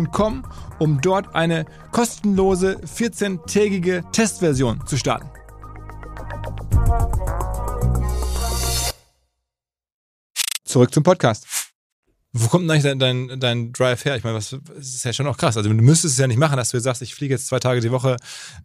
www.ecom, 0.05 0.43
um 0.79 1.01
dort 1.01 1.35
eine 1.35 1.65
kostenlose 1.91 2.77
14-tägige 2.85 4.03
Testversion 4.11 4.85
zu 4.85 4.97
starten. 4.97 5.29
Zurück 10.63 10.93
zum 10.93 11.03
Podcast. 11.03 11.60
Wo 12.33 12.47
kommt 12.47 12.63
denn 12.63 12.71
eigentlich 12.71 12.83
dein, 12.83 12.99
dein, 12.99 13.39
dein 13.41 13.73
Drive 13.73 14.05
her? 14.05 14.15
Ich 14.15 14.23
meine, 14.23 14.35
das 14.37 14.53
ist 14.77 15.03
ja 15.03 15.11
schon 15.11 15.27
auch 15.27 15.35
krass. 15.35 15.57
Also 15.57 15.67
du 15.67 15.75
müsstest 15.75 16.13
es 16.13 16.19
ja 16.19 16.27
nicht 16.27 16.37
machen, 16.37 16.55
dass 16.55 16.69
du 16.69 16.77
jetzt 16.77 16.85
sagst, 16.85 17.01
ich 17.01 17.13
fliege 17.13 17.33
jetzt 17.33 17.47
zwei 17.47 17.59
Tage 17.59 17.81
die 17.81 17.91
Woche 17.91 18.15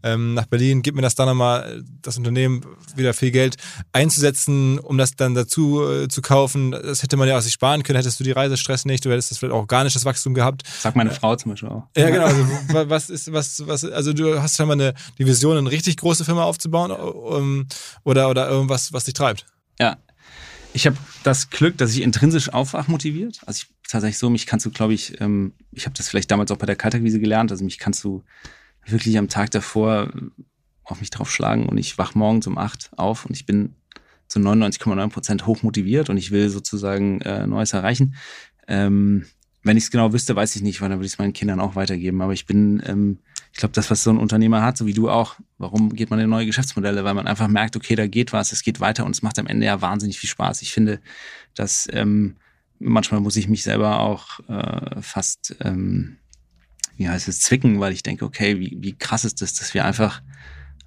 ähm, 0.05 0.35
nach 0.35 0.47
Berlin, 0.47 0.83
gib 0.83 0.95
mir 0.95 1.03
das 1.03 1.17
dann 1.17 1.27
nochmal, 1.27 1.83
das 2.01 2.17
Unternehmen 2.17 2.64
wieder 2.95 3.12
viel 3.12 3.33
Geld 3.33 3.57
einzusetzen, 3.93 4.79
um 4.79 4.99
das 4.99 5.17
dann 5.17 5.35
dazu 5.35 5.83
äh, 5.83 6.07
zu 6.07 6.23
kaufen. 6.23 6.71
Das 6.71 7.03
hätte 7.03 7.17
man 7.17 7.27
ja 7.27 7.37
auch 7.37 7.41
sich 7.41 7.55
sparen 7.55 7.83
können, 7.83 7.97
hättest 7.97 8.21
du 8.21 8.25
die 8.25 8.31
Reisestress 8.31 8.85
nicht, 8.85 9.05
du 9.05 9.11
hättest 9.11 9.33
das 9.33 9.39
vielleicht 9.39 9.55
auch 9.55 9.59
organisches 9.59 10.05
Wachstum 10.05 10.35
gehabt. 10.35 10.62
Sag 10.79 10.95
meine 10.95 11.11
Frau 11.11 11.35
zum 11.35 11.51
Beispiel 11.51 11.69
auch. 11.71 11.89
Ja, 11.97 12.11
genau. 12.11 12.27
Also, 12.27 12.47
was 12.89 13.11
ist, 13.11 13.33
was, 13.33 13.67
was, 13.67 13.85
also 13.85 14.12
du 14.12 14.41
hast 14.41 14.57
schon 14.57 14.69
mal 14.69 14.75
eine 14.75 14.95
die 15.19 15.27
Vision, 15.27 15.57
eine 15.57 15.71
richtig 15.73 15.97
große 15.97 16.25
Firma 16.25 16.45
aufzubauen 16.45 16.93
um, 16.93 17.67
oder, 18.05 18.31
oder 18.31 18.49
irgendwas, 18.49 18.93
was 18.93 19.05
dich 19.05 19.14
treibt. 19.14 19.45
Ja, 19.81 19.97
ich 20.77 20.87
habe 20.87 20.99
das 21.22 21.49
Glück, 21.49 21.79
dass 21.79 21.93
ich 21.93 22.03
intrinsisch 22.03 22.51
aufwachmotiviert. 22.53 23.41
Also 23.47 23.62
ich 23.62 23.91
tatsächlich 23.91 24.18
so, 24.18 24.29
mich 24.29 24.47
kannst 24.47 24.66
du, 24.66 24.70
glaube 24.70 24.93
ich, 24.93 25.18
ähm, 25.22 25.55
ich 25.72 25.87
habe 25.87 25.97
das 25.97 26.11
vielleicht 26.11 26.31
damals 26.31 26.51
auch 26.51 26.59
bei 26.59 26.66
der 26.66 26.77
Kaltakquise 26.77 27.18
gelernt, 27.18 27.51
also 27.51 27.64
mich 27.64 27.79
kannst 27.79 28.05
du 28.05 28.22
wirklich 28.85 29.16
am 29.16 29.29
Tag 29.29 29.51
davor 29.53 30.12
auf 30.85 31.01
mich 31.01 31.09
draufschlagen 31.09 31.66
und 31.66 31.79
ich 31.79 31.97
wach 31.97 32.14
morgens 32.14 32.47
um 32.47 32.59
acht 32.59 32.91
auf 32.97 33.24
und 33.24 33.35
ich 33.35 33.47
bin 33.47 33.74
zu 34.29 34.39
99,9 34.39 35.09
Prozent 35.09 35.47
hochmotiviert 35.47 36.11
und 36.11 36.18
ich 36.18 36.31
will 36.31 36.51
sozusagen 36.51 37.22
äh, 37.22 37.47
Neues 37.47 37.72
erreichen. 37.72 38.14
Ähm, 38.68 39.24
wenn 39.62 39.79
ich 39.79 39.85
es 39.85 39.91
genau 39.91 40.12
wüsste, 40.12 40.37
weiß 40.37 40.57
ich 40.57 40.62
nicht, 40.62 40.83
weil 40.83 40.91
dann 40.91 40.99
würde 40.99 41.07
ich 41.07 41.14
es 41.14 41.18
meinen 41.18 41.33
Kindern 41.33 41.59
auch 41.59 41.74
weitergeben. 41.74 42.20
Aber 42.20 42.35
ich 42.35 42.45
bin 42.45 42.83
ähm, 42.87 43.18
ich 43.57 43.61
glaube, 43.61 43.73
das, 43.73 43.91
was 43.91 44.03
so 44.03 44.11
ein 44.11 44.19
Unternehmer 44.19 44.63
hat, 44.63 44.77
so 44.77 44.85
wie 44.85 44.93
du 44.93 45.09
auch, 45.09 45.37
warum 45.57 45.95
geht 45.95 46.11
man 46.11 46.21
in 46.21 46.29
neue 46.29 46.45
Geschäftsmodelle? 46.45 47.05
Weil 47.05 47.15
man 47.15 47.27
einfach 47.27 47.49
merkt, 47.49 47.75
okay, 47.75 47.95
da 47.95 48.07
geht 48.07 48.35
was, 48.35 48.53
es 48.53 48.63
geht 48.63 48.81
weiter 48.81 49.07
und 49.07 49.13
es 49.13 49.23
macht 49.23 49.39
am 49.39 49.47
Ende 49.47 49.65
ja 49.65 49.81
wahnsinnig 49.81 50.19
viel 50.19 50.29
Spaß. 50.29 50.61
Ich 50.61 50.75
finde, 50.75 51.01
dass 51.55 51.89
ähm, 51.91 52.37
manchmal 52.79 53.23
muss 53.23 53.35
ich 53.35 53.49
mich 53.49 53.63
selber 53.63 54.01
auch 54.01 54.41
äh, 54.51 55.01
fast, 55.01 55.57
ähm, 55.61 56.19
wie 56.99 57.09
heißt 57.09 57.29
es, 57.29 57.41
zwicken, 57.41 57.81
weil 57.81 57.95
ich 57.95 58.03
denke, 58.03 58.27
okay, 58.27 58.61
wie, 58.61 58.77
wie 58.79 58.93
krass 58.93 59.25
ist 59.25 59.41
das, 59.41 59.55
dass 59.55 59.73
wir 59.73 59.87
einfach 59.87 60.21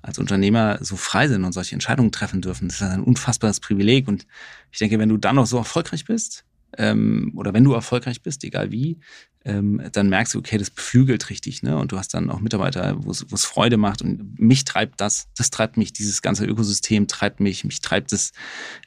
als 0.03 0.19
Unternehmer 0.19 0.77
so 0.79 0.95
frei 0.95 1.27
sind 1.27 1.45
und 1.45 1.53
solche 1.53 1.73
Entscheidungen 1.73 2.11
treffen 2.11 2.39
dürfen. 2.39 2.67
Das 2.67 2.81
ist 2.81 2.87
ein 2.87 3.01
unfassbares 3.01 3.61
Privileg. 3.61 4.07
Und 4.07 4.27
ich 4.71 4.77
denke, 4.77 4.99
wenn 4.99 5.09
du 5.09 5.17
dann 5.17 5.37
noch 5.37 5.47
so 5.47 5.57
erfolgreich 5.57 6.05
bist, 6.05 6.45
ähm, 6.77 7.33
oder 7.35 7.51
wenn 7.51 7.63
du 7.63 7.73
erfolgreich 7.73 8.21
bist, 8.21 8.43
egal 8.43 8.71
wie, 8.71 8.99
ähm, 9.45 9.81
dann 9.93 10.09
merkst 10.09 10.33
du, 10.33 10.39
okay, 10.39 10.57
das 10.57 10.69
beflügelt 10.69 11.29
richtig, 11.29 11.63
ne? 11.63 11.77
Und 11.77 11.91
du 11.91 11.97
hast 11.97 12.13
dann 12.13 12.29
auch 12.29 12.41
Mitarbeiter, 12.41 12.97
wo 12.99 13.11
es 13.11 13.45
Freude 13.45 13.77
macht. 13.77 14.01
Und 14.01 14.37
mich 14.37 14.65
treibt 14.65 14.99
das, 14.99 15.27
das 15.37 15.49
treibt 15.49 15.77
mich, 15.77 15.93
dieses 15.93 16.21
ganze 16.21 16.45
Ökosystem 16.45 17.07
treibt 17.07 17.39
mich, 17.39 17.63
mich 17.63 17.79
treibt 17.79 18.11
es, 18.11 18.33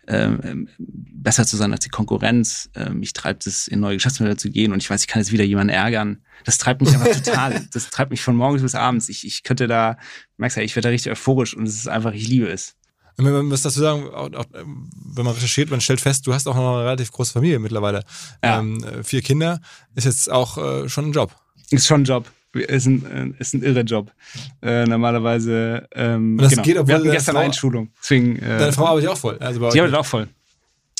ähm, 0.08 0.68
besser 0.78 1.46
zu 1.46 1.56
sein 1.56 1.72
als 1.72 1.84
die 1.84 1.88
Konkurrenz, 1.88 2.68
äh, 2.74 2.90
mich 2.90 3.14
treibt 3.14 3.46
es, 3.46 3.66
in 3.66 3.80
neue 3.80 3.96
Geschäftsmodelle 3.96 4.36
zu 4.36 4.50
gehen. 4.50 4.72
Und 4.72 4.82
ich 4.82 4.90
weiß, 4.90 5.00
ich 5.00 5.08
kann 5.08 5.22
jetzt 5.22 5.32
wieder 5.32 5.44
jemanden 5.44 5.72
ärgern. 5.72 6.22
Das 6.44 6.58
treibt 6.58 6.82
mich 6.82 6.94
einfach 6.94 7.12
total. 7.22 7.66
Das 7.72 7.88
treibt 7.88 8.10
mich 8.10 8.20
von 8.20 8.36
morgens 8.36 8.62
bis 8.62 8.74
abends. 8.74 9.08
Ich, 9.08 9.26
ich 9.26 9.44
könnte 9.44 9.66
da, 9.66 9.96
merkst 10.36 10.58
du, 10.58 10.62
ich 10.62 10.76
werde 10.76 10.88
da 10.88 10.90
richtig 10.90 11.12
euphorisch 11.12 11.56
und 11.56 11.66
es 11.66 11.76
ist 11.76 11.88
einfach, 11.88 12.12
ich 12.12 12.28
liebe 12.28 12.48
es. 12.48 12.76
Wenn 13.16 13.32
man 13.32 13.46
muss 13.46 13.62
dazu 13.62 13.80
sagen, 13.80 14.08
auch, 14.08 14.32
auch, 14.32 14.44
wenn 14.52 15.24
man 15.24 15.34
recherchiert, 15.34 15.70
man 15.70 15.80
stellt 15.80 16.00
fest, 16.00 16.26
du 16.26 16.32
hast 16.32 16.46
auch 16.48 16.54
noch 16.54 16.76
eine 16.76 16.84
relativ 16.84 17.12
große 17.12 17.32
Familie 17.32 17.58
mittlerweile. 17.58 18.04
Ja. 18.42 18.60
Ähm, 18.60 18.84
vier 19.02 19.22
Kinder 19.22 19.60
ist 19.94 20.04
jetzt 20.04 20.30
auch 20.30 20.58
äh, 20.58 20.88
schon 20.88 21.06
ein 21.06 21.12
Job. 21.12 21.34
Ist 21.70 21.86
schon 21.86 22.02
ein 22.02 22.04
Job. 22.04 22.30
Ist 22.54 22.86
ein, 22.86 23.34
äh, 23.36 23.40
ist 23.40 23.54
ein 23.54 23.62
irre 23.62 23.80
Job. 23.80 24.12
Äh, 24.60 24.84
normalerweise. 24.84 25.88
Ähm, 25.94 26.32
Und 26.32 26.42
das 26.42 26.50
genau. 26.50 26.62
geht, 26.62 26.76
obwohl 26.76 26.88
Wir 26.88 26.94
hatten 26.96 27.10
gestern 27.10 27.34
Frau, 27.34 27.42
Einschulung. 27.42 27.90
Deswegen, 28.02 28.36
äh, 28.36 28.58
deine 28.58 28.72
Frau 28.72 28.86
arbeitet 28.86 29.10
auch 29.10 29.16
voll. 29.16 29.38
Also 29.38 29.70
die 29.70 29.80
arbeitet 29.80 29.98
auch 29.98 30.06
voll. 30.06 30.28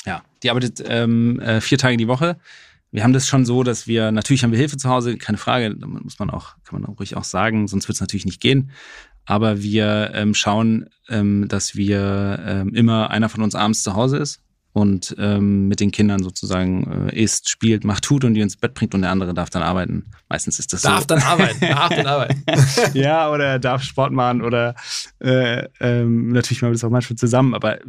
Ja, 0.05 0.23
die 0.41 0.49
arbeitet 0.49 0.83
ähm, 0.87 1.39
äh, 1.39 1.61
vier 1.61 1.77
Tage 1.77 1.97
die 1.97 2.07
Woche. 2.07 2.37
Wir 2.91 3.03
haben 3.03 3.13
das 3.13 3.27
schon 3.27 3.45
so, 3.45 3.63
dass 3.63 3.87
wir, 3.87 4.11
natürlich 4.11 4.43
haben 4.43 4.51
wir 4.51 4.59
Hilfe 4.59 4.77
zu 4.77 4.87
Hause, 4.87 5.17
keine 5.17 5.39
Frage, 5.39 5.75
da 5.75 5.87
muss 5.87 6.19
man 6.19 6.29
auch, 6.29 6.55
kann 6.63 6.79
man 6.79 6.87
auch 6.87 6.99
ruhig 6.99 7.17
auch 7.17 7.23
sagen, 7.23 7.67
sonst 7.67 7.87
wird 7.87 7.95
es 7.95 8.01
natürlich 8.01 8.25
nicht 8.25 8.39
gehen. 8.39 8.69
Aber 9.25 9.61
wir 9.61 10.11
ähm, 10.13 10.33
schauen, 10.33 10.89
ähm, 11.09 11.47
dass 11.47 11.75
wir 11.75 12.43
ähm, 12.45 12.73
immer 12.73 13.09
einer 13.09 13.29
von 13.29 13.41
uns 13.41 13.55
abends 13.55 13.83
zu 13.83 13.95
Hause 13.95 14.17
ist. 14.17 14.42
Und 14.73 15.15
ähm, 15.19 15.67
mit 15.67 15.79
den 15.79 15.91
Kindern 15.91 16.23
sozusagen 16.23 17.09
äh, 17.09 17.23
isst, 17.23 17.47
spielt, 17.47 17.83
macht, 17.83 18.03
tut 18.03 18.25
und 18.25 18.33
die 18.33 18.41
ins 18.41 18.57
Bett 18.57 18.73
bringt 18.73 18.95
und 18.95 19.01
der 19.01 19.11
andere 19.11 19.35
darf 19.35 19.51
dann 19.51 19.61
arbeiten. 19.61 20.05
Meistens 20.29 20.57
ist 20.57 20.73
das 20.73 20.81
darf 20.81 21.01
so. 21.01 21.05
Dann 21.05 21.21
arbeiten, 21.21 21.59
darf 21.61 21.89
dann 21.89 22.07
arbeiten. 22.07 22.43
ja, 22.93 23.29
oder 23.29 23.45
er 23.45 23.59
darf 23.59 23.83
Sport 23.83 24.11
machen 24.11 24.41
oder 24.41 24.73
äh, 25.19 25.67
ähm, 25.79 26.29
natürlich 26.29 26.63
mal 26.63 26.71
das 26.71 26.83
auch 26.83 26.89
manchmal 26.89 27.17
zusammen, 27.17 27.53
aber 27.53 27.81
äh, 27.81 27.85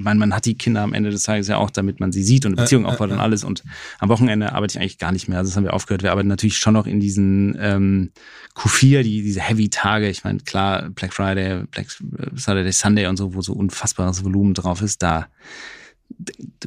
man, 0.00 0.16
man 0.16 0.34
hat 0.34 0.46
die 0.46 0.56
Kinder 0.56 0.80
am 0.80 0.94
Ende 0.94 1.10
des 1.10 1.22
Tages 1.24 1.48
ja 1.48 1.58
auch, 1.58 1.68
damit 1.68 2.00
man 2.00 2.12
sie 2.12 2.22
sieht 2.22 2.46
und 2.46 2.52
eine 2.52 2.62
Beziehung 2.62 2.86
aufbaut 2.86 3.10
und 3.10 3.20
alles. 3.20 3.44
Und 3.44 3.62
am 3.98 4.08
Wochenende 4.08 4.54
arbeite 4.54 4.78
ich 4.78 4.80
eigentlich 4.80 4.98
gar 4.98 5.12
nicht 5.12 5.28
mehr. 5.28 5.36
Also 5.36 5.50
das 5.50 5.56
haben 5.56 5.64
wir 5.64 5.74
aufgehört. 5.74 6.02
Wir 6.02 6.12
arbeiten 6.12 6.28
natürlich 6.28 6.56
schon 6.56 6.72
noch 6.72 6.86
in 6.86 6.98
diesen 6.98 7.58
ähm, 7.60 8.12
Q4, 8.56 9.02
die, 9.02 9.22
diese 9.22 9.40
Heavy-Tage. 9.40 10.08
Ich 10.08 10.24
meine, 10.24 10.38
klar, 10.38 10.88
Black 10.88 11.12
Friday, 11.12 11.64
Black 11.70 11.88
Saturday, 12.36 12.72
Sunday 12.72 13.06
und 13.06 13.18
so, 13.18 13.34
wo 13.34 13.42
so 13.42 13.52
unfassbares 13.52 14.24
Volumen 14.24 14.54
drauf 14.54 14.80
ist, 14.80 15.02
da 15.02 15.26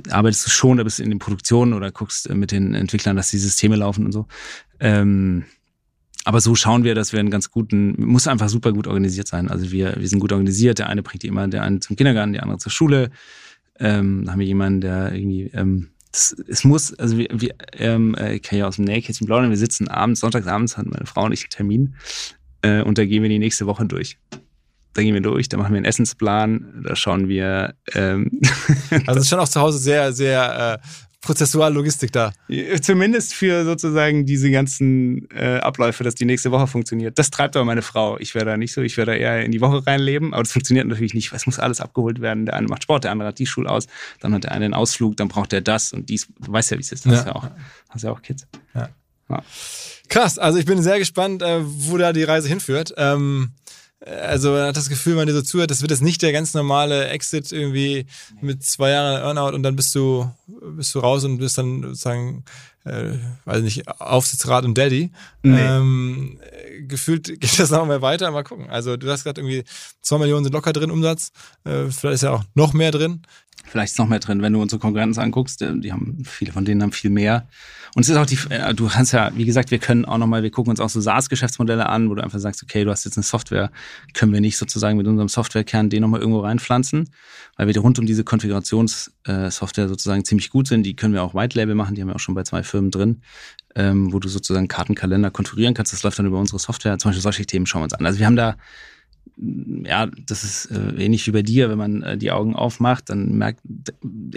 arbeitest 0.10 0.46
du 0.46 0.50
schon, 0.50 0.78
da 0.78 0.84
bist 0.84 1.00
du 1.00 1.04
in 1.04 1.10
den 1.10 1.20
Produktionen 1.20 1.74
oder 1.74 1.92
guckst 1.92 2.30
mit 2.34 2.52
den 2.52 2.74
Entwicklern, 2.74 3.16
dass 3.16 3.30
die 3.30 3.38
Systeme 3.38 3.76
laufen 3.76 4.06
und 4.06 4.12
so. 4.12 4.28
Ähm, 4.80 5.46
aber 6.26 6.42
so 6.42 6.56
schauen 6.56 6.84
wir, 6.84 6.96
dass 6.96 7.14
wir 7.14 7.20
einen 7.20 7.30
ganz 7.30 7.52
guten, 7.52 7.96
muss 8.04 8.28
einfach 8.28 8.50
super 8.50 8.74
gut 8.74 8.88
organisiert 8.88 9.28
sein. 9.28 9.50
Also 9.50 9.72
wir, 9.72 9.96
wir 9.98 10.08
sind 10.08 10.20
gut 10.20 10.32
organisiert. 10.32 10.80
Der 10.80 10.90
eine 10.90 11.04
bringt 11.04 11.22
die 11.22 11.28
immer, 11.28 11.48
der 11.48 11.62
eine 11.62 11.80
zum 11.80 11.96
Kindergarten, 11.96 12.34
der 12.34 12.42
andere 12.44 12.58
zur 12.58 12.72
Schule. 12.72 13.12
Ähm, 13.80 14.24
da 14.26 14.32
haben 14.32 14.40
wir 14.40 14.48
jemanden, 14.48 14.82
der 14.82 15.14
irgendwie, 15.14 15.52
ähm, 15.54 15.90
das, 16.12 16.36
es 16.48 16.64
muss, 16.64 16.94
also 16.96 17.18
wir, 17.18 17.28
wir 17.32 17.54
ähm, 17.74 18.16
äh, 18.16 18.36
ich 18.36 18.42
kann 18.42 18.58
ja 18.58 18.68
aus 18.68 18.78
dem 18.78 18.86
Nähkästchen 18.86 19.28
plaudern, 19.28 19.50
wir 19.50 19.58
sitzen 19.58 19.88
abends, 19.88 20.22
sonntagsabends 20.22 20.78
hat 20.78 20.88
meine 20.88 21.06
Frau 21.06 21.26
und 21.26 21.34
ich 21.34 21.44
einen 21.44 21.50
Termin 21.50 21.96
äh, 22.62 22.82
und 22.82 22.98
da 22.98 23.06
gehen 23.06 23.22
wir 23.22 23.30
die 23.30 23.40
nächste 23.40 23.68
Woche 23.68 23.86
durch 23.86 24.18
da 24.96 25.04
gehen 25.04 25.14
wir 25.14 25.22
durch, 25.22 25.50
da 25.50 25.58
machen 25.58 25.74
wir 25.74 25.78
einen 25.78 25.86
Essensplan, 25.86 26.84
da 26.88 26.96
schauen 26.96 27.28
wir. 27.28 27.76
Ähm 27.94 28.40
also 29.06 29.20
ist 29.20 29.30
schon 29.30 29.40
auch 29.40 29.50
zu 29.50 29.60
Hause 29.60 29.78
sehr, 29.78 30.14
sehr 30.14 30.80
äh, 30.82 30.88
prozessual 31.20 31.74
Logistik 31.74 32.14
da. 32.14 32.32
Zumindest 32.82 33.34
für 33.34 33.66
sozusagen 33.66 34.26
diese 34.26 34.50
ganzen 34.52 35.30
äh, 35.32 35.58
Abläufe, 35.58 36.04
dass 36.06 36.16
die 36.16 36.24
nächste 36.24 36.52
Woche 36.52 36.68
funktioniert. 36.68 37.20
Das 37.20 37.30
treibt 37.30 37.58
aber 37.58 37.66
meine 37.66 37.82
Frau. 37.82 38.18
Ich 38.20 38.36
wäre 38.36 38.46
da 38.46 38.58
nicht 38.58 38.74
so, 38.74 38.82
ich 38.82 38.96
wäre 38.96 39.08
da 39.08 39.14
eher 39.14 39.44
in 39.44 39.52
die 39.52 39.60
Woche 39.60 39.86
reinleben, 39.86 40.34
aber 40.34 40.44
das 40.44 40.54
funktioniert 40.54 40.88
natürlich 40.88 41.14
nicht, 41.14 41.32
weil 41.32 41.38
es 41.38 41.46
muss 41.46 41.60
alles 41.60 41.82
abgeholt 41.82 42.22
werden. 42.22 42.46
Der 42.46 42.56
eine 42.56 42.68
macht 42.68 42.84
Sport, 42.84 43.04
der 43.04 43.12
andere 43.12 43.30
hat 43.30 43.40
die 43.40 43.48
Schule 43.48 43.70
aus, 43.70 43.88
dann 44.22 44.34
hat 44.34 44.46
der 44.46 44.54
eine 44.54 44.66
einen 44.66 44.74
Ausflug, 44.74 45.18
dann 45.18 45.28
braucht 45.28 45.52
der 45.52 45.62
das 45.62 45.92
und 45.92 46.10
dies. 46.10 46.28
Du 46.40 46.54
weißt 46.54 46.72
ja, 46.72 46.78
wie 46.78 46.82
es 46.82 46.92
ist. 46.92 47.06
Du 47.06 47.10
ja. 47.10 47.18
hast 47.18 47.26
ja 47.26 47.36
auch, 47.36 47.48
hast 47.90 48.04
ja 48.04 48.12
auch 48.12 48.22
Kids. 48.22 48.48
Ja. 48.74 48.90
ja. 49.30 49.44
Krass, 50.08 50.38
also 50.38 50.60
ich 50.60 50.66
bin 50.66 50.82
sehr 50.82 51.00
gespannt, 51.00 51.42
äh, 51.42 51.60
wo 51.62 51.98
da 51.98 52.14
die 52.14 52.24
Reise 52.24 52.48
hinführt. 52.48 52.94
Ähm, 52.98 53.52
also 54.06 54.52
man 54.52 54.68
hat 54.68 54.78
das 54.78 54.90
Gefühl, 54.90 55.14
wenn 55.14 55.22
man 55.22 55.28
dir 55.28 55.34
so 55.34 55.42
zuhört, 55.42 55.72
das 55.72 55.82
wird 55.82 55.92
jetzt 55.92 56.04
nicht 56.04 56.22
der 56.22 56.32
ganz 56.32 56.54
normale 56.54 57.08
Exit 57.08 57.52
irgendwie 57.52 58.06
mit 58.40 58.64
zwei 58.64 58.92
Jahren 58.92 59.22
Earnout 59.22 59.56
und 59.56 59.64
dann 59.64 59.76
bist 59.76 59.96
du, 59.96 60.32
bist 60.48 60.94
du 60.94 61.00
raus 61.00 61.24
und 61.24 61.40
bist 61.40 61.58
dann 61.58 61.82
sozusagen, 61.82 62.44
äh, 62.84 63.14
weiß 63.46 63.62
nicht, 63.62 63.88
Aufsichtsrat 63.88 64.64
und 64.66 64.78
Daddy. 64.78 65.12
Nee. 65.42 65.60
Ähm, 65.60 66.40
gefühlt 66.88 67.40
geht 67.40 67.60
das 67.60 67.72
noch 67.72 67.86
mal 67.86 68.02
weiter, 68.02 68.30
mal 68.30 68.44
gucken. 68.44 68.70
Also 68.70 68.96
du 68.96 69.10
hast 69.10 69.24
gerade 69.24 69.42
irgendwie 69.42 69.64
zwei 70.02 70.20
Millionen 70.20 70.44
sind 70.44 70.54
locker 70.54 70.74
drin 70.74 70.92
Umsatz, 70.92 71.32
äh, 71.64 71.86
vielleicht 71.90 72.16
ist 72.16 72.24
ja 72.24 72.32
auch 72.32 72.44
noch 72.54 72.74
mehr 72.74 72.92
drin. 72.92 73.24
Vielleicht 73.66 73.94
ist 73.94 74.00
noch 74.00 74.08
mehr 74.08 74.20
drin, 74.20 74.44
wenn 74.44 74.54
du 74.54 74.62
unsere 74.62 74.80
Konkurrenz 74.80 75.18
anguckst, 75.18 75.64
äh, 75.64 75.80
die 75.80 75.92
haben, 75.92 76.24
viele 76.26 76.52
von 76.52 76.66
denen 76.66 76.84
haben 76.84 76.92
viel 76.92 77.10
mehr. 77.10 77.48
Und 77.96 78.02
es 78.02 78.10
ist 78.10 78.18
auch 78.18 78.26
die, 78.26 78.38
äh, 78.50 78.74
du 78.74 78.88
kannst 78.90 79.14
ja, 79.14 79.32
wie 79.36 79.46
gesagt, 79.46 79.72
wir 79.72 79.80
können 79.80 80.04
auch 80.04 80.18
nochmal, 80.18 80.44
wir 80.44 80.52
gucken 80.52 80.70
uns 80.70 80.82
auch 80.82 80.90
so 80.90 81.00
SaaS-Geschäftsmodelle 81.00 81.88
an, 81.88 82.10
wo 82.10 82.16
du 82.16 82.22
einfach 82.22 82.40
sagst, 82.40 82.62
okay, 82.62 82.84
du 82.84 82.92
hast 82.92 83.06
jetzt 83.06 83.16
eine 83.16 83.24
Software, 83.24 83.72
können 84.14 84.34
wir 84.34 84.42
nicht 84.42 84.58
sozusagen 84.58 84.98
mit 84.98 85.08
unserem 85.08 85.30
Softwarekern 85.30 85.90
den 85.90 86.02
nochmal 86.02 86.20
irgendwo 86.20 86.42
reinpflanzen, 86.42 87.10
weil 87.56 87.68
wir 87.68 87.78
rund 87.80 87.98
um 87.98 88.06
diese 88.06 88.26
Konfigurationssoftware 88.26 89.88
sozusagen 89.88 90.26
ziemlich 90.26 90.50
gut 90.50 90.68
sind. 90.68 90.84
Die 90.84 90.98
können 90.98 91.14
wir 91.14 91.24
auch 91.24 91.34
White 91.34 91.58
Label 91.58 91.74
machen, 91.74 91.96
die 91.96 92.02
haben 92.02 92.10
wir 92.10 92.16
auch 92.16 92.20
schon 92.20 92.36
bei 92.36 92.44
zwei 92.44 92.64
Firmen 92.64 92.92
drin, 92.92 93.22
ähm, 93.76 94.12
wo 94.12 94.20
du 94.20 94.28
sozusagen 94.28 94.68
Kartenkalender 94.68 95.32
konfigurieren 95.32 95.74
kannst. 95.74 95.94
Das 95.94 96.04
läuft 96.04 96.20
dann 96.20 96.26
über 96.26 96.38
unsere 96.38 96.60
Software. 96.60 96.98
Zum 97.00 97.10
Beispiel 97.10 97.24
solche 97.24 97.46
Themen 97.46 97.66
schauen 97.66 97.80
wir 97.80 97.86
uns 97.86 97.94
an. 97.94 98.06
Also 98.06 98.20
wir 98.20 98.26
haben 98.26 98.36
da 98.36 98.58
ja, 99.38 100.08
das 100.26 100.44
ist 100.44 100.72
äh, 100.72 101.04
ähnlich 101.04 101.28
wie 101.28 101.32
bei 101.32 101.42
dir, 101.42 101.70
wenn 101.70 101.78
man 101.78 102.04
äh, 102.04 102.18
die 102.18 102.32
Augen 102.32 102.56
aufmacht, 102.56 103.10
dann 103.10 103.38
merkt, 103.38 103.60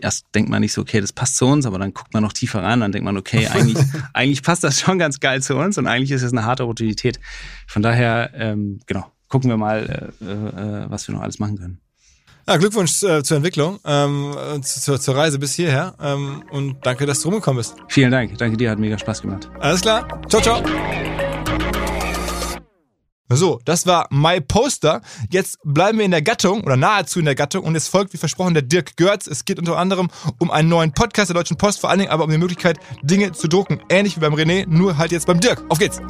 erst 0.01 0.26
denkt 0.34 0.51
man 0.51 0.61
nicht 0.61 0.72
so, 0.72 0.80
okay, 0.80 1.01
das 1.01 1.12
passt 1.12 1.36
zu 1.36 1.46
uns, 1.46 1.66
aber 1.66 1.78
dann 1.78 1.94
guckt 1.94 2.12
man 2.14 2.22
noch 2.22 2.32
tiefer 2.32 2.62
rein, 2.62 2.80
dann 2.80 2.92
denkt 2.92 3.05
man, 3.05 3.16
okay, 3.16 3.46
eigentlich, 3.53 3.78
eigentlich 4.12 4.42
passt 4.42 4.64
das 4.64 4.80
schon 4.80 4.99
ganz 4.99 5.20
geil 5.20 5.42
zu 5.42 5.57
uns 5.57 5.78
und 5.78 5.86
eigentlich 5.86 6.11
ist 6.11 6.22
es 6.22 6.32
eine 6.32 6.44
harte 6.44 6.64
Opportunität. 6.64 7.20
Von 7.66 7.82
daher, 7.82 8.32
ähm, 8.34 8.80
genau, 8.86 9.07
gucken 9.28 9.51
wir 9.51 9.57
mal, 9.57 10.12
äh, 10.20 10.24
äh, 10.24 10.90
was 10.90 11.07
wir 11.07 11.14
noch 11.14 11.22
alles 11.22 11.38
machen 11.38 11.59
können. 11.59 11.80
Ja, 12.49 12.57
Glückwunsch 12.57 13.03
äh, 13.03 13.22
zur 13.22 13.36
Entwicklung, 13.36 13.78
ähm, 13.84 14.34
zur, 14.62 14.99
zur 14.99 15.14
Reise 15.14 15.38
bis 15.38 15.53
hierher 15.55 15.94
ähm, 16.01 16.42
und 16.51 16.78
danke, 16.82 17.05
dass 17.05 17.20
du 17.20 17.28
rumgekommen 17.28 17.59
bist. 17.59 17.76
Vielen 17.88 18.11
Dank, 18.11 18.38
danke 18.38 18.57
dir, 18.57 18.70
hat 18.70 18.78
mega 18.78 18.99
Spaß 18.99 19.20
gemacht. 19.22 19.51
Alles 19.61 19.82
klar, 19.82 20.09
ciao, 20.28 20.40
ciao. 20.40 20.62
So, 23.30 23.60
das 23.66 23.86
war 23.86 24.08
My 24.10 24.40
Poster. 24.40 25.02
Jetzt 25.30 25.58
bleiben 25.62 25.98
wir 25.98 26.06
in 26.06 26.12
der 26.12 26.22
Gattung 26.22 26.62
oder 26.64 26.78
nahezu 26.78 27.18
in 27.18 27.26
der 27.26 27.34
Gattung 27.34 27.62
und 27.62 27.76
es 27.76 27.86
folgt 27.86 28.14
wie 28.14 28.16
versprochen 28.16 28.54
der 28.54 28.62
Dirk 28.62 28.96
Görz. 28.96 29.26
Es 29.26 29.44
geht 29.44 29.58
unter 29.58 29.76
anderem 29.76 30.08
um 30.38 30.50
einen 30.50 30.70
neuen 30.70 30.92
Podcast 30.92 31.28
der 31.28 31.34
Deutschen 31.34 31.58
Post, 31.58 31.80
vor 31.80 31.90
allen 31.90 31.98
Dingen 31.98 32.10
aber 32.10 32.24
um 32.24 32.30
die 32.30 32.38
Möglichkeit, 32.38 32.78
Dinge 33.02 33.32
zu 33.32 33.46
drucken. 33.46 33.82
Ähnlich 33.90 34.16
wie 34.16 34.20
beim 34.20 34.32
René, 34.32 34.66
nur 34.66 34.96
halt 34.96 35.12
jetzt 35.12 35.26
beim 35.26 35.40
Dirk. 35.40 35.62
Auf 35.68 35.78
geht's! 35.78 36.00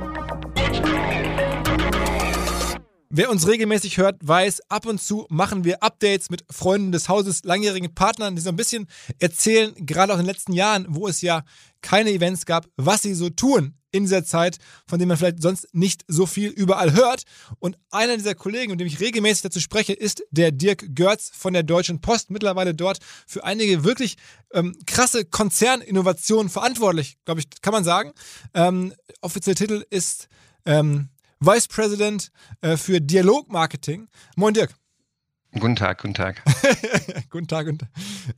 Wer 3.10 3.30
uns 3.30 3.48
regelmäßig 3.48 3.96
hört, 3.96 4.16
weiß, 4.22 4.60
ab 4.68 4.86
und 4.86 5.00
zu 5.00 5.26
machen 5.28 5.64
wir 5.64 5.82
Updates 5.82 6.30
mit 6.30 6.44
Freunden 6.50 6.92
des 6.92 7.08
Hauses, 7.08 7.42
langjährigen 7.42 7.94
Partnern, 7.94 8.36
die 8.36 8.42
so 8.42 8.50
ein 8.50 8.56
bisschen 8.56 8.86
erzählen, 9.18 9.72
gerade 9.74 10.12
auch 10.12 10.18
in 10.18 10.24
den 10.24 10.32
letzten 10.32 10.52
Jahren, 10.52 10.86
wo 10.88 11.08
es 11.08 11.20
ja 11.20 11.42
keine 11.80 12.10
Events 12.10 12.46
gab, 12.46 12.66
was 12.76 13.02
sie 13.02 13.14
so 13.14 13.28
tun 13.28 13.77
in 13.90 14.04
dieser 14.04 14.24
Zeit, 14.24 14.58
von 14.86 14.98
dem 14.98 15.08
man 15.08 15.16
vielleicht 15.16 15.42
sonst 15.42 15.68
nicht 15.72 16.04
so 16.08 16.26
viel 16.26 16.50
überall 16.50 16.92
hört. 16.92 17.22
Und 17.58 17.78
einer 17.90 18.16
dieser 18.16 18.34
Kollegen, 18.34 18.72
mit 18.72 18.80
dem 18.80 18.86
ich 18.86 19.00
regelmäßig 19.00 19.42
dazu 19.42 19.60
spreche, 19.60 19.92
ist 19.92 20.22
der 20.30 20.52
Dirk 20.52 20.94
Görz 20.94 21.30
von 21.34 21.52
der 21.52 21.62
Deutschen 21.62 22.00
Post, 22.00 22.30
mittlerweile 22.30 22.74
dort 22.74 22.98
für 23.26 23.44
einige 23.44 23.84
wirklich 23.84 24.16
ähm, 24.52 24.76
krasse 24.86 25.24
Konzerninnovationen 25.24 26.50
verantwortlich, 26.50 27.18
glaube 27.24 27.40
ich, 27.40 27.48
kann 27.62 27.72
man 27.72 27.84
sagen. 27.84 28.12
Ähm, 28.54 28.94
offizieller 29.20 29.56
Titel 29.56 29.84
ist 29.90 30.28
ähm, 30.64 31.08
Vice 31.40 31.68
President 31.68 32.30
äh, 32.60 32.76
für 32.76 33.00
Dialogmarketing. 33.00 34.08
Moin 34.36 34.54
Dirk. 34.54 34.74
Guten 35.52 35.76
Tag, 35.76 36.02
guten 36.02 36.14
Tag. 36.14 36.42
guten 37.30 37.48
Tag, 37.48 37.66
guten 37.66 37.78
Tag. 37.78 37.88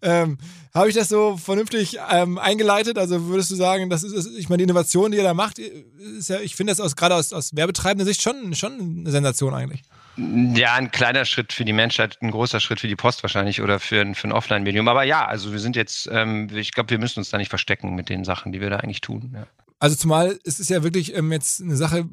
Ähm, 0.00 0.38
Habe 0.72 0.88
ich 0.88 0.94
das 0.94 1.08
so 1.08 1.36
vernünftig 1.36 1.98
ähm, 2.10 2.38
eingeleitet? 2.38 2.98
Also 2.98 3.26
würdest 3.26 3.50
du 3.50 3.56
sagen, 3.56 3.90
das 3.90 4.04
ist, 4.04 4.26
ich 4.38 4.48
meine, 4.48 4.58
die 4.58 4.64
Innovation, 4.64 5.10
die 5.10 5.18
ihr 5.18 5.24
da 5.24 5.34
macht, 5.34 5.58
ist 5.58 6.28
ja, 6.28 6.38
ich 6.38 6.54
finde 6.54 6.70
das 6.70 6.80
aus, 6.80 6.94
gerade 6.94 7.16
aus, 7.16 7.32
aus 7.32 7.56
werbetreibender 7.56 8.04
Sicht 8.04 8.22
schon, 8.22 8.54
schon 8.54 9.00
eine 9.00 9.10
Sensation 9.10 9.54
eigentlich. 9.54 9.82
Ja, 10.16 10.74
ein 10.74 10.92
kleiner 10.92 11.24
Schritt 11.24 11.52
für 11.52 11.64
die 11.64 11.72
Menschheit, 11.72 12.18
ein 12.20 12.30
großer 12.30 12.60
Schritt 12.60 12.78
für 12.78 12.88
die 12.88 12.96
Post 12.96 13.24
wahrscheinlich 13.24 13.60
oder 13.60 13.80
für 13.80 14.00
ein, 14.00 14.14
für 14.14 14.28
ein 14.28 14.32
Offline-Medium. 14.32 14.86
Aber 14.86 15.02
ja, 15.02 15.24
also 15.26 15.52
wir 15.52 15.58
sind 15.58 15.74
jetzt, 15.74 16.08
ähm, 16.12 16.48
ich 16.54 16.72
glaube, 16.72 16.90
wir 16.90 16.98
müssen 16.98 17.18
uns 17.18 17.30
da 17.30 17.38
nicht 17.38 17.48
verstecken 17.48 17.94
mit 17.96 18.08
den 18.08 18.24
Sachen, 18.24 18.52
die 18.52 18.60
wir 18.60 18.70
da 18.70 18.76
eigentlich 18.76 19.00
tun. 19.00 19.32
Ja. 19.34 19.46
Also 19.80 19.96
zumal 19.96 20.38
es 20.44 20.60
ist 20.60 20.70
ja 20.70 20.84
wirklich 20.84 21.14
ähm, 21.16 21.32
jetzt 21.32 21.60
eine 21.60 21.76
Sache, 21.76 22.08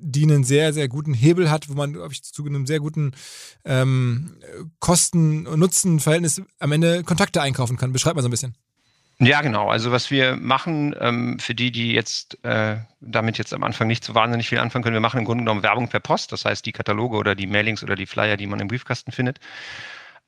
die 0.00 0.22
einen 0.22 0.44
sehr, 0.44 0.72
sehr 0.72 0.88
guten 0.88 1.14
Hebel 1.14 1.50
hat, 1.50 1.68
wo 1.68 1.74
man, 1.74 1.92
glaube 1.92 2.12
ich, 2.12 2.22
zu 2.22 2.44
einem 2.44 2.66
sehr 2.66 2.80
guten 2.80 3.12
ähm, 3.64 4.36
Kosten-Nutzen-Verhältnis 4.78 6.42
am 6.58 6.72
Ende 6.72 7.02
Kontakte 7.04 7.42
einkaufen 7.42 7.76
kann. 7.76 7.92
Beschreib 7.92 8.14
mal 8.14 8.22
so 8.22 8.28
ein 8.28 8.32
bisschen. 8.32 8.54
Ja, 9.20 9.40
genau. 9.40 9.68
Also 9.68 9.90
was 9.90 10.12
wir 10.12 10.36
machen, 10.36 10.94
ähm, 11.00 11.40
für 11.40 11.54
die, 11.54 11.72
die 11.72 11.92
jetzt 11.92 12.42
äh, 12.44 12.76
damit 13.00 13.36
jetzt 13.36 13.52
am 13.52 13.64
Anfang 13.64 13.88
nicht 13.88 14.04
so 14.04 14.14
wahnsinnig 14.14 14.48
viel 14.48 14.58
anfangen 14.58 14.84
können, 14.84 14.94
wir 14.94 15.00
machen 15.00 15.18
im 15.18 15.24
Grunde 15.24 15.42
genommen 15.42 15.64
Werbung 15.64 15.88
per 15.88 15.98
Post, 15.98 16.30
das 16.30 16.44
heißt 16.44 16.64
die 16.64 16.72
Kataloge 16.72 17.16
oder 17.16 17.34
die 17.34 17.48
Mailings 17.48 17.82
oder 17.82 17.96
die 17.96 18.06
Flyer, 18.06 18.36
die 18.36 18.46
man 18.46 18.60
im 18.60 18.68
Briefkasten 18.68 19.10
findet. 19.10 19.40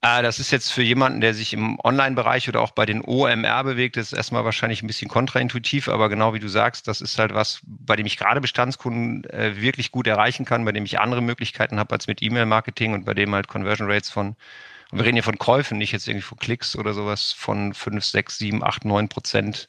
Äh, 0.02 0.22
das 0.22 0.38
ist 0.38 0.50
jetzt 0.50 0.72
für 0.72 0.82
jemanden, 0.82 1.20
der 1.20 1.34
sich 1.34 1.52
im 1.52 1.78
Online-Bereich 1.82 2.48
oder 2.48 2.60
auch 2.60 2.70
bei 2.70 2.86
den 2.86 3.02
OMR 3.04 3.64
bewegt, 3.64 3.96
ist 3.96 4.12
erstmal 4.12 4.44
wahrscheinlich 4.44 4.82
ein 4.82 4.86
bisschen 4.86 5.08
kontraintuitiv, 5.08 5.88
aber 5.88 6.08
genau 6.08 6.32
wie 6.32 6.40
du 6.40 6.48
sagst, 6.48 6.88
das 6.88 7.00
ist 7.00 7.18
halt 7.18 7.34
was, 7.34 7.60
bei 7.64 7.96
dem 7.96 8.06
ich 8.06 8.16
gerade 8.16 8.40
Bestandskunden 8.40 9.24
äh, 9.24 9.60
wirklich 9.60 9.92
gut 9.92 10.06
erreichen 10.06 10.44
kann, 10.46 10.64
bei 10.64 10.72
dem 10.72 10.84
ich 10.84 11.00
andere 11.00 11.20
Möglichkeiten 11.20 11.78
habe 11.78 11.92
als 11.92 12.06
mit 12.06 12.22
E-Mail-Marketing 12.22 12.94
und 12.94 13.04
bei 13.04 13.14
dem 13.14 13.34
halt 13.34 13.48
Conversion 13.48 13.90
Rates 13.90 14.10
von, 14.10 14.36
wir 14.90 15.04
reden 15.04 15.16
hier 15.16 15.22
von 15.22 15.38
Käufen, 15.38 15.76
nicht 15.76 15.92
jetzt 15.92 16.08
irgendwie 16.08 16.26
von 16.26 16.38
Klicks 16.38 16.76
oder 16.76 16.94
sowas, 16.94 17.32
von 17.32 17.74
5, 17.74 18.02
6, 18.02 18.38
7, 18.38 18.64
8, 18.64 18.86
9 18.86 19.08
Prozent 19.08 19.68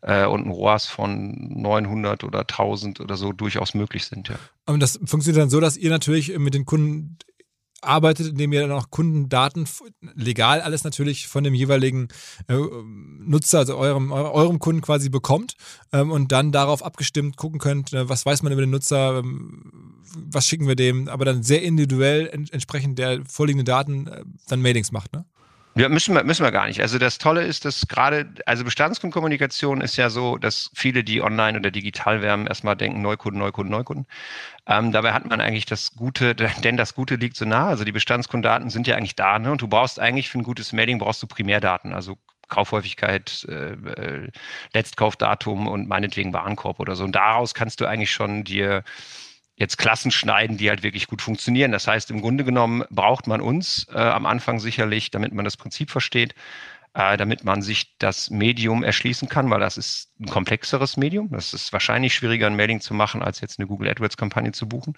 äh, 0.00 0.24
und 0.24 0.46
ein 0.46 0.50
ROAS 0.50 0.86
von 0.86 1.60
900 1.60 2.24
oder 2.24 2.40
1000 2.40 3.00
oder 3.00 3.16
so 3.16 3.32
durchaus 3.32 3.74
möglich 3.74 4.06
sind. 4.06 4.28
Ja. 4.28 4.36
Und 4.64 4.80
das 4.80 4.98
funktioniert 5.04 5.42
dann 5.42 5.50
so, 5.50 5.60
dass 5.60 5.76
ihr 5.76 5.90
natürlich 5.90 6.36
mit 6.38 6.54
den 6.54 6.64
Kunden 6.64 7.18
arbeitet, 7.80 8.28
indem 8.28 8.52
ihr 8.52 8.62
dann 8.62 8.72
auch 8.72 8.90
Kundendaten, 8.90 9.68
legal 10.14 10.60
alles 10.60 10.84
natürlich 10.84 11.28
von 11.28 11.44
dem 11.44 11.54
jeweiligen 11.54 12.08
äh, 12.48 12.54
Nutzer, 12.54 13.58
also 13.58 13.76
eurem, 13.76 14.12
eurem 14.12 14.58
Kunden 14.58 14.82
quasi 14.82 15.08
bekommt 15.08 15.54
ähm, 15.92 16.10
und 16.10 16.32
dann 16.32 16.52
darauf 16.52 16.84
abgestimmt 16.84 17.36
gucken 17.36 17.60
könnt, 17.60 17.92
äh, 17.92 18.08
was 18.08 18.26
weiß 18.26 18.42
man 18.42 18.52
über 18.52 18.62
den 18.62 18.70
Nutzer, 18.70 19.18
ähm, 19.18 20.02
was 20.14 20.46
schicken 20.46 20.66
wir 20.66 20.76
dem, 20.76 21.08
aber 21.08 21.24
dann 21.24 21.42
sehr 21.42 21.62
individuell 21.62 22.26
ent 22.28 22.52
entsprechend 22.52 22.98
der 22.98 23.24
vorliegenden 23.26 23.66
Daten 23.66 24.06
äh, 24.06 24.24
dann 24.48 24.62
Mailings 24.62 24.92
macht, 24.92 25.12
ne? 25.12 25.24
Ja, 25.78 25.88
müssen 25.88 26.12
wir, 26.16 26.24
müssen 26.24 26.42
wir 26.42 26.50
gar 26.50 26.66
nicht. 26.66 26.80
Also 26.80 26.98
das 26.98 27.18
Tolle 27.18 27.42
ist, 27.42 27.64
dass 27.64 27.86
gerade, 27.86 28.26
also 28.46 28.64
Bestandskundenkommunikation 28.64 29.80
ist 29.80 29.96
ja 29.96 30.10
so, 30.10 30.36
dass 30.36 30.72
viele, 30.74 31.04
die 31.04 31.22
online 31.22 31.56
oder 31.56 31.70
digital 31.70 32.20
werben, 32.20 32.48
erstmal 32.48 32.74
denken, 32.74 33.00
Neukunden, 33.00 33.38
Neukunden, 33.38 33.70
Neukunden. 33.70 34.06
Ähm, 34.66 34.90
dabei 34.90 35.12
hat 35.12 35.26
man 35.26 35.40
eigentlich 35.40 35.66
das 35.66 35.94
Gute, 35.94 36.34
denn 36.64 36.76
das 36.76 36.96
Gute 36.96 37.14
liegt 37.14 37.36
so 37.36 37.44
nah. 37.44 37.68
Also 37.68 37.84
die 37.84 37.92
Bestandskundendaten 37.92 38.70
sind 38.70 38.88
ja 38.88 38.96
eigentlich 38.96 39.14
da, 39.14 39.38
ne? 39.38 39.52
Und 39.52 39.62
du 39.62 39.68
brauchst 39.68 40.00
eigentlich 40.00 40.28
für 40.30 40.38
ein 40.40 40.42
gutes 40.42 40.72
Mailing 40.72 40.98
brauchst 40.98 41.22
du 41.22 41.28
Primärdaten, 41.28 41.94
also 41.94 42.18
Kaufhäufigkeit, 42.48 43.46
äh, 43.48 43.74
äh 43.74 44.30
Letztkaufdatum 44.74 45.68
und 45.68 45.86
meinetwegen 45.86 46.32
Warenkorb 46.32 46.80
oder 46.80 46.96
so. 46.96 47.04
Und 47.04 47.12
daraus 47.14 47.54
kannst 47.54 47.80
du 47.80 47.86
eigentlich 47.86 48.10
schon 48.10 48.42
dir 48.42 48.82
jetzt 49.58 49.76
Klassen 49.76 50.10
schneiden, 50.10 50.56
die 50.56 50.68
halt 50.68 50.82
wirklich 50.82 51.08
gut 51.08 51.20
funktionieren. 51.20 51.72
Das 51.72 51.86
heißt, 51.86 52.10
im 52.10 52.20
Grunde 52.20 52.44
genommen 52.44 52.84
braucht 52.90 53.26
man 53.26 53.40
uns 53.40 53.86
äh, 53.92 53.98
am 53.98 54.24
Anfang 54.26 54.60
sicherlich, 54.60 55.10
damit 55.10 55.32
man 55.32 55.44
das 55.44 55.56
Prinzip 55.56 55.90
versteht, 55.90 56.34
äh, 56.94 57.16
damit 57.16 57.44
man 57.44 57.62
sich 57.62 57.96
das 57.98 58.30
Medium 58.30 58.82
erschließen 58.82 59.28
kann, 59.28 59.50
weil 59.50 59.60
das 59.60 59.76
ist 59.76 60.10
ein 60.20 60.26
komplexeres 60.26 60.96
Medium. 60.96 61.30
Das 61.30 61.54
ist 61.54 61.72
wahrscheinlich 61.72 62.14
schwieriger, 62.14 62.46
ein 62.46 62.56
Mailing 62.56 62.80
zu 62.80 62.94
machen, 62.94 63.22
als 63.22 63.40
jetzt 63.40 63.58
eine 63.58 63.68
Google 63.68 63.88
AdWords-Kampagne 63.90 64.52
zu 64.52 64.68
buchen. 64.68 64.94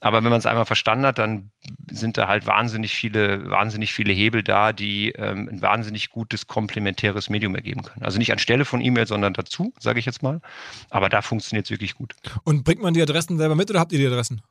Aber 0.00 0.22
wenn 0.22 0.30
man 0.30 0.38
es 0.38 0.46
einmal 0.46 0.64
verstanden 0.64 1.06
hat, 1.06 1.18
dann 1.18 1.50
sind 1.90 2.16
da 2.16 2.28
halt 2.28 2.46
wahnsinnig 2.46 2.94
viele, 2.94 3.50
wahnsinnig 3.50 3.92
viele 3.92 4.12
Hebel 4.12 4.42
da, 4.42 4.72
die 4.72 5.10
ähm, 5.12 5.48
ein 5.50 5.62
wahnsinnig 5.62 6.10
gutes 6.10 6.46
komplementäres 6.46 7.28
Medium 7.28 7.54
ergeben 7.54 7.82
können. 7.82 8.04
Also 8.04 8.18
nicht 8.18 8.32
anstelle 8.32 8.64
von 8.64 8.80
E-Mail, 8.80 9.06
sondern 9.06 9.34
dazu, 9.34 9.72
sage 9.78 9.98
ich 9.98 10.06
jetzt 10.06 10.22
mal. 10.22 10.40
Aber 10.90 11.08
da 11.08 11.22
funktioniert 11.22 11.66
es 11.66 11.70
wirklich 11.70 11.94
gut. 11.94 12.14
Und 12.44 12.64
bringt 12.64 12.82
man 12.82 12.94
die 12.94 13.02
Adressen 13.02 13.38
selber 13.38 13.54
mit 13.54 13.70
oder 13.70 13.80
habt 13.80 13.92
ihr 13.92 13.98
die 13.98 14.06
Adressen? 14.06 14.42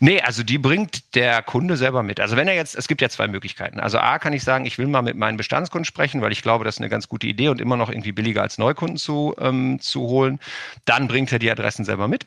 Nee, 0.00 0.20
also 0.20 0.42
die 0.42 0.58
bringt 0.58 1.14
der 1.14 1.42
Kunde 1.42 1.76
selber 1.76 2.02
mit. 2.02 2.20
Also 2.20 2.36
wenn 2.36 2.46
er 2.46 2.54
jetzt, 2.54 2.76
es 2.76 2.88
gibt 2.88 3.00
ja 3.00 3.08
zwei 3.08 3.26
Möglichkeiten. 3.26 3.80
Also 3.80 3.98
A 3.98 4.18
kann 4.18 4.32
ich 4.32 4.44
sagen, 4.44 4.66
ich 4.66 4.78
will 4.78 4.86
mal 4.86 5.02
mit 5.02 5.16
meinen 5.16 5.36
Bestandskunden 5.36 5.84
sprechen, 5.84 6.20
weil 6.20 6.32
ich 6.32 6.42
glaube, 6.42 6.64
das 6.64 6.76
ist 6.76 6.80
eine 6.80 6.90
ganz 6.90 7.08
gute 7.08 7.26
Idee 7.26 7.48
und 7.48 7.60
immer 7.60 7.76
noch 7.76 7.88
irgendwie 7.90 8.12
billiger 8.12 8.42
als 8.42 8.58
Neukunden 8.58 8.98
zu, 8.98 9.34
ähm, 9.40 9.80
zu 9.80 10.02
holen. 10.02 10.38
Dann 10.84 11.08
bringt 11.08 11.32
er 11.32 11.38
die 11.38 11.50
Adressen 11.50 11.84
selber 11.84 12.06
mit 12.06 12.26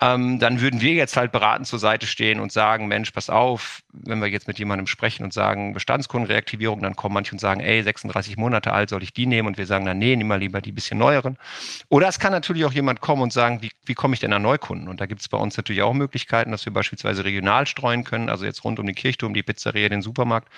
ähm, 0.00 0.40
dann 0.40 0.60
würden 0.60 0.80
wir 0.80 0.92
jetzt 0.92 1.16
halt 1.16 1.30
beratend 1.30 1.68
zur 1.68 1.78
Seite 1.78 2.06
stehen 2.06 2.40
und 2.40 2.50
sagen, 2.50 2.88
Mensch, 2.88 3.12
pass 3.12 3.30
auf, 3.30 3.80
wenn 3.92 4.20
wir 4.20 4.26
jetzt 4.26 4.48
mit 4.48 4.58
jemandem 4.58 4.86
sprechen 4.88 5.22
und 5.22 5.32
sagen 5.32 5.72
Bestandskundenreaktivierung, 5.72 6.82
dann 6.82 6.96
kommen 6.96 7.14
manche 7.14 7.32
und 7.32 7.38
sagen, 7.38 7.60
ey, 7.60 7.82
36 7.82 8.36
Monate 8.36 8.72
alt, 8.72 8.90
soll 8.90 9.04
ich 9.04 9.12
die 9.12 9.26
nehmen? 9.26 9.48
Und 9.48 9.56
wir 9.56 9.66
sagen 9.66 9.86
dann, 9.86 9.98
nee, 9.98 10.16
nimm 10.16 10.26
mal 10.26 10.40
lieber 10.40 10.60
die 10.60 10.72
bisschen 10.72 10.98
neueren. 10.98 11.38
Oder 11.88 12.08
es 12.08 12.18
kann 12.18 12.32
natürlich 12.32 12.64
auch 12.64 12.72
jemand 12.72 13.00
kommen 13.00 13.22
und 13.22 13.32
sagen, 13.32 13.62
wie, 13.62 13.70
wie 13.86 13.94
komme 13.94 14.14
ich 14.14 14.20
denn 14.20 14.32
an 14.32 14.42
Neukunden? 14.42 14.88
Und 14.88 15.00
da 15.00 15.06
gibt 15.06 15.20
es 15.20 15.28
bei 15.28 15.38
uns 15.38 15.56
natürlich 15.56 15.82
auch 15.82 15.94
Möglichkeiten, 15.94 16.50
dass 16.50 16.66
wir 16.66 16.72
beispielsweise 16.72 16.93
regional 17.24 17.66
streuen 17.66 18.04
können, 18.04 18.28
also 18.28 18.44
jetzt 18.44 18.62
rund 18.64 18.78
um 18.78 18.86
den 18.86 18.94
Kirchturm, 18.94 19.34
die 19.34 19.42
Pizzeria, 19.42 19.88
den 19.88 20.02
Supermarkt 20.02 20.48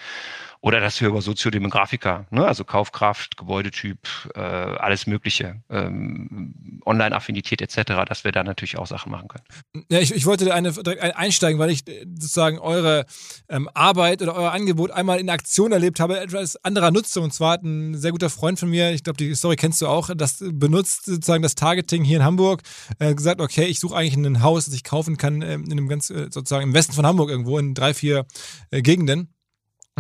oder 0.61 0.81
dass 0.81 1.01
wir 1.01 1.09
über 1.09 1.23
Soziodemografika, 1.23 2.27
ne, 2.31 2.47
also 2.47 2.65
Kaufkraft, 2.65 3.37
Gebäudetyp, 3.37 3.99
äh, 4.35 4.41
alles 4.41 5.07
Mögliche, 5.07 5.63
ähm, 5.71 6.81
Online-Affinität 6.85 7.63
etc., 7.63 8.05
dass 8.09 8.25
wir 8.25 8.33
da 8.33 8.43
natürlich 8.43 8.79
auch 8.79 8.87
Sachen 8.87 9.13
machen 9.13 9.29
können. 9.29 9.85
Ja, 9.91 9.99
ich, 9.99 10.15
ich 10.15 10.27
wollte 10.27 10.53
eine, 10.53 10.73
direkt 10.73 11.03
einsteigen, 11.03 11.59
weil 11.59 11.71
ich 11.71 11.87
äh, 11.89 12.07
sozusagen 12.19 12.59
eure 12.59 13.07
ähm, 13.49 13.69
Arbeit 13.75 14.23
oder 14.23 14.35
euer 14.35 14.53
Angebot 14.53 14.91
einmal 14.91 15.21
in 15.21 15.31
Aktion 15.31 15.73
erlebt 15.73 16.01
habe, 16.01 16.21
etwas 16.21 16.57
anderer 16.65 16.91
Nutzung. 16.91 17.25
Und 17.25 17.35
zwar 17.35 17.53
hat 17.53 17.63
ein 17.63 17.95
sehr 17.95 18.13
guter 18.13 18.31
Freund 18.31 18.59
von 18.59 18.71
mir, 18.71 18.93
ich 18.93 19.05
glaube, 19.05 19.19
die 19.19 19.35
Story 19.35 19.57
kennst 19.57 19.83
du 19.83 19.87
auch, 19.87 20.11
das 20.17 20.39
benutzt 20.41 21.07
sozusagen 21.07 21.43
das 21.43 21.55
Targeting 21.55 22.05
hier 22.05 22.19
in 22.19 22.25
Hamburg, 22.25 22.63
äh, 22.99 23.15
gesagt, 23.15 23.41
okay, 23.41 23.65
ich 23.65 23.81
suche 23.81 23.97
eigentlich 23.97 24.17
ein 24.17 24.43
Haus, 24.43 24.67
das 24.67 24.75
ich 24.75 24.85
kaufen 24.85 25.17
kann 25.17 25.43
äh, 25.43 25.55
in 25.55 25.71
einem 25.71 25.89
ganz, 25.89 26.11
äh, 26.11 26.29
sozusagen 26.31 26.65
im 26.65 26.75
Westen 26.75 26.93
von 26.93 27.07
Hamburg 27.07 27.31
irgendwo, 27.31 27.59
in 27.59 27.75
drei, 27.75 27.95
vier 27.95 28.27
äh, 28.71 28.83
Gegenden 28.83 29.36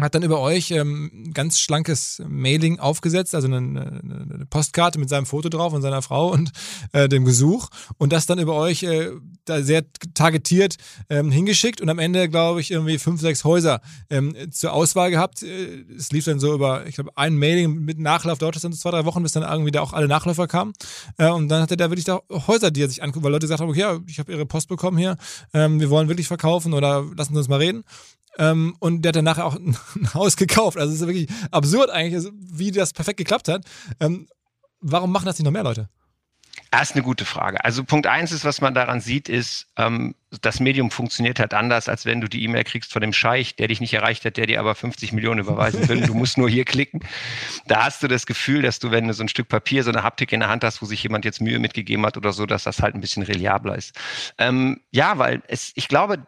hat 0.05 0.14
dann 0.14 0.22
über 0.22 0.40
euch 0.40 0.70
ähm, 0.72 1.30
ganz 1.32 1.59
schlankes 1.59 2.22
Mailing 2.28 2.78
aufgesetzt, 2.78 3.34
also 3.34 3.49
eine, 3.49 3.57
eine, 3.57 4.47
Postkarte 4.51 4.99
mit 4.99 5.09
seinem 5.09 5.24
Foto 5.24 5.49
drauf 5.49 5.72
und 5.72 5.80
seiner 5.80 6.03
Frau 6.03 6.30
und 6.32 6.53
äh, 6.92 7.09
dem 7.09 7.24
Gesuch 7.24 7.68
und 7.97 8.12
das 8.12 8.26
dann 8.26 8.38
über 8.38 8.55
euch 8.55 8.82
äh, 8.82 9.12
da 9.47 9.62
sehr 9.62 9.84
targetiert 10.12 10.76
ähm, 11.09 11.30
hingeschickt 11.30 11.80
und 11.80 11.88
am 11.88 11.99
Ende, 11.99 12.28
glaube 12.28 12.61
ich, 12.61 12.70
irgendwie 12.70 12.99
fünf, 12.99 13.22
sechs 13.22 13.44
Häuser 13.44 13.80
ähm, 14.11 14.34
zur 14.51 14.74
Auswahl 14.74 15.11
gehabt. 15.11 15.42
Äh, 15.42 15.84
es 15.97 16.12
lief 16.12 16.26
dann 16.26 16.40
so 16.40 16.55
über, 16.55 16.86
ich 16.86 16.97
glaube, 16.97 17.16
ein 17.16 17.36
Mailing 17.38 17.76
mit 17.76 17.99
Nachlauf, 17.99 18.38
dauert 18.38 18.57
das 18.57 18.62
dann 18.62 18.74
zwei, 18.74 18.90
drei 18.90 19.07
Wochen, 19.07 19.22
bis 19.22 19.32
dann 19.32 19.44
irgendwie 19.44 19.70
da 19.70 19.80
auch 19.80 19.94
alle 19.94 20.09
Nachläufer 20.09 20.47
kamen. 20.47 20.74
Äh, 21.16 21.30
und 21.30 21.49
dann 21.49 21.62
hatte 21.62 21.78
der 21.78 21.90
wirklich 21.90 22.05
da 22.05 22.20
Häuser, 22.30 22.70
die 22.70 22.82
er 22.82 22.88
sich 22.88 23.03
anguckt, 23.03 23.24
weil 23.24 23.32
Leute 23.32 23.47
gesagt 23.47 23.62
haben, 23.62 23.70
okay, 23.70 23.80
ja, 23.80 23.99
ich 24.07 24.18
habe 24.18 24.30
ihre 24.30 24.44
Post 24.44 24.68
bekommen 24.68 24.99
hier, 24.99 25.16
ähm, 25.55 25.80
wir 25.80 25.88
wollen 25.88 26.09
wirklich 26.09 26.28
verkaufen 26.28 26.74
oder 26.74 27.05
lassen 27.16 27.32
Sie 27.32 27.38
uns 27.38 27.49
mal 27.49 27.59
reden. 27.59 27.84
Ähm, 28.38 28.76
und 28.80 29.03
der 29.03 29.11
hat 29.11 29.16
dann 29.16 29.24
nachher 29.24 29.47
auch 29.47 29.57
ein 29.95 30.12
Haus 30.14 30.37
gekauft. 30.37 30.78
Also 30.78 30.93
es 30.93 31.01
ist 31.01 31.07
wirklich 31.07 31.28
absurd 31.51 31.91
eigentlich, 31.91 32.14
also 32.14 32.30
wie 32.34 32.70
das 32.70 32.93
perfekt 32.93 33.18
geklappt 33.18 33.49
hat. 33.49 33.64
Ähm, 34.01 34.28
warum 34.80 35.12
machen 35.12 35.26
das 35.26 35.39
nicht 35.39 35.45
noch 35.45 35.53
mehr 35.53 35.64
Leute? 35.64 35.89
Das 36.70 36.91
ist 36.91 36.97
eine 36.97 37.05
gute 37.05 37.24
Frage. 37.24 37.64
Also 37.64 37.84
Punkt 37.84 38.07
eins 38.07 38.32
ist, 38.32 38.45
was 38.45 38.61
man 38.61 38.74
daran 38.74 39.01
sieht, 39.01 39.28
ist, 39.28 39.66
ähm, 39.76 40.14
das 40.43 40.59
Medium 40.61 40.91
funktioniert 40.91 41.39
halt 41.39 41.55
anders, 41.55 41.89
als 41.89 42.05
wenn 42.05 42.20
du 42.20 42.28
die 42.28 42.43
E-Mail 42.45 42.64
kriegst 42.64 42.93
von 42.93 43.03
dem 43.03 43.12
Scheich, 43.12 43.57
der 43.57 43.68
dich 43.68 43.80
nicht 43.80 43.95
erreicht 43.95 44.24
hat, 44.24 44.37
der 44.37 44.47
dir 44.47 44.61
aber 44.61 44.74
50 44.74 45.12
Millionen 45.12 45.41
überweisen 45.41 45.89
will. 45.89 46.01
du 46.07 46.14
musst 46.14 46.39
nur 46.39 46.51
hier 46.51 46.64
klicken. 46.64 47.01
Da 47.66 47.84
hast 47.84 48.03
du 48.03 48.09
das 48.09 48.26
Gefühl, 48.26 48.62
dass 48.62 48.78
du, 48.78 48.91
wenn 48.91 49.07
du 49.07 49.14
so 49.14 49.22
ein 49.22 49.28
Stück 49.28 49.49
Papier, 49.49 49.84
so 49.84 49.91
eine 49.91 50.03
Haptik 50.03 50.32
in 50.32 50.41
der 50.41 50.49
Hand 50.49 50.64
hast, 50.64 50.82
wo 50.82 50.87
sich 50.87 51.03
jemand 51.03 51.24
jetzt 51.24 51.41
Mühe 51.41 51.59
mitgegeben 51.59 52.05
hat 52.05 52.16
oder 52.16 52.32
so, 52.32 52.47
dass 52.47 52.64
das 52.64 52.82
halt 52.82 52.95
ein 52.95 53.01
bisschen 53.01 53.22
reliabler 53.22 53.76
ist. 53.76 53.95
Ähm, 54.39 54.80
ja, 54.91 55.18
weil 55.18 55.43
es, 55.49 55.72
ich 55.76 55.89
glaube, 55.89 56.26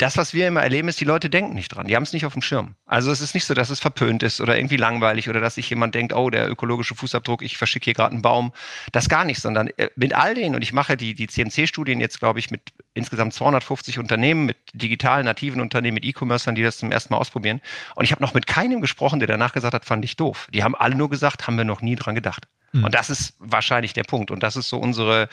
das, 0.00 0.16
was 0.16 0.32
wir 0.32 0.48
immer 0.48 0.62
erleben, 0.62 0.88
ist, 0.88 0.98
die 0.98 1.04
Leute 1.04 1.28
denken 1.28 1.54
nicht 1.54 1.68
dran. 1.68 1.86
Die 1.86 1.94
haben 1.94 2.04
es 2.04 2.14
nicht 2.14 2.24
auf 2.24 2.32
dem 2.32 2.40
Schirm. 2.40 2.74
Also 2.86 3.12
es 3.12 3.20
ist 3.20 3.34
nicht 3.34 3.44
so, 3.44 3.52
dass 3.52 3.68
es 3.68 3.80
verpönt 3.80 4.22
ist 4.22 4.40
oder 4.40 4.56
irgendwie 4.56 4.78
langweilig 4.78 5.28
oder 5.28 5.40
dass 5.40 5.56
sich 5.56 5.68
jemand 5.68 5.94
denkt, 5.94 6.14
oh, 6.14 6.30
der 6.30 6.50
ökologische 6.50 6.94
Fußabdruck, 6.94 7.42
ich 7.42 7.58
verschicke 7.58 7.84
hier 7.84 7.94
gerade 7.94 8.12
einen 8.12 8.22
Baum. 8.22 8.52
Das 8.92 9.10
gar 9.10 9.26
nicht, 9.26 9.40
sondern 9.40 9.68
äh, 9.76 9.90
mit 9.96 10.14
all 10.14 10.34
denen, 10.34 10.54
und 10.54 10.62
ich 10.62 10.72
mache 10.72 10.96
die, 10.96 11.14
die 11.14 11.28
CMC-Studien 11.28 12.00
jetzt, 12.00 12.18
glaube 12.18 12.38
ich, 12.38 12.50
mit 12.50 12.62
insgesamt 12.94 13.34
250 13.34 13.98
Unternehmen, 13.98 14.46
mit 14.46 14.56
digitalen, 14.72 15.26
nativen 15.26 15.60
Unternehmen, 15.60 15.96
mit 15.96 16.04
E-Commercern, 16.06 16.54
die 16.54 16.62
das 16.62 16.78
zum 16.78 16.90
ersten 16.90 17.12
Mal 17.12 17.18
ausprobieren. 17.18 17.60
Und 17.94 18.04
ich 18.04 18.12
habe 18.12 18.22
noch 18.22 18.32
mit 18.32 18.46
keinem 18.46 18.80
gesprochen, 18.80 19.20
der 19.20 19.28
danach 19.28 19.52
gesagt 19.52 19.74
hat, 19.74 19.84
fand 19.84 20.02
ich 20.06 20.16
doof. 20.16 20.48
Die 20.54 20.64
haben 20.64 20.74
alle 20.74 20.94
nur 20.94 21.10
gesagt, 21.10 21.46
haben 21.46 21.58
wir 21.58 21.64
noch 21.64 21.82
nie 21.82 21.96
dran 21.96 22.14
gedacht. 22.14 22.48
Mhm. 22.72 22.84
Und 22.84 22.94
das 22.94 23.10
ist 23.10 23.34
wahrscheinlich 23.38 23.92
der 23.92 24.04
Punkt. 24.04 24.30
Und 24.30 24.42
das 24.42 24.56
ist 24.56 24.70
so 24.70 24.78
unsere 24.78 25.28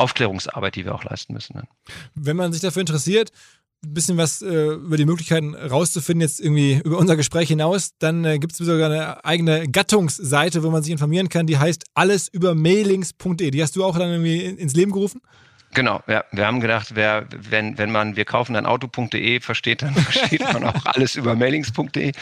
Aufklärungsarbeit, 0.00 0.76
die 0.76 0.84
wir 0.84 0.94
auch 0.94 1.04
leisten 1.04 1.32
müssen. 1.32 1.62
Wenn 2.14 2.36
man 2.36 2.52
sich 2.52 2.62
dafür 2.62 2.80
interessiert, 2.80 3.32
ein 3.84 3.94
bisschen 3.94 4.16
was 4.16 4.42
äh, 4.42 4.74
über 4.74 4.96
die 4.96 5.06
Möglichkeiten 5.06 5.54
rauszufinden, 5.54 6.20
jetzt 6.20 6.40
irgendwie 6.40 6.80
über 6.84 6.98
unser 6.98 7.16
Gespräch 7.16 7.48
hinaus, 7.48 7.92
dann 7.98 8.24
äh, 8.24 8.38
gibt 8.38 8.52
es 8.52 8.58
sogar 8.58 8.90
eine 8.90 9.24
eigene 9.24 9.68
Gattungsseite, 9.68 10.62
wo 10.62 10.70
man 10.70 10.82
sich 10.82 10.92
informieren 10.92 11.28
kann, 11.28 11.46
die 11.46 11.58
heißt 11.58 11.84
allesübermailings.de. 11.94 13.50
Die 13.50 13.62
hast 13.62 13.76
du 13.76 13.84
auch 13.84 13.98
dann 13.98 14.10
irgendwie 14.10 14.44
ins 14.44 14.74
Leben 14.74 14.92
gerufen? 14.92 15.20
Genau, 15.72 16.02
ja. 16.08 16.24
Wir 16.32 16.46
haben 16.46 16.58
gedacht, 16.58 16.96
wer, 16.96 17.26
wenn, 17.30 17.78
wenn 17.78 17.92
man 17.92 18.16
wir 18.16 18.24
kaufen 18.24 18.54
dann 18.54 18.66
Auto.de 18.66 19.40
versteht, 19.40 19.82
dann 19.82 19.94
versteht 19.94 20.40
man 20.52 20.64
auch 20.64 20.84
alles 20.84 21.14
über 21.14 21.36
mailings.de. 21.36 22.12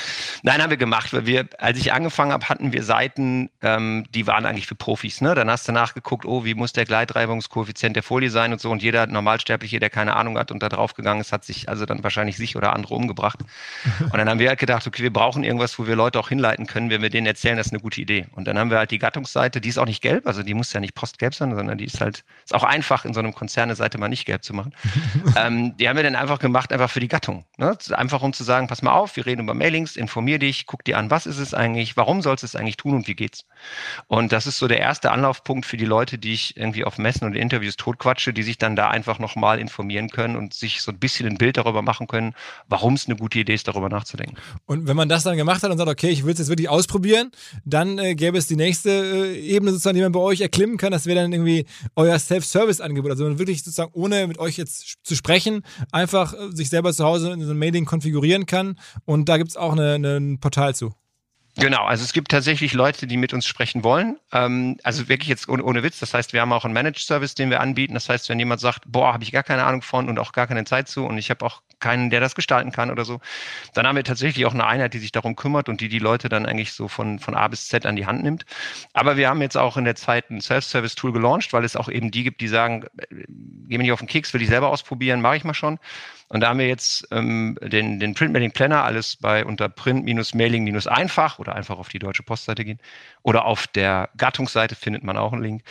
Nein, 0.42 0.62
haben 0.62 0.68
wir 0.68 0.76
gemacht, 0.76 1.14
weil 1.14 1.24
wir, 1.24 1.48
als 1.56 1.78
ich 1.78 1.94
angefangen 1.94 2.32
habe, 2.32 2.46
hatten 2.48 2.74
wir 2.74 2.82
Seiten, 2.82 3.48
ähm, 3.62 4.04
die 4.14 4.26
waren 4.26 4.44
eigentlich 4.44 4.66
für 4.66 4.74
Profis. 4.74 5.22
Ne? 5.22 5.34
Dann 5.34 5.50
hast 5.50 5.66
du 5.66 5.72
nachgeguckt, 5.72 6.26
oh, 6.26 6.44
wie 6.44 6.54
muss 6.54 6.74
der 6.74 6.84
Gleitreibungskoeffizient 6.84 7.96
der 7.96 8.02
Folie 8.02 8.28
sein 8.28 8.52
und 8.52 8.60
so. 8.60 8.70
Und 8.70 8.82
jeder 8.82 9.06
Normalsterbliche, 9.06 9.80
der 9.80 9.88
keine 9.88 10.14
Ahnung 10.16 10.36
hat 10.36 10.50
und 10.50 10.62
da 10.62 10.68
drauf 10.68 10.92
gegangen 10.92 11.22
ist, 11.22 11.32
hat 11.32 11.44
sich 11.44 11.70
also 11.70 11.86
dann 11.86 12.02
wahrscheinlich 12.04 12.36
sich 12.36 12.54
oder 12.54 12.74
andere 12.74 12.94
umgebracht. 12.94 13.38
Und 14.00 14.16
dann 14.16 14.28
haben 14.28 14.38
wir 14.38 14.48
halt 14.48 14.58
gedacht, 14.58 14.86
okay, 14.86 15.02
wir 15.02 15.12
brauchen 15.12 15.44
irgendwas, 15.44 15.78
wo 15.78 15.86
wir 15.86 15.94
Leute 15.94 16.18
auch 16.18 16.28
hinleiten 16.28 16.66
können, 16.66 16.90
wenn 16.90 17.02
wir 17.02 17.10
denen 17.10 17.26
erzählen, 17.26 17.56
das 17.56 17.66
ist 17.66 17.72
eine 17.72 17.80
gute 17.80 18.00
Idee. 18.00 18.26
Und 18.32 18.46
dann 18.46 18.58
haben 18.58 18.70
wir 18.70 18.78
halt 18.78 18.90
die 18.90 18.98
Gattungsseite, 18.98 19.60
die 19.60 19.68
ist 19.68 19.78
auch 19.78 19.86
nicht 19.86 20.02
gelb, 20.02 20.26
also 20.26 20.42
die 20.42 20.54
muss 20.54 20.72
ja 20.72 20.80
nicht 20.80 20.94
postgelb 20.94 21.34
sein, 21.34 21.54
sondern 21.54 21.78
die 21.78 21.84
ist 21.84 22.00
halt, 22.00 22.24
ist 22.44 22.54
auch 22.54 22.64
einfach 22.64 23.04
in 23.04 23.14
so 23.14 23.20
einem 23.20 23.32
Konzerneseite 23.38 23.98
mal 23.98 24.08
nicht 24.08 24.26
gelb 24.26 24.44
zu 24.44 24.52
machen. 24.52 24.74
ähm, 25.36 25.76
die 25.76 25.88
haben 25.88 25.96
wir 25.96 26.02
dann 26.02 26.16
einfach 26.16 26.38
gemacht, 26.38 26.72
einfach 26.72 26.90
für 26.90 27.00
die 27.00 27.08
Gattung. 27.08 27.44
Ne? 27.56 27.76
Einfach 27.90 28.22
um 28.22 28.32
zu 28.32 28.44
sagen, 28.44 28.66
pass 28.66 28.82
mal 28.82 28.92
auf, 28.92 29.16
wir 29.16 29.26
reden 29.26 29.42
über 29.42 29.54
Mailings, 29.54 29.96
informier 29.96 30.38
dich, 30.38 30.66
guck 30.66 30.84
dir 30.84 30.98
an, 30.98 31.10
was 31.10 31.26
ist 31.26 31.38
es 31.38 31.54
eigentlich, 31.54 31.96
warum 31.96 32.20
sollst 32.20 32.42
du 32.42 32.46
es 32.46 32.56
eigentlich 32.56 32.76
tun 32.76 32.94
und 32.94 33.06
wie 33.06 33.14
geht's? 33.14 33.44
Und 34.06 34.32
das 34.32 34.46
ist 34.46 34.58
so 34.58 34.68
der 34.68 34.80
erste 34.80 35.12
Anlaufpunkt 35.12 35.66
für 35.66 35.76
die 35.76 35.84
Leute, 35.84 36.18
die 36.18 36.32
ich 36.32 36.56
irgendwie 36.56 36.84
auf 36.84 36.98
Messen 36.98 37.24
und 37.24 37.34
Interviews 37.34 37.76
totquatsche, 37.76 38.32
die 38.32 38.42
sich 38.42 38.58
dann 38.58 38.76
da 38.76 38.90
einfach 38.90 39.18
nochmal 39.18 39.58
informieren 39.58 40.10
können 40.10 40.36
und 40.36 40.54
sich 40.54 40.82
so 40.82 40.90
ein 40.90 40.98
bisschen 40.98 41.26
ein 41.28 41.38
Bild 41.38 41.56
darüber 41.56 41.82
machen 41.82 42.06
können, 42.06 42.34
warum 42.68 42.94
es 42.94 43.06
eine 43.06 43.16
gute 43.16 43.38
Idee 43.38 43.54
ist, 43.54 43.68
darüber 43.68 43.88
nachzudenken. 43.88 44.36
Und 44.66 44.86
wenn 44.86 44.96
man 44.96 45.08
das 45.08 45.22
dann 45.22 45.36
gemacht 45.36 45.62
hat 45.62 45.70
und 45.70 45.78
sagt, 45.78 45.90
okay, 45.90 46.08
ich 46.08 46.24
will 46.24 46.32
es 46.32 46.38
jetzt 46.38 46.48
wirklich 46.48 46.68
ausprobieren, 46.68 47.30
dann 47.64 47.98
äh, 47.98 48.14
gäbe 48.14 48.38
es 48.38 48.46
die 48.46 48.56
nächste 48.56 48.90
äh, 48.90 49.38
Ebene 49.38 49.70
sozusagen, 49.72 49.96
die 49.96 50.02
man 50.02 50.12
bei 50.12 50.20
euch 50.20 50.40
erklimmen 50.40 50.76
kann. 50.76 50.92
Das 50.92 51.06
wäre 51.06 51.20
dann 51.20 51.32
irgendwie 51.32 51.66
euer 51.96 52.18
Self-Service-Angebot. 52.18 53.10
Also 53.10 53.27
man 53.28 53.38
wirklich 53.38 53.62
sozusagen 53.62 53.92
ohne 53.94 54.26
mit 54.26 54.38
euch 54.38 54.56
jetzt 54.56 54.96
zu 55.02 55.14
sprechen, 55.14 55.62
einfach 55.92 56.34
äh, 56.34 56.50
sich 56.52 56.68
selber 56.68 56.92
zu 56.92 57.04
Hause 57.04 57.32
in 57.32 57.40
so 57.40 57.50
einem 57.50 57.58
Mailing 57.58 57.84
konfigurieren 57.84 58.46
kann. 58.46 58.78
Und 59.04 59.28
da 59.28 59.38
gibt 59.38 59.50
es 59.50 59.56
auch 59.56 59.76
ein 59.76 60.38
Portal 60.40 60.74
zu. 60.74 60.92
Genau, 61.60 61.84
also 61.84 62.04
es 62.04 62.12
gibt 62.12 62.30
tatsächlich 62.30 62.72
Leute, 62.72 63.08
die 63.08 63.16
mit 63.16 63.34
uns 63.34 63.44
sprechen 63.44 63.82
wollen. 63.82 64.16
Ähm, 64.32 64.76
also 64.84 65.08
wirklich 65.08 65.28
jetzt 65.28 65.48
ohne, 65.48 65.64
ohne, 65.64 65.82
Witz. 65.82 65.98
Das 65.98 66.14
heißt, 66.14 66.32
wir 66.32 66.40
haben 66.40 66.52
auch 66.52 66.64
einen 66.64 66.72
Managed 66.72 67.00
Service, 67.00 67.34
den 67.34 67.50
wir 67.50 67.60
anbieten. 67.60 67.94
Das 67.94 68.08
heißt, 68.08 68.28
wenn 68.28 68.38
jemand 68.38 68.60
sagt, 68.60 68.84
boah, 68.86 69.12
habe 69.12 69.24
ich 69.24 69.32
gar 69.32 69.42
keine 69.42 69.64
Ahnung 69.64 69.82
von 69.82 70.08
und 70.08 70.20
auch 70.20 70.30
gar 70.30 70.46
keine 70.46 70.64
Zeit 70.64 70.88
zu 70.88 71.04
und 71.04 71.18
ich 71.18 71.30
habe 71.30 71.44
auch 71.44 71.62
keinen, 71.80 72.10
der 72.10 72.20
das 72.20 72.36
gestalten 72.36 72.70
kann 72.70 72.92
oder 72.92 73.04
so, 73.04 73.20
dann 73.74 73.88
haben 73.88 73.96
wir 73.96 74.04
tatsächlich 74.04 74.46
auch 74.46 74.54
eine 74.54 74.66
Einheit, 74.66 74.94
die 74.94 74.98
sich 74.98 75.10
darum 75.10 75.34
kümmert 75.34 75.68
und 75.68 75.80
die 75.80 75.88
die 75.88 75.98
Leute 75.98 76.28
dann 76.28 76.46
eigentlich 76.46 76.72
so 76.72 76.86
von, 76.86 77.18
von 77.18 77.34
A 77.34 77.48
bis 77.48 77.66
Z 77.66 77.86
an 77.86 77.96
die 77.96 78.06
Hand 78.06 78.22
nimmt. 78.22 78.46
Aber 78.92 79.16
wir 79.16 79.28
haben 79.28 79.42
jetzt 79.42 79.56
auch 79.56 79.76
in 79.76 79.84
der 79.84 79.96
Zeit 79.96 80.30
ein 80.30 80.40
Self-Service-Tool 80.40 81.12
gelauncht, 81.12 81.52
weil 81.52 81.64
es 81.64 81.74
auch 81.74 81.88
eben 81.88 82.12
die 82.12 82.22
gibt, 82.22 82.40
die 82.40 82.48
sagen, 82.48 82.84
äh, 82.98 83.24
geh 83.68 83.78
mir 83.78 83.82
nicht 83.82 83.92
auf 83.92 84.00
den 84.00 84.08
Keks, 84.08 84.32
will 84.32 84.42
ich 84.42 84.48
selber 84.48 84.68
ausprobieren, 84.68 85.20
mache 85.20 85.36
ich 85.36 85.44
mal 85.44 85.54
schon. 85.54 85.80
Und 86.28 86.40
da 86.40 86.48
haben 86.50 86.58
wir 86.58 86.68
jetzt 86.68 87.08
ähm, 87.10 87.58
den, 87.62 88.00
den 88.00 88.14
Print-Mailing 88.14 88.52
Planner, 88.52 88.84
alles 88.84 89.16
bei 89.16 89.44
unter 89.44 89.68
Print-Mailing-einfach 89.68 91.38
oder 91.38 91.54
einfach 91.54 91.78
auf 91.78 91.88
die 91.88 91.98
Deutsche 91.98 92.22
Postseite 92.22 92.64
gehen. 92.64 92.78
Oder 93.22 93.46
auf 93.46 93.66
der 93.66 94.10
Gattungsseite 94.16 94.74
findet 94.74 95.02
man 95.04 95.16
auch 95.16 95.32
einen 95.32 95.42
Link. 95.42 95.62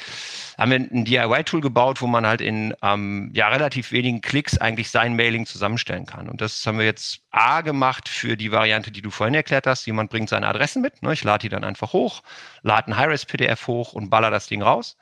Haben 0.58 0.72
wir 0.72 0.80
ein 0.80 1.06
DIY-Tool 1.06 1.62
gebaut, 1.62 2.02
wo 2.02 2.08
man 2.08 2.26
halt 2.26 2.42
in 2.42 2.74
ähm, 2.82 3.30
ja, 3.34 3.50
relativ 3.50 3.92
wenigen 3.92 4.22
Klicks 4.22 4.58
eigentlich 4.58 4.90
sein 4.90 5.16
Mailing 5.16 5.46
zusammenstellen 5.46 6.08
kann. 6.08 6.28
Und 6.28 6.42
das 6.42 6.66
haben 6.66 6.80
wir 6.80 6.86
jetzt 6.86 7.22
A 7.30 7.62
gemacht 7.62 8.10
für 8.10 8.36
die 8.36 8.52
Variante, 8.52 8.90
die 8.90 9.04
du 9.04 9.12
vorhin 9.12 9.36
erklärt 9.36 9.68
hast. 9.68 9.86
Jemand 9.86 10.10
bringt 10.10 10.30
seine 10.30 10.48
Adressen 10.48 10.82
mit. 10.82 11.04
Ne? 11.04 11.14
Ich 11.14 11.24
lade 11.24 11.44
die 11.44 11.50
dann 11.50 11.64
einfach 11.64 11.94
hoch, 11.94 12.24
lade 12.64 12.92
ein 12.92 12.98
High-Res-PDF 12.98 13.68
hoch 13.68 13.94
und 13.94 14.10
baller 14.10 14.32
das 14.32 14.48
Ding 14.48 14.64
raus. 14.64 14.98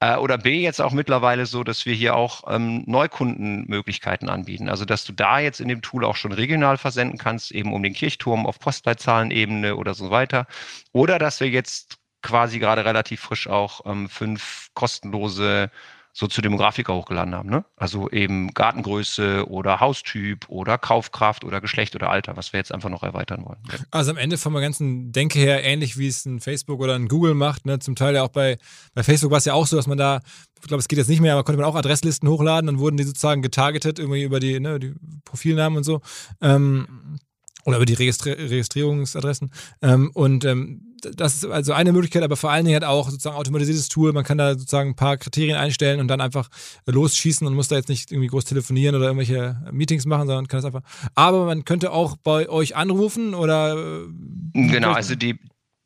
Äh, 0.00 0.16
oder 0.16 0.38
B, 0.38 0.60
jetzt 0.62 0.80
auch 0.80 0.92
mittlerweile 0.92 1.46
so, 1.46 1.64
dass 1.64 1.84
wir 1.84 1.94
hier 1.94 2.14
auch 2.14 2.44
ähm, 2.48 2.84
Neukundenmöglichkeiten 2.86 4.28
anbieten. 4.28 4.68
Also, 4.68 4.84
dass 4.84 5.04
du 5.04 5.12
da 5.12 5.40
jetzt 5.40 5.60
in 5.60 5.68
dem 5.68 5.82
Tool 5.82 6.04
auch 6.04 6.16
schon 6.16 6.32
regional 6.32 6.78
versenden 6.78 7.18
kannst, 7.18 7.50
eben 7.50 7.72
um 7.72 7.82
den 7.82 7.94
Kirchturm 7.94 8.46
auf 8.46 8.60
Postleitzahlenebene 8.60 9.76
oder 9.76 9.94
so 9.94 10.10
weiter. 10.10 10.46
Oder 10.92 11.18
dass 11.18 11.40
wir 11.40 11.48
jetzt 11.48 11.98
quasi 12.22 12.58
gerade 12.58 12.84
relativ 12.84 13.20
frisch 13.20 13.48
auch 13.48 13.86
ähm, 13.86 14.08
fünf 14.08 14.68
kostenlose 14.74 15.70
Soziodemografiker 16.18 16.94
hochgeladen 16.94 17.32
haben. 17.32 17.48
Ne? 17.48 17.64
Also 17.76 18.10
eben 18.10 18.52
Gartengröße 18.52 19.48
oder 19.48 19.78
Haustyp 19.78 20.48
oder 20.48 20.76
Kaufkraft 20.76 21.44
oder 21.44 21.60
Geschlecht 21.60 21.94
oder 21.94 22.10
Alter, 22.10 22.36
was 22.36 22.52
wir 22.52 22.58
jetzt 22.58 22.74
einfach 22.74 22.90
noch 22.90 23.04
erweitern 23.04 23.44
wollen. 23.44 23.60
Also 23.92 24.10
am 24.10 24.16
Ende 24.16 24.36
von 24.36 24.52
der 24.52 24.60
ganzen 24.60 25.12
Denke 25.12 25.38
her 25.38 25.62
ähnlich 25.62 25.96
wie 25.96 26.08
es 26.08 26.26
ein 26.26 26.40
Facebook 26.40 26.80
oder 26.80 26.96
ein 26.96 27.06
Google 27.06 27.34
macht. 27.34 27.66
Ne? 27.66 27.78
Zum 27.78 27.94
Teil 27.94 28.16
ja 28.16 28.24
auch 28.24 28.30
bei, 28.30 28.58
bei 28.94 29.04
Facebook 29.04 29.30
war 29.30 29.38
es 29.38 29.44
ja 29.44 29.54
auch 29.54 29.68
so, 29.68 29.76
dass 29.76 29.86
man 29.86 29.96
da, 29.96 30.20
ich 30.60 30.66
glaube, 30.66 30.80
es 30.80 30.88
geht 30.88 30.98
jetzt 30.98 31.08
nicht 31.08 31.20
mehr, 31.20 31.34
aber 31.34 31.44
konnte 31.44 31.60
man 31.60 31.70
auch 31.70 31.76
Adresslisten 31.76 32.28
hochladen, 32.28 32.66
dann 32.66 32.80
wurden 32.80 32.96
die 32.96 33.04
sozusagen 33.04 33.40
getargetet, 33.40 34.00
irgendwie 34.00 34.24
über 34.24 34.40
die, 34.40 34.58
ne, 34.58 34.80
die 34.80 34.94
Profilnamen 35.24 35.76
und 35.76 35.84
so. 35.84 36.00
Ähm, 36.40 37.20
oder 37.64 37.76
über 37.76 37.86
die 37.86 37.94
Registri 37.94 38.32
Registrierungsadressen. 38.32 39.50
Ähm, 39.82 40.10
und 40.14 40.44
ähm, 40.44 40.88
das 41.00 41.34
ist 41.34 41.46
also 41.46 41.72
eine 41.72 41.92
Möglichkeit, 41.92 42.22
aber 42.22 42.36
vor 42.36 42.50
allen 42.50 42.64
Dingen 42.64 42.76
hat 42.76 42.84
auch 42.84 43.08
sozusagen 43.08 43.36
automatisiertes 43.36 43.88
Tool. 43.88 44.12
Man 44.12 44.24
kann 44.24 44.38
da 44.38 44.54
sozusagen 44.54 44.90
ein 44.90 44.96
paar 44.96 45.16
Kriterien 45.16 45.56
einstellen 45.56 46.00
und 46.00 46.08
dann 46.08 46.20
einfach 46.20 46.48
losschießen 46.86 47.46
und 47.46 47.54
muss 47.54 47.68
da 47.68 47.76
jetzt 47.76 47.88
nicht 47.88 48.10
irgendwie 48.10 48.28
groß 48.28 48.44
telefonieren 48.44 48.94
oder 48.96 49.06
irgendwelche 49.06 49.62
Meetings 49.70 50.06
machen, 50.06 50.26
sondern 50.26 50.48
kann 50.48 50.58
das 50.58 50.64
einfach. 50.64 50.82
Aber 51.14 51.46
man 51.46 51.64
könnte 51.64 51.92
auch 51.92 52.16
bei 52.16 52.48
euch 52.48 52.76
anrufen 52.76 53.34
oder. 53.34 53.76
Äh, 53.76 54.68
genau, 54.68 54.92
also 54.92 55.14
die, 55.14 55.38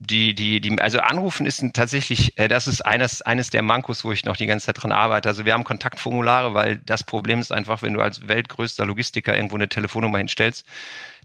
die, 0.07 0.35
die, 0.35 0.61
die, 0.61 0.81
also 0.81 0.99
anrufen 0.99 1.47
ist 1.47 1.65
tatsächlich, 1.75 2.37
äh, 2.39 2.49
das 2.49 2.67
ist 2.67 2.83
eines, 2.83 3.23
eines 3.23 3.51
der 3.51 3.63
Mankos, 3.63 4.05
wo 4.05 4.13
ich 4.13 4.25
noch 4.25 4.37
die 4.37 4.47
ganze 4.47 4.67
Zeit 4.67 4.83
dran 4.83 4.93
arbeite. 4.93 5.29
Also 5.29 5.45
wir 5.45 5.53
haben 5.53 5.65
Kontaktformulare, 5.65 6.55
weil 6.55 6.79
das 6.79 7.05
Problem 7.05 7.39
ist 7.39 7.53
einfach, 7.53 7.83
wenn 7.83 7.95
du 7.95 8.01
als 8.01 8.27
weltgrößter 8.27 8.85
Logistiker 8.85 9.37
irgendwo 9.37 9.55
eine 9.55 9.69
Telefonnummer 9.69 10.19
hinstellst, 10.19 10.67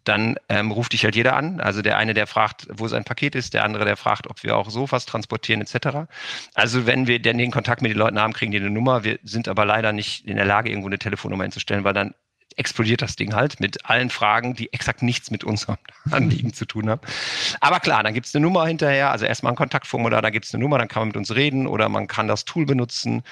dann 0.04 0.38
ähm, 0.48 0.72
ruft 0.72 0.94
dich 0.94 1.04
halt 1.04 1.16
jeder 1.16 1.36
an. 1.36 1.60
Also 1.60 1.82
der 1.82 1.98
eine, 1.98 2.14
der 2.14 2.28
fragt, 2.28 2.68
wo 2.72 2.88
sein 2.88 3.04
Paket 3.04 3.36
ist, 3.36 3.54
der 3.54 3.64
andere, 3.64 3.84
der 3.84 3.98
fragt, 3.98 4.28
ob 4.28 4.44
wir 4.44 4.56
auch 4.56 4.70
Sofas 4.70 5.06
transportieren 5.06 5.62
etc. 5.62 6.10
Also 6.54 6.86
wenn 6.86 7.08
wir 7.08 7.20
denn 7.20 7.38
den 7.38 7.52
Kontakt 7.52 7.82
mit 7.82 7.92
den 7.92 7.98
Leuten 7.98 8.20
haben, 8.20 8.34
kriegen 8.34 8.52
die 8.52 8.60
eine 8.60 8.70
Nummer. 8.70 9.04
Wir 9.04 9.20
sind 9.24 9.48
aber 9.48 9.66
leider 9.66 9.92
nicht 9.92 10.26
in 10.26 10.38
der 10.38 10.46
Lage, 10.46 10.70
irgendwo 10.70 10.88
eine 10.88 11.00
Telefonnummer 11.00 11.44
hinzustellen, 11.44 11.84
weil 11.84 11.94
dann 11.94 12.14
explodiert 12.58 13.02
das 13.02 13.16
Ding 13.16 13.34
halt 13.34 13.60
mit 13.60 13.86
allen 13.86 14.10
Fragen, 14.10 14.56
die 14.56 14.74
exakt 14.74 15.02
nichts 15.02 15.32
mit 15.32 15.44
unserem 15.44 15.78
Anliegen 16.12 16.54
zu 16.54 16.66
tun 16.66 16.90
haben. 16.90 17.02
Aber 17.62 17.80
klar, 17.80 18.04
dann 18.04 18.14
gibt 18.14 18.26
es 18.26 18.36
eine 18.36 18.44
Nummer 18.44 18.66
hinterher, 18.66 19.12
also 19.12 19.26
erstmal 19.26 19.54
ein 19.54 19.56
Kontaktformular, 19.56 20.22
da 20.22 20.30
gibt 20.30 20.46
es 20.46 20.54
eine 20.54 20.64
Nummer, 20.64 20.78
dann 20.78 20.88
kann 20.88 21.02
man 21.02 21.08
mit 21.10 21.18
uns 21.18 21.34
reden 21.34 21.68
oder 21.68 21.88
man 21.88 22.08
kann 22.08 22.28
das 22.28 22.46
Tool 22.46 22.66
benutzen. 22.66 23.24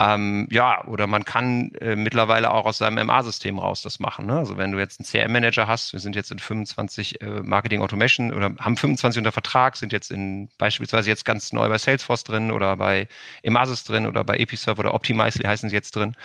Ähm, 0.00 0.48
ja, 0.50 0.82
oder 0.86 1.06
man 1.06 1.26
kann 1.26 1.72
äh, 1.74 1.94
mittlerweile 1.94 2.52
auch 2.52 2.64
aus 2.64 2.78
seinem 2.78 3.06
MA-System 3.06 3.58
raus 3.58 3.82
das 3.82 4.00
machen. 4.00 4.24
Ne? 4.24 4.38
Also 4.38 4.56
wenn 4.56 4.72
du 4.72 4.78
jetzt 4.78 4.98
einen 4.98 5.06
CRM-Manager 5.06 5.66
hast, 5.66 5.92
wir 5.92 6.00
sind 6.00 6.16
jetzt 6.16 6.30
in 6.30 6.38
25 6.38 7.20
äh, 7.20 7.26
Marketing 7.42 7.82
Automation 7.82 8.32
oder 8.32 8.54
haben 8.58 8.78
25 8.78 9.18
unter 9.18 9.32
Vertrag, 9.32 9.76
sind 9.76 9.92
jetzt 9.92 10.10
in 10.10 10.48
beispielsweise 10.56 11.10
jetzt 11.10 11.26
ganz 11.26 11.52
neu 11.52 11.68
bei 11.68 11.76
Salesforce 11.76 12.24
drin 12.24 12.50
oder 12.50 12.78
bei 12.78 13.08
Emasis 13.42 13.84
drin 13.84 14.06
oder 14.06 14.24
bei 14.24 14.38
Episerve 14.38 14.80
oder 14.80 14.94
Optimizely 14.94 15.44
heißen 15.44 15.68
sie 15.68 15.76
jetzt 15.76 15.94
drin 15.94 16.16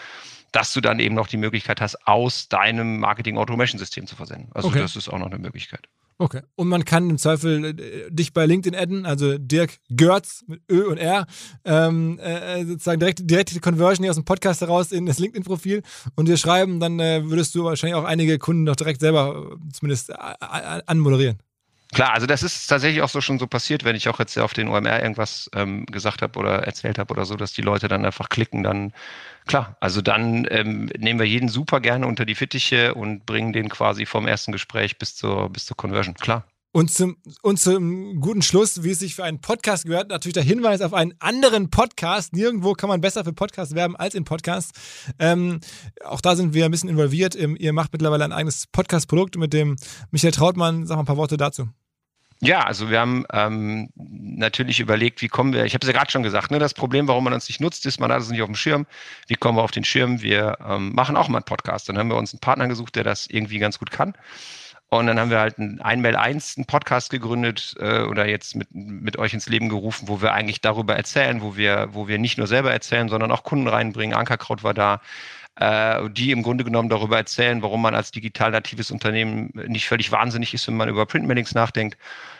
dass 0.56 0.72
du 0.72 0.80
dann 0.80 1.00
eben 1.00 1.16
noch 1.16 1.28
die 1.28 1.38
Möglichkeit 1.38 1.82
hast, 1.82 2.08
aus 2.08 2.48
deinem 2.48 3.00
Marketing 3.00 3.38
Automation 3.38 3.78
System 3.78 4.08
zu 4.08 4.16
versenden. 4.16 4.48
Also 4.54 4.70
okay. 4.70 4.80
das 4.80 4.96
ist 4.96 5.10
auch 5.10 5.20
noch 5.20 5.28
eine 5.28 5.38
Möglichkeit. 5.38 5.90
Okay. 6.18 6.42
Und 6.56 6.70
man 6.70 6.86
kann 6.86 7.10
im 7.10 7.18
Zweifel 7.18 7.78
äh, 7.78 8.10
dich 8.10 8.32
bei 8.32 8.46
LinkedIn 8.46 8.80
adden, 8.80 9.06
also 9.06 9.38
Dirk 9.38 9.80
Görz 9.90 10.46
mit 10.48 10.62
Ö 10.72 10.88
und 10.88 10.98
R, 10.98 11.28
ähm, 11.66 12.20
äh, 12.20 12.64
sozusagen 12.64 13.00
direkt, 13.00 13.30
direkt 13.30 13.54
die 13.54 13.60
Conversion 13.60 14.04
hier 14.06 14.12
aus 14.12 14.16
dem 14.16 14.24
Podcast 14.24 14.62
heraus 14.62 14.94
in 14.94 15.06
das 15.06 15.20
LinkedIn-Profil 15.20 15.84
und 16.16 16.30
dir 16.30 16.38
schreiben, 16.38 16.80
dann 16.80 17.02
äh, 17.02 17.30
würdest 17.30 17.54
du 17.54 17.66
wahrscheinlich 17.66 17.96
auch 17.96 18.06
einige 18.06 18.40
Kunden 18.40 18.64
noch 18.64 18.78
direkt 18.78 19.02
selber 19.02 19.58
äh, 19.58 19.74
zumindest 19.74 20.12
äh, 20.12 20.16
anmoderieren. 20.86 21.40
Klar, 21.96 22.14
also 22.14 22.28
das 22.28 22.44
ist 22.44 22.68
tatsächlich 22.68 23.02
auch 23.02 23.08
so 23.08 23.22
schon 23.22 23.40
so 23.40 23.48
passiert, 23.48 23.86
wenn 23.86 23.96
ich 23.96 24.10
auch 24.10 24.20
jetzt 24.20 24.38
auf 24.38 24.52
den 24.52 24.68
OMR 24.68 25.02
irgendwas 25.02 25.50
ähm, 25.56 25.86
gesagt 25.86 26.22
habe 26.22 26.38
oder 26.38 26.64
erzählt 26.64 27.00
habe 27.00 27.14
oder 27.14 27.24
so, 27.24 27.38
dass 27.38 27.54
die 27.54 27.62
Leute 27.62 27.88
dann 27.88 28.04
einfach 28.04 28.28
klicken, 28.28 28.64
dann 28.64 28.92
klar, 29.48 29.78
also 29.80 30.02
dann 30.02 30.46
ähm, 30.50 30.88
nehmen 30.98 31.22
wir 31.22 31.26
jeden 31.26 31.48
super 31.48 31.80
gerne 31.80 32.06
unter 32.06 32.26
die 32.26 32.36
Fittiche 32.36 32.96
und 32.96 33.26
bringen 33.26 33.54
den 33.54 33.70
quasi 33.70 34.06
vom 34.06 34.28
ersten 34.28 34.52
Gespräch 34.52 34.98
bis 34.98 35.16
zur, 35.16 35.50
bis 35.50 35.68
zur 35.68 35.78
Conversion, 35.78 36.16
klar. 36.16 36.44
Und 36.74 36.92
zum, 36.92 37.16
und 37.42 37.62
zum 37.62 38.20
guten 38.20 38.42
Schluss, 38.42 38.84
wie 38.84 38.92
es 38.92 39.00
sich 39.00 39.16
für 39.16 39.24
einen 39.24 39.40
Podcast 39.40 39.86
gehört, 39.86 40.10
natürlich 40.10 40.34
der 40.34 40.44
Hinweis 40.44 40.82
auf 40.82 40.94
einen 40.94 41.14
anderen 41.20 41.70
Podcast. 41.70 42.34
Nirgendwo 42.34 42.74
kann 42.74 42.90
man 42.90 43.00
besser 43.00 43.24
für 43.24 43.32
Podcasts 43.32 43.74
werben 43.74 43.96
als 43.96 44.16
in 44.16 44.26
Podcasts. 44.26 44.78
Ähm, 45.18 45.62
auch 46.04 46.20
da 46.20 46.36
sind 46.36 46.54
wir 46.54 46.66
ein 46.66 46.72
bisschen 46.72 46.90
involviert. 46.90 47.36
Ihr 47.36 47.72
macht 47.72 47.94
mittlerweile 47.94 48.26
ein 48.26 48.34
eigenes 48.34 48.68
Podcast-Produkt 48.68 49.38
mit 49.38 49.54
dem 49.54 49.78
Michael 50.12 50.34
Trautmann. 50.34 50.86
Sag 50.86 50.98
mal 50.98 51.04
ein 51.04 51.06
paar 51.06 51.16
Worte 51.16 51.38
dazu. 51.38 51.70
Ja, 52.42 52.64
also 52.66 52.90
wir 52.90 53.00
haben 53.00 53.26
ähm, 53.32 53.90
natürlich 53.96 54.80
überlegt, 54.80 55.22
wie 55.22 55.30
kommen 55.30 55.54
wir, 55.54 55.66
ich 55.66 55.74
habe 55.74 55.86
es 55.86 55.92
ja 55.92 55.98
gerade 55.98 56.12
schon 56.12 56.22
gesagt, 56.22 56.52
ne, 56.52 56.60
das 56.60 56.74
Problem, 56.74 57.08
warum 57.08 57.24
man 57.24 57.34
uns 57.34 57.48
nicht 57.48 57.62
nutzt, 57.62 57.86
ist, 57.86 58.00
man 58.00 58.12
hat 58.12 58.22
es 58.22 58.30
nicht 58.30 58.42
auf 58.42 58.48
dem 58.48 58.56
Schirm. 58.56 58.86
Wie 59.28 59.36
kommen 59.36 59.58
wir 59.58 59.64
auf 59.64 59.72
den 59.72 59.86
Schirm? 59.86 60.22
Wir 60.22 60.58
ähm, 60.68 60.94
machen 60.94 61.16
auch 61.16 61.30
mal 61.30 61.38
einen 61.38 61.46
Podcast. 61.46 61.88
Dann 61.88 61.98
haben 61.98 62.10
wir 62.10 62.18
uns 62.18 62.34
einen 62.34 62.42
Partner 62.42 62.68
gesucht, 62.68 62.96
der 62.96 63.04
das 63.04 63.28
irgendwie 63.28 63.60
ganz 63.60 63.80
gut 63.80 63.90
kann. 63.90 64.14
Und 64.90 65.08
dann 65.08 65.20
haben 65.20 65.30
wir 65.30 65.40
halt 65.40 65.58
einen 65.58 65.82
Einmail 65.82 66.16
1 66.16 66.58
einen 66.58 66.66
Podcast 66.66 67.10
gegründet 67.10 67.76
äh, 67.80 68.02
oder 68.02 68.28
jetzt 68.28 68.56
mit, 68.56 68.68
mit 68.72 69.18
euch 69.18 69.34
ins 69.34 69.50
Leben 69.50 69.70
gerufen, 69.70 70.08
wo 70.08 70.22
wir 70.22 70.34
eigentlich 70.34 70.62
darüber 70.62 70.96
erzählen, 70.96 71.42
wo 71.42 71.56
wir, 71.58 71.90
wo 71.92 72.08
wir 72.08 72.20
nicht 72.20 72.38
nur 72.38 72.48
selber 72.48 72.72
erzählen, 72.72 73.10
sondern 73.10 73.32
auch 73.32 73.44
Kunden 73.44 73.68
reinbringen. 73.68 74.16
Ankerkraut 74.16 74.64
war 74.64 74.74
da, 74.74 75.02
äh, 75.56 76.10
die 76.10 76.32
im 76.32 76.44
Grunde 76.44 76.64
genommen 76.64 76.90
darüber 76.90 77.18
erzählen, 77.18 77.62
warum 77.62 77.82
man 77.82 77.96
als 77.96 78.12
digital 78.12 78.52
natives 78.52 78.92
Unternehmen 78.92 79.52
nicht 79.68 79.88
völlig 79.88 80.12
wahnsinnig 80.12 80.54
ist, 80.54 80.68
wenn 80.68 80.78
man 80.78 80.90
über 80.90 81.06
Printmailings 81.06 81.54
nachdenkt. 81.56 81.98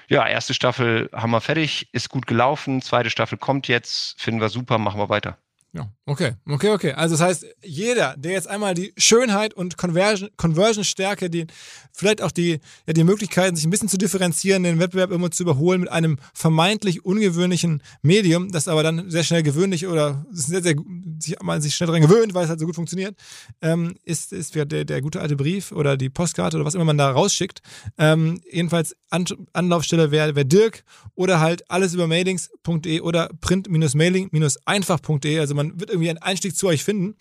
Ja, 0.08 0.28
erste 0.28 0.54
Staffel 0.54 1.10
haben 1.14 1.32
wir 1.32 1.42
fertig, 1.42 1.90
ist 1.94 2.10
gut 2.10 2.28
gelaufen, 2.28 2.82
zweite 2.82 3.10
Staffel 3.10 3.38
kommt 3.38 3.68
jetzt, 3.68 4.22
finden 4.22 4.42
wir 4.42 4.50
super, 4.50 4.78
machen 4.78 5.00
wir 5.00 5.10
weiter. 5.10 5.38
Ja, 5.76 5.92
okay, 6.06 6.36
okay, 6.48 6.70
okay. 6.70 6.94
Also 6.94 7.16
das 7.16 7.22
heißt, 7.22 7.46
jeder, 7.62 8.16
der 8.18 8.32
jetzt 8.32 8.48
einmal 8.48 8.76
die 8.76 8.94
Schönheit 8.96 9.54
und 9.54 9.78
Conversion, 9.78 10.30
Conversion-Stärke, 10.38 11.30
die 11.30 11.48
vielleicht 11.92 12.22
auch 12.22 12.32
die, 12.32 12.62
ja, 12.88 12.94
die 12.94 13.04
Möglichkeiten, 13.04 13.58
sich 13.58 13.66
ein 13.66 13.72
bisschen 13.72 13.90
zu 13.90 13.98
differenzieren, 13.98 14.64
den 14.64 14.80
Wettbewerb 14.80 15.12
immer 15.12 15.32
zu 15.32 15.44
überholen 15.44 15.82
mit 15.82 15.92
einem 15.92 16.18
vermeintlich 16.34 17.04
ungewöhnlichen 17.04 17.84
Medium, 18.02 18.54
das 18.54 18.70
aber 18.70 18.84
dann 18.84 19.10
sehr 19.12 19.26
schnell 19.26 19.44
gewöhnlich 19.44 19.86
oder 19.86 20.26
sehr, 20.32 20.64
sehr, 20.64 20.76
sich, 21.20 21.36
man 21.44 21.62
sich 21.62 21.76
schnell 21.76 21.88
daran 21.88 22.04
gewöhnt, 22.04 22.34
weil 22.34 22.46
es 22.46 22.50
halt 22.50 22.62
so 22.62 22.68
gut 22.68 22.76
funktioniert, 22.76 23.18
ähm, 23.62 23.96
ist, 24.06 24.32
ist 24.32 24.56
der, 24.56 24.66
der 24.66 25.02
gute 25.02 25.20
alte 25.20 25.36
Brief 25.36 25.74
oder 25.74 25.98
die 25.98 26.10
Postkarte 26.10 26.56
oder 26.56 26.66
was 26.66 26.76
immer 26.76 26.86
man 26.86 26.98
da 26.98 27.12
rausschickt. 27.12 27.60
Ähm, 27.98 28.40
jedenfalls 28.50 28.96
An 29.10 29.26
Anlaufstelle 29.52 30.12
wäre 30.12 30.36
wär 30.36 30.46
Dirk 30.46 30.86
oder 31.16 31.42
halt 31.42 31.70
alles 31.70 31.94
über 31.94 32.08
mailings.de 32.08 33.02
oder 33.02 33.30
print-mailing-einfach.de. 33.42 35.40
Also 35.40 35.54
man 35.54 35.65
man 35.70 35.80
wird 35.80 35.90
irgendwie 35.90 36.10
einen 36.10 36.20
Einstieg 36.20 36.56
zu 36.56 36.68
euch 36.68 36.84
finden. 36.84 37.16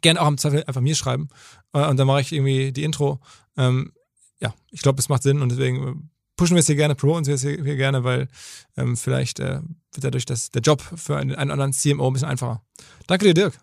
Gerne 0.00 0.20
auch 0.20 0.28
im 0.28 0.38
Zweifel 0.38 0.64
einfach 0.64 0.80
mir 0.80 0.94
schreiben. 0.94 1.28
Äh, 1.72 1.86
und 1.86 1.96
dann 1.96 2.06
mache 2.06 2.20
ich 2.20 2.32
irgendwie 2.32 2.72
die 2.72 2.84
Intro. 2.84 3.20
Ähm, 3.56 3.92
ja, 4.40 4.54
ich 4.70 4.82
glaube, 4.82 5.00
es 5.00 5.08
macht 5.08 5.22
Sinn 5.22 5.40
und 5.40 5.50
deswegen 5.50 5.88
äh, 5.88 5.94
pushen 6.36 6.54
wir 6.54 6.60
es 6.60 6.66
hier 6.66 6.76
gerne, 6.76 6.94
promoten 6.94 7.26
wir 7.26 7.34
es 7.34 7.42
hier, 7.42 7.62
hier 7.62 7.76
gerne, 7.76 8.04
weil 8.04 8.28
ähm, 8.76 8.96
vielleicht 8.96 9.40
äh, 9.40 9.60
wird 9.92 10.04
dadurch 10.04 10.26
das, 10.26 10.50
der 10.50 10.62
Job 10.62 10.82
für 10.82 11.16
einen, 11.16 11.34
einen 11.34 11.50
anderen 11.50 11.72
CMO 11.72 12.06
ein 12.06 12.12
bisschen 12.12 12.28
einfacher. 12.28 12.62
Danke 13.06 13.24
dir, 13.24 13.34
Dirk. 13.34 13.58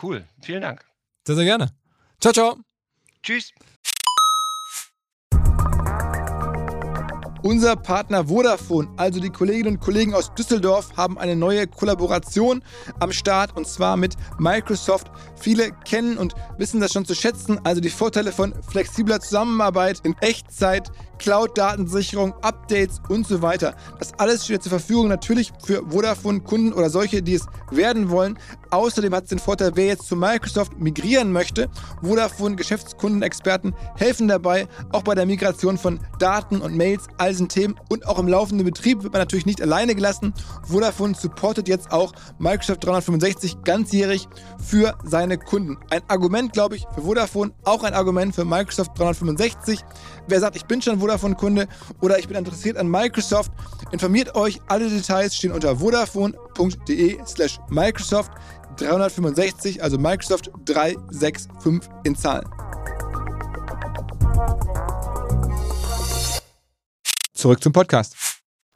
Cool, 0.00 0.24
vielen 0.42 0.62
Dank. 0.62 0.84
Sehr, 1.26 1.36
sehr 1.36 1.44
gerne. 1.44 1.72
Ciao, 2.20 2.32
ciao. 2.32 2.58
Tschüss. 3.22 3.52
Unser 7.44 7.76
Partner 7.76 8.28
Vodafone, 8.28 8.88
also 8.96 9.20
die 9.20 9.28
Kolleginnen 9.28 9.74
und 9.74 9.80
Kollegen 9.82 10.14
aus 10.14 10.32
Düsseldorf, 10.32 10.96
haben 10.96 11.18
eine 11.18 11.36
neue 11.36 11.66
Kollaboration 11.66 12.62
am 13.00 13.12
Start 13.12 13.54
und 13.54 13.66
zwar 13.66 13.98
mit 13.98 14.14
Microsoft. 14.38 15.10
Viele 15.44 15.72
kennen 15.84 16.16
und 16.16 16.34
wissen 16.56 16.80
das 16.80 16.94
schon 16.94 17.04
zu 17.04 17.14
schätzen, 17.14 17.60
also 17.64 17.82
die 17.82 17.90
Vorteile 17.90 18.32
von 18.32 18.54
flexibler 18.66 19.20
Zusammenarbeit 19.20 20.00
in 20.02 20.16
Echtzeit, 20.22 20.90
Cloud-Datensicherung, 21.18 22.32
Updates 22.40 23.02
und 23.10 23.26
so 23.26 23.42
weiter. 23.42 23.76
Das 23.98 24.14
alles 24.18 24.46
steht 24.46 24.62
zur 24.62 24.70
Verfügung 24.70 25.08
natürlich 25.08 25.52
für 25.62 25.82
Vodafone-Kunden 25.90 26.72
oder 26.72 26.88
solche, 26.88 27.22
die 27.22 27.34
es 27.34 27.46
werden 27.70 28.08
wollen. 28.08 28.38
Außerdem 28.70 29.14
hat 29.14 29.24
es 29.24 29.30
den 29.30 29.38
Vorteil, 29.38 29.72
wer 29.74 29.86
jetzt 29.86 30.06
zu 30.08 30.16
Microsoft 30.16 30.80
migrieren 30.80 31.30
möchte. 31.30 31.68
Vodafone-Geschäftskundenexperten 32.02 33.74
helfen 33.96 34.28
dabei, 34.28 34.66
auch 34.92 35.02
bei 35.02 35.14
der 35.14 35.26
Migration 35.26 35.76
von 35.76 36.00
Daten 36.18 36.62
und 36.62 36.74
Mails, 36.74 37.06
all 37.18 37.30
diesen 37.30 37.48
Themen 37.48 37.74
und 37.90 38.06
auch 38.06 38.18
im 38.18 38.28
laufenden 38.28 38.64
Betrieb 38.64 39.02
wird 39.02 39.12
man 39.12 39.20
natürlich 39.20 39.46
nicht 39.46 39.60
alleine 39.60 39.94
gelassen. 39.94 40.32
Vodafone 40.66 41.14
supportet 41.14 41.68
jetzt 41.68 41.92
auch 41.92 42.12
Microsoft 42.38 42.84
365 42.84 43.62
ganzjährig 43.62 44.26
für 44.58 44.96
seine 45.34 45.38
Kunden. 45.38 45.78
Ein 45.90 46.02
Argument, 46.08 46.52
glaube 46.52 46.76
ich, 46.76 46.86
für 46.94 47.02
Vodafone, 47.02 47.52
auch 47.64 47.82
ein 47.82 47.94
Argument 47.94 48.34
für 48.34 48.44
Microsoft 48.44 48.98
365. 48.98 49.80
Wer 50.28 50.40
sagt, 50.40 50.56
ich 50.56 50.64
bin 50.64 50.80
schon 50.80 51.00
Vodafone-Kunde 51.00 51.68
oder 52.00 52.18
ich 52.18 52.28
bin 52.28 52.36
interessiert 52.36 52.76
an 52.76 52.88
Microsoft, 52.88 53.52
informiert 53.90 54.34
euch. 54.34 54.60
Alle 54.68 54.88
Details 54.88 55.34
stehen 55.34 55.52
unter 55.52 55.76
vodafone.de 55.76 57.18
slash 57.26 57.58
Microsoft 57.68 58.32
365, 58.76 59.82
also 59.82 59.98
Microsoft 59.98 60.50
365 60.64 61.48
in 62.04 62.16
Zahlen. 62.16 62.48
Zurück 67.32 67.62
zum 67.62 67.72
Podcast. 67.72 68.16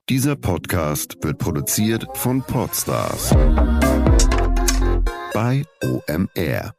Dieser 0.08 0.36
Podcast 0.36 1.16
wird 1.22 1.38
produziert 1.38 2.06
von 2.14 2.42
Podstars 2.42 3.34
bei 5.38 5.62
OMR. 5.84 6.77